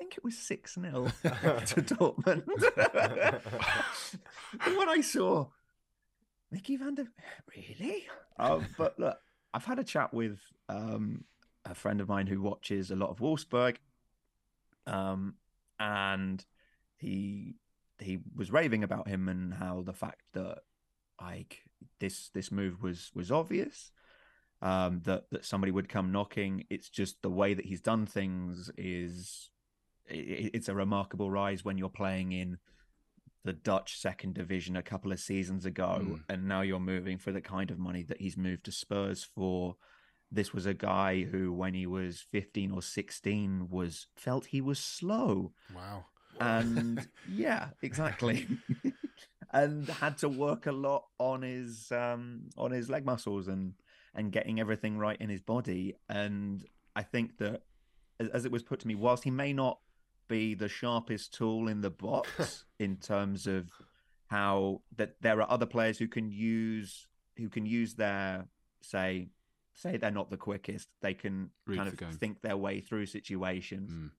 Think 0.05 0.17
it 0.17 0.23
was 0.23 0.37
6 0.37 0.75
0 0.75 1.07
to 1.23 1.81
Dortmund. 1.81 2.45
when 4.77 4.87
I 4.87 5.01
saw 5.01 5.47
Mickey 6.51 6.75
van 6.75 6.93
der 6.93 7.05
Really? 7.55 8.05
Um, 8.37 8.67
but 8.77 8.99
look, 8.99 9.17
I've 9.51 9.65
had 9.65 9.79
a 9.79 9.83
chat 9.83 10.13
with 10.13 10.39
um, 10.69 11.23
a 11.65 11.73
friend 11.73 12.01
of 12.01 12.07
mine 12.07 12.27
who 12.27 12.39
watches 12.39 12.91
a 12.91 12.95
lot 12.95 13.09
of 13.09 13.17
Wolfsburg. 13.17 13.77
Um, 14.85 15.37
and 15.79 16.45
he 16.97 17.55
he 17.97 18.19
was 18.35 18.51
raving 18.51 18.83
about 18.83 19.07
him 19.07 19.27
and 19.27 19.55
how 19.55 19.81
the 19.81 19.93
fact 19.93 20.21
that 20.33 20.59
like 21.19 21.63
this 21.99 22.29
this 22.35 22.51
move 22.51 22.83
was 22.83 23.09
was 23.15 23.31
obvious 23.31 23.91
um 24.61 25.01
that 25.05 25.23
that 25.31 25.45
somebody 25.45 25.71
would 25.71 25.89
come 25.89 26.11
knocking 26.11 26.65
it's 26.69 26.89
just 26.89 27.21
the 27.21 27.29
way 27.29 27.53
that 27.53 27.65
he's 27.65 27.81
done 27.81 28.05
things 28.05 28.69
is 28.77 29.49
it's 30.07 30.69
a 30.69 30.75
remarkable 30.75 31.29
rise 31.31 31.63
when 31.65 31.77
you're 31.77 31.89
playing 31.89 32.31
in 32.31 32.57
the 33.43 33.53
Dutch 33.53 33.97
second 33.99 34.33
division 34.33 34.75
a 34.75 34.81
couple 34.81 35.11
of 35.11 35.19
seasons 35.19 35.65
ago, 35.65 35.99
Mm. 36.01 36.23
and 36.29 36.47
now 36.47 36.61
you're 36.61 36.79
moving 36.79 37.17
for 37.17 37.31
the 37.31 37.41
kind 37.41 37.69
of 37.71 37.77
money 37.77 38.03
that 38.03 38.19
he's 38.21 38.37
moved 38.37 38.65
to 38.65 38.71
Spurs 38.71 39.23
for. 39.23 39.75
This 40.31 40.51
was 40.51 40.65
a 40.65 40.73
guy 40.73 41.23
who, 41.23 41.53
when 41.53 41.75
he 41.75 41.85
was 41.85 42.19
15 42.31 42.71
or 42.71 42.81
16, 42.81 43.69
was 43.69 44.07
felt 44.15 44.47
he 44.47 44.61
was 44.61 44.79
slow, 44.79 45.53
Wow. 45.73 46.05
and 46.39 47.07
yeah, 47.29 47.69
exactly, 47.83 48.47
and 49.53 49.87
had 49.87 50.17
to 50.19 50.29
work 50.29 50.65
a 50.65 50.71
lot 50.71 51.05
on 51.19 51.43
his 51.43 51.91
um, 51.91 52.49
on 52.57 52.71
his 52.71 52.89
leg 52.89 53.05
muscles 53.05 53.47
and 53.47 53.73
and 54.15 54.31
getting 54.31 54.59
everything 54.59 54.97
right 54.97 55.19
in 55.21 55.29
his 55.29 55.41
body. 55.41 55.95
And 56.09 56.65
I 56.95 57.03
think 57.03 57.37
that, 57.37 57.61
as, 58.19 58.29
as 58.29 58.45
it 58.45 58.51
was 58.51 58.63
put 58.63 58.79
to 58.79 58.87
me, 58.87 58.95
whilst 58.95 59.23
he 59.25 59.31
may 59.31 59.53
not 59.53 59.79
be 60.27 60.53
the 60.53 60.69
sharpest 60.69 61.33
tool 61.33 61.67
in 61.67 61.81
the 61.81 61.89
box 61.89 62.65
in 62.79 62.97
terms 62.97 63.47
of 63.47 63.69
how 64.27 64.81
that 64.95 65.15
there 65.21 65.41
are 65.41 65.49
other 65.49 65.65
players 65.65 65.97
who 65.97 66.07
can 66.07 66.31
use 66.31 67.07
who 67.37 67.49
can 67.49 67.65
use 67.65 67.95
their 67.95 68.47
say 68.81 69.29
say 69.73 69.97
they're 69.97 70.11
not 70.11 70.29
the 70.29 70.37
quickest. 70.37 70.87
They 71.01 71.13
can 71.13 71.49
Read 71.67 71.77
kind 71.77 71.89
of 71.89 71.97
game. 71.97 72.13
think 72.13 72.41
their 72.41 72.57
way 72.57 72.79
through 72.79 73.07
situations. 73.07 73.91
Mm. 73.91 74.11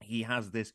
He 0.00 0.22
has 0.22 0.50
this 0.50 0.72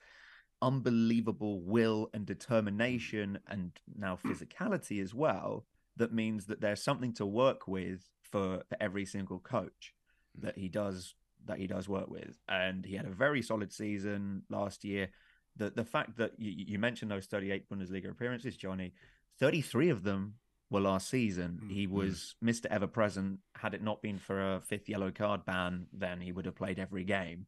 unbelievable 0.61 1.61
will 1.61 2.09
and 2.13 2.25
determination 2.25 3.39
and 3.47 3.71
now 3.97 4.15
physicality 4.15 5.01
as 5.01 5.13
well 5.13 5.65
that 5.97 6.13
means 6.13 6.45
that 6.45 6.61
there's 6.61 6.83
something 6.83 7.13
to 7.13 7.25
work 7.25 7.67
with 7.67 8.09
for, 8.21 8.63
for 8.69 8.77
every 8.79 9.05
single 9.05 9.39
coach 9.39 9.93
that 10.39 10.57
he 10.57 10.69
does 10.69 11.15
that 11.45 11.57
he 11.57 11.67
does 11.67 11.87
work 11.89 12.09
with 12.09 12.37
and 12.47 12.85
he 12.85 12.95
had 12.95 13.05
a 13.05 13.09
very 13.11 13.41
solid 13.41 13.71
season 13.71 14.43
last 14.49 14.83
year 14.83 15.09
the 15.55 15.69
the 15.69 15.83
fact 15.85 16.17
that 16.17 16.31
you, 16.37 16.51
you 16.67 16.79
mentioned 16.79 17.09
those 17.11 17.25
38 17.25 17.69
Bundesliga 17.69 18.09
appearances 18.11 18.55
Johnny 18.55 18.93
33 19.39 19.89
of 19.89 20.03
them 20.03 20.35
were 20.69 20.79
last 20.81 21.09
season 21.09 21.59
he 21.69 21.87
Mhm. 21.87 21.91
was 21.91 22.35
Mr 22.43 22.65
ever 22.67 22.87
present 22.87 23.39
had 23.55 23.73
it 23.73 23.81
not 23.81 24.01
been 24.01 24.17
for 24.17 24.55
a 24.55 24.61
fifth 24.61 24.87
yellow 24.87 25.11
card 25.11 25.45
ban 25.45 25.87
then 25.91 26.21
he 26.21 26.31
would 26.31 26.45
have 26.45 26.55
played 26.55 26.79
every 26.79 27.03
game 27.03 27.47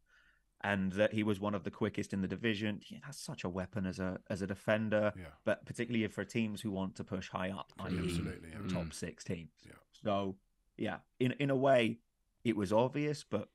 and 0.66 0.94
that 0.94 1.12
he 1.14 1.24
was 1.24 1.40
one 1.42 1.54
of 1.56 1.64
the 1.66 1.72
quickest 1.72 2.14
in 2.14 2.22
the 2.22 2.28
division 2.28 2.82
yeah, 2.90 3.00
that's 3.06 3.20
such 3.20 3.44
a 3.44 3.50
weapon 3.50 3.86
as 3.86 4.00
a 4.00 4.20
as 4.30 4.42
a 4.42 4.48
defender 4.48 5.14
Yeah. 5.16 5.26
but 5.46 5.66
particularly 5.66 6.08
for 6.08 6.26
teams 6.26 6.62
who 6.62 6.72
want 6.72 6.96
to 6.96 7.04
push 7.04 7.30
high 7.30 7.52
up 7.52 7.72
i.e 7.80 7.98
Absolutely. 7.98 8.50
Yeah. 8.50 8.58
Mm. 8.58 8.74
top 8.74 8.94
six 8.94 9.24
teams. 9.24 9.52
Yeah. 9.66 9.74
So 10.04 10.36
yeah, 10.78 10.98
in 11.20 11.34
in 11.34 11.50
a 11.52 11.56
way, 11.56 12.00
it 12.44 12.56
was 12.58 12.74
obvious, 12.74 13.24
but 13.24 13.48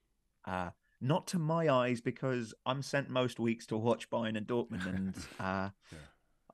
uh, 0.48 0.70
not 1.00 1.26
to 1.28 1.38
my 1.38 1.68
eyes 1.68 2.00
because 2.00 2.54
I'm 2.66 2.82
sent 2.82 3.08
most 3.08 3.38
weeks 3.38 3.66
to 3.66 3.76
watch 3.76 4.10
Bayern 4.10 4.36
and 4.36 4.46
Dortmund, 4.46 4.86
and 4.94 5.14
uh, 5.38 5.70
Yeah. 5.92 5.98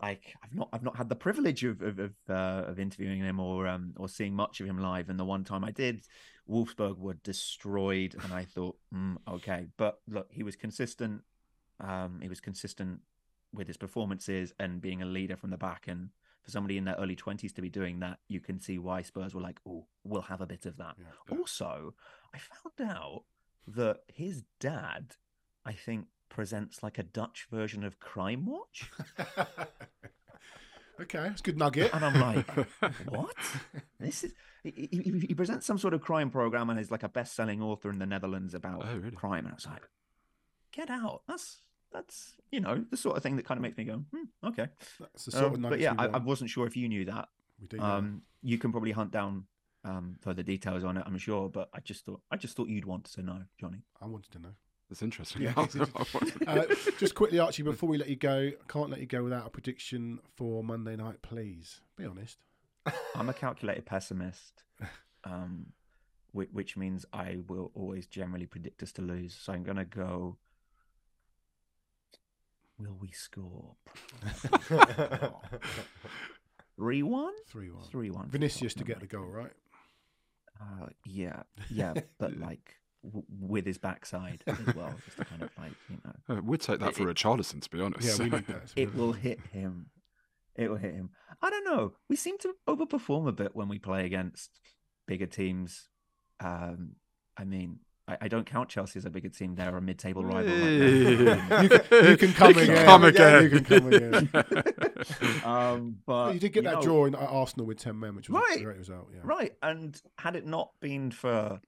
I 0.00 0.18
I've 0.42 0.54
not 0.54 0.68
I've 0.72 0.82
not 0.82 0.96
had 0.96 1.08
the 1.08 1.16
privilege 1.16 1.64
of 1.64 1.80
of 1.80 1.98
of, 1.98 2.12
uh, 2.28 2.64
of 2.66 2.78
interviewing 2.78 3.20
him 3.20 3.38
or 3.40 3.66
um 3.66 3.94
or 3.96 4.08
seeing 4.08 4.34
much 4.34 4.60
of 4.60 4.66
him 4.66 4.78
live. 4.78 5.08
And 5.08 5.18
the 5.18 5.24
one 5.24 5.44
time 5.44 5.64
I 5.64 5.70
did, 5.70 6.02
Wolfsburg 6.50 6.98
were 6.98 7.14
destroyed, 7.14 8.16
and 8.22 8.32
I 8.32 8.44
thought, 8.44 8.76
mm, 8.92 9.16
okay, 9.28 9.68
but 9.76 10.00
look, 10.08 10.28
he 10.30 10.42
was 10.42 10.56
consistent. 10.56 11.22
Um, 11.80 12.20
he 12.20 12.28
was 12.28 12.40
consistent 12.40 13.00
with 13.52 13.68
his 13.68 13.76
performances 13.76 14.52
and 14.58 14.80
being 14.80 15.00
a 15.02 15.06
leader 15.06 15.36
from 15.36 15.50
the 15.50 15.56
back 15.56 15.86
and 15.86 16.10
for 16.42 16.50
somebody 16.50 16.76
in 16.76 16.84
their 16.84 16.96
early 16.96 17.16
20s 17.16 17.54
to 17.54 17.62
be 17.62 17.70
doing 17.70 18.00
that, 18.00 18.18
you 18.28 18.40
can 18.40 18.60
see 18.60 18.78
why 18.78 19.00
Spurs 19.00 19.34
were 19.34 19.40
like, 19.40 19.58
oh, 19.66 19.86
we'll 20.02 20.22
have 20.22 20.40
a 20.40 20.46
bit 20.46 20.66
of 20.66 20.76
that. 20.76 20.94
Yeah. 20.98 21.38
Also, 21.38 21.94
I 22.34 22.38
found 22.38 22.90
out 22.90 23.22
that 23.66 24.00
his 24.08 24.44
dad, 24.60 25.16
I 25.64 25.72
think, 25.72 26.06
presents 26.28 26.82
like 26.82 26.98
a 26.98 27.02
Dutch 27.02 27.46
version 27.50 27.84
of 27.84 28.00
Crime 28.00 28.46
Watch. 28.46 28.90
okay, 31.00 31.26
it's 31.28 31.40
a 31.40 31.44
good 31.44 31.58
nugget. 31.58 31.92
And 31.94 32.04
I'm 32.04 32.20
like, 32.20 32.50
what? 33.08 33.34
This 33.98 34.24
is. 34.24 34.32
He, 34.62 34.88
he, 34.90 35.26
he 35.28 35.34
presents 35.34 35.66
some 35.66 35.76
sort 35.76 35.92
of 35.92 36.00
crime 36.00 36.30
program 36.30 36.70
and 36.70 36.80
is 36.80 36.90
like 36.90 37.02
a 37.02 37.08
best 37.08 37.34
selling 37.34 37.60
author 37.60 37.90
in 37.90 37.98
the 37.98 38.06
Netherlands 38.06 38.54
about 38.54 38.82
Oh, 38.88 38.96
really? 38.96 39.10
crime. 39.14 39.44
And 39.44 39.52
I 39.52 39.54
was 39.54 39.66
like, 39.66 39.82
get 40.72 40.90
out. 40.90 41.22
That's. 41.28 41.58
That's 41.92 42.32
you 42.50 42.58
know 42.58 42.84
the 42.90 42.96
sort 42.96 43.16
of 43.16 43.22
thing 43.22 43.36
that 43.36 43.44
kind 43.44 43.56
of 43.56 43.62
makes 43.62 43.76
me 43.76 43.84
go 43.84 43.98
hmm, 44.12 44.48
okay, 44.48 44.66
That's 44.98 45.26
the 45.26 45.30
sort 45.30 45.44
Um, 45.54 45.64
of 45.64 45.70
but 45.70 45.78
yeah, 45.78 45.94
I, 45.96 46.06
I 46.06 46.16
wasn't 46.18 46.50
sure 46.50 46.66
if 46.66 46.76
you 46.76 46.88
knew 46.88 47.04
that. 47.04 47.28
we 47.60 47.68
do. 47.68 47.76
know. 47.76 47.84
Um, 47.84 48.22
you 48.42 48.58
can 48.58 48.72
probably 48.72 48.90
hunt 48.90 49.12
down 49.12 49.44
um, 49.84 50.16
further 50.20 50.42
details 50.42 50.84
on 50.84 50.96
it, 50.96 51.04
I'm 51.06 51.18
sure. 51.18 51.48
But 51.48 51.68
I 51.74 51.80
just 51.80 52.04
thought 52.04 52.20
I 52.30 52.36
just 52.36 52.56
thought 52.56 52.68
you'd 52.68 52.84
want 52.84 53.04
to 53.12 53.22
know, 53.22 53.42
Johnny. 53.58 53.82
I 54.00 54.06
wanted 54.06 54.32
to 54.32 54.38
know. 54.38 54.54
That's 54.88 55.02
interesting. 55.02 55.42
Yeah, 55.42 55.54
it's 55.58 55.74
interesting. 55.74 56.30
Uh, 56.46 56.64
just 56.98 57.14
quickly, 57.14 57.38
Archie, 57.38 57.62
before 57.62 57.88
we 57.88 57.98
let 57.98 58.08
you 58.08 58.16
go, 58.16 58.50
I 58.52 58.72
can't 58.72 58.90
let 58.90 59.00
you 59.00 59.06
go 59.06 59.24
without 59.24 59.46
a 59.46 59.50
prediction 59.50 60.18
for 60.36 60.62
Monday 60.62 60.94
night, 60.94 61.22
please. 61.22 61.80
Be 61.96 62.04
honest. 62.04 62.38
I'm 63.14 63.28
a 63.28 63.32
calculated 63.34 63.86
pessimist, 63.86 64.62
um, 65.24 65.72
which, 66.32 66.50
which 66.52 66.76
means 66.76 67.06
I 67.12 67.38
will 67.48 67.70
always 67.74 68.06
generally 68.06 68.46
predict 68.46 68.82
us 68.82 68.92
to 68.92 69.02
lose. 69.02 69.34
So 69.34 69.52
I'm 69.52 69.62
going 69.62 69.78
to 69.78 69.84
go. 69.84 70.36
Will 72.78 72.96
we 73.00 73.10
score? 73.12 73.76
Three 76.76 77.02
one. 77.02 77.32
3 77.48 77.70
1. 77.70 77.82
Three 77.90 78.10
one. 78.10 78.28
Vinicius 78.28 78.74
to 78.74 78.84
get 78.84 79.00
the 79.00 79.06
goal, 79.06 79.26
right? 79.26 79.52
Uh, 80.60 80.86
yeah, 81.04 81.42
yeah, 81.70 81.94
but 82.18 82.38
like 82.38 82.74
w- 83.02 83.24
with 83.28 83.66
his 83.66 83.78
backside 83.78 84.42
as 84.46 84.74
well, 84.74 84.94
just 85.04 85.16
to 85.18 85.24
kind 85.24 85.42
of 85.42 85.50
like 85.58 85.72
you 85.88 85.98
know. 86.04 86.36
Uh, 86.36 86.40
we'd 86.42 86.60
take 86.60 86.80
that 86.80 86.94
for 86.94 87.04
Richarlison, 87.04 87.60
to 87.62 87.70
be 87.70 87.80
honest. 87.80 88.06
Yeah, 88.18 88.24
we 88.24 88.30
need 88.30 88.46
that. 88.48 88.72
it 88.76 88.94
will 88.94 89.12
hit 89.12 89.40
him. 89.52 89.86
It 90.56 90.68
will 90.70 90.76
hit 90.76 90.94
him. 90.94 91.10
I 91.42 91.50
don't 91.50 91.64
know. 91.64 91.94
We 92.08 92.16
seem 92.16 92.38
to 92.38 92.54
overperform 92.68 93.28
a 93.28 93.32
bit 93.32 93.56
when 93.56 93.68
we 93.68 93.78
play 93.78 94.06
against 94.06 94.50
bigger 95.06 95.26
teams. 95.26 95.88
Um, 96.40 96.92
I 97.36 97.44
mean, 97.44 97.80
I, 98.06 98.18
I 98.22 98.28
don't 98.28 98.44
count 98.44 98.68
Chelsea 98.68 98.98
as 98.98 99.04
a 99.06 99.10
bigger 99.10 99.28
team. 99.30 99.54
They're 99.54 99.76
a 99.76 99.80
mid-table 99.80 100.24
rival. 100.24 100.52
Right 100.52 100.60
now. 100.60 101.62
You 101.62 101.68
can- 101.68 102.04
you 102.10 102.16
can 102.16 102.32
come 102.34 102.50
again. 102.50 102.84
Come 102.84 103.04
again. 103.04 103.42
You 103.44 103.50
can 103.60 103.64
come 103.64 103.92
again. 103.92 104.30
um, 105.44 105.96
but 106.06 106.34
you 106.34 106.40
did 106.40 106.52
get 106.52 106.64
that 106.64 106.74
know, 106.76 106.82
draw 106.82 107.06
in 107.06 107.14
Arsenal 107.14 107.66
with 107.66 107.78
10 107.78 107.98
men, 107.98 108.14
which 108.14 108.28
was 108.28 108.42
a 108.56 108.62
great 108.62 108.78
result. 108.78 109.08
Yeah. 109.12 109.20
right? 109.22 109.52
And 109.62 110.00
had 110.18 110.36
it 110.36 110.46
not 110.46 110.70
been 110.80 111.10
for 111.10 111.60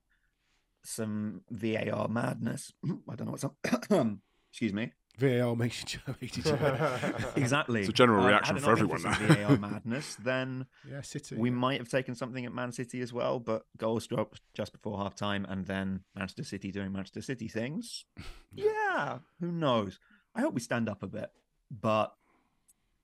some 0.85 1.41
VAR 1.51 2.09
madness, 2.09 2.73
I 2.85 3.15
don't 3.15 3.27
know 3.27 3.33
what's 3.33 3.45
up. 3.45 3.57
Excuse 4.51 4.73
me. 4.73 4.93
VAR 5.19 5.57
makes 5.57 5.81
you 5.83 6.01
joke. 6.07 6.17
each 6.21 6.47
other. 6.47 7.01
Exactly. 7.37 7.81
It's 7.81 7.89
a 7.89 7.93
general 7.93 8.21
Um, 8.21 8.27
reaction 8.27 8.57
had 8.57 8.65
for 8.65 8.73
everyone 8.73 8.99
some 9.01 9.11
now. 9.13 9.35
VAR 9.49 9.57
madness, 9.59 10.17
then 10.17 10.67
yeah, 10.91 11.01
City. 11.01 11.37
we 11.37 11.49
yeah. 11.49 11.55
might 11.55 11.79
have 11.81 11.89
taken 11.89 12.15
something 12.15 12.45
at 12.45 12.53
Man 12.53 12.73
City 12.73 13.01
as 13.01 13.13
well, 13.13 13.41
but 13.41 13.65
goals 13.79 14.07
dropped 14.07 14.41
just 14.55 14.73
before 14.73 14.99
half 14.99 15.15
time 15.15 15.47
and 15.49 15.67
then 15.67 16.01
Manchester 16.15 16.45
City 16.45 16.71
doing 16.71 16.93
Manchester 16.93 17.23
City 17.23 17.49
things. 17.49 18.05
yeah, 18.55 19.19
who 19.41 19.51
knows? 19.53 19.99
I 20.35 20.43
hope 20.43 20.55
we 20.55 20.61
stand 20.61 20.89
up 20.89 21.03
a 21.03 21.07
bit, 21.07 21.31
but 21.71 22.15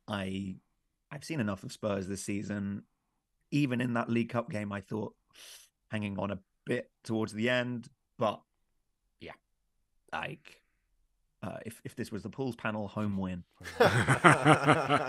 I 0.07 0.57
I've 1.11 1.25
seen 1.25 1.41
enough 1.41 1.63
of 1.65 1.73
Spurs 1.73 2.09
this 2.09 2.23
season. 2.25 2.83
Even 3.51 3.81
in 3.81 3.95
that 3.95 4.09
League 4.09 4.31
Cup 4.31 4.51
game, 4.51 4.73
I 4.73 4.81
thought 4.81 5.15
hanging 5.91 6.19
on 6.19 6.31
a 6.31 6.39
bit 6.65 6.91
towards 7.05 7.33
the 7.35 7.51
end, 7.51 7.89
but 8.19 8.41
yeah, 9.21 9.33
like 10.13 10.62
uh, 11.43 11.57
if 11.67 11.81
if 11.85 11.97
this 11.97 12.13
was 12.13 12.23
the 12.23 12.31
pools 12.31 12.55
panel, 12.57 12.89
home 12.89 13.17
win. 13.17 13.45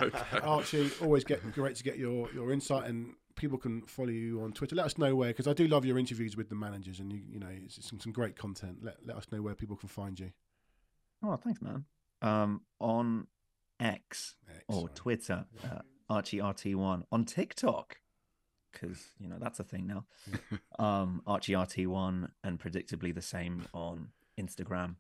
Okay. 0.04 0.40
Archie, 0.44 0.92
always 1.02 1.24
get 1.24 1.54
great 1.54 1.76
to 1.76 1.84
get 1.84 1.98
your, 1.98 2.30
your 2.34 2.52
insight, 2.52 2.90
and 2.90 3.14
people 3.36 3.58
can 3.58 3.84
follow 3.84 4.10
you 4.10 4.42
on 4.42 4.52
Twitter. 4.52 4.76
Let 4.76 4.86
us 4.86 4.98
know 4.98 5.16
where, 5.16 5.30
because 5.30 5.48
I 5.48 5.54
do 5.54 5.68
love 5.68 5.86
your 5.86 5.98
interviews 5.98 6.36
with 6.36 6.50
the 6.50 6.56
managers, 6.56 7.00
and 7.00 7.12
you 7.12 7.22
you 7.30 7.40
know 7.40 7.50
it's 7.50 7.88
some, 7.88 8.00
some 8.00 8.12
great 8.12 8.36
content. 8.36 8.80
Let 8.82 8.98
let 9.06 9.16
us 9.18 9.28
know 9.32 9.42
where 9.42 9.56
people 9.56 9.76
can 9.76 9.90
find 9.90 10.20
you. 10.20 10.32
Oh, 11.24 11.38
thanks, 11.38 11.62
man. 11.62 11.86
Um, 12.22 12.62
on 12.80 13.28
X 13.80 14.36
or 14.46 14.56
Excellent. 14.56 14.96
Twitter, 14.96 15.46
uh, 15.64 15.80
Archie 16.10 16.40
RT1 16.40 17.04
on 17.12 17.26
TikTok, 17.26 17.98
because 18.72 19.06
you 19.20 19.28
know 19.28 19.38
that's 19.40 19.60
a 19.60 19.64
thing 19.64 19.88
now. 19.88 20.06
um, 20.84 21.22
Archie 21.26 21.54
RT1, 21.54 22.30
and 22.44 22.60
predictably 22.60 23.14
the 23.14 23.22
same 23.22 23.66
on 23.74 24.10
Instagram 24.40 24.96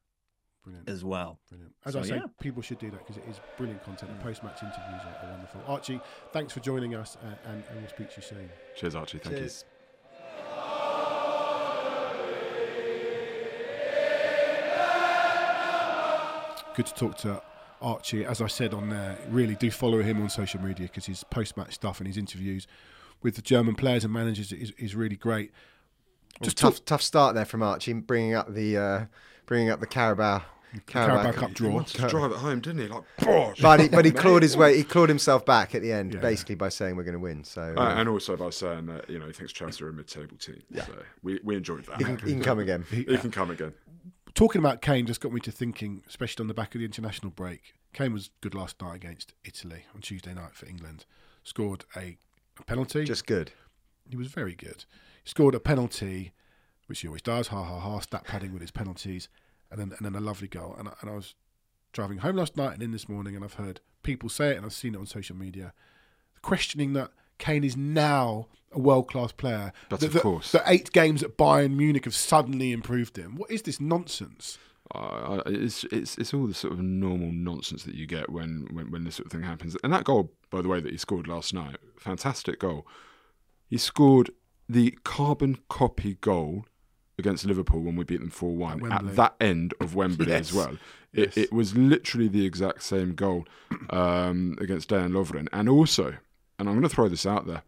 Brilliant. 0.64 0.88
as 0.89 1.03
well. 1.03 1.39
Brilliant. 1.49 1.74
As 1.86 1.93
So, 1.93 1.99
I 1.99 2.03
say, 2.03 2.16
yeah. 2.16 2.22
people 2.39 2.61
should 2.61 2.80
do 2.80 2.89
that 2.91 2.99
because 2.99 3.18
it 3.18 3.26
is 3.30 3.39
brilliant 3.57 3.84
content. 3.84 4.11
And 4.11 4.20
post-match 4.22 4.64
interviews 4.64 5.01
are, 5.05 5.28
are 5.28 5.32
wonderful. 5.32 5.61
Archie, 5.68 5.99
thanks 6.32 6.53
for 6.53 6.59
joining 6.61 6.95
us, 6.95 7.18
uh, 7.24 7.49
and, 7.49 7.64
and 7.70 7.80
we'll 7.80 7.89
speak 7.89 8.09
to 8.11 8.18
you 8.18 8.22
soon. 8.24 8.49
Cheers, 8.76 8.95
Archie. 8.95 9.18
Thank 9.20 9.36
Cheers. 9.38 9.66
Good 16.76 16.88
to 16.88 16.93
talk 16.95 17.18
to 17.20 17.41
Archie. 17.82 18.26
As 18.26 18.41
I 18.41 18.47
said 18.47 18.74
on 18.74 18.89
there, 18.89 19.18
really 19.30 19.53
do 19.55 19.70
follow 19.70 20.01
him 20.01 20.22
on 20.22 20.30
social 20.30 20.59
media 20.59 20.88
because 20.88 21.05
his 21.05 21.24
post-match 21.24 21.74
stuff 21.74 21.99
and 21.99 22.07
his 22.07 22.18
interviews 22.18 22.66
with 23.22 23.36
the 23.36 23.43
German 23.43 23.76
players 23.76 24.03
and 24.03 24.11
managers 24.11 24.51
is, 24.51 24.72
is 24.72 24.95
really 24.95 25.16
great. 25.16 25.51
Well, 26.40 26.46
Just 26.46 26.58
tough, 26.58 26.76
talk- 26.78 26.86
tough 26.86 27.02
start 27.02 27.36
there 27.36 27.46
from 27.46 27.62
Archie, 27.64 27.94
bringing 27.94 28.34
up 28.34 28.54
the 28.54 28.78
uh, 28.78 29.06
bringing 29.46 29.70
up 29.70 29.80
the 29.80 29.88
Carabao. 29.88 30.44
Carabao 30.88 31.24
Cup. 31.34 31.36
Cup 31.36 31.54
draw. 31.54 31.70
He 31.70 31.76
wanted 31.76 32.02
to 32.02 32.08
drive 32.08 32.32
it 32.32 32.38
home, 32.38 32.60
didn't 32.60 32.82
he? 32.82 32.88
Like, 32.88 33.04
bosh. 33.20 33.62
But 33.62 33.80
he, 33.80 33.90
but 33.90 34.06
he 34.06 34.12
clawed 34.24 34.42
his 34.42 34.58
way. 34.58 34.76
He 34.76 34.84
clawed 34.84 35.08
himself 35.08 35.46
back 35.46 35.76
at 35.76 35.84
the 35.84 35.92
end, 35.92 36.16
Yeah. 36.16 36.20
basically 36.20 36.56
by 36.56 36.70
saying 36.70 36.96
we're 36.96 37.04
going 37.04 37.14
to 37.14 37.20
win. 37.20 37.44
So 37.44 37.76
Uh, 37.78 37.82
uh, 37.82 37.96
and 38.00 38.10
also 38.10 38.36
by 38.36 38.50
saying 38.50 38.88
that 38.88 39.08
you 39.08 39.20
know 39.20 39.28
he 39.28 39.34
thinks 39.34 39.54
Chelsea 39.54 39.84
are 39.84 39.90
a 39.90 39.94
mid-table 39.94 40.36
team. 40.38 40.64
So 40.76 41.04
we, 41.22 41.40
we 41.44 41.56
enjoyed 41.56 41.86
that. 41.86 42.00
he, 42.00 42.04
can, 42.06 42.18
he 42.18 42.32
can 42.34 42.42
come 42.42 42.58
again. 42.58 42.86
He 42.90 43.04
can 43.04 43.30
come 43.30 43.52
again. 43.52 43.74
talking 44.34 44.58
about 44.58 44.82
Kane 44.82 45.06
just 45.06 45.22
got 45.22 45.32
me 45.32 45.40
to 45.42 45.52
thinking, 45.52 46.02
especially 46.08 46.42
on 46.42 46.48
the 46.48 46.56
back 46.56 46.74
of 46.74 46.80
the 46.80 46.86
international 46.86 47.30
break. 47.32 47.76
Kane 47.94 48.12
was 48.12 48.32
good 48.42 48.56
last 48.56 48.82
night 48.82 48.96
against 48.96 49.34
Italy 49.46 49.86
on 49.94 50.02
Tuesday 50.02 50.34
night 50.34 50.56
for 50.56 50.66
England. 50.66 51.06
Scored 51.44 51.86
a, 51.96 52.18
a 52.60 52.64
penalty. 52.64 53.04
Just 53.04 53.28
good. 53.28 53.52
he 54.10 54.16
was 54.18 54.26
very 54.30 54.56
good. 54.56 54.86
Scored 55.26 55.56
a 55.56 55.60
penalty, 55.60 56.34
which 56.88 57.02
he 57.02 57.08
always 57.08 57.22
does. 57.22 57.48
Ha 57.48 57.64
ha 57.64 57.80
ha! 57.80 58.00
Stat 58.00 58.26
padding 58.26 58.52
with 58.52 58.62
his 58.62 58.72
penalties, 58.72 59.30
and 59.72 59.80
then 59.80 59.94
and 59.98 60.06
then 60.06 60.16
a 60.16 60.26
lovely 60.26 60.48
goal. 60.48 60.76
And 60.78 60.90
I, 60.90 60.94
and 61.02 61.10
I 61.10 61.16
was 61.16 61.36
driving 61.94 62.18
home 62.20 62.36
last 62.36 62.58
night 62.58 62.74
and 62.74 62.84
in 62.84 62.92
this 62.92 63.08
morning, 63.08 63.36
and 63.36 63.44
I've 63.44 63.54
heard 63.54 63.80
people 64.02 64.28
say 64.30 64.52
it, 64.52 64.58
and 64.58 64.66
I've 64.66 64.74
seen 64.74 64.96
it 64.96 64.98
on 64.98 65.06
social 65.06 65.36
media, 65.36 65.74
questioning 66.42 66.94
that 66.94 67.12
Kane 67.38 67.64
is 67.64 67.78
now 67.78 68.48
a 68.72 68.80
world 68.80 69.08
class 69.08 69.32
player. 69.32 69.72
But 69.90 70.00
the, 70.02 70.08
of 70.08 70.14
the- 70.14 70.20
course. 70.20 70.52
the 70.52 70.64
eight 70.66 70.92
games 70.92 71.24
at 71.24 71.38
Bayern 71.38 71.76
Munich 71.76 72.06
have 72.06 72.16
suddenly 72.16 72.72
improved 72.72 73.18
him. 73.18 73.36
What 73.36 73.52
is 73.52 73.62
this 73.62 73.80
nonsense? 73.80 74.58
Uh, 74.94 75.42
it's 75.46 75.86
it's 75.86 76.18
it's 76.18 76.34
all 76.34 76.46
the 76.46 76.54
sort 76.54 76.74
of 76.74 76.80
normal 76.80 77.32
nonsense 77.32 77.84
that 77.84 77.96
you 77.96 78.06
get 78.06 78.30
when, 78.30 78.68
when 78.72 78.92
when 78.92 79.06
this 79.06 79.16
sort 79.16 79.28
of 79.28 79.32
thing 79.32 79.44
happens. 79.44 79.78
And 79.84 79.94
that 79.94 80.04
goal, 80.04 80.34
by 80.50 80.62
the 80.62 80.68
way, 80.68 80.82
that 80.82 80.92
he 80.92 80.98
scored 80.98 81.28
last 81.28 81.54
night, 81.54 81.78
fantastic 81.98 82.60
goal. 82.60 82.86
He 83.70 83.78
scored 83.78 84.30
the 84.70 84.91
carbon 85.03 85.57
copy 85.70 86.16
goal 86.22 86.66
against 87.20 87.45
Liverpool 87.45 87.82
when 87.82 87.95
we 87.95 88.03
beat 88.03 88.20
them 88.20 88.30
four 88.30 88.55
one 88.55 88.91
At 88.91 89.03
at, 89.05 89.16
that 89.16 89.36
end 89.39 89.74
of 89.80 89.93
Wembley 89.95 90.28
Yes. 90.28 90.49
as 90.49 90.53
well. 90.53 90.78
Yes. 91.14 91.38
It, 91.38 91.43
it 91.43 91.53
was 91.53 91.76
literally 91.78 92.28
the 92.28 92.45
exact 92.45 92.82
same 92.84 93.14
goal 93.14 93.45
um, 93.91 94.57
against 94.59 94.89
Dejan 94.89 95.11
Lovren, 95.11 95.47
and 95.53 95.70
also, 95.70 96.16
and 96.57 96.68
I'm 96.68 96.74
going 96.76 96.82
to 96.82 96.89
throw 96.89 97.07
this 97.07 97.26
out 97.26 97.45
there. 97.45 97.61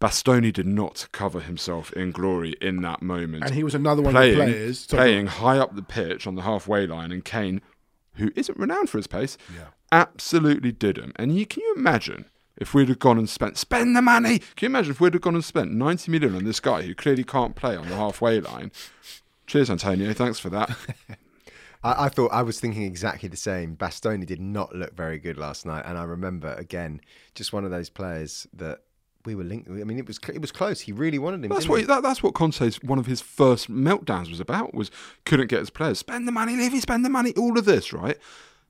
Bastoni 0.00 0.52
did 0.52 0.66
not 0.66 1.06
cover 1.12 1.40
himself 1.40 1.92
in 1.92 2.10
glory 2.10 2.54
in 2.60 2.82
that 2.82 3.02
moment 3.02 3.44
And 3.44 3.54
he 3.54 3.62
was 3.62 3.74
another 3.74 4.02
one 4.02 4.12
playing, 4.14 4.32
of 4.40 4.46
the 4.46 4.52
players. 4.52 4.80
Sorry, 4.80 4.98
playing 5.00 5.26
high 5.28 5.58
up 5.58 5.76
the 5.76 5.82
pitch 5.82 6.26
on 6.26 6.34
the 6.34 6.42
halfway 6.42 6.86
line, 6.86 7.12
and 7.12 7.24
Kane, 7.24 7.60
who 8.14 8.32
isn't 8.34 8.58
renowned 8.58 8.90
for 8.90 8.98
his 8.98 9.06
pace, 9.06 9.38
Yeah. 9.54 9.66
absolutely 9.92 10.72
didn't. 10.72 11.12
And 11.16 11.36
you, 11.36 11.46
can 11.46 11.62
you 11.62 11.74
imagine 11.76 12.24
if 12.62 12.72
we'd 12.72 12.88
have 12.88 12.98
gone 12.98 13.18
and 13.18 13.28
spent 13.28 13.58
spend 13.58 13.94
the 13.94 14.00
money? 14.00 14.38
Can 14.38 14.66
you 14.66 14.66
imagine 14.66 14.92
if 14.92 15.00
we'd 15.00 15.14
have 15.14 15.20
gone 15.20 15.34
and 15.34 15.44
spent 15.44 15.72
ninety 15.72 16.10
million 16.10 16.34
on 16.36 16.44
this 16.44 16.60
guy 16.60 16.82
who 16.82 16.94
clearly 16.94 17.24
can't 17.24 17.56
play 17.56 17.76
on 17.76 17.88
the 17.88 17.96
halfway 17.96 18.40
line? 18.40 18.72
Cheers, 19.46 19.68
Antonio. 19.68 20.12
Thanks 20.14 20.38
for 20.38 20.48
that. 20.50 20.70
I, 21.84 22.06
I 22.06 22.08
thought 22.08 22.32
I 22.32 22.42
was 22.42 22.60
thinking 22.60 22.84
exactly 22.84 23.28
the 23.28 23.36
same. 23.36 23.76
Bastoni 23.76 24.24
did 24.24 24.40
not 24.40 24.74
look 24.74 24.94
very 24.94 25.18
good 25.18 25.36
last 25.36 25.66
night, 25.66 25.84
and 25.84 25.98
I 25.98 26.04
remember 26.04 26.54
again 26.54 27.00
just 27.34 27.52
one 27.52 27.64
of 27.64 27.70
those 27.70 27.90
players 27.90 28.46
that 28.54 28.80
we 29.24 29.34
were 29.34 29.44
linked. 29.44 29.68
I 29.68 29.84
mean, 29.84 29.98
it 29.98 30.06
was 30.06 30.18
it 30.32 30.40
was 30.40 30.52
close. 30.52 30.80
He 30.80 30.92
really 30.92 31.18
wanted 31.18 31.44
him. 31.44 31.50
That's 31.50 31.68
what 31.68 31.80
he? 31.80 31.86
that, 31.86 32.02
that's 32.02 32.22
what 32.22 32.34
Conte's 32.34 32.82
one 32.82 32.98
of 33.00 33.06
his 33.06 33.20
first 33.20 33.70
meltdowns 33.70 34.30
was 34.30 34.40
about. 34.40 34.72
Was 34.72 34.90
couldn't 35.24 35.48
get 35.48 35.58
his 35.58 35.70
players 35.70 35.98
spend 35.98 36.28
the 36.28 36.32
money, 36.32 36.56
Levy, 36.56 36.80
spend 36.80 37.04
the 37.04 37.10
money. 37.10 37.32
All 37.36 37.58
of 37.58 37.64
this, 37.64 37.92
right? 37.92 38.16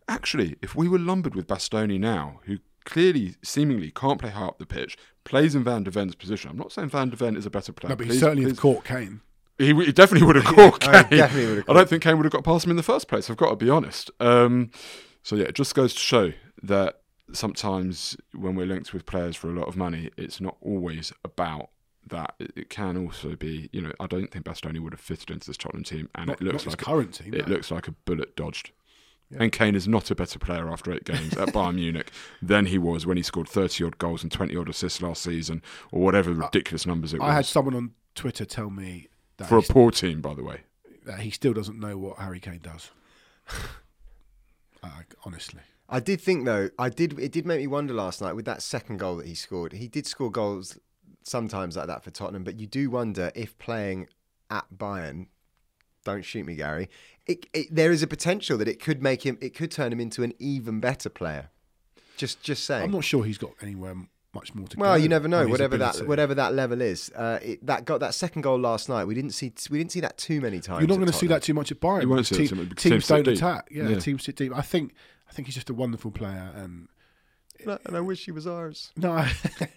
Actually, 0.08 0.56
if 0.62 0.74
we 0.74 0.88
were 0.88 0.98
lumbered 0.98 1.34
with 1.34 1.46
Bastoni 1.46 1.98
now, 2.00 2.40
who 2.44 2.58
clearly, 2.84 3.36
seemingly 3.42 3.90
can't 3.90 4.20
play 4.20 4.30
high 4.30 4.46
up 4.46 4.58
the 4.58 4.66
pitch, 4.66 4.96
plays 5.24 5.54
in 5.54 5.64
Van 5.64 5.84
der 5.84 5.90
Ven's 5.90 6.14
position. 6.14 6.50
I'm 6.50 6.56
not 6.58 6.72
saying 6.72 6.88
Van 6.90 7.10
der 7.10 7.16
Ven 7.16 7.36
is 7.36 7.46
a 7.46 7.50
better 7.50 7.72
player. 7.72 7.90
No, 7.90 7.96
but 7.96 8.04
he 8.06 8.10
Please- 8.12 8.20
certainly 8.20 8.44
please- 8.44 8.58
caught 8.58 8.84
Kane. 8.84 9.20
He, 9.58 9.72
he 9.74 9.92
definitely 9.92 10.26
would 10.26 10.36
have 10.36 10.44
caught 10.56 10.86
Oh, 10.88 10.92
Kane. 11.04 11.18
definitely 11.18 11.46
would 11.48 11.56
have 11.58 11.68
I 11.70 11.72
don't 11.74 11.88
think 11.88 12.02
Kane 12.02 12.16
would 12.16 12.24
have 12.24 12.32
got 12.32 12.42
past 12.42 12.64
him 12.64 12.70
in 12.70 12.76
the 12.76 12.82
first 12.82 13.06
place. 13.06 13.28
I've 13.30 13.36
got 13.36 13.50
to 13.50 13.56
be 13.56 13.70
honest. 13.70 14.10
Um, 14.18 14.70
so 15.22 15.36
yeah, 15.36 15.44
it 15.44 15.54
just 15.54 15.74
goes 15.74 15.92
to 15.94 16.00
show 16.00 16.32
that 16.62 17.00
sometimes 17.32 18.16
when 18.34 18.54
we're 18.54 18.66
linked 18.66 18.92
with 18.92 19.06
players 19.06 19.36
for 19.36 19.48
a 19.50 19.52
lot 19.52 19.68
of 19.68 19.76
money, 19.76 20.10
it's 20.16 20.40
not 20.40 20.56
always 20.60 21.12
about 21.24 21.68
that. 22.08 22.34
It, 22.40 22.52
it 22.56 22.70
can 22.70 22.96
also 22.96 23.36
be, 23.36 23.68
you 23.72 23.80
know, 23.82 23.92
I 24.00 24.06
don't 24.06 24.30
think 24.30 24.44
Bastoni 24.44 24.80
would 24.80 24.92
have 24.94 25.00
fitted 25.00 25.30
into 25.30 25.46
this 25.46 25.56
Tottenham 25.56 25.84
team, 25.84 26.08
and 26.14 26.28
Not, 26.28 26.40
it 26.40 26.44
looks 26.44 26.66
like 26.66 26.78
current 26.78 27.14
team. 27.14 27.34
it 27.34 27.46
no. 27.46 27.54
looks 27.54 27.70
like 27.70 27.86
a 27.88 27.92
bullet 27.92 28.34
dodged. 28.36 28.70
And 29.38 29.52
Kane 29.52 29.74
is 29.74 29.88
not 29.88 30.10
a 30.10 30.14
better 30.14 30.38
player 30.38 30.70
after 30.70 30.92
eight 30.92 31.04
games 31.04 31.36
at 31.36 31.48
Bayern 31.48 31.76
Munich 31.76 32.10
than 32.40 32.66
he 32.66 32.78
was 32.78 33.06
when 33.06 33.16
he 33.16 33.22
scored 33.22 33.48
30 33.48 33.84
odd 33.84 33.98
goals 33.98 34.22
and 34.22 34.30
20 34.30 34.56
odd 34.56 34.68
assists 34.68 35.00
last 35.00 35.22
season, 35.22 35.62
or 35.90 36.02
whatever 36.02 36.32
ridiculous 36.32 36.86
numbers 36.86 37.14
it 37.14 37.20
was. 37.20 37.28
I 37.28 37.34
had 37.34 37.46
someone 37.46 37.74
on 37.74 37.92
Twitter 38.14 38.44
tell 38.44 38.70
me 38.70 39.08
that, 39.38 39.48
for 39.48 39.58
a 39.58 39.62
he, 39.62 39.68
poor 39.68 39.90
team, 39.90 40.20
by 40.20 40.34
the 40.34 40.44
way. 40.44 40.60
that 41.06 41.20
he 41.20 41.30
still 41.30 41.52
doesn't 41.52 41.78
know 41.78 41.96
what 41.96 42.18
Harry 42.18 42.40
Kane 42.40 42.60
does. 42.62 42.90
uh, 44.82 44.88
honestly. 45.24 45.60
I 45.88 46.00
did 46.00 46.20
think 46.20 46.44
though, 46.44 46.70
I 46.78 46.88
did. 46.88 47.18
It 47.18 47.32
did 47.32 47.44
make 47.46 47.60
me 47.60 47.66
wonder 47.66 47.92
last 47.92 48.22
night 48.22 48.34
with 48.34 48.46
that 48.46 48.62
second 48.62 48.98
goal 48.98 49.16
that 49.16 49.26
he 49.26 49.34
scored. 49.34 49.72
He 49.72 49.88
did 49.88 50.06
score 50.06 50.30
goals 50.30 50.78
sometimes 51.22 51.76
like 51.76 51.86
that 51.86 52.02
for 52.02 52.10
Tottenham, 52.10 52.44
but 52.44 52.58
you 52.58 52.66
do 52.66 52.90
wonder 52.90 53.30
if 53.34 53.58
playing 53.58 54.08
at 54.50 54.64
Bayern. 54.74 55.26
Don't 56.04 56.24
shoot 56.24 56.46
me, 56.46 56.54
Gary. 56.56 56.88
It, 57.26 57.46
it, 57.52 57.74
there 57.74 57.92
is 57.92 58.02
a 58.02 58.06
potential 58.06 58.58
that 58.58 58.68
it 58.68 58.80
could 58.80 59.02
make 59.02 59.24
him. 59.24 59.38
It 59.40 59.54
could 59.54 59.70
turn 59.70 59.92
him 59.92 60.00
into 60.00 60.22
an 60.22 60.32
even 60.38 60.80
better 60.80 61.08
player. 61.08 61.50
Just, 62.16 62.42
just 62.42 62.64
saying. 62.64 62.84
I'm 62.84 62.90
not 62.90 63.04
sure 63.04 63.24
he's 63.24 63.38
got 63.38 63.52
anywhere 63.62 63.94
much 64.34 64.54
more 64.54 64.66
to 64.66 64.76
go. 64.76 64.80
Well, 64.80 64.98
you 64.98 65.08
never 65.08 65.28
know. 65.28 65.46
Whatever 65.46 65.76
ability. 65.76 65.98
that 66.00 66.08
whatever 66.08 66.34
that 66.34 66.54
level 66.54 66.80
is, 66.80 67.10
uh, 67.14 67.38
it, 67.42 67.64
that 67.66 67.84
got 67.84 68.00
that 68.00 68.14
second 68.14 68.42
goal 68.42 68.58
last 68.58 68.88
night. 68.88 69.04
We 69.04 69.14
didn't 69.14 69.32
see 69.32 69.52
we 69.70 69.78
didn't 69.78 69.92
see 69.92 70.00
that 70.00 70.18
too 70.18 70.40
many 70.40 70.60
times. 70.60 70.80
You're 70.80 70.88
not 70.88 70.96
going 70.96 71.06
to 71.06 71.12
see 71.12 71.26
that 71.28 71.42
too 71.42 71.54
much 71.54 71.70
at 71.70 71.80
Bayern. 71.80 72.02
You 72.02 72.08
won't 72.08 72.28
because 72.28 72.28
see 72.28 72.34
that 72.36 72.48
team- 72.48 72.48
too 72.48 72.54
much 72.56 72.68
because 72.70 72.82
teams 72.82 72.92
teams 72.92 73.08
don't 73.08 73.22
deep. 73.24 73.36
attack. 73.36 73.68
Yeah, 73.70 73.88
Yeah. 73.88 73.98
teams 73.98 74.24
sit 74.24 74.36
deep. 74.36 74.52
I 74.56 74.62
think 74.62 74.94
I 75.28 75.32
think 75.32 75.48
he's 75.48 75.54
just 75.54 75.70
a 75.70 75.74
wonderful 75.74 76.10
player, 76.10 76.50
and 76.54 76.88
No, 77.66 77.78
and 77.86 77.96
I 77.96 78.00
wish 78.00 78.24
he 78.24 78.32
was 78.32 78.46
ours. 78.46 78.90
no, 78.96 79.12
I, 79.12 79.32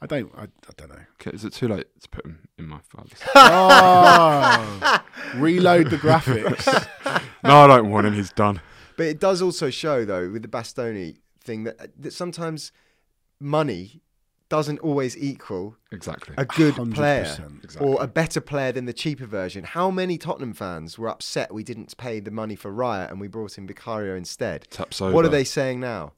I 0.00 0.06
don't. 0.06 0.32
I, 0.36 0.42
I 0.44 0.46
don't 0.76 0.90
know. 0.90 1.00
Okay, 1.20 1.32
is 1.32 1.44
it 1.44 1.52
too 1.52 1.68
late 1.68 1.86
to 2.00 2.08
put 2.08 2.24
him 2.24 2.48
in 2.58 2.66
my 2.68 2.78
father's? 2.88 3.18
Oh, 3.34 5.00
reload 5.36 5.90
the 5.90 5.96
graphics. 5.96 6.66
no, 7.44 7.58
I 7.64 7.66
don't 7.66 7.90
want 7.90 8.06
him. 8.06 8.14
He's 8.14 8.32
done. 8.32 8.60
But 8.96 9.06
it 9.06 9.20
does 9.20 9.42
also 9.42 9.70
show, 9.70 10.04
though, 10.04 10.30
with 10.30 10.42
the 10.42 10.48
Bastoni 10.48 11.16
thing, 11.42 11.64
that 11.64 11.80
uh, 11.80 11.86
that 11.98 12.12
sometimes 12.12 12.72
money 13.40 14.02
doesn't 14.48 14.78
always 14.78 15.14
equal 15.18 15.76
Exactly. 15.92 16.34
a 16.38 16.44
good 16.46 16.74
100%. 16.74 16.94
player 16.94 17.36
Exactly. 17.62 17.86
or 17.86 18.02
a 18.02 18.06
better 18.06 18.40
player 18.40 18.72
than 18.72 18.86
the 18.86 18.94
cheaper 18.94 19.26
version. 19.26 19.62
How 19.62 19.90
many 19.90 20.16
Tottenham 20.16 20.54
fans 20.54 20.98
were 20.98 21.08
upset 21.08 21.52
we 21.52 21.62
didn't 21.62 21.94
pay 21.98 22.18
the 22.20 22.30
money 22.30 22.56
for 22.56 22.72
Raya 22.72 23.10
and 23.10 23.20
we 23.20 23.28
brought 23.28 23.58
in 23.58 23.66
Vicario 23.66 24.16
instead? 24.16 24.66
Tapsoba. 24.70 25.12
What 25.12 25.26
are 25.26 25.28
they 25.28 25.44
saying 25.44 25.80
now? 25.80 26.12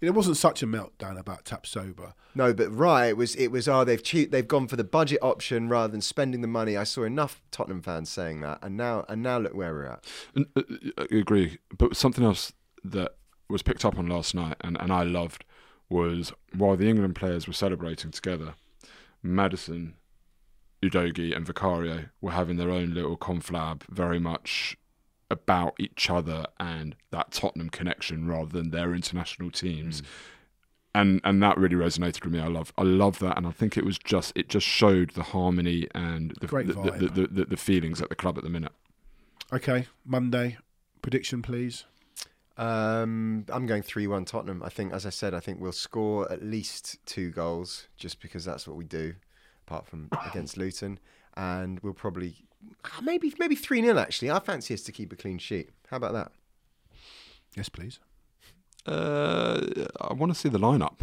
It 0.00 0.10
wasn't 0.10 0.38
such 0.38 0.62
a 0.62 0.66
meltdown 0.66 1.18
about 1.18 1.44
Tapsoba. 1.44 2.14
No, 2.34 2.54
but 2.54 2.74
right, 2.74 3.08
it 3.08 3.16
was 3.16 3.34
it 3.36 3.48
was 3.48 3.68
oh 3.68 3.84
they've 3.84 4.02
cheat 4.02 4.30
they've 4.30 4.46
gone 4.46 4.66
for 4.66 4.76
the 4.76 4.84
budget 4.84 5.18
option 5.20 5.68
rather 5.68 5.90
than 5.90 6.00
spending 6.00 6.40
the 6.40 6.48
money. 6.48 6.76
I 6.76 6.84
saw 6.84 7.02
enough 7.04 7.42
Tottenham 7.50 7.82
fans 7.82 8.08
saying 8.08 8.40
that, 8.40 8.58
and 8.62 8.76
now 8.76 9.04
and 9.08 9.22
now 9.22 9.38
look 9.38 9.54
where 9.54 9.72
we're 9.72 9.86
at. 9.86 10.04
N- 10.36 10.46
uh, 10.56 10.62
uh, 10.96 11.04
I 11.10 11.16
agree. 11.16 11.58
But 11.76 11.96
something 11.96 12.24
else 12.24 12.52
that 12.82 13.16
was 13.48 13.62
picked 13.62 13.84
up 13.84 13.98
on 13.98 14.06
last 14.06 14.34
night 14.34 14.56
and, 14.60 14.80
and 14.80 14.92
I 14.92 15.02
loved 15.02 15.44
was 15.88 16.32
while 16.56 16.76
the 16.76 16.88
England 16.88 17.16
players 17.16 17.46
were 17.46 17.52
celebrating 17.52 18.12
together, 18.12 18.54
Maddison, 19.22 19.94
Udogie, 20.82 21.36
and 21.36 21.44
Vicario 21.46 22.06
were 22.20 22.30
having 22.30 22.56
their 22.56 22.70
own 22.70 22.94
little 22.94 23.16
conflab, 23.16 23.82
very 23.88 24.20
much 24.20 24.76
about 25.30 25.74
each 25.78 26.10
other 26.10 26.46
and 26.58 26.96
that 27.10 27.32
Tottenham 27.32 27.70
connection 27.70 28.26
rather 28.26 28.50
than 28.50 28.70
their 28.70 28.94
international 28.94 29.50
teams. 29.50 30.02
And 30.92 31.20
and 31.22 31.40
that 31.42 31.56
really 31.56 31.76
resonated 31.76 32.24
with 32.24 32.32
me. 32.32 32.40
I 32.40 32.48
love 32.48 32.72
I 32.76 32.82
love 32.82 33.20
that, 33.20 33.38
and 33.38 33.46
I 33.46 33.52
think 33.52 33.76
it 33.76 33.84
was 33.84 33.96
just 33.96 34.32
it 34.34 34.48
just 34.48 34.66
showed 34.66 35.10
the 35.10 35.22
harmony 35.22 35.86
and 35.94 36.34
the 36.40 36.48
Great 36.48 36.66
the, 36.66 36.72
the, 36.72 36.90
the, 36.90 37.26
the, 37.28 37.44
the 37.44 37.56
feelings 37.56 38.00
at 38.00 38.08
the 38.08 38.16
club 38.16 38.36
at 38.36 38.42
the 38.42 38.50
minute. 38.50 38.72
Okay, 39.52 39.86
Monday 40.04 40.58
prediction, 41.00 41.42
please. 41.42 41.84
Um, 42.56 43.46
I'm 43.48 43.66
going 43.66 43.82
three-one 43.82 44.24
Tottenham. 44.24 44.62
I 44.62 44.68
think, 44.68 44.92
as 44.92 45.06
I 45.06 45.10
said, 45.10 45.32
I 45.32 45.40
think 45.40 45.60
we'll 45.60 45.72
score 45.72 46.30
at 46.30 46.42
least 46.42 46.98
two 47.06 47.30
goals, 47.30 47.88
just 47.96 48.20
because 48.20 48.44
that's 48.44 48.68
what 48.68 48.76
we 48.76 48.84
do. 48.84 49.14
Apart 49.66 49.86
from 49.86 50.08
against 50.26 50.56
Luton, 50.56 50.98
and 51.36 51.80
we'll 51.80 51.94
probably 51.94 52.44
maybe 53.02 53.32
maybe 53.38 53.54
three 53.54 53.82
0 53.82 53.98
Actually, 53.98 54.30
I 54.30 54.38
fancy 54.40 54.74
us 54.74 54.82
to 54.82 54.92
keep 54.92 55.12
a 55.12 55.16
clean 55.16 55.38
sheet. 55.38 55.70
How 55.88 55.96
about 55.96 56.12
that? 56.14 56.32
Yes, 57.56 57.68
please. 57.68 57.98
Uh, 58.86 59.60
I 60.00 60.12
want 60.14 60.32
to 60.32 60.38
see 60.38 60.48
the 60.48 60.58
lineup 60.58 61.00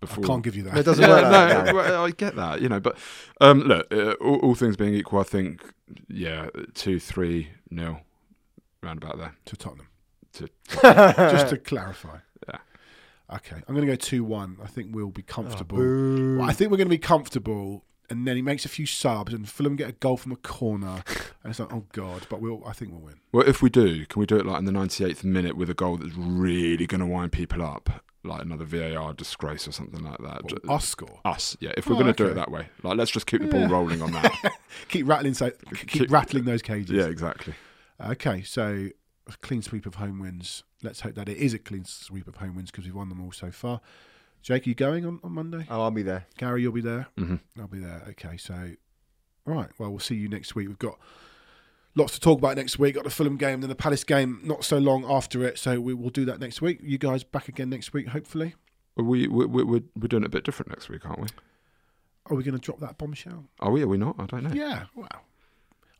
before. 0.00 0.24
I 0.24 0.26
can't 0.28 0.42
give 0.42 0.56
you 0.56 0.62
that. 0.64 0.78
It 0.78 0.84
doesn't 0.84 1.02
Yeah, 1.02 1.10
work 1.10 1.22
like 1.24 1.64
that, 1.64 1.74
no, 1.88 2.04
I 2.04 2.10
get 2.12 2.36
that, 2.36 2.60
you 2.62 2.68
know, 2.68 2.80
but 2.80 2.96
um, 3.40 3.60
look, 3.62 3.92
uh, 3.92 4.12
all, 4.12 4.36
all 4.36 4.54
things 4.54 4.76
being 4.76 4.94
equal, 4.94 5.18
I 5.20 5.24
think, 5.24 5.62
yeah, 6.08 6.48
two, 6.74 6.98
three, 7.00 7.48
nil, 7.70 8.00
round 8.82 9.02
about 9.02 9.18
there. 9.18 9.34
to 9.46 9.56
Tottenham. 9.56 9.88
To, 10.34 10.48
Just 10.82 11.48
to 11.50 11.58
clarify. 11.58 12.18
Yeah. 12.48 12.58
Okay, 13.36 13.56
I'm 13.68 13.74
going 13.74 13.86
to 13.86 13.92
go 13.92 13.96
two 13.96 14.24
one. 14.24 14.56
I 14.62 14.66
think 14.68 14.94
we'll 14.94 15.10
be 15.10 15.22
comfortable. 15.22 15.76
boo. 15.78 16.38
Well, 16.38 16.48
I 16.48 16.52
think 16.52 16.70
we're 16.70 16.76
going 16.78 16.86
to 16.88 16.90
be 16.94 16.96
comfortable, 16.98 17.84
and 18.10 18.26
then 18.26 18.36
he 18.36 18.42
makes 18.42 18.64
a 18.64 18.68
few 18.68 18.86
subs, 18.86 19.32
and 19.34 19.48
Fulham 19.48 19.76
get 19.76 19.88
a 19.88 19.92
goal 19.92 20.16
from 20.16 20.32
a 20.32 20.36
corner, 20.36 21.02
and 21.42 21.50
it's 21.50 21.58
like, 21.60 21.72
oh 21.72 21.84
god! 21.92 22.26
But 22.30 22.40
we'll, 22.40 22.62
I 22.66 22.72
think 22.72 22.92
we'll 22.92 23.00
win. 23.00 23.20
well, 23.32 23.46
if 23.48 23.62
we 23.62 23.70
do, 23.70 24.06
can 24.06 24.20
we 24.20 24.26
do 24.26 24.36
it 24.36 24.46
like 24.46 24.58
in 24.58 24.64
the 24.64 24.72
98th 24.72 25.24
minute 25.24 25.56
with 25.56 25.70
a 25.70 25.74
goal 25.74 25.96
that's 25.96 26.14
really 26.16 26.86
going 26.86 27.00
to 27.00 27.06
wind 27.06 27.32
people 27.32 27.62
up, 27.62 28.04
like 28.24 28.42
another 28.42 28.64
VAR 28.64 29.12
disgrace 29.14 29.66
or 29.68 29.72
something 29.72 30.02
like 30.02 30.18
that? 30.18 30.42
Well, 30.64 30.76
us 30.76 30.88
score. 30.88 31.20
Us, 31.24 31.56
yeah. 31.60 31.72
If 31.76 31.86
we're 31.86 31.96
Oh, 31.96 32.00
going 32.00 32.12
to 32.12 32.24
do 32.24 32.26
it 32.30 32.34
that 32.34 32.50
way, 32.50 32.68
like 32.82 32.96
let's 32.96 33.10
just 33.10 33.26
keep 33.26 33.40
the 33.40 33.46
Yeah. 33.46 33.66
ball 33.66 33.68
rolling 33.68 34.02
on 34.02 34.12
that. 34.12 34.32
Keep 34.88 35.08
rattling, 35.08 35.34
so 35.34 35.50
keep, 35.74 35.88
Keep- 35.88 36.10
rattling 36.10 36.44
those 36.44 36.62
cages. 36.62 36.90
yeah, 36.90 37.06
exactly. 37.06 37.54
Okay, 38.00 38.42
so 38.42 38.88
a 39.26 39.32
clean 39.42 39.60
sweep 39.62 39.86
of 39.86 39.96
home 39.96 40.20
wins. 40.20 40.62
Let's 40.82 41.00
hope 41.00 41.14
that 41.16 41.28
it 41.28 41.36
is 41.36 41.52
a 41.52 41.58
clean 41.58 41.84
sweep 41.84 42.28
of 42.28 42.36
home 42.36 42.54
wins 42.54 42.70
because 42.70 42.84
we've 42.84 42.94
won 42.94 43.08
them 43.08 43.20
all 43.20 43.32
so 43.32 43.50
far. 43.50 43.80
Jake, 44.42 44.66
are 44.66 44.70
you 44.70 44.74
going 44.74 45.04
on, 45.04 45.20
on 45.22 45.32
Monday? 45.32 45.66
Oh, 45.70 45.82
I'll 45.82 45.90
be 45.90 46.02
there. 46.02 46.26
Gary, 46.38 46.62
you'll 46.62 46.72
be 46.72 46.80
there. 46.80 47.06
hmm 47.16 47.36
I'll 47.58 47.66
be 47.66 47.78
there. 47.80 48.02
Okay, 48.10 48.36
so 48.36 48.54
all 49.46 49.54
right. 49.54 49.68
Well, 49.78 49.90
we'll 49.90 49.98
see 49.98 50.14
you 50.14 50.28
next 50.28 50.54
week. 50.54 50.68
We've 50.68 50.78
got 50.78 50.98
lots 51.94 52.14
to 52.14 52.20
talk 52.20 52.38
about 52.38 52.56
next 52.56 52.78
week. 52.78 52.94
Got 52.94 53.04
the 53.04 53.10
Fulham 53.10 53.36
game, 53.36 53.60
then 53.60 53.68
the 53.68 53.74
Palace 53.74 54.04
game. 54.04 54.40
Not 54.44 54.64
so 54.64 54.78
long 54.78 55.04
after 55.10 55.44
it, 55.44 55.58
so 55.58 55.80
we 55.80 55.94
will 55.94 56.10
do 56.10 56.24
that 56.26 56.40
next 56.40 56.62
week. 56.62 56.78
You 56.82 56.98
guys 56.98 57.24
back 57.24 57.48
again 57.48 57.70
next 57.70 57.92
week, 57.92 58.08
hopefully. 58.08 58.54
We 58.96 59.28
we 59.28 59.46
we 59.46 59.62
we're, 59.64 59.82
we're 59.96 60.08
doing 60.08 60.22
it 60.22 60.26
a 60.26 60.30
bit 60.30 60.44
different 60.44 60.70
next 60.70 60.88
week, 60.88 61.04
aren't 61.06 61.20
we? 61.20 61.28
Are 62.26 62.36
we 62.36 62.42
going 62.42 62.54
to 62.54 62.60
drop 62.60 62.80
that 62.80 62.98
bombshell? 62.98 63.46
Are 63.60 63.70
we? 63.70 63.82
Are 63.82 63.88
we 63.88 63.96
not? 63.96 64.16
I 64.18 64.26
don't 64.26 64.44
know. 64.44 64.50
Yeah. 64.52 64.84
Well, 64.94 65.08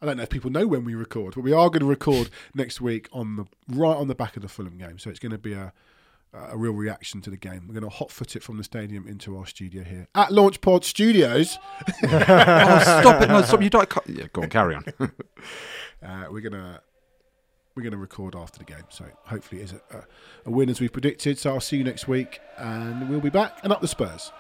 I 0.03 0.07
don't 0.07 0.17
know 0.19 0.23
if 0.25 0.31
people 0.31 0.51
know 0.51 0.67
when 0.67 0.85
we 0.85 0.95
record, 0.95 1.35
but 1.35 1.41
we 1.43 1.53
are 1.53 1.69
going 1.71 1.81
to 1.81 1.87
record 1.87 2.29
next 2.55 2.81
week 2.81 3.09
on 3.13 3.37
the 3.37 3.45
right 3.69 3.97
on 3.97 4.09
the 4.09 4.15
back 4.15 4.37
of 4.37 4.43
the 4.43 4.49
Fulham 4.49 4.77
game. 4.79 4.99
So 4.99 5.11
it's 5.11 5.19
going 5.19 5.33
to 5.33 5.39
be 5.39 5.55
a 5.55 5.73
a 6.33 6.57
real 6.57 6.73
reaction 6.73 7.21
to 7.23 7.31
the 7.31 7.37
game. 7.37 7.65
We're 7.67 7.75
going 7.75 7.91
to 7.91 7.97
hot 7.97 8.11
foot 8.11 8.37
it 8.37 8.43
from 8.43 8.59
the 8.59 8.65
stadium 8.65 9.07
into 9.07 9.37
our 9.37 9.47
studio 9.47 9.83
here 9.85 10.09
at 10.15 10.29
Launchpod 10.29 10.85
Studios. 10.85 11.59
oh, 12.05 12.09
stop 12.09 13.23
it! 13.23 13.29
No, 13.29 13.43
stop. 13.43 13.63
You 13.63 13.71
don't. 13.71 13.89
Yeah, 14.07 14.27
go 14.33 14.43
on. 14.43 14.51
Carry 14.51 14.75
on. 14.77 14.85
uh, 16.03 16.27
we're 16.31 16.41
gonna 16.41 16.81
we're 17.75 17.83
gonna 17.83 17.97
record 17.97 18.35
after 18.35 18.59
the 18.59 18.65
game. 18.65 18.85
So 18.91 19.05
hopefully, 19.25 19.63
it 19.63 19.65
is 19.65 19.73
a, 19.73 19.97
a, 19.97 20.05
a 20.47 20.51
win 20.51 20.69
as 20.69 20.81
we 20.81 20.89
predicted. 20.89 21.39
So 21.39 21.55
I'll 21.55 21.61
see 21.61 21.77
you 21.77 21.85
next 21.85 22.09
week, 22.09 22.41
and 22.57 23.09
we'll 23.09 23.21
be 23.21 23.31
back 23.31 23.59
and 23.63 23.73
up 23.73 23.81
the 23.81 23.89
Spurs. 23.89 24.33